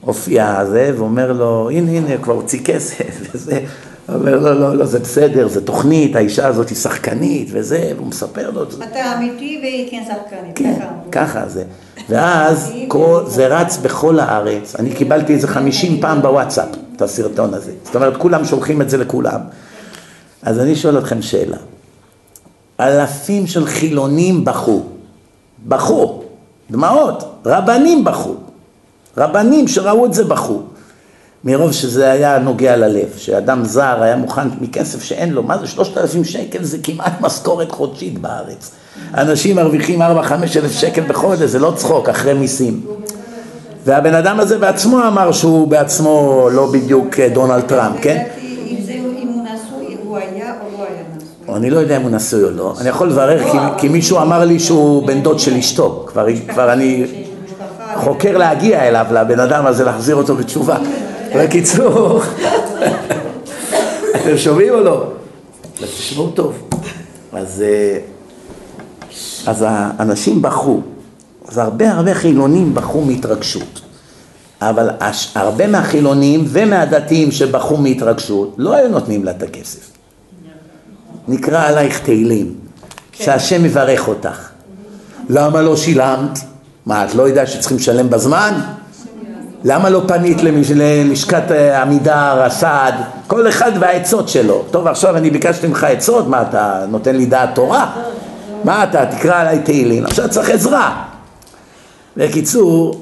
הופיע 0.00 0.64
זה, 0.64 0.92
ואומר 0.96 1.32
לו, 1.32 1.70
הנה, 1.70 1.90
הנה, 1.90 2.18
כבר 2.22 2.34
הוציא 2.34 2.60
כסף, 2.64 3.20
וזה. 3.34 3.60
אומר 4.08 4.38
לו, 4.38 4.54
לא, 4.60 4.76
לא, 4.76 4.86
זה 4.86 4.98
בסדר, 4.98 5.48
זה 5.48 5.64
תוכנית, 5.66 6.16
האישה 6.16 6.46
הזאת 6.46 6.68
היא 6.68 6.76
שחקנית, 6.76 7.48
וזה, 7.52 7.92
והוא 7.96 8.06
מספר 8.06 8.50
לו, 8.50 8.70
זה- 8.70 8.84
אתה 8.84 9.16
אמיתי 9.18 9.58
והיא 9.62 9.90
כן 9.90 10.02
שחקנית. 10.06 10.56
כן, 10.56 10.80
ככה 11.12 11.48
זה. 11.48 11.64
ואז 12.08 12.72
כל, 12.88 13.22
זה 13.26 13.46
רץ 13.46 13.76
בכל 13.76 14.20
הארץ, 14.20 14.76
אני 14.76 14.90
קיבלתי 14.94 15.32
איזה 15.34 15.48
50 15.48 16.00
פעם 16.00 16.22
בוואטסאפ, 16.22 16.68
את 16.96 17.02
הסרטון 17.02 17.54
הזה. 17.54 17.72
זאת 17.84 17.96
אומרת, 17.96 18.16
כולם 18.16 18.44
שולחים 18.44 18.82
את 18.82 18.90
זה 18.90 18.96
לכולם. 18.96 19.40
אז 20.42 20.58
אני 20.60 20.76
שואל 20.76 20.98
אתכם 20.98 21.22
שאלה. 21.22 21.56
אלפים 22.80 23.46
של 23.46 23.66
חילונים 23.66 24.44
בכו, 24.44 24.82
בכו, 25.68 26.22
דמעות, 26.70 27.24
רבנים 27.46 28.04
בכו, 28.04 28.34
רבנים 29.16 29.68
שראו 29.68 30.06
את 30.06 30.14
זה 30.14 30.24
בכו, 30.24 30.62
מרוב 31.44 31.72
שזה 31.72 32.10
היה 32.10 32.38
נוגע 32.38 32.76
ללב, 32.76 33.08
שאדם 33.16 33.64
זר 33.64 34.02
היה 34.02 34.16
מוכן 34.16 34.48
מכסף 34.60 35.02
שאין 35.02 35.30
לו, 35.30 35.42
מה 35.42 35.58
זה 35.58 35.66
שלושת 35.66 35.98
אלפים 35.98 36.24
שקל 36.24 36.62
זה 36.62 36.78
כמעט 36.82 37.20
משכורת 37.20 37.70
חודשית 37.72 38.18
בארץ. 38.18 38.70
אנשים 39.14 39.56
מרוויחים 39.56 40.02
ארבע, 40.02 40.22
חמש 40.22 40.56
אלף 40.56 40.72
שקל 40.72 41.02
בחודש, 41.08 41.42
זה 41.42 41.58
לא 41.58 41.72
צחוק, 41.76 42.08
אחרי 42.08 42.34
מיסים. 42.34 42.80
והבן 43.84 44.14
אדם 44.14 44.40
הזה 44.40 44.58
בעצמו 44.58 45.06
אמר 45.08 45.32
שהוא 45.32 45.68
בעצמו 45.68 46.48
לא 46.52 46.66
בדיוק 46.72 47.20
אה, 47.20 47.28
דונלד 47.28 47.62
טראמפ, 47.62 47.96
כן? 48.02 48.24
אני 51.56 51.70
לא 51.70 51.78
יודע 51.78 51.96
אם 51.96 52.02
הוא 52.02 52.10
נשוי 52.10 52.44
או 52.44 52.50
לא, 52.50 52.74
אני 52.80 52.88
יכול 52.88 53.08
לברר 53.08 53.50
כי, 53.52 53.58
כי 53.78 53.88
מישהו 53.88 54.18
אמר 54.18 54.44
לי 54.44 54.60
שהוא 54.60 55.06
בן 55.06 55.22
דוד 55.22 55.38
של 55.38 55.54
אשתו, 55.54 56.04
כבר, 56.06 56.26
כבר 56.48 56.72
אני 56.72 57.06
חוקר 57.94 58.38
להגיע 58.38 58.88
אליו, 58.88 59.06
לבן 59.12 59.40
אדם 59.40 59.66
הזה, 59.66 59.84
להחזיר 59.84 60.16
אותו 60.16 60.36
בתשובה. 60.36 60.76
בקיצור, 61.36 62.20
אתם 64.16 64.36
שומעים 64.38 64.72
או 64.74 64.80
לא? 64.80 65.04
אז 65.82 65.88
תשמעו 65.88 66.30
טוב. 66.30 66.68
אז, 67.32 67.62
אה, 67.66 67.98
אז 69.46 69.64
האנשים 69.68 70.42
בכו, 70.42 70.80
אז 71.48 71.58
הרבה 71.58 71.90
הרבה 71.92 72.14
חילונים 72.14 72.74
בכו 72.74 73.00
מהתרגשות. 73.00 73.80
אבל 74.60 74.90
הש- 75.00 75.32
הרבה 75.34 75.66
מהחילונים 75.66 76.44
ומהדתיים 76.48 77.30
שבכו 77.30 77.76
מהתרגשות 77.76 78.54
לא 78.58 78.74
היו 78.76 78.88
נותנים 78.88 79.24
לה 79.24 79.30
את 79.30 79.42
הכסף. 79.42 79.90
נקרא 81.28 81.68
עלייך 81.68 81.98
תהילים, 82.00 82.54
שהשם 83.12 83.64
יברך 83.64 84.08
אותך. 84.08 84.48
למה 85.28 85.62
לא 85.62 85.76
שילמת? 85.76 86.38
מה, 86.86 87.04
את 87.04 87.14
לא 87.14 87.22
יודעת 87.28 87.48
שצריכים 87.48 87.76
לשלם 87.76 88.10
בזמן? 88.10 88.60
למה 89.64 89.90
לא 89.90 90.02
פנית 90.08 90.42
למש- 90.42 90.70
ללשכת 90.74 91.50
אה, 91.50 91.82
עמידר, 91.82 92.42
הסעד? 92.42 92.94
כל 93.26 93.48
אחד 93.48 93.72
והעצות 93.80 94.28
שלו. 94.28 94.64
טוב, 94.70 94.86
עכשיו 94.86 95.16
אני 95.16 95.30
ביקשתי 95.30 95.66
ממך 95.66 95.84
עצות, 95.84 96.26
מה, 96.28 96.42
אתה 96.42 96.84
נותן 96.88 97.16
לי 97.16 97.26
דעת 97.26 97.54
תורה? 97.54 97.92
מה 98.64 98.84
אתה, 98.84 99.06
תקרא 99.06 99.40
עליי 99.40 99.58
תהילים, 99.62 100.04
עכשיו 100.04 100.28
צריך 100.30 100.50
עזרה. 100.50 101.04
בקיצור, 102.16 103.00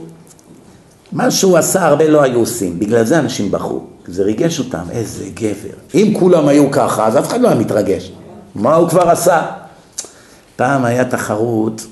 מה 1.12 1.30
שהוא 1.30 1.58
עשה 1.58 1.86
הרבה 1.86 2.08
לא 2.08 2.22
היו 2.22 2.38
עושים, 2.38 2.78
בגלל 2.78 3.04
זה 3.04 3.18
אנשים 3.18 3.50
בכו, 3.50 3.80
זה 4.06 4.22
ריגש 4.22 4.58
אותם, 4.58 4.82
איזה 4.90 5.24
גבר. 5.34 5.74
אם 5.94 6.14
כולם 6.18 6.48
היו 6.48 6.70
ככה, 6.70 7.06
אז 7.06 7.18
אף 7.18 7.28
אחד 7.28 7.40
לא 7.40 7.48
היה 7.48 7.58
מתרגש. 7.58 8.12
מה 8.54 8.74
הוא 8.74 8.88
כבר 8.88 9.10
עשה? 9.10 9.42
פעם 10.56 10.84
היה 10.84 11.04
תחרות, 11.04 11.86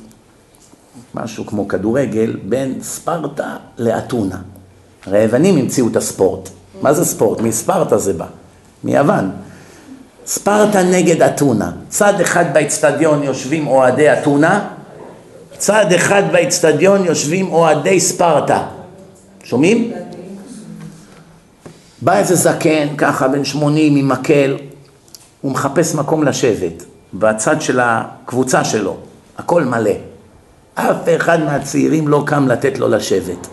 משהו 1.15 1.47
כמו 1.47 1.69
כדורגל, 1.69 2.37
בין 2.45 2.75
ספרטה 2.83 3.57
לאתונה. 3.79 4.37
הרי 5.07 5.19
היוונים 5.19 5.57
המציאו 5.57 5.89
את 5.89 5.97
הספורט. 5.97 6.49
מה 6.83 6.95
זה 6.95 7.05
ספורט? 7.05 7.41
מספרטה 7.41 7.99
זה 7.99 8.13
בא, 8.13 8.27
מיוון. 8.85 9.31
ספרטה 10.27 10.83
נגד 10.83 11.23
אתונה. 11.23 11.73
צד 11.89 12.21
אחד 12.21 12.45
באצטדיון 12.55 13.23
יושבים 13.23 13.67
אוהדי 13.67 14.13
אתונה, 14.13 14.69
צד 15.59 15.93
אחד 15.93 16.23
באצטדיון 16.33 17.05
יושבים 17.05 17.53
אוהדי 17.53 18.01
ספרטה. 18.01 18.67
שומעים? 19.45 19.93
בא 22.03 22.19
איזה 22.19 22.35
זקן, 22.35 22.87
ככה 22.97 23.29
בן 23.29 23.45
80 23.45 23.97
עם 23.97 24.09
מקל, 24.09 24.57
הוא 25.41 25.53
מחפש 25.53 25.95
מקום 25.95 26.23
לשבת, 26.23 26.85
בצד 27.15 27.63
של 27.63 27.81
הקבוצה 27.83 28.65
שלו, 28.65 28.97
הכל 29.39 29.65
מלא. 29.65 29.91
אף 30.75 30.97
אחד 31.17 31.41
מהצעירים 31.41 32.09
לא 32.09 32.23
קם 32.27 32.49
לתת 32.49 32.79
לו 32.79 32.89
לשבת. 32.89 33.47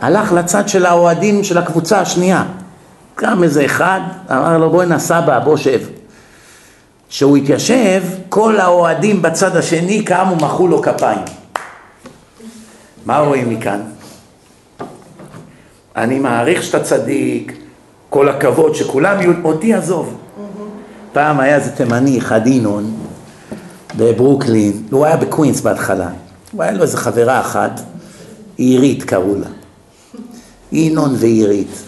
הלך 0.00 0.32
לצד 0.32 0.68
של 0.68 0.86
האוהדים 0.86 1.44
של 1.44 1.58
הקבוצה 1.58 2.00
השנייה. 2.00 2.44
קם 3.14 3.42
איזה 3.42 3.64
אחד, 3.64 4.00
אמר 4.30 4.58
לו 4.58 4.70
בוא'נה 4.70 4.98
סבא, 4.98 5.38
בוא 5.38 5.56
שב. 5.56 5.80
כשהוא 7.08 7.36
התיישב, 7.36 8.02
כל 8.28 8.60
האוהדים 8.60 9.22
בצד 9.22 9.56
השני 9.56 10.04
קמו, 10.04 10.36
מחאו 10.36 10.68
לו 10.68 10.82
כפיים. 10.82 11.18
מה 13.06 13.18
רואים 13.18 13.50
מכאן? 13.50 13.80
אני 15.96 16.18
מעריך 16.18 16.62
שאתה 16.62 16.80
צדיק, 16.80 17.52
כל 18.10 18.28
הכבוד, 18.28 18.74
שכולם 18.74 19.20
יהיו, 19.20 19.32
אותי 19.44 19.74
עזוב. 19.74 20.18
פעם 21.12 21.40
היה 21.40 21.56
איזה 21.56 21.70
תימני, 21.70 22.18
אחד 22.18 22.46
ינון, 22.46 22.96
בברוקלין, 23.96 24.82
הוא 24.90 25.06
היה 25.06 25.16
בקווינס 25.16 25.60
בהתחלה, 25.60 26.08
הוא 26.52 26.62
היה 26.62 26.72
לו 26.72 26.82
איזה 26.82 26.96
חברה 26.96 27.40
אחת, 27.40 27.80
עירית 28.56 29.02
קראו 29.02 29.34
לה, 29.34 29.46
ינון 30.72 31.14
ועירית. 31.18 31.82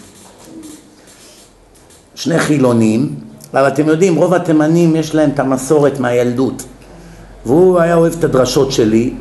שני 2.15 2.39
חילונים, 2.39 3.15
אבל 3.53 3.67
אתם 3.67 3.87
יודעים, 3.87 4.15
רוב 4.15 4.33
התימנים 4.33 4.95
יש 4.95 5.15
להם 5.15 5.29
את 5.29 5.39
המסורת 5.39 5.99
מהילדות. 5.99 6.63
והוא 7.45 7.79
היה 7.79 7.95
אוהב 7.95 8.13
את 8.19 8.23
הדרשות 8.23 8.71
שלי, 8.71 9.13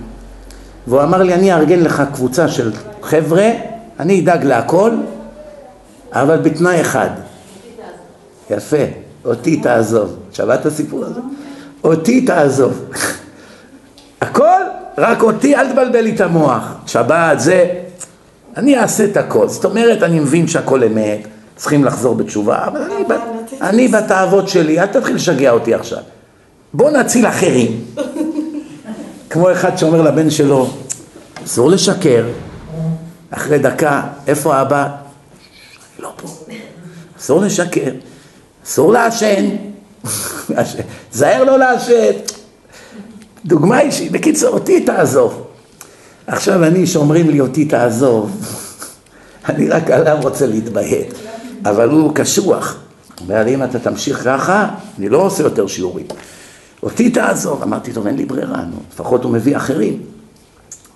והוא 0.86 1.02
אמר 1.02 1.22
לי, 1.22 1.34
אני 1.34 1.54
אארגן 1.54 1.80
לך 1.80 2.02
קבוצה 2.12 2.48
של 2.48 2.72
חבר'ה, 3.02 3.50
אני 4.00 4.20
אדאג 4.20 4.44
להכל, 4.44 4.90
אבל 6.12 6.36
בתנאי 6.36 6.80
אחד. 6.80 7.10
יפה, 8.50 8.84
אותי 9.24 9.56
תעזוב. 9.56 10.16
שמעת 10.32 10.60
את 10.60 10.66
הסיפור 10.66 11.04
הזה? 11.04 11.20
אותי 11.84 12.20
תעזוב. 12.20 12.84
הכל, 14.20 14.60
רק 14.98 15.22
אותי, 15.22 15.56
אל 15.56 15.72
תבלבל 15.72 16.00
לי 16.00 16.14
את 16.14 16.20
המוח. 16.20 16.62
שבת, 16.86 17.40
זה, 17.40 17.72
אני 18.60 18.78
אעשה 18.78 19.04
את 19.04 19.16
הכל. 19.16 19.48
זאת 19.48 19.64
אומרת, 19.64 20.02
אני 20.02 20.20
מבין 20.20 20.48
שהכל 20.48 20.84
אמת, 20.84 21.18
צריכים 21.56 21.84
לחזור 21.84 22.14
בתשובה, 22.14 22.64
אבל 22.66 22.80
אני, 22.82 23.04
ב- 23.04 23.62
אני 23.62 23.88
בתאוות 23.88 24.48
שלי, 24.48 24.80
אל 24.80 24.86
תתחיל 24.86 25.14
לשגע 25.16 25.50
אותי 25.50 25.74
עכשיו. 25.74 25.98
בוא 26.74 26.90
נציל 26.90 27.26
אחרים. 27.26 27.84
כמו 29.30 29.52
אחד 29.52 29.76
שאומר 29.78 30.02
לבן 30.02 30.30
שלו, 30.30 30.70
אסור 31.44 31.70
לשקר, 31.70 32.24
אחרי 33.30 33.58
דקה, 33.58 34.02
איפה 34.26 34.60
אבא? 34.62 34.88
לא 35.98 36.12
פה. 36.16 36.28
אסור 37.20 37.40
לשקר, 37.40 37.90
אסור 38.66 38.92
לעשן, 38.92 39.48
זהר 41.12 41.44
לא 41.44 41.58
לעשן. 41.58 42.12
דוגמה 43.44 43.80
אישית, 43.80 44.12
בקיצור, 44.12 44.48
אותי 44.54 44.80
תעזוב. 44.80 45.46
עכשיו 46.32 46.64
אני, 46.64 46.86
שאומרים 46.86 47.30
לי 47.30 47.40
אותי 47.40 47.64
תעזוב, 47.64 48.30
אני 49.48 49.68
רק 49.68 49.90
עליו 49.90 50.18
רוצה 50.22 50.46
להתביית, 50.46 51.14
אבל 51.64 51.88
הוא 51.88 52.14
קשוח. 52.14 52.76
אומר 53.20 53.44
לי, 53.44 53.54
אם 53.54 53.64
אתה 53.64 53.78
תמשיך 53.78 54.24
ככה, 54.24 54.68
אני 54.98 55.08
לא 55.08 55.18
עושה 55.18 55.42
יותר 55.42 55.66
שיעורים. 55.66 56.06
אותי 56.82 57.10
תעזוב. 57.10 57.62
אמרתי, 57.62 57.92
טוב, 57.92 58.06
אין 58.06 58.16
לי 58.16 58.24
ברירה, 58.24 58.64
נו, 58.64 58.76
לפחות 58.92 59.24
הוא 59.24 59.32
מביא 59.32 59.56
אחרים. 59.56 60.02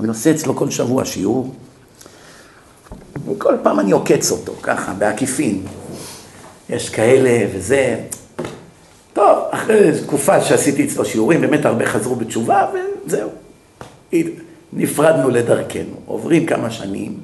אני 0.00 0.08
עושה 0.08 0.30
אצלו 0.30 0.56
כל 0.56 0.70
שבוע 0.70 1.04
שיעור, 1.04 1.54
וכל 3.28 3.54
פעם 3.62 3.80
אני 3.80 3.92
עוקץ 3.92 4.30
אותו, 4.30 4.52
ככה, 4.62 4.92
בעקיפין. 4.92 5.62
יש 6.70 6.90
כאלה 6.90 7.46
וזה. 7.54 8.00
טוב, 9.12 9.38
אחרי 9.50 9.92
תקופה 10.02 10.40
שעשיתי 10.40 10.84
אצלו 10.84 11.04
שיעורים, 11.04 11.40
באמת 11.40 11.64
הרבה 11.64 11.86
חזרו 11.86 12.16
בתשובה, 12.16 12.66
וזהו. 13.06 13.30
נפרדנו 14.74 15.30
לדרכנו. 15.30 15.94
עוברים 16.06 16.46
כמה 16.46 16.70
שנים, 16.70 17.20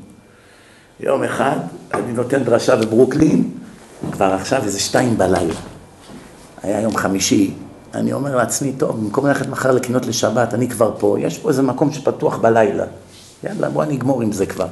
יום 1.01 1.25
אחד 1.25 1.59
אני 1.95 2.13
נותן 2.13 2.45
דרשה 2.45 2.77
בברוקלין, 2.77 3.51
כבר 4.13 4.25
עכשיו 4.25 4.65
איזה 4.65 4.81
שתיים 4.81 5.19
בלילה. 5.19 5.55
היה 6.63 6.81
יום 6.81 6.97
חמישי, 6.97 7.55
אני 7.95 8.13
אומר 8.13 8.37
לעצמי, 8.37 8.73
טוב, 8.73 8.97
במקום 8.97 9.27
ללכת 9.27 9.47
מחר 9.47 9.73
לקנות 9.73 10.07
לשבת, 10.07 10.55
אני 10.55 10.69
כבר 10.69 10.95
פה, 10.99 11.17
יש 11.21 11.39
פה 11.39 11.49
איזה 11.49 11.63
מקום 11.63 11.93
שפתוח 11.93 12.37
בלילה. 12.37 12.85
יאללה, 13.45 13.69
בוא 13.69 13.85
נגמור 13.85 14.23
עם 14.23 14.33
זה 14.33 14.47
כבר. 14.47 14.67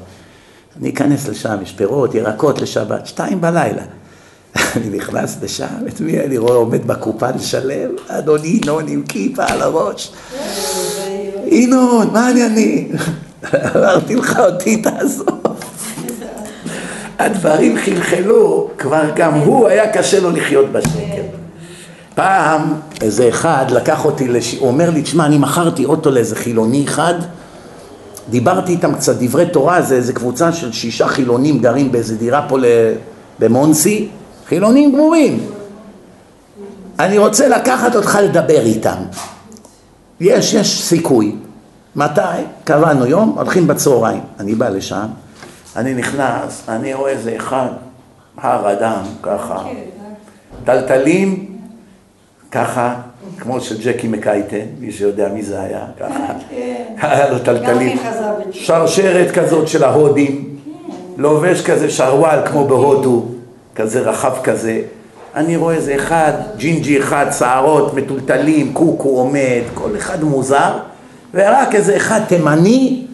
אני 0.80 0.90
אכנס 0.90 1.28
לשם, 1.28 1.56
יש 1.62 1.72
פירות, 1.72 2.14
ירקות 2.14 2.60
לשבת, 2.60 3.06
שתיים 3.06 3.40
בלילה. 3.40 3.82
אני 4.76 4.88
נכנס 4.88 5.36
לשם, 5.42 5.86
את 5.88 6.00
מי 6.00 6.20
אני 6.20 6.38
רואה 6.38 6.54
עומד 6.54 6.86
בקופה 6.86 7.30
לשלם? 7.30 7.90
אדון 8.08 8.44
ינון 8.44 8.88
עם 8.88 9.02
כיפה 9.02 9.44
על 9.44 9.62
הראש. 9.62 10.12
ינון, 11.50 12.08
מה 12.12 12.26
העניינים? 12.26 12.92
אמרתי 13.76 14.16
לך, 14.16 14.38
אותי 14.38 14.76
תעזוב. 14.76 15.28
הדברים 17.18 17.76
חלחלו, 17.84 18.68
כבר 18.78 19.10
גם 19.16 19.34
הוא 19.34 19.68
היה 19.68 19.92
קשה 19.92 20.20
לו 20.20 20.30
לחיות 20.30 20.72
בשקר. 20.72 21.22
פעם 22.14 22.74
איזה 23.00 23.28
אחד 23.28 23.64
לקח 23.70 24.04
אותי, 24.04 24.28
לש... 24.28 24.54
הוא 24.54 24.68
אומר 24.68 24.90
לי, 24.90 25.02
תשמע, 25.02 25.26
אני 25.26 25.38
מכרתי 25.38 25.84
אוטו 25.84 26.10
לאיזה 26.10 26.36
חילוני 26.36 26.84
אחד, 26.84 27.14
דיברתי 28.30 28.72
איתם 28.72 28.94
קצת 28.94 29.16
דברי 29.20 29.46
תורה, 29.46 29.82
זה 29.82 29.94
איזה 29.94 30.12
קבוצה 30.12 30.52
של 30.52 30.72
שישה 30.72 31.08
חילונים 31.08 31.58
גרים 31.58 31.92
באיזה 31.92 32.16
דירה 32.16 32.46
פה 32.48 32.58
במונסי, 33.38 34.08
חילונים 34.48 34.92
גמורים. 34.92 35.40
אני 36.98 37.18
רוצה 37.18 37.48
לקחת 37.48 37.96
אותך 37.96 38.18
לדבר 38.22 38.60
איתם. 38.60 38.96
יש, 40.20 40.54
יש 40.54 40.82
סיכוי. 40.82 41.36
מתי? 41.96 42.20
קבענו 42.64 43.06
יום, 43.06 43.34
הולכים 43.36 43.66
בצהריים. 43.66 44.20
אני 44.40 44.54
בא 44.54 44.68
לשם, 44.68 45.06
אני 45.76 45.94
נכנס, 45.94 46.62
אני 46.68 46.94
רואה 46.94 47.10
איזה 47.10 47.36
אחד, 47.36 47.68
הר 48.36 48.72
אדם, 48.72 49.02
ככה, 49.22 49.64
טלטלים, 50.64 51.46
ככה, 52.50 52.94
כמו 53.38 53.60
של 53.60 53.76
ג'קי 53.82 54.08
מקייטן, 54.08 54.66
מי 54.80 54.92
שיודע 54.92 55.28
מי 55.28 55.42
זה 55.42 55.60
היה, 55.60 55.84
ככה, 56.00 56.32
היה 57.00 57.30
לו 57.30 57.38
טלטלים, 57.38 57.98
שרשרת 58.50 59.34
כזאת 59.34 59.68
של 59.68 59.84
ההודים, 59.84 60.56
לובש 61.16 61.62
כזה 61.62 61.90
שרוואל 61.90 62.46
כמו 62.46 62.68
בהודו, 62.68 63.26
כזה 63.74 64.00
רחב 64.00 64.42
כזה, 64.42 64.80
אני 65.38 65.56
רואה 65.56 65.74
איזה 65.74 65.94
אחד, 65.94 66.32
ג'ינג'י 66.56 67.00
אחד, 67.00 67.26
שערות, 67.38 67.94
מטולטלים, 67.94 68.72
קוקו 68.72 69.08
עומד, 69.08 69.60
כל 69.74 69.90
אחד 69.96 70.24
מוזר, 70.24 70.78
ורק 71.34 71.74
איזה 71.74 71.96
אחד 71.96 72.20
תימני, 72.28 73.04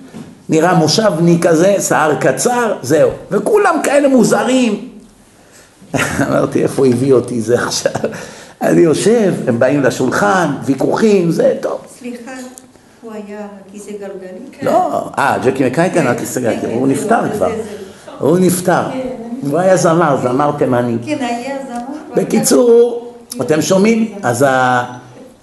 נראה 0.49 0.75
מושבני 0.75 1.39
כזה, 1.41 1.75
שיער 1.81 2.15
קצר, 2.15 2.75
זהו. 2.83 3.11
וכולם 3.31 3.81
כאלה 3.83 4.09
מוזרים. 4.09 4.89
אמרתי, 6.29 6.63
איפה 6.63 6.87
הביא 6.87 7.13
אותי 7.13 7.41
זה 7.41 7.55
עכשיו? 7.63 7.93
אני 8.63 8.81
יושב, 8.81 9.35
הם 9.47 9.59
באים 9.59 9.83
לשולחן, 9.83 10.47
ויכוחים, 10.65 11.31
זה 11.31 11.55
טוב. 11.61 11.81
סליחה, 11.99 12.31
הוא 13.03 13.13
היה 13.13 13.39
כיסא 13.73 13.91
גלגלים? 13.91 14.45
לא, 14.63 15.05
אה, 15.19 15.37
ג'קי 15.45 15.67
מקייטן 15.67 16.07
על 16.07 16.19
כיסא 16.19 16.41
גלגלים, 16.41 16.79
הוא 16.79 16.89
נפטר 16.89 17.21
כבר. 17.37 17.49
זה- 17.49 17.63
הוא 18.19 18.39
נפטר. 18.39 18.83
הוא 19.51 19.59
היה 19.59 19.77
זמר, 19.77 20.17
זמר 20.23 20.51
תימני. 20.59 20.97
כן, 21.07 21.17
היה. 21.21 21.55
בקיצור, 22.16 23.12
אתם 23.41 23.62
שומעים? 23.62 24.15
אז 24.23 24.43
ה... 24.43 24.85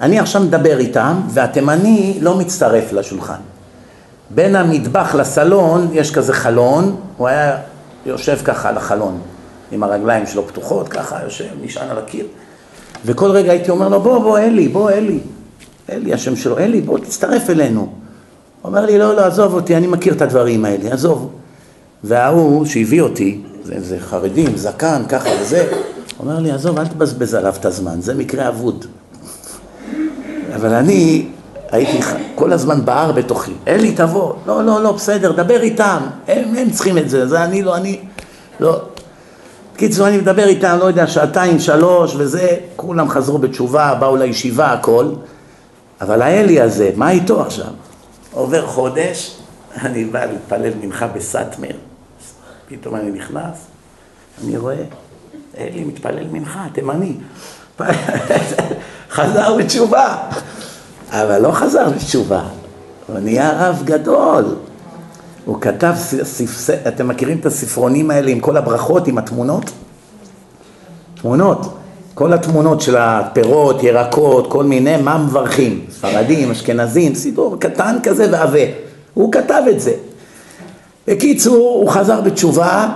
אני 0.02 0.20
עכשיו 0.20 0.42
מדבר 0.42 0.78
איתם, 0.78 1.22
והתימני 1.30 2.18
לא 2.22 2.38
מצטרף 2.38 2.94
לשולחן. 2.94 3.40
בין 4.30 4.56
המטבח 4.56 5.16
לסלון 5.16 5.88
יש 5.94 6.12
כזה 6.12 6.34
חלון, 6.34 6.96
הוא 7.18 7.28
היה 7.28 7.58
יושב 8.06 8.38
ככה 8.44 8.70
על 8.70 8.78
החלון, 8.78 9.22
עם 9.72 9.84
הרגליים 9.84 10.26
שלו 10.26 10.48
פתוחות, 10.48 10.88
ככה 10.90 11.24
יושב, 11.24 11.46
נשען 11.62 11.90
על 11.90 11.98
הקיר. 11.98 12.26
וכל 13.06 13.32
רגע 13.32 13.52
הייתי 13.52 13.72
אומר 13.72 13.90
לו, 13.90 14.02
בוא, 14.02 14.20
בוא, 14.20 14.40
אלי, 14.40 14.68
בוא, 14.68 14.92
אלי. 14.92 15.20
אלי, 15.90 16.14
השם 16.14 16.36
שלו, 16.36 16.58
אלי, 16.58 16.82
בוא, 16.82 17.00
תצטרף 17.00 17.50
אלינו. 17.50 17.80
הוא 17.82 17.90
אומר 18.64 18.86
לי, 18.86 18.98
לא, 18.98 19.16
לא, 19.16 19.26
עזוב 19.26 19.54
אותי, 19.54 19.78
אני 19.78 19.88
מכיר 19.88 20.14
את 20.14 20.22
הדברים 20.22 20.66
האלה, 20.66 20.94
עזוב. 20.94 21.32
וההוא 22.04 22.66
שהביא 22.66 23.02
אותי, 23.02 23.42
זה, 23.64 23.76
זה 23.80 24.00
חרדים, 24.00 24.58
זקן, 24.58 25.02
ככה 25.10 25.30
וזה, 25.42 25.68
אומר 26.22 26.40
לי, 26.40 26.52
עזוב, 26.52 26.78
אל 26.78 26.88
תבזבז 26.88 27.34
עליו 27.34 27.54
את 27.60 27.66
הזמן, 27.66 28.02
זה 28.02 28.14
מקרה 28.14 28.48
אבוד. 28.48 28.86
אבל 30.56 30.74
אני 30.74 31.28
הייתי 31.72 32.00
כל 32.36 32.54
הזמן 32.54 32.86
בער 32.86 33.12
בתוכי, 33.12 33.54
אלי 33.68 33.92
תבוא, 33.92 34.34
לא, 34.46 34.66
לא, 34.66 34.84
לא, 34.84 34.92
בסדר, 34.92 35.32
דבר 35.32 35.62
איתם, 35.62 36.00
הם, 36.28 36.56
הם 36.58 36.70
צריכים 36.70 36.98
את 36.98 37.10
זה, 37.10 37.28
זה 37.28 37.44
אני 37.44 37.64
לא, 37.64 37.76
אני, 37.76 38.00
לא. 38.60 38.82
בקיצור, 39.74 40.08
אני 40.08 40.18
מדבר 40.18 40.48
איתם, 40.48 40.78
לא 40.80 40.86
יודע, 40.86 41.08
שעתיים, 41.08 41.60
שלוש 41.60 42.16
וזה, 42.18 42.58
כולם 42.76 43.10
חזרו 43.10 43.38
בתשובה, 43.38 43.96
באו 44.00 44.16
לישיבה, 44.16 44.72
הכל, 44.72 45.06
אבל 46.02 46.22
האלי 46.22 46.62
הזה, 46.62 46.92
מה 46.96 47.12
איתו 47.12 47.42
עכשיו? 47.42 47.72
עובר 48.34 48.68
חודש, 48.68 49.38
אני 49.86 50.06
בא 50.06 50.26
להתפלל 50.26 50.72
מנחה 50.82 51.08
בסאטמר, 51.08 51.76
פתאום 52.68 52.96
אני 52.96 53.12
נכנס, 53.12 53.66
אני 54.44 54.58
רואה, 54.58 54.84
אלי 55.58 55.84
מתפלל 55.84 56.28
מנחה, 56.32 56.66
תימני. 56.74 57.14
חזר 59.12 59.58
בתשובה, 59.58 60.18
אבל 61.10 61.42
לא 61.42 61.52
חזר 61.52 61.90
בתשובה, 61.90 62.44
הוא 63.08 63.20
נהיה 63.20 63.52
רב 63.70 63.82
גדול. 63.86 64.56
הוא 65.46 65.62
כתב, 65.62 65.94
ספס... 66.24 66.70
אתם 66.70 67.08
מכירים 67.08 67.38
את 67.38 67.46
הספרונים 67.46 68.12
האלה 68.12 68.32
עם 68.32 68.40
כל 68.40 68.58
הברכות, 68.58 69.08
עם 69.08 69.18
התמונות? 69.18 69.72
תמונות, 71.22 71.78
כל 72.14 72.34
התמונות 72.34 72.82
של 72.82 72.96
הפירות, 72.98 73.84
ירקות, 73.84 74.52
כל 74.52 74.64
מיני, 74.64 74.98
מה 74.98 75.18
מברכים, 75.18 75.86
ספרדים, 75.92 76.52
אשכנזים, 76.52 77.16
סידור 77.16 77.60
קטן 77.60 77.98
כזה 78.04 78.28
ועבה. 78.32 78.60
הוא 79.14 79.32
כתב 79.32 79.64
את 79.70 79.80
זה. 79.80 79.94
בקיצור, 81.08 81.76
הוא 81.82 81.90
חזר 81.90 82.22
בתשובה, 82.22 82.90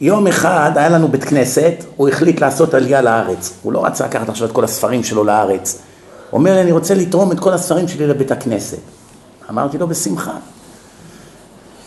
יום 0.00 0.26
אחד 0.26 0.70
היה 0.74 0.88
לנו 0.88 1.08
בית 1.08 1.24
כנסת, 1.24 1.72
הוא 1.96 2.08
החליט 2.08 2.40
לעשות 2.40 2.74
עלייה 2.74 3.02
לארץ. 3.02 3.52
הוא 3.62 3.72
לא 3.72 3.86
רצה 3.86 4.06
לקחת 4.06 4.28
עכשיו 4.28 4.48
את 4.48 4.52
כל 4.52 4.64
הספרים 4.64 5.04
שלו 5.04 5.24
לארץ. 5.24 5.78
הוא 6.30 6.38
אומר 6.38 6.54
לי, 6.54 6.60
אני 6.60 6.72
רוצה 6.72 6.94
לתרום 6.94 7.32
את 7.32 7.40
כל 7.40 7.52
הספרים 7.52 7.88
שלי 7.88 8.06
לבית 8.06 8.30
הכנסת. 8.30 8.78
אמרתי 9.50 9.78
לו, 9.78 9.88
בשמחה. 9.88 10.36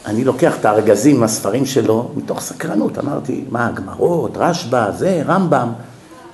אני 0.05 0.23
לוקח 0.23 0.59
את 0.59 0.65
הארגזים 0.65 1.19
מהספרים 1.19 1.65
שלו 1.65 2.11
מתוך 2.15 2.41
סקרנות, 2.41 2.97
אמרתי, 2.97 3.43
מה, 3.49 3.71
גמרות, 3.75 4.31
רשב"א, 4.37 4.91
זה, 4.97 5.23
רמב"ם. 5.25 5.71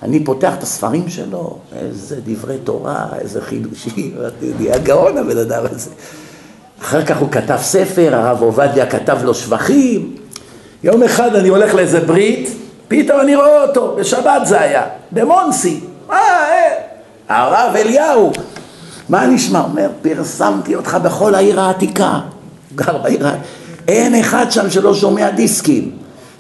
אני 0.03 0.23
פותח 0.23 0.53
את 0.57 0.64
הספרים 0.64 1.10
שלו, 1.10 1.57
איזה 1.76 2.19
דברי 2.26 2.57
תורה, 2.64 3.07
איזה 3.19 3.41
חידושים, 3.41 4.15
אמרתי, 4.19 4.51
נהיה 4.60 4.77
גאון 4.77 5.18
הבן 5.18 5.38
אדם 5.38 5.64
הזה. 5.72 5.89
אחר 6.81 7.06
כך 7.06 7.18
הוא 7.18 7.31
כתב 7.31 7.57
ספר, 7.61 8.15
הרב 8.15 8.41
עובדיה 8.41 8.85
כתב 8.85 9.18
לו 9.23 9.34
שבחים. 9.34 10.19
יום 10.84 11.03
אחד 11.03 11.35
אני 11.35 11.49
הולך 11.49 11.76
לאיזה 11.76 11.99
ברית, 11.99 12.49
פתאום 12.88 13.19
אני 13.19 13.35
רואה 13.35 13.64
אותו, 13.64 13.95
בשבת 13.99 14.41
זה 14.45 14.61
היה, 14.61 14.84
במונסי. 15.11 15.80
מה, 16.07 16.15
אה, 16.15 16.73
הרב 17.30 17.76
אליהו. 17.76 18.31
מה 19.10 19.27
נשמע? 19.27 19.61
אומר, 19.61 19.89
פרסמתי 20.01 20.76
אותך 20.76 20.97
בכל 21.03 21.35
העיר 21.35 21.61
העתיקה. 21.61 22.19
גר 22.76 22.97
בעיר 22.97 23.27
העתיקה. 23.27 23.45
אין 23.88 24.15
אחד 24.15 24.45
שם 24.49 24.69
שלא 24.69 24.95
שומע 24.95 25.30
דיסקים. 25.30 25.91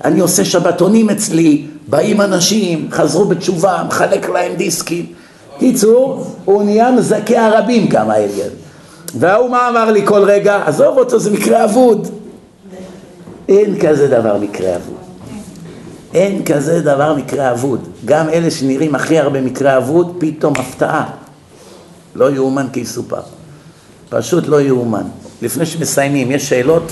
אני 0.05 0.19
עושה 0.19 0.45
שבתונים 0.45 1.09
אצלי, 1.09 1.65
באים 1.87 2.21
אנשים, 2.21 2.87
חזרו 2.91 3.25
בתשובה, 3.25 3.83
מחלק 3.87 4.29
להם 4.29 4.55
דיסקים. 4.55 5.05
קיצור, 5.59 6.25
הוא 6.45 6.63
נהיה 6.63 6.91
מזכה 6.91 7.45
הרבים 7.45 7.87
גם 7.87 8.09
האליאל. 8.09 8.49
וההוא 9.15 9.49
מה 9.49 9.69
אמר 9.69 9.91
לי 9.91 10.01
כל 10.05 10.23
רגע? 10.23 10.61
עזוב 10.65 10.97
אותו, 10.97 11.19
זה 11.19 11.31
מקרה 11.31 11.63
אבוד. 11.63 12.18
אין 13.49 13.79
כזה 13.79 14.07
דבר 14.07 14.37
מקרה 14.37 14.75
אבוד. 14.75 14.97
אין 16.13 16.45
כזה 16.45 16.81
דבר 16.81 17.13
מקרה 17.15 17.51
אבוד. 17.51 17.87
גם 18.05 18.29
אלה 18.29 18.51
שנראים 18.51 18.95
הכי 18.95 19.19
הרבה 19.19 19.41
מקרה 19.41 19.77
אבוד, 19.77 20.15
פתאום 20.19 20.53
הפתעה. 20.57 21.09
לא 22.15 22.31
יאומן 22.31 22.67
כי 22.73 22.79
יסופר. 22.79 23.21
פשוט 24.09 24.47
לא 24.47 24.61
יאומן. 24.61 25.03
לפני 25.41 25.65
שמסיימים, 25.65 26.31
יש 26.31 26.49
שאלות? 26.49 26.91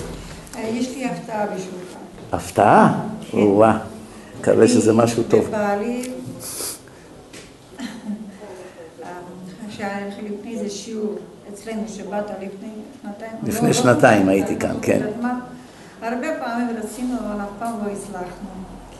אה, 0.55 0.69
יש 0.73 0.95
לי 0.95 1.05
הפתעה 1.05 1.45
בשבילך. 1.45 1.93
הפתעה? 2.31 2.99
או-אה, 3.33 3.77
מקווה 4.39 4.67
שזה 4.67 4.93
משהו 4.93 5.23
טוב. 5.23 5.45
ובעלי, 5.47 6.09
שהיה 9.69 9.97
לפני 10.07 10.53
איזה 10.59 10.69
שיעור 10.69 11.15
אצלנו 11.53 11.81
שבאת 11.87 12.25
לפני 12.29 12.69
שנתיים. 13.01 13.31
לפני 13.43 13.67
לא- 13.67 13.73
שנתיים 13.73 14.25
לא- 14.25 14.31
הייתי 14.31 14.55
כאן, 14.59 14.75
כן. 14.81 15.01
הרבה 16.07 16.27
פעמים 16.39 16.77
רצינו, 16.77 17.15
אבל 17.19 17.41
אף 17.41 17.49
פעם 17.59 17.85
לא 17.85 17.91
הצלחנו, 17.91 18.49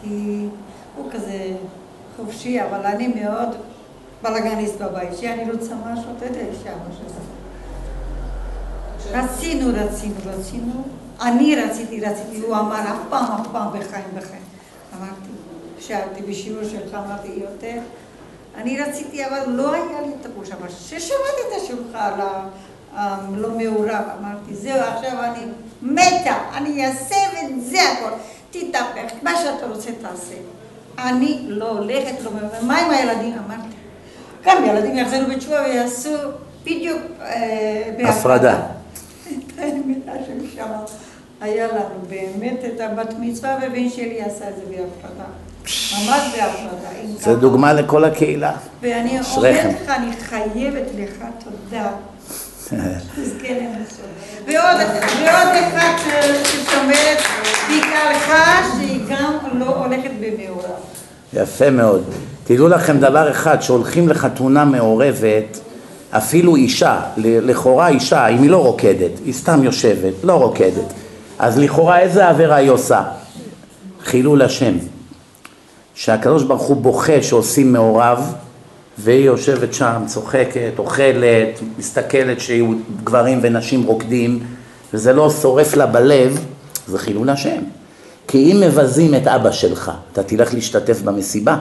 כי 0.02 0.46
הוא 0.96 1.12
כזה 1.12 1.56
חופשי, 2.18 2.62
אבל 2.62 2.86
אני 2.86 3.08
מאוד 3.08 3.50
בלאגניסט 4.22 4.82
בבית, 4.82 5.18
שאני 5.18 5.52
רוצה 5.52 5.76
משהו, 5.86 6.06
אתה 6.18 6.26
יודע, 6.26 6.40
אישה, 6.40 6.72
משהו. 6.90 7.04
רצינו, 9.12 9.72
רצינו, 9.74 10.16
רצינו. 10.26 10.84
אני 11.22 11.56
רציתי, 11.56 12.02
רציתי, 12.02 12.40
הוא 12.40 12.56
אמר 12.56 12.80
אף 12.80 13.00
פעם, 13.10 13.42
אף 13.42 13.48
פעם 13.52 13.68
בחיים, 13.70 14.06
בחיים. 14.16 14.42
אמרתי, 14.98 15.30
שאלתי 15.80 16.22
בשיעור 16.22 16.64
שלך, 16.64 16.94
אמרתי 16.94 17.28
יותר. 17.28 17.80
אני 18.56 18.82
רציתי, 18.82 19.26
אבל 19.26 19.50
לא 19.50 19.74
היה 19.74 20.02
לי 20.02 20.12
את 20.22 20.26
הפוש, 20.26 20.52
אבל 20.52 20.68
כששמעתי 20.68 21.42
את 21.48 21.96
על 21.96 22.22
הלא 22.94 23.50
מעורב, 23.50 24.04
אמרתי, 24.20 24.56
זהו, 24.56 24.80
עכשיו 24.80 25.24
אני 25.24 25.46
מתה, 25.82 26.38
אני 26.54 26.86
אעשה 26.86 27.16
ואת 27.16 27.64
זה 27.66 27.78
הכל. 27.92 28.12
תתהפך, 28.52 29.14
מה 29.24 29.32
שאתה 29.36 29.66
רוצה 29.66 29.90
תעשה. 30.02 30.36
אני 30.98 31.42
לא 31.48 31.70
הולכת, 31.70 32.22
לא 32.24 32.32
מעורב. 32.32 32.52
מה 32.62 32.78
עם 32.78 32.92
הילדים? 32.92 33.34
אמרתי, 33.46 33.76
גם 34.46 34.66
ילדים 34.66 34.98
יחזרו 34.98 35.36
בתשובה 35.36 35.64
ויעשו 35.66 36.16
בדיוק 36.64 37.02
אה, 37.22 38.10
הפרדה. 38.10 38.60
את 39.28 39.60
האמת, 39.60 39.98
השם 40.08 40.48
שם 40.56 40.72
היה 41.42 41.68
לנו 41.68 42.00
באמת 42.10 42.60
את 42.66 42.80
הבת 42.80 43.14
מצווה, 43.20 43.58
ובן 43.62 43.90
שלי 43.90 44.22
עשה 44.22 44.50
את 44.50 44.56
זה 44.56 44.62
בהפרדה. 44.70 45.26
ממש 45.94 46.36
בהפרדה. 46.36 46.90
זה 47.20 47.36
דוגמה 47.36 47.74
לכל 47.74 48.06
הקהילה. 48.06 48.56
ואני. 48.82 49.20
אומרת 49.38 49.76
לך, 49.82 49.90
אני 49.90 50.12
חייבת 50.18 50.88
לך 50.98 51.26
תודה. 51.44 51.90
תזכה 53.16 53.48
לנסות. 53.50 54.17
ועוד 54.48 54.78
ועוד 55.20 55.56
אחד 55.68 55.94
ש- 55.98 56.48
ששומרת 56.48 57.18
בעיקרך, 57.68 58.32
שהיא 58.78 59.00
גם 59.10 59.34
לא 59.60 59.66
הולכת 59.66 60.12
במעורב. 60.22 60.64
יפה 61.34 61.70
מאוד. 61.70 62.04
תדעו 62.44 62.68
לכם 62.68 63.00
דבר 63.00 63.32
אחד, 63.32 63.62
שהולכים 63.62 64.10
לחתונה 64.10 64.66
מעורבת, 64.66 65.60
אפילו 66.12 66.56
אישה, 66.56 67.00
לכאורה 67.18 67.88
אישה, 67.88 68.28
אם 68.28 68.42
היא 68.42 68.50
לא 68.50 68.58
רוקדת, 68.58 69.12
היא 69.26 69.34
סתם 69.34 69.64
יושבת, 69.64 70.14
לא 70.24 70.34
רוקדת, 70.34 70.94
אז 71.40 71.58
לכאורה 71.58 72.00
איזה 72.00 72.28
עבירה 72.28 72.56
היא 72.56 72.70
עושה? 72.70 73.02
חילול 74.04 74.42
השם. 74.42 74.74
שהקדוש 75.96 76.44
ברוך 76.44 76.62
הוא 76.62 76.78
בוכה 76.78 77.24
שעושים 77.24 77.74
מעורב, 77.74 78.34
והיא 79.00 79.26
יושבת 79.26 79.74
שם, 79.74 80.04
צוחקת, 80.06 80.72
אוכלת, 80.78 81.60
מסתכלת 81.78 82.42
שיהיו 82.42 82.68
גברים 83.04 83.40
ונשים 83.42 83.84
רוקדים, 83.84 84.40
וזה 84.94 85.14
לא 85.14 85.30
שורף 85.30 85.76
לה 85.76 85.86
בלב, 85.86 86.46
זה 86.88 86.98
חילול 86.98 87.30
השם. 87.30 87.62
כי 88.28 88.52
אם 88.52 88.60
מבזים 88.60 89.16
את 89.16 89.28
אבא 89.28 89.52
שלך, 89.52 89.92
אתה 90.14 90.24
תלך 90.24 90.54
להשתתף 90.54 91.02
במסיבה. 91.02 91.58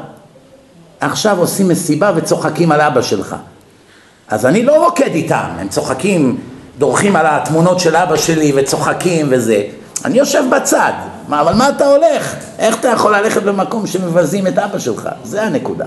עכשיו 1.00 1.38
עושים 1.38 1.68
מסיבה 1.68 2.12
וצוחקים 2.16 2.72
על 2.72 2.80
אבא 2.80 3.02
שלך. 3.02 3.36
אז 4.28 4.46
אני 4.46 4.62
לא 4.62 4.84
רוקד 4.84 5.14
איתם, 5.14 5.48
הם 5.58 5.68
צוחקים, 5.68 6.38
דורכים 6.78 7.16
על 7.16 7.26
התמונות 7.28 7.80
של 7.80 7.96
אבא 7.96 8.16
שלי 8.16 8.52
וצוחקים 8.56 9.26
וזה. 9.30 9.62
אני 10.04 10.18
יושב 10.18 10.42
בצד, 10.56 10.92
מה, 11.28 11.40
אבל 11.40 11.54
מה 11.54 11.68
אתה 11.68 11.86
הולך? 11.86 12.34
איך 12.58 12.80
אתה 12.80 12.88
יכול 12.88 13.16
ללכת 13.16 13.42
במקום 13.42 13.86
שמבזים 13.86 14.46
את 14.46 14.58
אבא 14.58 14.78
שלך? 14.78 15.08
זה 15.24 15.42
הנקודה. 15.42 15.86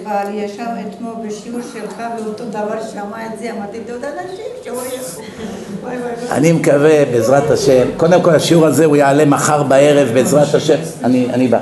שבעלי 0.00 0.40
ישב 0.40 0.62
אתמול 0.88 1.14
בשיעור 1.26 1.60
שלך 1.72 2.02
ואותו 2.18 2.44
דבר 2.44 2.82
שמע 2.92 3.26
את 3.26 3.38
זה, 3.38 3.50
אמרתי, 3.52 3.78
אתה 3.84 3.92
יודע 3.92 4.08
אנשים 4.08 4.74
וואי. 5.82 5.96
אני 6.30 6.52
מקווה 6.52 7.04
בעזרת 7.12 7.50
השם, 7.50 7.86
קודם 7.96 8.22
כל 8.22 8.34
השיעור 8.34 8.66
הזה 8.66 8.84
הוא 8.84 8.96
יעלה 8.96 9.24
מחר 9.24 9.62
בערב 9.62 10.08
בעזרת 10.14 10.54
השם, 10.54 10.78
אני, 11.04 11.26
אני 11.32 11.48
בא. 11.48 11.58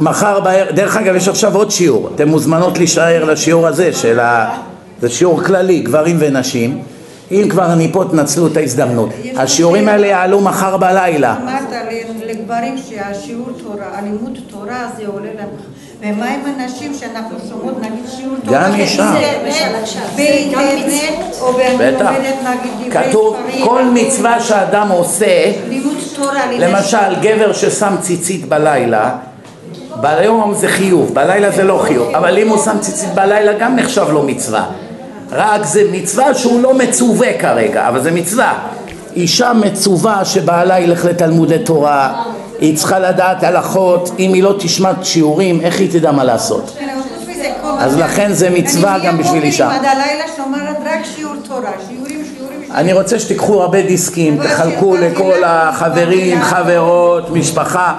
מחר 0.00 0.40
בערב, 0.40 0.74
דרך 0.74 0.96
אגב 0.96 1.14
יש 1.14 1.28
עכשיו 1.28 1.56
עוד 1.56 1.70
שיעור, 1.70 2.10
אתן 2.14 2.28
מוזמנות 2.28 2.78
להישאר 2.78 3.24
לשיעור 3.24 3.66
הזה 3.66 3.92
של 3.92 4.20
ה... 4.20 4.58
זה 5.00 5.08
שיעור 5.08 5.42
כללי, 5.42 5.80
גברים 5.80 6.16
ונשים. 6.20 6.82
אם 7.30 7.46
כבר 7.50 7.72
אני 7.72 7.92
פה 7.92 8.04
תנצלו 8.10 8.46
את 8.46 8.56
ההזדמנות. 8.56 9.10
השיעורים 9.36 9.88
האלה 9.88 10.06
יעלו 10.06 10.40
מחר 10.40 10.76
בלילה. 10.76 11.36
אמרת 11.42 11.68
לגברים 12.26 12.74
שהשיעור 12.78 13.48
תורה, 13.62 13.86
הלימוד 13.98 14.38
תורה 14.50 14.88
זה 14.96 15.06
עולה 15.06 15.30
להם. 15.36 15.48
ומה 16.00 16.26
עם 16.26 16.40
הנשים 16.46 16.94
שאנחנו 17.00 17.36
שומעות 17.48 17.78
נגיד 17.80 18.04
שיעור 18.16 18.36
תורה 18.44 18.68
גם 18.68 18.74
אישה. 18.74 19.14
באינטרנט, 20.16 21.34
או. 21.40 21.52
לומדת 21.52 22.36
נגיד 22.44 22.92
דברי 22.92 23.08
כתוב 23.08 23.36
כל 23.64 23.84
מצווה 23.84 24.40
שאדם 24.40 24.88
עושה 24.88 25.52
למשל, 26.58 27.14
גבר 27.20 27.52
ששם 27.52 27.94
ציצית 28.00 28.48
בלילה, 28.48 29.10
ביום 30.00 30.54
זה 30.54 30.68
חיוב, 30.68 31.14
בלילה 31.14 31.50
זה 31.50 31.64
לא 31.64 31.80
חיוב, 31.84 32.14
אבל 32.14 32.38
אם 32.38 32.48
הוא 32.48 32.58
שם 32.58 32.78
ציצית 32.80 33.14
בלילה 33.14 33.52
גם 33.52 33.76
נחשב 33.76 34.06
לו 34.10 34.22
מצווה. 34.22 34.64
רק 35.32 35.64
זה 35.64 35.82
מצווה 35.92 36.34
שהוא 36.34 36.62
לא 36.62 36.74
מצווה 36.74 37.38
כרגע, 37.38 37.88
אבל 37.88 38.02
זה 38.02 38.10
מצווה. 38.10 38.58
אישה 39.16 39.52
מצווה 39.52 40.24
שבעלה 40.24 40.80
ילך 40.80 41.04
לתלמודי 41.04 41.58
תורה, 41.58 42.24
היא 42.60 42.76
צריכה 42.76 42.98
לדעת 42.98 43.42
הלכות, 43.42 44.10
אם 44.18 44.34
היא 44.34 44.42
לא 44.42 44.54
תשמע 44.58 44.90
שיעורים, 45.02 45.60
איך 45.60 45.80
היא 45.80 45.90
תדע 45.92 46.12
מה 46.12 46.24
לעשות? 46.24 46.76
אז 47.78 47.98
לכן 47.98 48.32
זה 48.32 48.50
מצווה 48.50 48.96
אני 48.96 49.06
גם 49.06 49.18
בשביל 49.18 49.42
אישה. 49.42 49.70
עד 49.70 49.84
הלילה 49.84 50.24
שומרת 50.36 50.76
רק 50.84 51.04
שיעור 51.16 51.34
תורה, 51.48 51.70
שיעורים, 51.88 52.24
שיעורים. 52.34 52.72
אני 52.74 52.92
רוצה 52.92 53.18
שתיקחו 53.18 53.62
הרבה 53.62 53.82
דיסקים, 53.82 54.38
תחלקו 54.42 54.96
לכל 54.96 55.44
החברים, 55.44 56.42
חברות, 56.42 57.30
משפחה. 57.30 57.94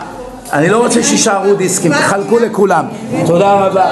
אני 0.53 0.69
לא 0.69 0.77
רוצה 0.77 1.03
שישארו 1.03 1.53
דיסקים, 1.53 1.93
תחלקו 1.93 2.39
לכולם. 2.39 2.85
תודה 3.25 3.53
רבה. 3.53 3.91